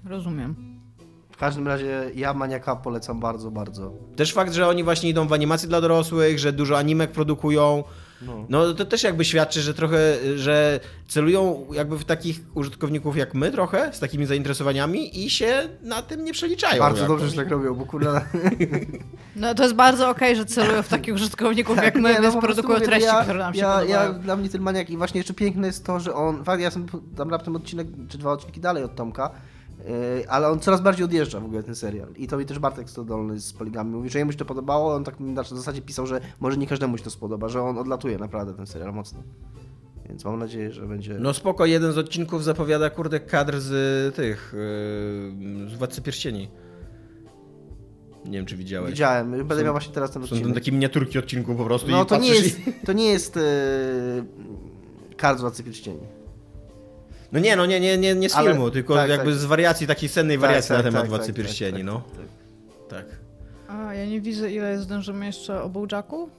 Rozumiem. 0.06 0.80
W 1.32 1.38
każdym 1.38 1.68
razie 1.68 2.12
ja 2.16 2.34
Maniaka 2.34 2.76
polecam 2.76 3.20
bardzo, 3.20 3.52
bardzo. 3.52 3.94
Też 4.16 4.34
fakt, 4.34 4.54
że 4.54 4.68
oni 4.68 4.84
właśnie 4.84 5.10
idą 5.10 5.28
w 5.28 5.34
animacje 5.34 5.70
dla 5.70 5.82
dorosłych, 5.82 6.40
że 6.40 6.54
dużo 6.54 6.78
animek 6.78 7.12
produkują, 7.12 7.84
No. 8.22 8.46
no 8.50 8.74
to 8.74 8.86
też 8.86 9.04
jakby 9.04 9.26
świadczy, 9.26 9.62
że 9.62 9.74
trochę, 9.74 9.98
że 10.36 10.80
celują 11.08 11.66
jakby 11.74 11.98
w 11.98 12.06
takich 12.06 12.40
użytkowników 12.54 13.18
jak 13.18 13.34
my 13.34 13.52
trochę, 13.52 13.94
z 13.94 14.00
takimi 14.00 14.26
zainteresowaniami 14.26 15.26
i 15.26 15.30
się 15.30 15.70
na 15.82 16.02
tym 16.02 16.24
nie 16.24 16.34
przeliczają. 16.34 16.80
Bardzo 16.80 17.02
jakoś. 17.02 17.18
dobrze, 17.18 17.36
że 17.36 17.36
tak 17.36 17.52
robią, 17.52 17.76
bo 17.76 17.86
kurwa... 17.86 18.22
No 19.36 19.56
to 19.56 19.64
jest 19.64 19.76
bardzo 19.76 20.10
okej, 20.10 20.36
że 20.36 20.46
celują 20.46 20.84
w 20.84 20.88
takich 20.88 21.14
użytkowników 21.16 21.78
jak 21.78 21.96
my, 21.96 22.10
Nie, 22.10 22.16
no 22.16 22.22
więc 22.22 22.36
produkują 22.36 22.74
mówię, 22.74 22.88
treści, 22.88 23.08
ja, 23.08 23.24
które 23.24 23.40
nam 23.40 23.54
się 23.54 23.60
ja, 23.60 23.84
ja, 23.84 24.00
podobają. 24.00 24.24
Dla 24.24 24.36
mnie 24.36 24.50
ten 24.50 24.62
maniak 24.62 24.90
i 24.90 24.98
właśnie 24.98 25.18
jeszcze 25.18 25.34
piękne 25.34 25.68
jest 25.68 25.86
to, 25.86 26.00
że 26.00 26.14
on, 26.14 26.44
fakt, 26.44 26.60
ja 26.60 26.68
jestem 26.68 26.86
tam 27.18 27.30
raptem 27.30 27.56
odcinek, 27.56 27.88
czy 28.10 28.18
dwa 28.18 28.32
odcinki 28.32 28.60
dalej 28.62 28.84
od 28.84 28.96
Tomka, 28.96 29.32
ale 30.28 30.48
on 30.50 30.60
coraz 30.60 30.82
bardziej 30.82 31.06
odjeżdża 31.06 31.40
w 31.40 31.46
ogóle 31.46 31.64
ten 31.64 31.76
serial. 31.76 32.08
I 32.18 32.28
to 32.28 32.38
mi 32.38 32.46
też 32.46 32.60
Bartek 32.60 32.90
Stodolny 32.90 33.40
z 33.40 33.54
Poligami 33.54 33.92
mówi, 33.92 34.10
że 34.10 34.20
jemu 34.20 34.32
się 34.32 34.38
to 34.38 34.46
podobało, 34.46 34.94
on 34.96 35.04
tak 35.04 35.20
mi 35.20 35.32
na 35.32 35.44
zasadzie 35.44 35.82
pisał, 35.82 36.08
że 36.08 36.22
może 36.40 36.58
nie 36.58 36.68
każdemu 36.68 36.98
się 36.98 37.04
to 37.04 37.10
spodoba, 37.10 37.50
że 37.50 37.62
on 37.62 37.78
odlatuje 37.78 38.18
naprawdę 38.18 38.54
ten 38.54 38.68
serial 38.68 38.94
mocno. 38.94 39.24
Więc 40.10 40.26
mam 40.26 40.40
nadzieję, 40.40 40.72
że 40.72 40.88
będzie... 40.88 41.18
No 41.20 41.34
spoko, 41.34 41.66
jeden 41.66 41.92
z 41.92 41.98
odcinków 41.98 42.44
zapowiada 42.44 42.90
kurde 42.90 43.20
kadr 43.20 43.60
z 43.60 44.16
tych, 44.16 44.54
yy, 45.64 45.70
z 45.70 45.74
Władcy 45.76 46.02
Pierścieni. 46.02 46.50
Nie 48.26 48.32
wiem, 48.32 48.46
czy 48.46 48.58
widziałeś. 48.58 48.90
Widziałem, 48.92 49.32
będę 49.32 49.56
Są- 49.56 49.64
miał 49.64 49.74
właśnie 49.74 49.94
teraz 49.94 50.12
ten 50.12 50.28
Są 50.28 50.36
odcinek. 50.36 50.54
takie 50.56 50.72
miniaturki 50.72 51.20
odcinków 51.20 51.58
po 51.58 51.66
prostu 51.66 51.92
No 51.92 52.06
to 52.06 52.18
nie 52.18 52.30
jest, 52.30 52.68
i... 52.68 52.74
to 52.86 52.94
nie 52.94 53.06
jest 53.06 53.36
yy, 53.36 53.42
kart 55.18 55.38
z 55.38 55.42
Władcy 55.42 55.64
Pierścieni. 55.64 56.00
No 57.32 57.40
nie, 57.40 57.56
no 57.56 57.66
nie, 57.66 57.80
nie, 57.80 57.98
nie, 57.98 58.16
nie 58.16 58.30
z 58.30 58.36
Ale- 58.36 58.52
filmu, 58.52 58.72
tylko 58.72 58.96
tak, 58.96 59.10
jakby 59.10 59.32
tak. 59.32 59.40
z 59.40 59.46
wariacji, 59.46 59.88
takiej 59.88 60.10
sennej 60.10 60.38
Tak, 60.38 60.42
wariacji 60.42 60.68
tak, 60.70 60.78
na 60.78 60.84
temat 60.84 61.02
tak, 61.02 61.10
Władcy 61.10 61.28
tak, 61.28 61.36
Pierścieni, 61.36 61.78
tak, 61.78 61.86
no. 61.86 62.02
tak. 62.90 63.06
Tak. 63.08 63.20
A, 63.68 63.94
ja 63.94 64.06
nie 64.06 64.22
widzę, 64.22 64.52
ile 64.52 64.78
zdążymy 64.80 65.26
jeszcze 65.26 65.62
o 65.64 65.70
Bojacku. 65.70 66.30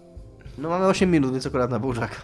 No 0.59 0.69
mamy 0.69 0.87
8 0.87 1.11
minut, 1.11 1.33
więc 1.33 1.47
akurat 1.47 1.71
na 1.71 1.79
Bożaka. 1.79 2.17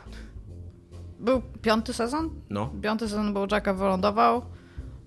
Był 1.21 1.43
piąty 1.62 1.93
sezon? 1.93 2.31
No. 2.51 2.71
Piąty 2.83 3.09
sezon 3.09 3.35
Bojacka 3.35 3.75
wylądował. 3.75 4.43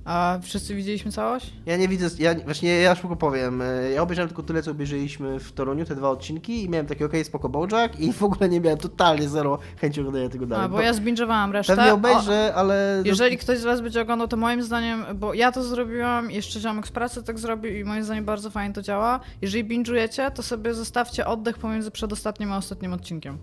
A 0.05 0.39
wszyscy 0.41 0.75
widzieliśmy 0.75 1.11
całość? 1.11 1.53
Ja 1.65 1.77
nie 1.77 1.87
widzę, 1.87 2.09
ja 2.19 2.35
właśnie 2.35 2.79
ja 2.79 2.95
szybko 2.95 3.15
powiem, 3.15 3.61
e, 3.61 3.91
ja 3.91 4.01
obejrzałem 4.01 4.29
tylko 4.29 4.43
tyle, 4.43 4.63
co 4.63 4.71
obejrzeliśmy 4.71 5.39
w 5.39 5.51
Toruniu, 5.51 5.85
te 5.85 5.95
dwa 5.95 6.09
odcinki 6.09 6.63
i 6.63 6.69
miałem 6.69 6.87
takie 6.87 7.05
okej, 7.05 7.25
spoko 7.25 7.49
Bojack 7.49 7.99
i 7.99 8.13
w 8.13 8.23
ogóle 8.23 8.49
nie 8.49 8.61
miałem 8.61 8.79
totalnie 8.79 9.29
zero 9.29 9.59
chęci 9.81 9.99
oglądania 9.99 10.29
tego 10.29 10.45
dalej. 10.45 10.65
A, 10.65 10.69
bo 10.69 10.81
ja 10.81 10.93
zbinge'owałam 10.93 11.51
resztę. 11.51 11.75
Pewnie 11.75 11.91
O, 11.91 11.95
obejrzę, 11.95 12.53
ale... 12.55 13.01
Jeżeli 13.05 13.37
ktoś 13.37 13.57
z 13.57 13.63
Was 13.63 13.81
będzie 13.81 14.01
oglądał, 14.01 14.27
to 14.27 14.37
moim 14.37 14.63
zdaniem, 14.63 15.05
bo 15.15 15.33
ja 15.33 15.51
to 15.51 15.63
zrobiłam, 15.63 16.31
jeszcze 16.31 16.59
ziomek 16.59 16.87
z 16.87 16.91
pracy 16.91 17.23
tak 17.23 17.39
zrobił 17.39 17.75
i 17.75 17.83
moim 17.83 18.03
zdaniem 18.03 18.25
bardzo 18.25 18.49
fajnie 18.49 18.73
to 18.73 18.81
działa. 18.81 19.19
Jeżeli 19.41 19.65
binge'ujecie, 19.65 20.31
to 20.31 20.43
sobie 20.43 20.73
zostawcie 20.73 21.25
oddech 21.27 21.57
pomiędzy 21.57 21.91
przedostatnim 21.91 22.51
a 22.51 22.57
ostatnim 22.57 22.93
odcinkiem. 22.93 23.37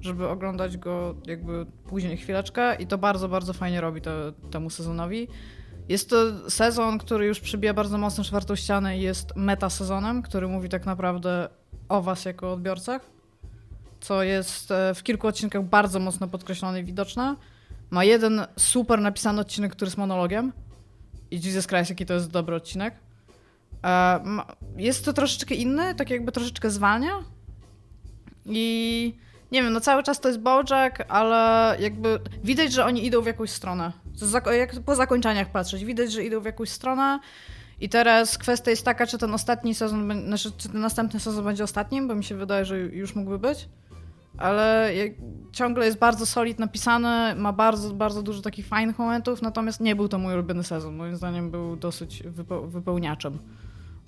żeby 0.00 0.28
oglądać 0.28 0.76
go 0.76 1.14
jakby 1.26 1.66
później 1.88 2.16
chwileczkę 2.16 2.74
i 2.74 2.86
to 2.86 2.98
bardzo, 2.98 3.28
bardzo 3.28 3.52
fajnie 3.52 3.80
robi 3.80 4.00
to, 4.00 4.10
temu 4.50 4.70
sezonowi. 4.70 5.28
Jest 5.90 6.10
to 6.10 6.50
sezon, 6.50 6.98
który 6.98 7.26
już 7.26 7.40
przybija 7.40 7.74
bardzo 7.74 7.98
mocno 7.98 8.24
czwartą 8.24 8.56
ścianę 8.56 8.98
i 8.98 9.00
jest 9.00 9.36
meta 9.36 9.70
sezonem, 9.70 10.22
który 10.22 10.48
mówi 10.48 10.68
tak 10.68 10.86
naprawdę 10.86 11.48
o 11.88 12.02
was 12.02 12.24
jako 12.24 12.52
odbiorcach, 12.52 13.02
co 14.00 14.22
jest 14.22 14.70
e, 14.70 14.94
w 14.94 15.02
kilku 15.02 15.26
odcinkach 15.26 15.64
bardzo 15.64 16.00
mocno 16.00 16.28
podkreślone 16.28 16.80
i 16.80 16.84
widoczne. 16.84 17.36
Ma 17.90 18.04
jeden 18.04 18.46
super 18.56 19.00
napisany 19.00 19.40
odcinek, 19.40 19.72
który 19.72 19.86
jest 19.86 19.98
monologiem 19.98 20.52
i 21.30 21.40
Jesus 21.40 21.66
Christ, 21.66 21.90
jaki 21.90 22.06
to 22.06 22.14
jest 22.14 22.30
dobry 22.30 22.56
odcinek. 22.56 22.94
E, 23.84 24.20
jest 24.76 25.04
to 25.04 25.12
troszeczkę 25.12 25.54
inny, 25.54 25.94
tak 25.94 26.10
jakby 26.10 26.32
troszeczkę 26.32 26.70
zwalnia 26.70 27.12
i 28.46 29.14
nie 29.52 29.62
wiem, 29.62 29.72
no 29.72 29.80
cały 29.80 30.02
czas 30.02 30.20
to 30.20 30.28
jest 30.28 30.40
Bojack, 30.40 31.04
ale 31.08 31.76
jakby 31.80 32.20
widać, 32.44 32.72
że 32.72 32.84
oni 32.84 33.06
idą 33.06 33.20
w 33.20 33.26
jakąś 33.26 33.50
stronę. 33.50 33.92
Jak 34.58 34.80
po 34.80 34.94
zakończeniach 34.94 35.52
patrzeć, 35.52 35.84
widać, 35.84 36.12
że 36.12 36.24
idą 36.24 36.40
w 36.40 36.44
jakąś 36.44 36.68
stronę. 36.68 37.20
I 37.80 37.88
teraz 37.88 38.38
kwestia 38.38 38.70
jest 38.70 38.84
taka, 38.84 39.06
czy 39.06 39.18
ten 39.18 39.34
ostatni 39.34 39.74
sezon, 39.74 40.24
znaczy, 40.26 40.52
czy 40.58 40.68
ten 40.68 40.80
następny 40.80 41.20
sezon 41.20 41.44
będzie 41.44 41.64
ostatnim, 41.64 42.08
bo 42.08 42.14
mi 42.14 42.24
się 42.24 42.36
wydaje, 42.36 42.64
że 42.64 42.78
już 42.78 43.14
mógłby 43.14 43.38
być. 43.38 43.68
Ale 44.38 44.90
ciągle 45.52 45.86
jest 45.86 45.98
bardzo 45.98 46.26
solid 46.26 46.58
napisany, 46.58 47.34
ma 47.34 47.52
bardzo, 47.52 47.94
bardzo 47.94 48.22
dużo 48.22 48.42
takich 48.42 48.66
fajnych 48.66 48.98
momentów, 48.98 49.42
natomiast 49.42 49.80
nie 49.80 49.96
był 49.96 50.08
to 50.08 50.18
mój 50.18 50.34
ulubiony 50.34 50.64
sezon. 50.64 50.96
Moim 50.96 51.16
zdaniem 51.16 51.50
był 51.50 51.76
dosyć 51.76 52.22
wypełniaczem. 52.66 53.38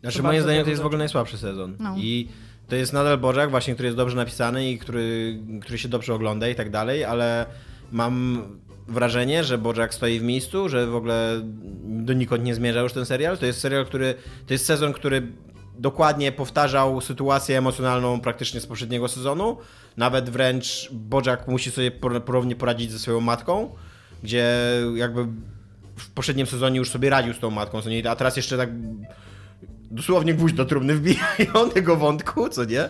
Znaczy, 0.01 0.23
moim 0.23 0.43
zdaniem 0.43 0.65
to 0.65 0.71
jest 0.71 0.83
w 0.83 0.87
ogóle 0.87 0.99
najsłabszy 0.99 1.39
sezon. 1.39 1.77
No. 1.79 1.95
I 1.99 2.29
to 2.69 2.77
jest 2.77 2.93
nadal 2.93 3.19
Bożak 3.19 3.51
właśnie, 3.51 3.75
który 3.75 3.87
jest 3.87 3.97
dobrze 3.97 4.17
napisany 4.17 4.71
i 4.71 4.79
który, 4.79 5.39
który 5.61 5.79
się 5.79 5.89
dobrze 5.89 6.15
ogląda 6.15 6.49
i 6.49 6.55
tak 6.55 6.71
dalej, 6.71 7.05
ale 7.05 7.47
mam 7.93 8.43
wrażenie, 8.89 9.45
że 9.45 9.59
Bożak 9.59 9.95
stoi 9.95 10.19
w 10.19 10.23
miejscu, 10.23 10.69
że 10.69 10.87
w 10.87 10.97
ogóle 10.97 11.41
donikąd 11.85 12.45
nie 12.45 12.55
zmierza 12.55 12.81
już 12.81 12.93
ten 12.93 13.07
serial. 13.07 13.39
To 13.39 13.47
jest 13.47 13.61
serial, 13.61 13.87
który, 13.87 14.15
to 14.47 14.55
jest 14.55 14.67
sezon, 14.67 14.93
który 14.93 15.33
dokładnie 15.79 16.33
powtarzał 16.33 17.01
sytuację 17.01 17.59
emocjonalną 17.59 18.21
praktycznie 18.21 18.61
z 18.61 18.67
poprzedniego 18.67 19.09
sezonu. 19.09 19.57
Nawet 19.97 20.31
wręcz 20.31 20.89
Bożak 20.93 21.49
musi 21.49 21.71
sobie 21.71 21.91
ponownie 22.27 22.57
poradzić 22.57 22.93
ze 22.93 22.99
swoją 22.99 23.21
matką, 23.21 23.75
gdzie 24.23 24.55
jakby 24.95 25.27
w 25.97 26.11
poprzednim 26.11 26.47
sezonie 26.47 26.79
już 26.79 26.91
sobie 26.91 27.11
radził 27.11 27.35
z 27.35 27.39
tą 27.39 27.51
matką, 27.51 27.81
a 28.09 28.17
teraz 28.17 28.37
jeszcze 28.37 28.57
tak 28.57 28.71
dosłownie 29.91 30.35
gwóźdź 30.35 30.55
do 30.55 30.65
trumny 30.65 30.95
wbijają 30.95 31.71
tego 31.75 31.97
wątku, 31.97 32.49
co 32.49 32.65
nie? 32.65 32.89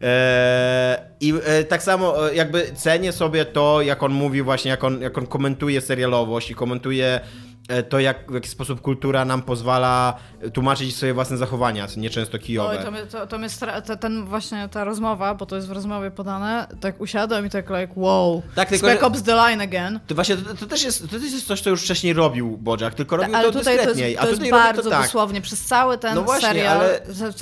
Eee, 0.00 0.98
I 1.20 1.34
e, 1.44 1.64
tak 1.64 1.82
samo 1.82 2.30
e, 2.30 2.34
jakby 2.34 2.72
cenię 2.74 3.12
sobie 3.12 3.44
to, 3.44 3.82
jak 3.82 4.02
on 4.02 4.12
mówi 4.12 4.42
właśnie, 4.42 4.70
jak 4.70 4.84
on, 4.84 5.02
jak 5.02 5.18
on 5.18 5.26
komentuje 5.26 5.80
serialowość 5.80 6.50
i 6.50 6.54
komentuje 6.54 7.20
e, 7.68 7.82
to, 7.82 8.00
jak, 8.00 8.30
w 8.30 8.34
jaki 8.34 8.48
sposób 8.48 8.80
kultura 8.80 9.24
nam 9.24 9.42
pozwala 9.42 10.16
tłumaczyć 10.54 10.96
swoje 10.96 11.14
własne 11.14 11.36
zachowania, 11.36 11.86
nieczęsto 11.96 12.38
kijowe. 12.38 12.78
Oj, 12.78 12.84
to, 12.84 12.90
mnie, 12.90 13.02
to, 13.02 13.26
to 13.26 13.38
mnie 13.38 13.48
stra- 13.48 13.96
ten 13.96 14.24
właśnie 14.24 14.68
ta 14.68 14.84
rozmowa, 14.84 15.34
bo 15.34 15.46
to 15.46 15.56
jest 15.56 15.68
w 15.68 15.72
rozmowie 15.72 16.10
podane, 16.10 16.66
tak 16.80 17.00
usiadłem 17.00 17.46
i 17.46 17.50
tak 17.50 17.70
like, 17.70 17.92
wow, 17.96 18.42
tak, 18.54 18.68
tylko, 18.68 18.86
Spec 18.86 19.02
Ops 19.02 19.22
The 19.22 19.34
Line 19.34 19.60
again. 19.60 20.00
To 20.06 20.14
właśnie, 20.14 20.36
to, 20.36 20.54
to, 20.54 20.66
też 20.66 20.82
jest, 20.82 21.02
to 21.02 21.08
też 21.08 21.32
jest 21.32 21.46
coś, 21.46 21.60
co 21.60 21.70
już 21.70 21.82
wcześniej 21.82 22.12
robił 22.12 22.58
Bojack, 22.58 22.94
tylko 22.94 23.16
robił 23.16 23.36
ale 23.36 23.52
to 23.52 23.58
tutaj 23.58 23.76
dyskretniej. 23.76 24.16
To 24.16 24.28
jest, 24.28 24.38
to 24.38 24.44
jest 24.44 24.56
bardzo 24.56 24.82
to 24.82 24.90
tak. 24.90 25.02
dosłownie, 25.02 25.40
przez 25.40 25.64
cały 25.64 25.98
ten 25.98 26.14
no 26.14 26.22
właśnie, 26.22 26.48
serial, 26.48 26.80
ale... 26.80 27.00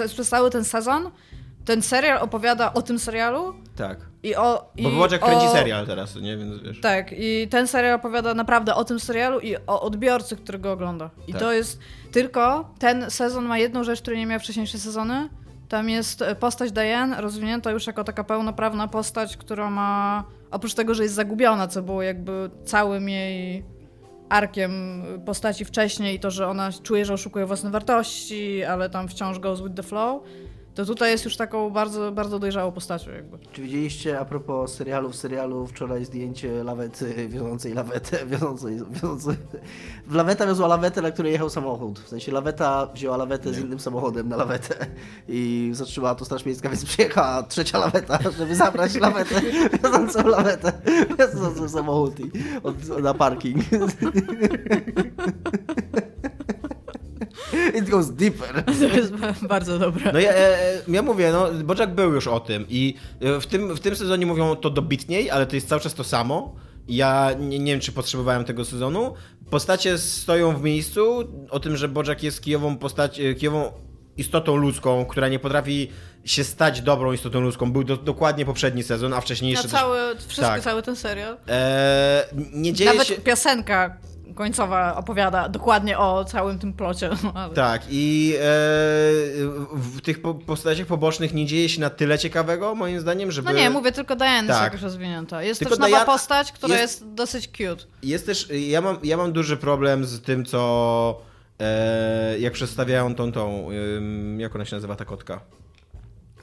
przez 0.08 0.28
cały 0.28 0.50
ten 0.50 0.64
sezon 0.64 1.10
ten 1.68 1.82
serial 1.82 2.18
opowiada 2.18 2.72
o 2.72 2.82
tym 2.82 2.98
serialu. 2.98 3.54
Tak. 3.76 3.98
I 4.22 4.36
o, 4.36 4.72
Bo 4.82 4.90
Bojack 4.90 5.24
kręci 5.24 5.48
serial 5.48 5.86
teraz, 5.86 6.16
nie? 6.16 6.36
Więc 6.36 6.62
wiesz. 6.62 6.80
Tak, 6.80 7.12
i 7.12 7.48
ten 7.50 7.66
serial 7.66 7.94
opowiada 7.94 8.34
naprawdę 8.34 8.74
o 8.74 8.84
tym 8.84 9.00
serialu 9.00 9.40
i 9.40 9.56
o 9.66 9.80
odbiorcy, 9.80 10.36
który 10.36 10.58
go 10.58 10.72
ogląda. 10.72 11.10
I 11.26 11.32
tak. 11.32 11.40
to 11.40 11.52
jest 11.52 11.78
tylko 12.12 12.70
ten 12.78 13.10
sezon 13.10 13.44
ma 13.44 13.58
jedną 13.58 13.84
rzecz, 13.84 14.00
której 14.02 14.18
nie 14.18 14.26
miał 14.26 14.40
wcześniejsze 14.40 14.78
sezony. 14.78 15.28
Tam 15.68 15.88
jest 15.88 16.24
postać 16.40 16.72
Diane 16.72 17.20
rozwinięta 17.20 17.70
już 17.70 17.86
jako 17.86 18.04
taka 18.04 18.24
pełnoprawna 18.24 18.88
postać, 18.88 19.36
która 19.36 19.70
ma 19.70 20.24
oprócz 20.50 20.74
tego, 20.74 20.94
że 20.94 21.02
jest 21.02 21.14
zagubiona, 21.14 21.68
co 21.68 21.82
było 21.82 22.02
jakby 22.02 22.50
całym 22.64 23.08
jej 23.08 23.64
arkiem 24.28 25.02
postaci 25.26 25.64
wcześniej 25.64 26.16
i 26.16 26.20
to, 26.20 26.30
że 26.30 26.48
ona 26.48 26.70
czuje, 26.82 27.04
że 27.04 27.14
oszukuje 27.14 27.46
własne 27.46 27.70
wartości, 27.70 28.64
ale 28.64 28.90
tam 28.90 29.08
wciąż 29.08 29.38
goes 29.38 29.60
with 29.60 29.74
the 29.74 29.82
flow 29.82 30.22
to 30.78 30.84
tutaj 30.84 31.10
jest 31.10 31.24
już 31.24 31.36
taką 31.36 31.70
bardzo, 31.70 32.12
bardzo 32.12 32.38
dojrzałą 32.38 32.72
postacią 32.72 33.10
jakby. 33.10 33.38
Czy 33.52 33.62
widzieliście 33.62 34.20
a 34.20 34.24
propos 34.24 34.74
serialu 34.74 35.10
w 35.10 35.16
serialu 35.16 35.66
wczoraj 35.66 36.04
zdjęcie 36.04 36.64
lawety 36.64 37.14
wiozącej 37.28 37.74
lawetę, 37.74 38.26
wiozącej, 38.32 38.78
wiozącej... 38.90 39.36
Laweta 40.10 40.46
wiozła 40.46 40.68
lawetę, 40.68 41.02
na 41.02 41.10
której 41.10 41.32
jechał 41.32 41.50
samochód. 41.50 41.98
W 41.98 42.08
sensie 42.08 42.32
laweta 42.32 42.86
wzięła 42.94 43.16
lawetę 43.16 43.54
z 43.54 43.58
innym 43.58 43.80
samochodem 43.80 44.28
na 44.28 44.36
lawetę 44.36 44.86
i 45.28 45.70
zatrzymała 45.72 46.14
to 46.14 46.24
Straż 46.24 46.44
Miejska, 46.44 46.68
więc 46.68 46.84
przyjechała 46.84 47.42
trzecia 47.42 47.78
laweta, 47.78 48.18
żeby 48.38 48.54
zabrać 48.54 48.94
lawetę, 48.94 49.40
wiozącą 49.82 50.28
lawetę, 50.28 50.72
wiozącą 51.18 51.68
samochód 51.68 52.20
i 52.20 52.30
od, 52.62 53.02
na 53.02 53.14
parking. 53.14 53.64
It 57.78 57.90
goes 57.90 58.10
deeper. 58.10 58.64
To 58.64 58.96
jest 58.96 59.12
bardzo 59.42 59.78
dobre. 59.78 60.12
No 60.12 60.18
ja, 60.18 60.32
e, 60.32 60.80
ja 60.88 61.02
mówię, 61.02 61.32
no 61.32 61.64
Bojack 61.64 61.92
był 61.92 62.12
już 62.12 62.26
o 62.26 62.40
tym 62.40 62.66
i 62.68 62.94
e, 63.20 63.40
w 63.40 63.46
tym, 63.46 63.76
w 63.76 63.80
tym 63.80 63.96
sezonie 63.96 64.26
mówią 64.26 64.56
to 64.56 64.70
dobitniej, 64.70 65.30
ale 65.30 65.46
to 65.46 65.54
jest 65.54 65.68
cały 65.68 65.80
czas 65.80 65.94
to 65.94 66.04
samo. 66.04 66.54
Ja 66.88 67.30
nie, 67.40 67.58
nie 67.58 67.72
wiem, 67.72 67.80
czy 67.80 67.92
potrzebowałem 67.92 68.44
tego 68.44 68.64
sezonu. 68.64 69.14
Postacie 69.50 69.98
stoją 69.98 70.56
w 70.56 70.62
miejscu 70.62 71.24
o 71.50 71.60
tym, 71.60 71.76
że 71.76 71.88
Bojack 71.88 72.22
jest 72.22 72.42
kijową 72.42 72.76
postać, 72.76 73.20
e, 73.20 73.34
kijową 73.34 73.72
istotą 74.16 74.56
ludzką, 74.56 75.06
która 75.06 75.28
nie 75.28 75.38
potrafi 75.38 75.90
się 76.24 76.44
stać 76.44 76.82
dobrą 76.82 77.12
istotą 77.12 77.40
ludzką. 77.40 77.72
Był 77.72 77.84
do, 77.84 77.96
dokładnie 77.96 78.44
poprzedni 78.44 78.82
sezon, 78.82 79.12
a 79.12 79.20
wcześniej 79.20 79.50
jeszcze... 79.50 79.68
Na 79.68 79.78
cały, 79.78 80.14
też... 80.14 80.26
wszystko, 80.26 80.46
tak. 80.46 80.62
cały 80.62 80.82
ten 80.82 80.96
serial. 80.96 81.36
Eee, 81.48 82.24
nie 82.52 82.72
dzieje 82.72 82.90
Nawet 82.90 83.08
się... 83.08 83.14
piosenka 83.14 83.96
końcowa 84.38 84.96
opowiada 84.96 85.48
dokładnie 85.48 85.98
o 85.98 86.24
całym 86.24 86.58
tym 86.58 86.72
plocie. 86.72 87.10
Tak, 87.54 87.82
i 87.90 88.34
e, 88.36 88.40
w 89.72 90.00
tych 90.02 90.22
postaciach 90.46 90.86
pobocznych 90.86 91.34
nie 91.34 91.46
dzieje 91.46 91.68
się 91.68 91.80
na 91.80 91.90
tyle 91.90 92.18
ciekawego, 92.18 92.74
moim 92.74 93.00
zdaniem, 93.00 93.32
żeby... 93.32 93.52
No 93.52 93.58
nie, 93.58 93.70
mówię 93.70 93.92
tylko 93.92 94.16
Diane 94.16 94.48
tak. 94.48 94.48
jest 94.48 94.60
jakoś 94.60 94.82
rozwinięta. 94.82 95.42
Jest 95.42 95.58
tylko 95.58 95.70
też 95.70 95.78
nowa 95.78 95.88
Diana... 95.88 96.04
postać, 96.04 96.52
która 96.52 96.78
jest... 96.78 97.00
jest... 97.00 97.14
dosyć 97.14 97.48
cute. 97.48 97.84
Jest 98.02 98.26
też, 98.26 98.48
ja 98.50 98.80
mam, 98.80 98.98
ja 99.02 99.16
mam 99.16 99.32
duży 99.32 99.56
problem 99.56 100.04
z 100.04 100.20
tym, 100.20 100.44
co... 100.44 101.20
E, 101.60 102.38
jak 102.38 102.52
przedstawiają 102.52 103.14
tą, 103.14 103.32
tą, 103.32 103.68
jak 104.36 104.54
ona 104.54 104.64
się 104.64 104.76
nazywa 104.76 104.96
ta 104.96 105.04
kotka? 105.04 105.40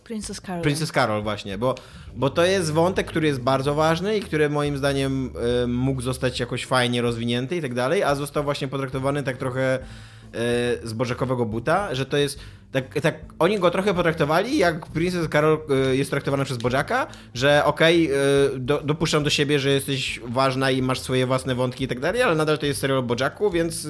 Princess 0.05 0.41
Carol. 0.41 0.61
Princess 0.61 0.91
Carol, 0.91 1.23
właśnie, 1.23 1.57
bo, 1.57 1.75
bo 2.15 2.29
to 2.29 2.45
jest 2.45 2.71
wątek, 2.71 3.07
który 3.07 3.27
jest 3.27 3.39
bardzo 3.39 3.75
ważny 3.75 4.17
i 4.17 4.21
który 4.21 4.49
moim 4.49 4.77
zdaniem 4.77 5.31
y, 5.63 5.67
mógł 5.67 6.01
zostać 6.01 6.39
jakoś 6.39 6.65
fajnie 6.65 7.01
rozwinięty 7.01 7.55
i 7.55 7.61
tak 7.61 7.73
dalej, 7.73 8.03
a 8.03 8.15
został 8.15 8.43
właśnie 8.43 8.67
potraktowany 8.67 9.23
tak 9.23 9.37
trochę 9.37 9.79
y, 9.79 9.79
z 10.83 10.93
bożekowego 10.93 11.45
buta, 11.45 11.95
że 11.95 12.05
to 12.05 12.17
jest. 12.17 12.39
Tak, 12.71 13.01
tak, 13.01 13.15
oni 13.39 13.59
go 13.59 13.71
trochę 13.71 13.93
potraktowali, 13.93 14.57
jak 14.57 14.85
Princess 14.87 15.29
Carol 15.29 15.59
y, 15.91 15.95
jest 15.95 16.11
traktowana 16.11 16.45
przez 16.45 16.57
Bożaka, 16.57 17.07
że 17.33 17.65
okej, 17.65 18.07
okay, 18.07 18.59
do, 18.59 18.81
dopuszczam 18.81 19.23
do 19.23 19.29
siebie, 19.29 19.59
że 19.59 19.69
jesteś 19.69 20.19
ważna 20.27 20.71
i 20.71 20.81
masz 20.81 20.99
swoje 20.99 21.25
własne 21.25 21.55
wątki 21.55 21.83
i 21.83 21.87
tak 21.87 21.99
dalej, 21.99 22.21
ale 22.21 22.35
nadal 22.35 22.57
to 22.57 22.65
jest 22.65 22.79
serial 22.79 22.99
o 22.99 23.03
Bożaku, 23.03 23.51
więc 23.51 23.87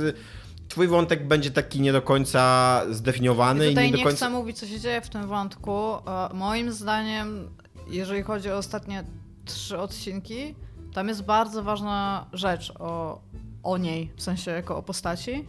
twój 0.76 0.88
wątek 0.88 1.28
będzie 1.28 1.52
taki 1.52 1.82
nie 1.82 1.94
do 1.94 2.02
końca 2.02 2.82
zdefiniowany. 2.92 3.66
I 3.66 3.70
tutaj 3.70 3.88
i 3.88 3.92
nie, 3.92 3.98
do 3.98 4.04
końca... 4.04 4.18
chcę 4.18 4.30
mówić, 4.30 4.60
co 4.60 4.68
się 4.68 4.80
dzieje 4.80 5.02
w 5.02 5.10
tym 5.10 5.28
wątku. 5.28 5.72
E, 5.72 6.34
moim 6.34 6.72
zdaniem, 6.72 7.50
jeżeli 7.90 8.24
chodzi 8.24 8.52
o 8.52 8.58
ostatnie 8.58 9.04
trzy 9.46 9.78
odcinki, 9.78 10.56
tam 10.94 11.08
jest 11.08 11.24
bardzo 11.24 11.64
ważna 11.64 12.26
rzecz 12.34 12.74
o, 12.80 13.22
o 13.64 13.78
niej, 13.78 14.12
w 14.16 14.24
sensie 14.24 14.52
jako 14.52 14.78
o 14.78 14.84
postaci. 14.84 15.48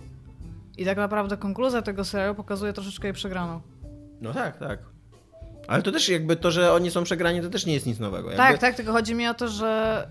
I 0.76 0.84
tak 0.84 0.96
naprawdę 0.96 1.36
konkluzja 1.36 1.82
tego 1.82 2.04
serialu 2.04 2.34
pokazuje 2.34 2.72
troszeczkę 2.72 3.08
jej 3.08 3.14
przegraną. 3.14 3.60
No 4.20 4.34
tak, 4.34 4.58
tak. 4.58 4.78
Ale 5.68 5.82
to 5.82 5.92
też 5.92 6.08
jakby 6.08 6.36
to, 6.36 6.50
że 6.50 6.72
oni 6.72 6.90
są 6.90 7.04
przegrani, 7.04 7.40
to 7.40 7.50
też 7.50 7.66
nie 7.66 7.74
jest 7.74 7.86
nic 7.86 7.98
nowego. 7.98 8.28
Jakby... 8.28 8.36
Tak, 8.36 8.58
tak, 8.58 8.74
tylko 8.74 8.92
chodzi 8.92 9.14
mi 9.14 9.28
o 9.28 9.34
to, 9.34 9.48
że 9.48 10.08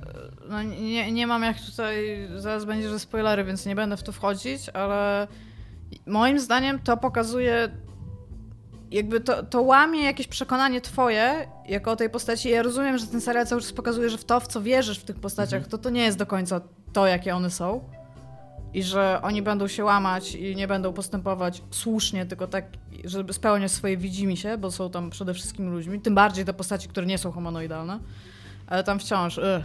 no 0.49 0.63
nie, 0.63 1.11
nie 1.11 1.27
mam 1.27 1.43
jak 1.43 1.57
tutaj, 1.61 2.27
zaraz 2.35 2.65
będzie, 2.65 2.89
że 2.89 2.99
spoilery, 2.99 3.43
więc 3.43 3.65
nie 3.65 3.75
będę 3.75 3.97
w 3.97 4.03
to 4.03 4.11
wchodzić, 4.11 4.69
ale 4.69 5.27
moim 6.05 6.39
zdaniem 6.39 6.79
to 6.79 6.97
pokazuje 6.97 7.69
jakby 8.91 9.19
to, 9.19 9.43
to 9.43 9.61
łamie 9.61 10.03
jakieś 10.03 10.27
przekonanie 10.27 10.81
twoje 10.81 11.47
jako 11.67 11.91
o 11.91 11.95
tej 11.95 12.09
postaci. 12.09 12.49
Ja 12.49 12.63
rozumiem, 12.63 12.97
że 12.97 13.07
ten 13.07 13.21
serial 13.21 13.47
cały 13.47 13.61
czas 13.61 13.73
pokazuje, 13.73 14.09
że 14.09 14.17
w 14.17 14.25
to, 14.25 14.39
w 14.39 14.47
co 14.47 14.61
wierzysz 14.61 14.99
w 14.99 15.05
tych 15.05 15.19
postaciach, 15.19 15.57
mhm. 15.57 15.71
to 15.71 15.77
to 15.77 15.89
nie 15.89 16.03
jest 16.03 16.17
do 16.17 16.25
końca 16.25 16.61
to, 16.93 17.07
jakie 17.07 17.35
one 17.35 17.49
są 17.49 17.89
i 18.75 18.83
że 18.83 19.19
oni 19.21 19.41
będą 19.41 19.67
się 19.67 19.83
łamać 19.83 20.35
i 20.35 20.55
nie 20.55 20.67
będą 20.67 20.93
postępować 20.93 21.61
słusznie, 21.71 22.25
tylko 22.25 22.47
tak, 22.47 22.65
żeby 23.03 23.33
spełniać 23.33 23.71
swoje 23.71 23.97
widzimisię, 23.97 24.57
bo 24.57 24.71
są 24.71 24.89
tam 24.89 25.09
przede 25.09 25.33
wszystkim 25.33 25.71
ludźmi, 25.71 26.01
tym 26.01 26.15
bardziej 26.15 26.45
te 26.45 26.53
postaci, 26.53 26.87
które 26.87 27.05
nie 27.05 27.17
są 27.17 27.31
humanoidalne. 27.31 27.99
ale 28.67 28.83
tam 28.83 28.99
wciąż. 28.99 29.37
Ugh. 29.37 29.63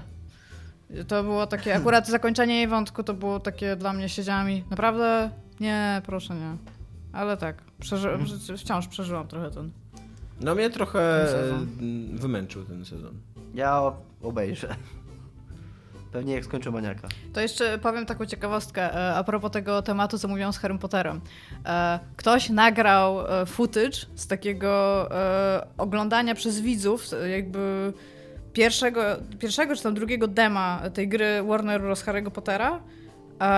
To 1.09 1.23
było 1.23 1.47
takie, 1.47 1.75
akurat 1.81 2.09
zakończenie 2.09 2.55
jej 2.55 2.69
wątku 2.69 3.03
to 3.03 3.15
było 3.15 3.41
takie 3.41 3.77
dla 3.77 3.93
mnie, 3.93 4.09
siedziałam 4.09 4.51
i 4.51 4.65
naprawdę 4.71 5.31
nie, 5.61 6.03
proszę 6.07 6.35
nie. 6.35 6.57
Ale 7.13 7.37
tak, 7.37 7.63
przeży 7.81 8.19
wciąż 8.57 8.89
przeżyłam 8.89 9.29
trochę 9.29 9.51
ten. 9.51 9.71
No 10.41 10.55
mnie 10.55 10.71
trochę 10.71 11.27
Ten 11.33 12.15
e, 12.15 12.19
wymęczył 12.19 12.65
ten 12.65 12.85
sezon. 12.85 13.15
Ja 13.55 13.93
obejrzę. 14.23 14.77
Pewnie 16.13 16.35
jak 16.35 16.45
skończę 16.45 16.71
maniaka. 16.71 17.09
To 17.33 17.41
jeszcze 17.41 17.79
powiem 17.79 18.07
taką 18.07 18.27
ciekawostkę 18.27 18.95
e, 18.95 19.15
a 19.15 19.25
propos 19.25 19.51
tego 19.51 19.83
tematu, 19.83 20.19
co 20.19 20.29
mówiłam 20.29 20.53
z 20.53 20.59
Harrym 20.59 20.79
Potterem. 20.79 21.21
E, 21.67 21.99
Ktoś 22.17 22.49
nagrał 22.49 23.21
e, 23.43 23.47
footage 23.47 24.07
z 24.15 24.27
takiego 24.27 25.09
oglądania 25.79 26.35
przez 26.35 26.61
widzów, 26.61 27.07
jakby 27.31 27.93
pierwszego, 28.53 29.03
pierwszego 29.39 29.77
czy 29.77 29.83
tam 29.83 29.95
drugiego 29.95 30.29
dema 30.29 30.83
tej 30.95 31.09
gry 31.09 31.43
Warner 31.43 31.81
Bros. 31.81 32.05
Harry'ego 32.05 32.31
Pottera. 32.31 32.81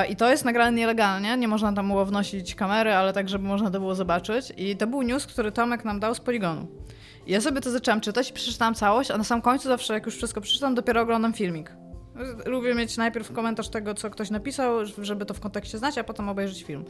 I 0.08 0.16
to 0.16 0.30
jest 0.30 0.44
nagrane 0.44 0.72
nielegalnie, 0.72 1.36
nie 1.36 1.48
można 1.48 1.72
tam 1.72 1.88
było 1.88 2.04
wnosić 2.04 2.54
kamery, 2.54 2.92
ale 2.92 3.12
tak, 3.12 3.28
żeby 3.28 3.44
można 3.44 3.70
to 3.70 3.78
było 3.80 3.94
zobaczyć. 3.94 4.52
I 4.56 4.76
to 4.76 4.86
był 4.86 5.02
news, 5.02 5.26
który 5.26 5.52
Tomek 5.52 5.84
nam 5.84 6.00
dał 6.00 6.14
z 6.14 6.20
Poligonu. 6.20 6.66
I 7.26 7.32
ja 7.32 7.40
sobie 7.40 7.60
to 7.60 7.70
zaczęłam 7.70 8.00
czytać 8.00 8.30
i 8.30 8.32
przeczytałam 8.32 8.74
całość, 8.74 9.10
a 9.10 9.18
na 9.18 9.24
sam 9.24 9.42
końcu 9.42 9.68
zawsze, 9.68 9.94
jak 9.94 10.06
już 10.06 10.16
wszystko 10.16 10.40
przeczytam, 10.40 10.74
dopiero 10.74 11.00
oglądam 11.00 11.32
filmik. 11.32 11.81
Lubię 12.46 12.74
mieć 12.74 12.96
najpierw 12.96 13.32
komentarz 13.32 13.68
tego, 13.68 13.94
co 13.94 14.10
ktoś 14.10 14.30
napisał, 14.30 14.86
żeby 15.02 15.26
to 15.26 15.34
w 15.34 15.40
kontekście 15.40 15.78
znać, 15.78 15.98
a 15.98 16.04
potem 16.04 16.28
obejrzeć 16.28 16.62
film. 16.62 16.84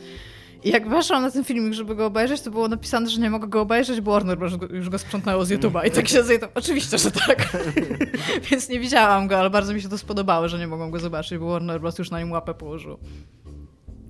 I 0.65 0.71
jak 0.71 0.89
weszłam 0.89 1.23
na 1.23 1.31
ten 1.31 1.45
filmik, 1.45 1.75
żeby 1.75 1.95
go 1.95 2.07
obejrzeć, 2.07 2.41
to 2.41 2.51
było 2.51 2.69
napisane, 2.69 3.09
że 3.09 3.21
nie 3.21 3.31
mogę 3.31 3.49
go 3.49 3.61
obejrzeć, 3.61 4.01
bo 4.01 4.13
Warner 4.13 4.39
już 4.71 4.89
go 4.89 4.99
sprzątnęło 4.99 5.45
z 5.45 5.51
YouTube'a. 5.51 5.87
I 5.87 5.91
tak 5.91 6.09
się 6.09 6.23
zjadł. 6.23 6.47
Oczywiście, 6.55 6.99
że 6.99 7.11
tak. 7.11 7.49
Więc 8.51 8.69
nie 8.69 8.81
widziałam 8.81 9.27
go, 9.27 9.39
ale 9.39 9.51
bardzo 9.51 9.75
mi 9.75 9.83
się 9.83 9.89
to 9.89 9.99
spodobało, 9.99 10.49
że 10.49 10.59
nie 10.59 10.67
mogłam 10.67 10.91
go 10.91 10.99
zobaczyć, 10.99 11.39
bo 11.39 11.47
Warner 11.47 11.81
Bros. 11.81 11.99
już 11.99 12.11
na 12.11 12.21
nim 12.21 12.33
łapę 12.33 12.55
położył. 12.55 12.99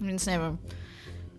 Więc 0.01 0.27
nie 0.27 0.39
wiem. 0.39 0.57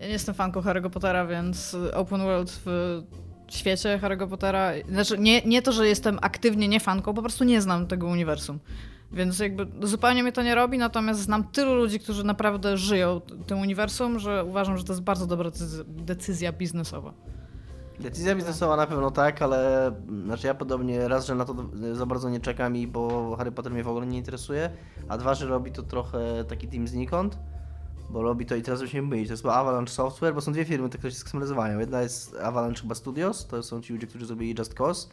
Ja 0.00 0.06
nie 0.06 0.12
jestem 0.12 0.34
fanką 0.34 0.60
Harry'ego 0.60 0.90
Pottera, 0.90 1.26
więc 1.26 1.76
open 1.94 2.20
world 2.20 2.60
w 2.64 3.02
świecie 3.48 3.98
Harry'ego 4.02 4.28
Pottera... 4.28 4.72
Znaczy, 4.88 5.18
nie, 5.18 5.42
nie 5.42 5.62
to, 5.62 5.72
że 5.72 5.88
jestem 5.88 6.18
aktywnie 6.22 6.68
nie 6.68 6.80
fanką, 6.80 7.14
po 7.14 7.22
prostu 7.22 7.44
nie 7.44 7.60
znam 7.60 7.86
tego 7.86 8.06
uniwersum. 8.06 8.58
Więc 9.14 9.38
jakby 9.38 9.86
zupełnie 9.86 10.22
mnie 10.22 10.32
to 10.32 10.42
nie 10.42 10.54
robi, 10.54 10.78
natomiast 10.78 11.20
znam 11.20 11.44
tylu 11.44 11.74
ludzi, 11.74 12.00
którzy 12.00 12.24
naprawdę 12.24 12.76
żyją 12.76 13.20
tym 13.46 13.58
uniwersum, 13.60 14.18
że 14.18 14.44
uważam, 14.44 14.78
że 14.78 14.84
to 14.84 14.92
jest 14.92 15.02
bardzo 15.02 15.26
dobra 15.26 15.50
decyzja- 16.06 16.52
biznesowa. 16.52 17.12
Decyzja 18.00 18.34
biznesowa 18.34 18.76
na 18.76 18.86
pewno 18.86 19.10
tak, 19.10 19.42
ale 19.42 19.90
znaczy 20.24 20.46
ja 20.46 20.54
podobnie 20.54 21.08
raz, 21.08 21.26
że 21.26 21.34
na 21.34 21.44
to 21.44 21.54
za 21.92 22.06
bardzo 22.06 22.30
nie 22.30 22.40
czekam 22.40 22.76
i 22.76 22.86
bo 22.86 23.34
Harry 23.36 23.52
Potter 23.52 23.72
mnie 23.72 23.84
w 23.84 23.88
ogóle 23.88 24.06
nie 24.06 24.18
interesuje, 24.18 24.70
a 25.08 25.18
dwa, 25.18 25.34
że 25.34 25.46
robi 25.46 25.72
to 25.72 25.82
trochę 25.82 26.44
taki 26.48 26.68
team 26.68 26.88
znikąd, 26.88 27.38
bo 28.10 28.22
robi 28.22 28.46
to 28.46 28.56
i 28.56 28.62
teraz 28.62 28.80
musimy 28.80 29.08
mylić. 29.08 29.28
To 29.28 29.32
jest 29.32 29.42
chyba 29.42 29.54
Avalanche 29.54 29.92
Software, 29.92 30.34
bo 30.34 30.40
są 30.40 30.52
dwie 30.52 30.64
firmy, 30.64 30.88
które 30.88 31.10
się 31.10 31.16
sksymbolizowają. 31.16 31.78
Jedna 31.78 32.02
jest 32.02 32.36
Avalanche 32.42 32.82
chyba 32.82 32.94
Studios, 32.94 33.46
to 33.46 33.62
są 33.62 33.80
ci 33.82 33.92
ludzie, 33.92 34.06
którzy 34.06 34.26
zrobili 34.26 34.54
Just 34.58 34.74
Cause, 34.74 35.08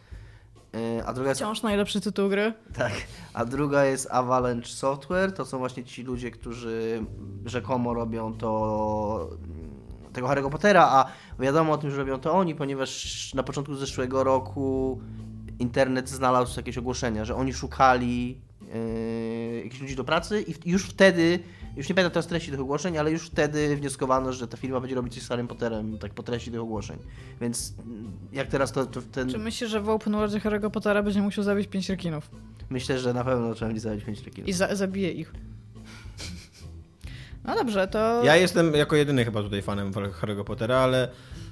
a 1.05 1.13
druga 1.13 1.29
jest 1.29 1.41
Wciąż 1.41 1.61
najlepszy 1.61 2.01
tytuł 2.01 2.29
gry. 2.29 2.53
Tak, 2.73 2.93
a 3.33 3.45
druga 3.45 3.85
jest 3.85 4.07
Avalanche 4.11 4.67
Software, 4.67 5.31
to 5.31 5.45
są 5.45 5.57
właśnie 5.57 5.83
ci 5.83 6.03
ludzie, 6.03 6.31
którzy 6.31 7.05
rzekomo 7.45 7.93
robią 7.93 8.33
to 8.33 9.29
mm, 9.31 10.13
tego 10.13 10.27
Harry'ego 10.27 10.49
Pottera, 10.49 10.87
a 10.91 11.05
wiadomo 11.39 11.73
o 11.73 11.77
tym, 11.77 11.91
że 11.91 11.97
robią 11.97 12.19
to 12.19 12.33
oni, 12.33 12.55
ponieważ 12.55 13.33
na 13.33 13.43
początku 13.43 13.75
zeszłego 13.75 14.23
roku 14.23 15.01
internet 15.59 16.09
znalazł 16.09 16.59
jakieś 16.59 16.77
ogłoszenia, 16.77 17.25
że 17.25 17.35
oni 17.35 17.53
szukali 17.53 18.41
yy, 18.61 19.61
jakichś 19.63 19.81
ludzi 19.81 19.95
do 19.95 20.03
pracy 20.03 20.41
i 20.41 20.69
już 20.69 20.85
wtedy, 20.85 21.39
już 21.77 21.89
nie 21.89 21.95
pamiętam 21.95 22.11
teraz 22.11 22.27
treści 22.27 22.51
tych 22.51 22.59
ogłoszeń, 22.59 22.97
ale 22.97 23.11
już 23.11 23.27
wtedy 23.27 23.75
wnioskowano, 23.75 24.33
że 24.33 24.47
ta 24.47 24.57
firma 24.57 24.79
będzie 24.79 24.95
robić 24.95 25.13
coś 25.13 25.23
z 25.23 25.27
Harrym 25.27 25.47
Potterem, 25.47 25.97
tak 25.97 26.13
po 26.13 26.23
treści 26.23 26.51
tych 26.51 26.61
ogłoszeń. 26.61 26.97
Więc 27.41 27.73
mm, 27.85 28.11
jak 28.33 28.47
teraz 28.47 28.71
to, 28.71 28.85
to 28.85 29.01
ten... 29.01 29.29
Czy 29.29 29.37
myślisz, 29.37 29.69
że 29.69 29.81
w 29.81 29.89
open 29.89 30.13
worldzie 30.13 30.39
Harry'ego 30.39 30.69
Pottera 30.69 31.03
będzie 31.03 31.21
musiał 31.21 31.43
zabić 31.43 31.67
pięć 31.67 31.89
rekinów? 31.89 32.29
Myślę, 32.69 32.99
że 32.99 33.13
na 33.13 33.23
pewno 33.23 33.53
trzeba 33.53 33.67
będzie 33.69 33.81
zabrać 33.81 34.03
5 34.03 34.23
rekinów. 34.25 34.49
I 34.49 34.53
za 34.53 34.75
zabije 34.75 35.11
ich. 35.11 35.33
No 37.43 37.55
dobrze, 37.55 37.87
to... 37.87 38.23
Ja 38.23 38.35
jestem 38.35 38.73
jako 38.73 38.95
jedyny 38.95 39.25
chyba 39.25 39.43
tutaj 39.43 39.61
fanem 39.61 39.91
Harry'ego 39.91 40.43
Pottera, 40.43 40.77
ale 40.77 41.07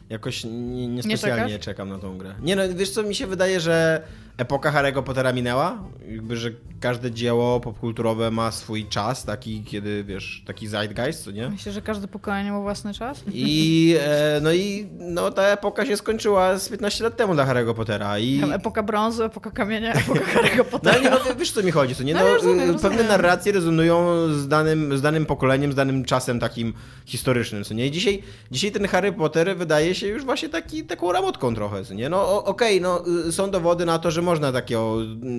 jakoś 0.09 0.43
nie, 0.43 0.87
nie 0.87 1.59
czekam 1.59 1.89
na 1.89 1.99
tą 1.99 2.17
grę. 2.17 2.35
Nie 2.41 2.55
no, 2.55 2.63
wiesz 2.75 2.89
co, 2.89 3.03
mi 3.03 3.15
się 3.15 3.27
wydaje, 3.27 3.59
że 3.59 4.03
epoka 4.39 4.71
Harry'ego 4.71 5.03
Pottera 5.03 5.33
minęła, 5.33 5.77
jakby, 6.11 6.37
że 6.37 6.49
każde 6.79 7.11
dzieło 7.11 7.59
popkulturowe 7.59 8.31
ma 8.31 8.51
swój 8.51 8.85
czas, 8.85 9.25
taki, 9.25 9.63
kiedy, 9.63 10.03
wiesz, 10.03 10.43
taki 10.47 10.67
zeitgeist, 10.67 11.23
co 11.23 11.31
nie? 11.31 11.49
Myślę, 11.49 11.71
że 11.71 11.81
każde 11.81 12.07
pokolenie 12.07 12.51
ma 12.51 12.59
własny 12.59 12.93
czas? 12.93 13.23
I, 13.33 13.95
e, 14.01 14.39
no 14.43 14.53
i 14.53 14.87
no, 14.99 15.31
ta 15.31 15.43
epoka 15.43 15.85
się 15.85 15.97
skończyła 15.97 16.57
z 16.57 16.69
15 16.69 17.03
lat 17.03 17.17
temu 17.17 17.33
dla 17.33 17.45
Harry'ego 17.45 17.73
Pottera 17.73 18.19
i... 18.19 18.39
Tam 18.39 18.51
epoka 18.53 18.83
brązu, 18.83 19.23
epoka 19.23 19.51
kamienia, 19.51 19.93
epoka 19.93 20.19
Harry'ego 20.19 20.57
No 20.63 20.63
Pottera. 20.63 20.93
ale 20.95 21.03
nie, 21.03 21.09
no, 21.09 21.35
wiesz 21.39 21.51
co 21.51 21.63
mi 21.63 21.71
chodzi, 21.71 21.95
co 21.95 22.03
nie? 22.03 22.13
No, 22.13 22.19
No, 22.19 22.27
ja 22.27 22.33
rozumiem, 22.33 22.59
y, 22.69 22.71
rozumiem. 22.71 22.79
pewne 22.97 23.09
narracje 23.09 23.51
rezonują 23.51 24.05
z 24.33 24.47
danym, 24.47 24.97
z 24.97 25.01
danym 25.01 25.25
pokoleniem, 25.25 25.71
z 25.71 25.75
danym 25.75 26.05
czasem 26.05 26.39
takim 26.39 26.73
historycznym, 27.05 27.63
co 27.63 27.73
nie? 27.73 27.87
I 27.87 27.91
dzisiaj, 27.91 28.23
dzisiaj 28.51 28.71
ten 28.71 28.87
Harry 28.87 29.11
Potter 29.13 29.57
wydaje 29.57 29.95
się 29.95 30.07
już 30.07 30.25
właśnie 30.25 30.49
taki, 30.49 30.83
taką 30.83 31.11
ramotką 31.11 31.55
trochę, 31.55 31.85
co 31.85 31.93
nie? 31.93 32.09
No 32.09 32.43
okej, 32.45 32.81
no 32.81 33.03
y, 33.27 33.31
są 33.31 33.51
dowody 33.51 33.85
na 33.85 33.99
to, 33.99 34.11
że 34.11 34.21
można 34.29 34.51
takiego, 34.51 34.97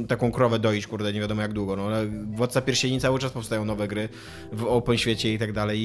taką 0.08 0.32
krowę 0.32 0.58
doić, 0.58 0.86
kurde, 0.86 1.12
nie 1.12 1.20
wiadomo 1.20 1.42
jak 1.42 1.52
długo, 1.52 1.76
no 1.76 1.86
ale 1.86 2.06
Władca 2.32 2.60
Pierścieni 2.60 3.00
cały 3.00 3.18
czas 3.18 3.32
powstają 3.32 3.64
nowe 3.64 3.88
gry 3.88 4.08
w 4.52 4.64
open 4.64 4.98
świecie 4.98 5.34
i 5.34 5.38
tak 5.38 5.52
dalej 5.52 5.80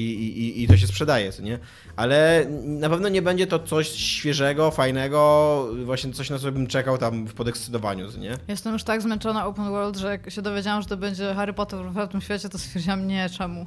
i, 0.62 0.68
to 0.68 0.76
się 0.76 0.86
sprzedaje, 0.86 1.30
nie? 1.42 1.58
Ale 1.96 2.46
na 2.64 2.90
pewno 2.90 3.08
nie 3.08 3.22
będzie 3.22 3.46
to 3.46 3.58
coś 3.58 3.88
świeżego, 3.88 4.70
fajnego, 4.70 5.68
właśnie 5.84 6.12
coś 6.12 6.30
na 6.30 6.38
co 6.38 6.52
bym 6.52 6.66
czekał 6.66 6.98
tam 6.98 7.26
w 7.26 7.34
podekscytowaniu, 7.34 8.06
nie? 8.18 8.38
Jestem 8.48 8.72
już 8.72 8.84
tak 8.84 9.02
zmęczona 9.02 9.46
open 9.46 9.70
world, 9.70 9.96
że 9.96 10.08
jak 10.08 10.30
się 10.30 10.42
dowiedziałam, 10.42 10.82
że 10.82 10.88
to 10.88 10.96
będzie 10.96 11.34
Harry 11.34 11.52
Potter 11.52 11.84
w 11.84 11.88
otwartym 11.88 12.20
świecie, 12.20 12.48
to 12.48 12.58
stwierdziłam, 12.58 13.06
nie, 13.06 13.30
czemu? 13.30 13.66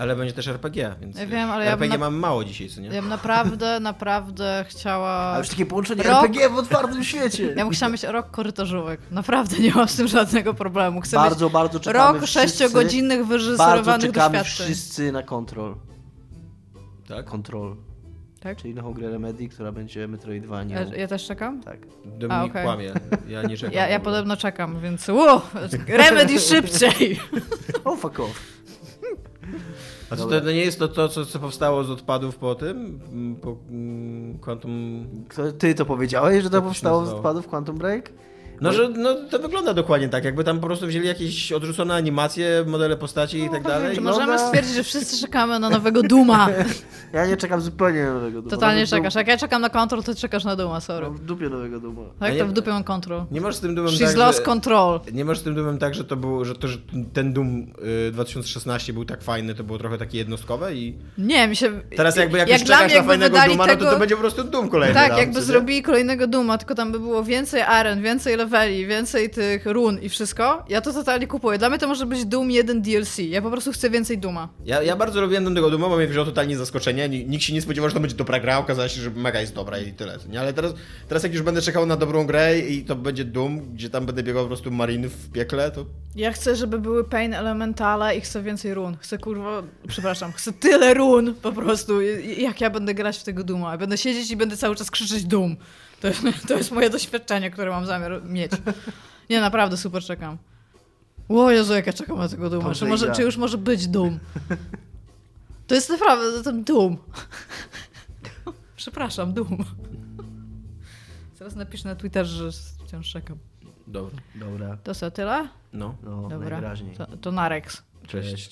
Ale 0.00 0.16
będzie 0.16 0.34
też 0.34 0.48
RPG, 0.48 0.94
więc 1.00 1.18
Ja 1.18 1.26
wiem, 1.26 1.50
ale 1.50 1.64
ja 1.64 1.70
RPG 1.72 1.98
na- 1.98 2.04
mam 2.04 2.14
mało 2.14 2.44
dzisiaj, 2.44 2.68
co 2.68 2.80
nie? 2.80 2.88
Ja 2.88 3.00
bym 3.00 3.08
naprawdę, 3.08 3.80
naprawdę 3.90 4.64
chciała... 4.68 5.32
A 5.34 5.38
już 5.38 5.48
takie 5.48 5.66
połączenie 5.66 6.02
Rok- 6.02 6.24
RPG 6.24 6.48
w 6.48 6.56
otwartym 6.58 7.04
świecie. 7.04 7.46
Ja 7.56 7.64
bym 7.64 7.70
chciała 7.70 7.92
mieć 7.92 8.02
rok 8.02 8.30
korytarzówek. 8.30 9.00
Naprawdę 9.10 9.58
nie 9.58 9.70
mam 9.74 9.88
z 9.88 9.96
tym 9.96 10.08
żadnego 10.08 10.54
problemu. 10.54 11.00
Chcę 11.00 11.16
bardzo, 11.16 11.44
mieć 11.44 11.52
bardzo 11.52 11.80
czekamy 11.80 12.18
rok 12.18 12.28
sześciogodzinnych 12.28 13.18
Bardzo 13.18 13.28
wyreżyserowanych 13.28 14.06
czekamy 14.06 14.38
doświadczeń. 14.38 14.66
wszyscy 14.66 15.12
na 15.12 15.22
Control. 15.22 15.74
Tak? 17.08 17.26
Control. 17.26 17.76
Tak? 18.40 18.58
Czyli 18.62 18.74
nową 18.74 18.92
grę 18.94 19.10
Remedy, 19.10 19.48
która 19.48 19.72
będzie 19.72 20.08
Metroidvania. 20.08 20.80
Ja, 20.80 20.96
ja 20.96 21.08
też 21.08 21.26
czekam? 21.26 21.62
Tak. 21.62 21.78
Dominik 22.04 22.30
A, 22.32 22.44
okej. 22.44 22.62
kłamie. 22.62 22.92
Ja 23.28 23.42
nie 23.42 23.56
czekam. 23.58 23.74
Ja, 23.74 23.88
ja 23.88 24.00
podobno 24.00 24.36
czekam, 24.36 24.80
więc 24.80 25.08
wow, 25.08 25.40
remedy 25.88 26.38
szybciej. 26.40 27.20
Oh 27.84 27.96
fuck 28.00 28.20
off. 28.20 28.42
A 30.10 30.16
to, 30.16 30.26
to 30.26 30.52
nie 30.52 30.64
jest 30.64 30.78
to, 30.78 30.88
to 30.88 31.08
co, 31.08 31.26
co 31.26 31.38
powstało 31.38 31.84
z 31.84 31.90
odpadów 31.90 32.36
po 32.36 32.54
tym? 32.54 33.00
Mm, 33.12 33.36
Po 33.36 33.56
mm, 33.70 34.38
Quantum... 34.38 35.06
Kto, 35.28 35.52
ty 35.52 35.74
to 35.74 35.86
powiedziałeś, 35.86 36.42
że 36.42 36.50
to 36.50 36.60
to 36.60 36.68
powstało 36.68 37.06
z 37.06 37.08
odpadów 37.08 37.48
Quantum 37.48 37.78
Break? 37.78 38.12
No, 38.60 38.72
że 38.72 38.88
no, 38.88 39.14
to 39.14 39.38
wygląda 39.38 39.74
dokładnie 39.74 40.08
tak, 40.08 40.24
jakby 40.24 40.44
tam 40.44 40.60
po 40.60 40.66
prostu 40.66 40.86
wzięli 40.86 41.06
jakieś 41.06 41.52
odrzucone 41.52 41.94
animacje, 41.94 42.64
modele 42.66 42.96
postaci 42.96 43.44
i 43.44 43.50
tak 43.50 43.62
dalej. 43.62 43.96
Czy 43.96 44.02
no 44.02 44.10
możemy 44.10 44.38
stwierdzić, 44.38 44.74
że 44.74 44.82
wszyscy 44.82 45.20
czekamy 45.20 45.58
na 45.58 45.70
nowego 45.70 46.02
Duma? 46.02 46.48
Ja 47.12 47.26
nie 47.26 47.36
czekam 47.36 47.60
zupełnie 47.60 48.04
na 48.04 48.14
nowego 48.14 48.42
Duma. 48.42 48.50
Totalnie 48.50 48.74
Nawet 48.74 48.90
czekasz. 48.90 49.14
Jak 49.14 49.28
ja 49.28 49.36
czekam 49.36 49.62
na 49.62 49.70
Control, 49.70 50.02
to 50.02 50.14
czekasz 50.14 50.44
na 50.44 50.56
Duma, 50.56 50.80
sorry. 50.80 51.06
Mam 51.06 51.16
w 51.16 51.24
dupie 51.24 51.48
nowego 51.48 51.80
Duma. 51.80 52.02
Tak, 52.20 52.38
to 52.38 52.46
w 52.46 52.52
dupie 52.52 52.70
mam 52.70 52.84
Control. 52.84 53.24
Nie 53.30 53.40
masz 53.40 53.54
z 53.54 53.60
tym 53.60 53.74
dumem 53.74 53.90
She's 53.92 54.06
tak, 54.06 54.16
lost 54.16 54.38
że... 54.38 54.44
control. 54.44 55.00
Nie 55.12 55.24
masz 55.24 55.38
z 55.38 55.42
tym 55.42 55.54
dumem 55.54 55.78
tak, 55.78 55.94
że 55.94 56.04
to 56.04 56.16
był, 56.16 56.44
że, 56.44 56.54
to, 56.54 56.68
że 56.68 56.78
ten 57.12 57.32
Doom 57.32 57.66
y, 58.08 58.12
2016 58.12 58.92
był 58.92 59.04
tak 59.04 59.22
fajny, 59.22 59.54
to 59.54 59.64
było 59.64 59.78
trochę 59.78 59.98
takie 59.98 60.18
jednostkowe 60.18 60.74
i 60.74 60.98
Nie, 61.18 61.48
mi 61.48 61.56
się... 61.56 61.80
teraz 61.96 62.16
jakby 62.16 62.38
jak, 62.38 62.48
już 62.48 62.62
dla 62.62 62.76
czekasz 62.76 62.90
na 62.90 62.96
jakby 62.96 63.08
fajnego 63.08 63.30
wydali 63.30 63.50
Dooma, 63.50 63.66
no 63.66 63.72
tego... 63.72 63.84
to 63.84 63.92
to 63.92 63.98
będzie 63.98 64.14
po 64.14 64.20
prostu 64.20 64.44
Doom 64.44 64.68
kolejny 64.68 64.94
Tak, 64.94 65.18
jakby 65.18 65.42
zrobili 65.42 65.82
kolejnego 65.82 66.26
Duma, 66.26 66.58
tylko 66.58 66.74
tam 66.74 66.92
by 66.92 67.00
było 67.00 67.24
więcej 67.24 67.62
aren, 67.62 68.02
więcej 68.02 68.36
leveli, 68.50 68.86
więcej 68.86 69.30
tych 69.30 69.66
run 69.66 69.98
i 70.02 70.08
wszystko. 70.08 70.64
Ja 70.68 70.80
to 70.80 70.92
totalnie 70.92 71.26
kupuję. 71.26 71.58
Dla 71.58 71.68
mnie 71.68 71.78
to 71.78 71.88
może 71.88 72.06
być 72.06 72.24
Doom 72.24 72.50
1 72.50 72.82
DLC. 72.82 73.18
Ja 73.18 73.42
po 73.42 73.50
prostu 73.50 73.72
chcę 73.72 73.90
więcej 73.90 74.18
Duma. 74.18 74.48
Ja, 74.64 74.82
ja 74.82 74.96
bardzo 74.96 75.20
lubiłem 75.20 75.54
tego 75.54 75.70
Duma, 75.70 75.88
bo 75.88 75.96
mnie 75.96 76.06
wziął 76.06 76.24
totalnie 76.24 76.56
z 76.56 76.58
zaskoczenia. 76.58 77.06
Ni- 77.06 77.26
Nikt 77.26 77.44
się 77.44 77.52
nie 77.52 77.62
spodziewał, 77.62 77.90
że 77.90 77.94
to 77.94 78.00
będzie 78.00 78.16
dobra 78.16 78.40
gra, 78.40 78.58
okazało 78.58 78.88
się, 78.88 79.00
że 79.00 79.10
mega 79.10 79.40
jest 79.40 79.54
dobra 79.54 79.78
i 79.78 79.92
tyle. 79.92 80.18
Nie? 80.28 80.40
Ale 80.40 80.52
teraz, 80.52 80.72
teraz 81.08 81.22
jak 81.22 81.32
już 81.32 81.42
będę 81.42 81.62
czekał 81.62 81.86
na 81.86 81.96
dobrą 81.96 82.26
grę 82.26 82.58
i 82.58 82.84
to 82.84 82.96
będzie 82.96 83.24
Doom, 83.24 83.60
gdzie 83.74 83.90
tam 83.90 84.06
będę 84.06 84.22
biegał 84.22 84.42
po 84.42 84.48
prostu 84.48 84.70
mariny 84.70 85.08
w 85.08 85.30
piekle, 85.32 85.70
to 85.70 85.86
Ja 86.16 86.32
chcę, 86.32 86.56
żeby 86.56 86.78
były 86.78 87.04
pain 87.04 87.34
elementale 87.34 88.16
i 88.16 88.20
chcę 88.20 88.42
więcej 88.42 88.74
run. 88.74 88.96
Chcę 89.00 89.18
kurwa, 89.18 89.62
przepraszam, 89.88 90.32
chcę 90.32 90.52
tyle 90.52 90.94
run 90.94 91.34
po 91.42 91.52
prostu, 91.52 92.00
jak 92.38 92.60
ja 92.60 92.70
będę 92.70 92.94
grać 92.94 93.18
w 93.18 93.22
tego 93.22 93.44
Duma. 93.44 93.78
Będę 93.78 93.98
siedzieć 93.98 94.30
i 94.30 94.36
będę 94.36 94.56
cały 94.56 94.76
czas 94.76 94.90
krzyczeć 94.90 95.24
Doom. 95.24 95.56
To, 96.00 96.08
to 96.48 96.56
jest 96.56 96.72
moje 96.72 96.90
doświadczenie, 96.90 97.50
które 97.50 97.70
mam 97.70 97.86
zamiar 97.86 98.24
mieć. 98.24 98.52
Nie, 99.30 99.40
naprawdę 99.40 99.76
super 99.76 100.02
czekam. 100.02 100.38
O 101.28 101.50
Jezu, 101.50 101.74
jak 101.74 101.86
ja 101.86 101.92
czekam 101.92 102.18
na 102.18 102.28
tego 102.28 102.50
Duma. 102.50 102.74
Czy, 102.74 102.84
może, 102.84 103.12
czy 103.12 103.22
już 103.22 103.36
może 103.36 103.58
być 103.58 103.88
Doom? 103.88 104.18
To 105.66 105.74
jest 105.74 105.90
naprawdę 105.90 106.42
ten 106.42 106.64
Doom. 106.64 106.96
Przepraszam, 108.76 109.34
Doom. 109.34 109.64
Zaraz 111.38 111.56
napisz 111.56 111.84
na 111.84 111.94
Twitterze, 111.94 112.50
że 112.50 112.58
wciąż 112.86 113.10
czekam. 113.10 113.38
Dobra. 113.86 114.20
Dobra. 114.34 114.76
To 114.76 114.94
co, 114.94 115.10
tyle? 115.10 115.48
No. 115.72 115.94
No, 116.02 116.22
Dobra. 116.28 116.38
najwyraźniej. 116.38 116.96
To, 116.96 117.06
to 117.06 117.32
Narex. 117.32 117.82
Cześć. 118.06 118.48